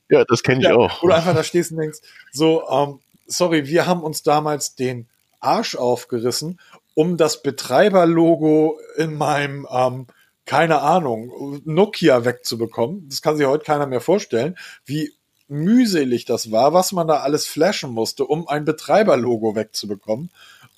Ja, 0.10 0.24
das 0.24 0.44
kenne 0.44 0.60
ich 0.60 0.68
ja, 0.68 0.76
auch. 0.76 1.02
Oder 1.02 1.16
einfach 1.16 1.34
da 1.34 1.44
stehst 1.44 1.72
und 1.72 1.80
denkst, 1.80 1.98
so, 2.32 2.64
ähm, 2.70 3.00
sorry, 3.26 3.66
wir 3.66 3.88
haben 3.88 4.04
uns 4.04 4.22
damals 4.22 4.76
den 4.76 5.08
Arsch 5.40 5.76
aufgerissen, 5.76 6.60
um 6.94 7.18
das 7.18 7.42
Betreiberlogo 7.42 8.80
in 8.96 9.16
meinem, 9.16 9.68
ähm, 9.70 10.06
keine 10.46 10.82
Ahnung, 10.82 11.62
Nokia 11.66 12.24
wegzubekommen. 12.24 13.10
Das 13.10 13.24
kann 13.24 13.36
sich 13.36 13.48
heute 13.48 13.66
keiner 13.66 13.88
mehr 13.88 14.00
vorstellen, 14.00 14.58
wie 14.86 15.12
mühselig 15.48 16.24
das 16.24 16.52
war, 16.52 16.72
was 16.74 16.92
man 16.92 17.08
da 17.08 17.18
alles 17.18 17.48
flashen 17.48 17.92
musste, 17.92 18.26
um 18.26 18.48
ein 18.48 18.64
Betreiberlogo 18.64 19.56
wegzubekommen. 19.56 20.30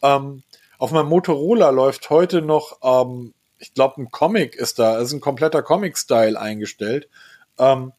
Ähm, 0.01 0.41
auf 0.79 0.91
meinem 0.91 1.09
Motorola 1.09 1.69
läuft 1.69 2.09
heute 2.09 2.41
noch, 2.41 2.79
ähm, 2.81 3.33
ich 3.59 3.73
glaube, 3.73 4.01
ein 4.01 4.09
Comic 4.09 4.55
ist 4.55 4.79
da, 4.79 4.97
ist 4.97 5.11
ein 5.11 5.19
kompletter 5.19 5.61
Comic-Style 5.61 6.39
eingestellt. 6.39 7.09
Ähm, 7.59 7.91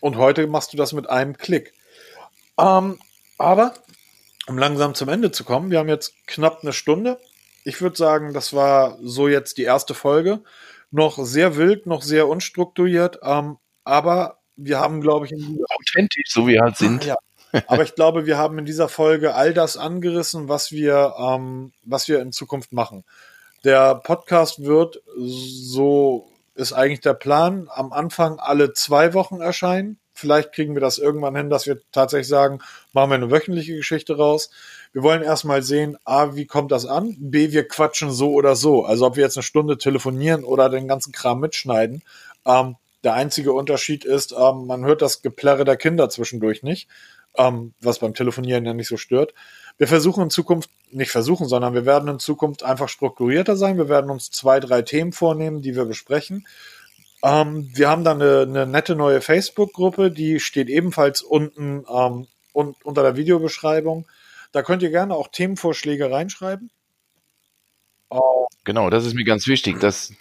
und 0.00 0.16
heute 0.16 0.46
machst 0.48 0.72
du 0.72 0.76
das 0.76 0.92
mit 0.92 1.08
einem 1.08 1.38
Klick. 1.38 1.72
Ähm, 2.58 2.98
aber, 3.38 3.74
um 4.48 4.58
langsam 4.58 4.94
zum 4.94 5.08
Ende 5.08 5.30
zu 5.30 5.44
kommen, 5.44 5.70
wir 5.70 5.78
haben 5.78 5.88
jetzt 5.88 6.14
knapp 6.26 6.58
eine 6.62 6.72
Stunde. 6.72 7.18
Ich 7.64 7.80
würde 7.80 7.96
sagen, 7.96 8.34
das 8.34 8.52
war 8.52 8.98
so 9.00 9.28
jetzt 9.28 9.56
die 9.56 9.62
erste 9.62 9.94
Folge. 9.94 10.42
Noch 10.90 11.18
sehr 11.24 11.56
wild, 11.56 11.86
noch 11.86 12.02
sehr 12.02 12.26
unstrukturiert, 12.26 13.20
ähm, 13.22 13.58
aber 13.84 14.38
wir 14.56 14.80
haben, 14.80 15.00
glaube 15.00 15.26
ich, 15.26 15.32
authentisch, 15.34 16.28
so 16.28 16.48
wie 16.48 16.54
wir 16.54 16.62
halt 16.62 16.76
sind. 16.76 17.04
Ja, 17.04 17.16
aber 17.66 17.82
ich 17.82 17.94
glaube, 17.94 18.26
wir 18.26 18.38
haben 18.38 18.58
in 18.58 18.64
dieser 18.64 18.88
Folge 18.88 19.34
all 19.34 19.54
das 19.54 19.76
angerissen, 19.76 20.48
was 20.48 20.72
wir, 20.72 21.14
ähm, 21.18 21.72
was 21.84 22.08
wir 22.08 22.20
in 22.20 22.32
Zukunft 22.32 22.72
machen. 22.72 23.04
Der 23.64 23.96
Podcast 23.96 24.64
wird 24.64 25.02
so 25.16 26.28
ist 26.56 26.72
eigentlich 26.72 27.00
der 27.00 27.14
Plan, 27.14 27.68
am 27.70 27.92
Anfang 27.92 28.38
alle 28.38 28.72
zwei 28.72 29.14
Wochen 29.14 29.40
erscheinen. 29.40 29.98
Vielleicht 30.14 30.52
kriegen 30.52 30.74
wir 30.74 30.80
das 30.80 30.96
irgendwann 30.96 31.36
hin, 31.36 31.50
dass 31.50 31.66
wir 31.66 31.78
tatsächlich 31.92 32.28
sagen, 32.28 32.60
machen 32.94 33.10
wir 33.10 33.16
eine 33.16 33.30
wöchentliche 33.30 33.76
Geschichte 33.76 34.16
raus. 34.16 34.50
Wir 34.92 35.02
wollen 35.02 35.22
erstmal 35.22 35.62
sehen, 35.62 35.98
A, 36.04 36.34
wie 36.34 36.46
kommt 36.46 36.72
das 36.72 36.86
an? 36.86 37.14
B, 37.18 37.52
wir 37.52 37.68
quatschen 37.68 38.10
so 38.10 38.32
oder 38.32 38.56
so. 38.56 38.86
Also 38.86 39.06
ob 39.06 39.16
wir 39.16 39.24
jetzt 39.24 39.36
eine 39.36 39.42
Stunde 39.42 39.76
telefonieren 39.76 40.44
oder 40.44 40.70
den 40.70 40.88
ganzen 40.88 41.12
Kram 41.12 41.40
mitschneiden. 41.40 42.02
Ähm, 42.46 42.76
der 43.04 43.12
einzige 43.12 43.52
Unterschied 43.52 44.06
ist, 44.06 44.32
ähm, 44.32 44.66
man 44.66 44.86
hört 44.86 45.02
das 45.02 45.20
Geplärre 45.20 45.66
der 45.66 45.76
Kinder 45.76 46.08
zwischendurch 46.08 46.62
nicht, 46.62 46.88
ähm, 47.36 47.74
was 47.80 47.98
beim 47.98 48.14
Telefonieren 48.14 48.64
ja 48.64 48.74
nicht 48.74 48.88
so 48.88 48.96
stört. 48.96 49.34
Wir 49.78 49.88
versuchen 49.88 50.24
in 50.24 50.30
Zukunft, 50.30 50.70
nicht 50.90 51.10
versuchen, 51.10 51.48
sondern 51.48 51.74
wir 51.74 51.84
werden 51.84 52.08
in 52.08 52.18
Zukunft 52.18 52.62
einfach 52.62 52.88
strukturierter 52.88 53.56
sein. 53.56 53.76
Wir 53.76 53.88
werden 53.88 54.10
uns 54.10 54.30
zwei, 54.30 54.60
drei 54.60 54.82
Themen 54.82 55.12
vornehmen, 55.12 55.62
die 55.62 55.76
wir 55.76 55.84
besprechen. 55.84 56.46
Ähm, 57.22 57.70
wir 57.74 57.88
haben 57.88 58.04
dann 58.04 58.22
eine, 58.22 58.42
eine 58.42 58.66
nette 58.66 58.96
neue 58.96 59.20
Facebook-Gruppe, 59.20 60.10
die 60.10 60.40
steht 60.40 60.68
ebenfalls 60.68 61.22
unten 61.22 61.84
ähm, 61.88 62.26
und 62.52 62.76
unter 62.84 63.02
der 63.02 63.16
Videobeschreibung. 63.16 64.06
Da 64.52 64.62
könnt 64.62 64.82
ihr 64.82 64.90
gerne 64.90 65.14
auch 65.14 65.28
Themenvorschläge 65.28 66.10
reinschreiben. 66.10 66.70
Genau, 68.64 68.90
das 68.90 69.04
ist 69.04 69.14
mir 69.14 69.24
ganz 69.24 69.46
wichtig, 69.46 69.80
dass 69.80 70.12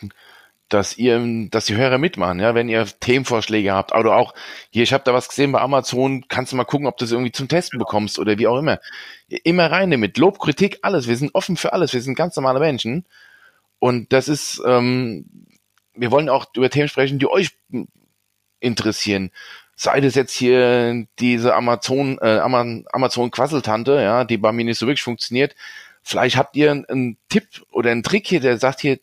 dass 0.70 0.98
ihr, 0.98 1.48
dass 1.52 1.66
die 1.66 1.76
Hörer 1.76 1.98
mitmachen, 1.98 2.40
ja, 2.40 2.56
wenn 2.56 2.70
ihr 2.70 2.86
Themenvorschläge 2.86 3.74
habt, 3.74 3.94
oder 3.94 4.16
auch 4.16 4.34
hier, 4.72 4.84
ich 4.84 4.94
habe 4.94 5.04
da 5.04 5.14
was 5.14 5.30
gesehen 5.30 5.52
bei 5.52 5.62
Amazon, 5.62 6.28
kannst 6.28 6.52
du 6.52 6.56
mal 6.56 6.64
gucken, 6.64 6.88
ob 6.88 6.98
du 6.98 7.06
es 7.06 7.12
irgendwie 7.12 7.32
zum 7.32 7.48
Testen 7.48 7.78
bekommst 7.78 8.18
oder 8.18 8.38
wie 8.40 8.48
auch 8.48 8.58
immer. 8.58 8.80
Immer 9.28 9.72
rein 9.72 9.92
damit, 9.92 10.18
Lob, 10.18 10.40
Kritik, 10.40 10.80
alles. 10.82 11.08
Wir 11.08 11.18
sind 11.18 11.36
offen 11.36 11.58
für 11.58 11.74
alles. 11.74 11.94
Wir 11.94 12.02
sind 12.02 12.16
ganz 12.16 12.36
normale 12.36 12.60
Menschen 12.60 13.06
und 13.80 14.12
das 14.12 14.28
ist, 14.28 14.62
ähm, 14.66 15.26
wir 15.94 16.12
wollen 16.12 16.30
auch 16.30 16.48
über 16.56 16.70
Themen 16.70 16.88
sprechen, 16.88 17.20
die 17.20 17.28
euch 17.28 17.52
interessieren. 18.60 19.32
Sei 19.76 20.02
das 20.02 20.16
jetzt 20.16 20.34
hier 20.34 21.06
diese 21.20 21.54
Amazon, 21.54 22.18
äh, 22.22 22.40
Amazon 22.40 23.30
Quasseltante, 23.30 24.02
ja, 24.02 24.24
die 24.24 24.38
bei 24.38 24.52
mir 24.52 24.66
nicht 24.66 24.80
so 24.80 24.88
wirklich 24.88 25.04
funktioniert. 25.04 25.56
Vielleicht 26.02 26.38
habt 26.38 26.56
ihr 26.56 26.72
einen, 26.72 26.86
einen 26.86 27.18
Tipp 27.30 27.48
oder 27.72 27.92
einen 27.92 28.04
Trick 28.04 28.28
hier, 28.28 28.40
der 28.40 28.58
sagt 28.58 28.82
hier, 28.82 29.00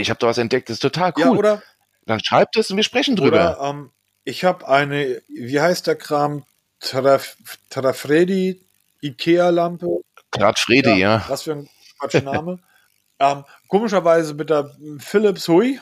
ich 0.00 0.10
habe 0.10 0.18
da 0.18 0.26
was 0.26 0.38
entdeckt, 0.38 0.68
das 0.68 0.74
ist 0.74 0.80
total 0.80 1.12
cool. 1.16 1.22
Ja, 1.22 1.30
oder, 1.30 1.62
Dann 2.06 2.22
schreibt 2.22 2.56
es 2.56 2.70
und 2.70 2.76
wir 2.76 2.84
sprechen 2.84 3.16
drüber. 3.16 3.58
Oder, 3.58 3.70
ähm, 3.70 3.90
ich 4.24 4.44
habe 4.44 4.68
eine, 4.68 5.22
wie 5.28 5.60
heißt 5.60 5.86
der 5.86 5.96
Kram? 5.96 6.44
Taraf, 6.80 7.36
Tarafredi 7.70 8.60
Ikea-Lampe. 9.02 10.00
Gradfredi, 10.30 10.90
ja, 10.90 10.96
ja. 10.96 11.24
Was 11.28 11.42
für 11.42 11.52
ein 11.52 11.68
Quatsch 11.98 12.22
Name. 12.22 12.58
ähm, 13.18 13.44
komischerweise 13.68 14.34
mit 14.34 14.50
der 14.50 14.76
Philips 14.98 15.48
Hui, 15.48 15.80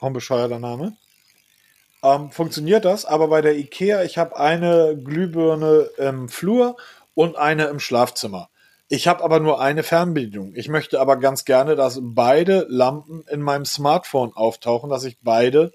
auch 0.00 0.08
ein 0.08 0.12
bescheuerter 0.12 0.58
Name, 0.58 0.96
ähm, 2.02 2.30
funktioniert 2.30 2.84
das, 2.84 3.04
aber 3.04 3.28
bei 3.28 3.40
der 3.40 3.56
Ikea, 3.56 4.02
ich 4.02 4.18
habe 4.18 4.38
eine 4.38 4.96
Glühbirne 4.96 5.90
im 5.96 6.28
Flur 6.28 6.76
und 7.14 7.36
eine 7.36 7.66
im 7.66 7.80
Schlafzimmer. 7.80 8.50
Ich 8.88 9.06
habe 9.06 9.22
aber 9.22 9.38
nur 9.38 9.60
eine 9.60 9.82
Fernbedienung. 9.82 10.54
Ich 10.54 10.68
möchte 10.68 11.00
aber 11.00 11.18
ganz 11.18 11.44
gerne, 11.44 11.76
dass 11.76 12.00
beide 12.02 12.66
Lampen 12.70 13.22
in 13.30 13.42
meinem 13.42 13.66
Smartphone 13.66 14.32
auftauchen, 14.34 14.88
dass 14.88 15.04
ich 15.04 15.18
beide 15.20 15.72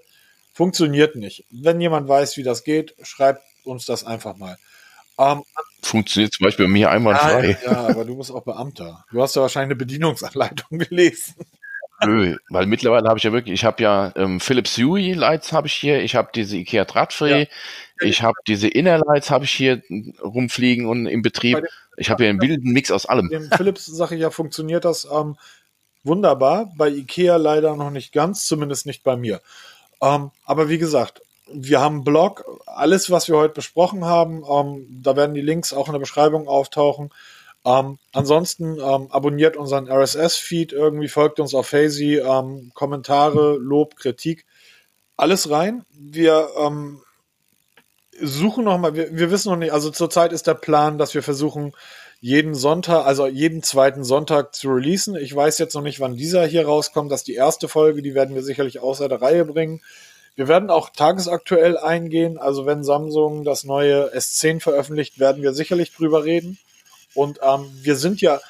funktioniert 0.52 1.14
nicht. 1.14 1.44
Wenn 1.50 1.80
jemand 1.80 2.08
weiß, 2.08 2.36
wie 2.36 2.42
das 2.42 2.64
geht, 2.64 2.94
schreibt 3.02 3.42
uns 3.64 3.86
das 3.86 4.04
einfach 4.04 4.36
mal. 4.36 4.58
Ähm, 5.18 5.44
funktioniert 5.82 6.32
zum 6.32 6.44
Beispiel 6.44 6.66
bei 6.66 6.72
mir 6.72 6.90
einmal 6.90 7.14
frei. 7.14 7.56
Ja, 7.64 7.86
aber 7.88 8.04
du 8.04 8.16
bist 8.16 8.32
auch 8.32 8.42
Beamter. 8.42 9.04
Du 9.12 9.22
hast 9.22 9.36
ja 9.36 9.42
wahrscheinlich 9.42 9.68
eine 9.68 9.76
Bedienungsanleitung 9.76 10.78
gelesen. 10.78 11.34
Nö, 12.04 12.36
weil 12.48 12.66
mittlerweile 12.66 13.08
habe 13.08 13.18
ich 13.18 13.24
ja 13.24 13.32
wirklich, 13.32 13.54
ich 13.54 13.64
habe 13.64 13.82
ja 13.82 14.12
ähm, 14.16 14.40
Philips 14.40 14.76
Hue 14.76 15.14
Lights 15.14 15.52
habe 15.52 15.68
ich 15.68 15.74
hier, 15.74 16.02
ich 16.02 16.16
habe 16.16 16.30
diese 16.34 16.56
Ikea 16.56 16.84
Drahtfree, 16.84 17.42
ja. 17.42 17.46
Ich 18.00 18.22
habe 18.22 18.36
diese 18.46 18.68
Inner 18.68 18.98
Lights 18.98 19.30
habe 19.30 19.44
ich 19.44 19.50
hier 19.50 19.82
rumfliegen 20.22 20.86
und 20.86 21.06
im 21.06 21.22
Betrieb. 21.22 21.62
Ich 21.96 22.10
habe 22.10 22.24
ja 22.24 22.30
einen 22.30 22.40
wilden 22.40 22.72
Mix 22.72 22.90
aus 22.90 23.06
allem. 23.06 23.28
Dem 23.28 23.50
Philips 23.50 23.86
Sache 23.86 24.16
ja 24.16 24.30
funktioniert 24.30 24.84
das 24.84 25.06
ähm, 25.10 25.36
wunderbar, 26.02 26.72
bei 26.76 26.88
Ikea 26.88 27.36
leider 27.36 27.76
noch 27.76 27.90
nicht 27.90 28.12
ganz, 28.12 28.46
zumindest 28.46 28.86
nicht 28.86 29.02
bei 29.04 29.16
mir. 29.16 29.40
Ähm, 30.00 30.30
aber 30.44 30.68
wie 30.68 30.78
gesagt, 30.78 31.22
wir 31.52 31.80
haben 31.80 31.96
einen 31.96 32.04
Blog, 32.04 32.44
alles 32.66 33.10
was 33.10 33.28
wir 33.28 33.36
heute 33.36 33.54
besprochen 33.54 34.04
haben, 34.04 34.44
ähm, 34.48 35.00
da 35.02 35.16
werden 35.16 35.34
die 35.34 35.40
Links 35.40 35.72
auch 35.72 35.86
in 35.86 35.92
der 35.92 36.00
Beschreibung 36.00 36.48
auftauchen. 36.48 37.10
Ähm, 37.66 37.98
ansonsten 38.12 38.78
ähm, 38.78 39.08
abonniert 39.10 39.56
unseren 39.56 39.88
RSS-Feed 39.88 40.72
irgendwie, 40.72 41.08
folgt 41.08 41.40
uns 41.40 41.54
auf 41.54 41.72
Hazy, 41.72 42.16
ähm, 42.16 42.72
Kommentare, 42.74 43.56
Lob, 43.56 43.96
Kritik, 43.96 44.44
alles 45.16 45.50
rein. 45.50 45.84
Wir 45.90 46.48
ähm, 46.58 47.00
suchen 48.20 48.64
noch 48.64 48.78
mal, 48.78 48.94
wir, 48.94 49.16
wir 49.16 49.30
wissen 49.30 49.50
noch 49.50 49.56
nicht, 49.56 49.72
also 49.72 49.90
zurzeit 49.90 50.32
ist 50.32 50.46
der 50.46 50.54
Plan, 50.54 50.98
dass 50.98 51.14
wir 51.14 51.22
versuchen, 51.22 51.72
jeden 52.20 52.54
Sonntag, 52.54 53.04
also 53.04 53.26
jeden 53.26 53.62
zweiten 53.62 54.02
Sonntag 54.02 54.54
zu 54.54 54.70
releasen. 54.70 55.14
Ich 55.14 55.36
weiß 55.36 55.58
jetzt 55.58 55.74
noch 55.74 55.82
nicht, 55.82 56.00
wann 56.00 56.16
dieser 56.16 56.46
hier 56.46 56.64
rauskommt. 56.64 57.12
Das 57.12 57.20
ist 57.20 57.26
die 57.26 57.34
erste 57.34 57.68
Folge, 57.68 58.00
die 58.00 58.14
werden 58.14 58.34
wir 58.34 58.42
sicherlich 58.42 58.80
außer 58.80 59.10
der 59.10 59.20
Reihe 59.20 59.44
bringen. 59.44 59.82
Wir 60.34 60.48
werden 60.48 60.70
auch 60.70 60.88
tagesaktuell 60.88 61.76
eingehen. 61.76 62.38
Also 62.38 62.64
wenn 62.64 62.82
Samsung 62.82 63.44
das 63.44 63.64
neue 63.64 64.14
S10 64.16 64.60
veröffentlicht, 64.60 65.18
werden 65.18 65.42
wir 65.42 65.52
sicherlich 65.52 65.92
drüber 65.92 66.24
reden. 66.24 66.58
Und 67.14 67.40
ähm, 67.42 67.70
wir 67.82 67.96
sind 67.96 68.22
ja, 68.22 68.40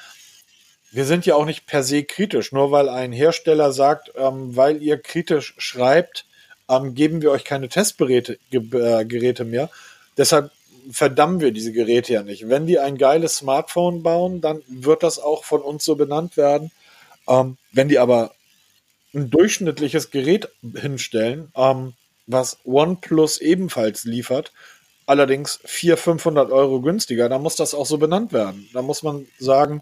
wir 0.91 1.03
sind 1.03 1.25
ja 1.25 1.35
auch 1.35 1.45
nicht 1.45 1.67
per 1.67 1.83
se 1.83 2.03
kritisch. 2.03 2.53
Nur 2.53 2.71
weil 2.71 2.87
ein 2.87 3.11
Hersteller 3.11 3.73
sagt, 3.73 4.13
ähm, 4.15 4.55
weil 4.55 4.81
ihr 4.81 4.99
kritisch 4.99 5.53
schreibt, 5.57 6.25
ähm, 6.69 6.95
geben 6.95 7.21
wir 7.21 7.31
euch 7.31 7.43
keine 7.43 7.69
Testgeräte 7.69 8.39
äh, 8.51 9.43
mehr. 9.43 9.69
Deshalb 10.17 10.51
verdammen 10.91 11.39
wir 11.39 11.51
diese 11.51 11.71
Geräte 11.71 12.13
ja 12.13 12.23
nicht. 12.23 12.49
Wenn 12.49 12.67
die 12.67 12.79
ein 12.79 12.97
geiles 12.97 13.37
Smartphone 13.37 14.03
bauen, 14.03 14.41
dann 14.41 14.61
wird 14.67 15.03
das 15.03 15.19
auch 15.19 15.43
von 15.43 15.61
uns 15.61 15.83
so 15.83 15.95
benannt 15.95 16.37
werden. 16.37 16.71
Ähm, 17.27 17.57
wenn 17.71 17.89
die 17.89 17.99
aber 17.99 18.31
ein 19.13 19.29
durchschnittliches 19.29 20.11
Gerät 20.11 20.49
hinstellen, 20.75 21.51
ähm, 21.55 21.93
was 22.27 22.57
OnePlus 22.65 23.39
ebenfalls 23.39 24.03
liefert, 24.03 24.51
allerdings 25.05 25.59
400, 25.65 25.99
500 25.99 26.51
Euro 26.51 26.81
günstiger, 26.81 27.29
dann 27.29 27.41
muss 27.41 27.55
das 27.55 27.73
auch 27.73 27.85
so 27.85 27.97
benannt 27.97 28.33
werden. 28.33 28.69
Da 28.73 28.81
muss 28.81 29.03
man 29.03 29.27
sagen, 29.39 29.81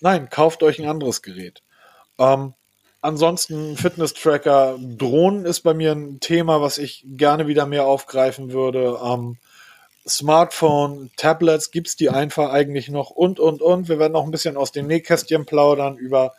nein, 0.00 0.30
kauft 0.30 0.62
euch 0.62 0.78
ein 0.80 0.88
anderes 0.88 1.22
Gerät. 1.22 1.62
Ähm, 2.18 2.54
ansonsten 3.06 3.76
Fitness-Tracker, 3.76 4.78
Drohnen 4.80 5.46
ist 5.46 5.60
bei 5.60 5.74
mir 5.74 5.92
ein 5.92 6.18
Thema, 6.20 6.60
was 6.60 6.76
ich 6.76 7.04
gerne 7.06 7.46
wieder 7.46 7.64
mehr 7.64 7.86
aufgreifen 7.86 8.52
würde. 8.52 8.98
Ähm, 9.02 9.38
Smartphone, 10.06 11.10
Tablets, 11.16 11.70
gibt's 11.70 11.96
die 11.96 12.10
einfach 12.10 12.50
eigentlich 12.50 12.88
noch 12.88 13.10
und, 13.10 13.40
und, 13.40 13.62
und. 13.62 13.88
Wir 13.88 13.98
werden 13.98 14.16
auch 14.16 14.24
ein 14.24 14.30
bisschen 14.30 14.56
aus 14.56 14.72
den 14.72 14.88
Nähkästchen 14.88 15.46
plaudern 15.46 15.96
über 15.96 16.34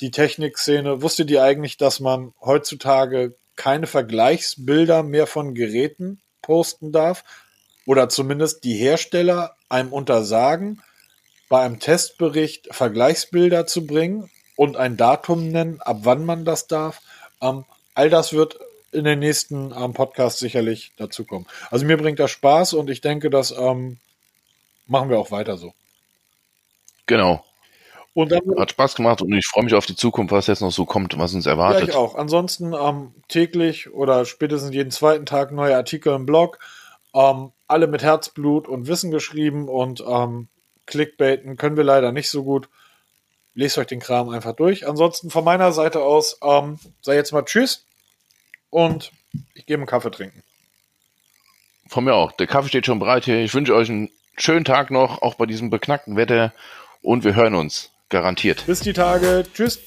die 0.00 0.10
Technikszene. 0.10 1.00
Wusstet 1.00 1.30
ihr 1.30 1.42
eigentlich, 1.42 1.76
dass 1.76 2.00
man 2.00 2.32
heutzutage 2.40 3.34
keine 3.56 3.86
Vergleichsbilder 3.86 5.02
mehr 5.02 5.26
von 5.26 5.54
Geräten 5.54 6.20
posten 6.42 6.92
darf 6.92 7.24
oder 7.86 8.08
zumindest 8.08 8.64
die 8.64 8.74
Hersteller 8.74 9.56
einem 9.68 9.92
untersagen, 9.92 10.82
bei 11.48 11.62
einem 11.62 11.78
Testbericht 11.78 12.68
Vergleichsbilder 12.72 13.66
zu 13.66 13.86
bringen 13.86 14.30
und 14.60 14.76
ein 14.76 14.98
Datum 14.98 15.48
nennen, 15.48 15.80
ab 15.80 16.00
wann 16.02 16.26
man 16.26 16.44
das 16.44 16.66
darf. 16.66 17.00
Ähm, 17.40 17.64
all 17.94 18.10
das 18.10 18.34
wird 18.34 18.58
in 18.92 19.04
den 19.04 19.18
nächsten 19.18 19.72
ähm, 19.74 19.94
Podcasts 19.94 20.38
sicherlich 20.38 20.92
dazukommen. 20.98 21.46
Also 21.70 21.86
mir 21.86 21.96
bringt 21.96 22.18
das 22.18 22.30
Spaß 22.30 22.74
und 22.74 22.90
ich 22.90 23.00
denke, 23.00 23.30
das 23.30 23.52
ähm, 23.52 23.96
machen 24.86 25.08
wir 25.08 25.18
auch 25.18 25.30
weiter 25.30 25.56
so. 25.56 25.72
Genau. 27.06 27.42
Und 28.12 28.32
dann, 28.32 28.42
Hat 28.58 28.72
Spaß 28.72 28.96
gemacht 28.96 29.22
und 29.22 29.32
ich 29.32 29.46
freue 29.46 29.64
mich 29.64 29.72
auf 29.72 29.86
die 29.86 29.96
Zukunft, 29.96 30.30
was 30.30 30.46
jetzt 30.46 30.60
noch 30.60 30.72
so 30.72 30.84
kommt, 30.84 31.16
was 31.16 31.32
uns 31.32 31.46
erwartet. 31.46 31.84
Ja, 31.84 31.88
ich 31.88 31.94
auch. 31.94 32.14
Ansonsten 32.14 32.74
ähm, 32.74 33.14
täglich 33.28 33.90
oder 33.90 34.26
spätestens 34.26 34.74
jeden 34.74 34.90
zweiten 34.90 35.24
Tag 35.24 35.52
neue 35.52 35.74
Artikel 35.74 36.14
im 36.14 36.26
Blog. 36.26 36.58
Ähm, 37.14 37.52
alle 37.66 37.86
mit 37.86 38.02
Herzblut 38.02 38.68
und 38.68 38.88
Wissen 38.88 39.10
geschrieben 39.10 39.70
und 39.70 40.04
ähm, 40.06 40.48
Clickbaiten 40.84 41.56
können 41.56 41.78
wir 41.78 41.84
leider 41.84 42.12
nicht 42.12 42.28
so 42.28 42.44
gut. 42.44 42.68
Lest 43.54 43.78
euch 43.78 43.86
den 43.86 44.00
Kram 44.00 44.28
einfach 44.28 44.54
durch. 44.54 44.86
Ansonsten 44.86 45.30
von 45.30 45.44
meiner 45.44 45.72
Seite 45.72 46.02
aus, 46.02 46.38
ähm, 46.42 46.78
sei 47.02 47.14
jetzt 47.14 47.32
mal 47.32 47.44
Tschüss 47.44 47.84
und 48.70 49.12
ich 49.54 49.66
gehe 49.66 49.76
einen 49.76 49.86
Kaffee 49.86 50.10
trinken. 50.10 50.42
Von 51.88 52.04
mir 52.04 52.14
auch. 52.14 52.32
Der 52.32 52.46
Kaffee 52.46 52.68
steht 52.68 52.86
schon 52.86 53.00
bereit 53.00 53.24
hier. 53.24 53.42
Ich 53.42 53.52
wünsche 53.52 53.74
euch 53.74 53.90
einen 53.90 54.10
schönen 54.36 54.64
Tag 54.64 54.90
noch, 54.90 55.22
auch 55.22 55.34
bei 55.34 55.46
diesem 55.46 55.70
beknackten 55.70 56.16
Wetter 56.16 56.52
und 57.02 57.24
wir 57.24 57.34
hören 57.34 57.54
uns. 57.54 57.90
Garantiert. 58.08 58.66
Bis 58.66 58.80
die 58.80 58.92
Tage. 58.92 59.44
Tschüss. 59.54 59.80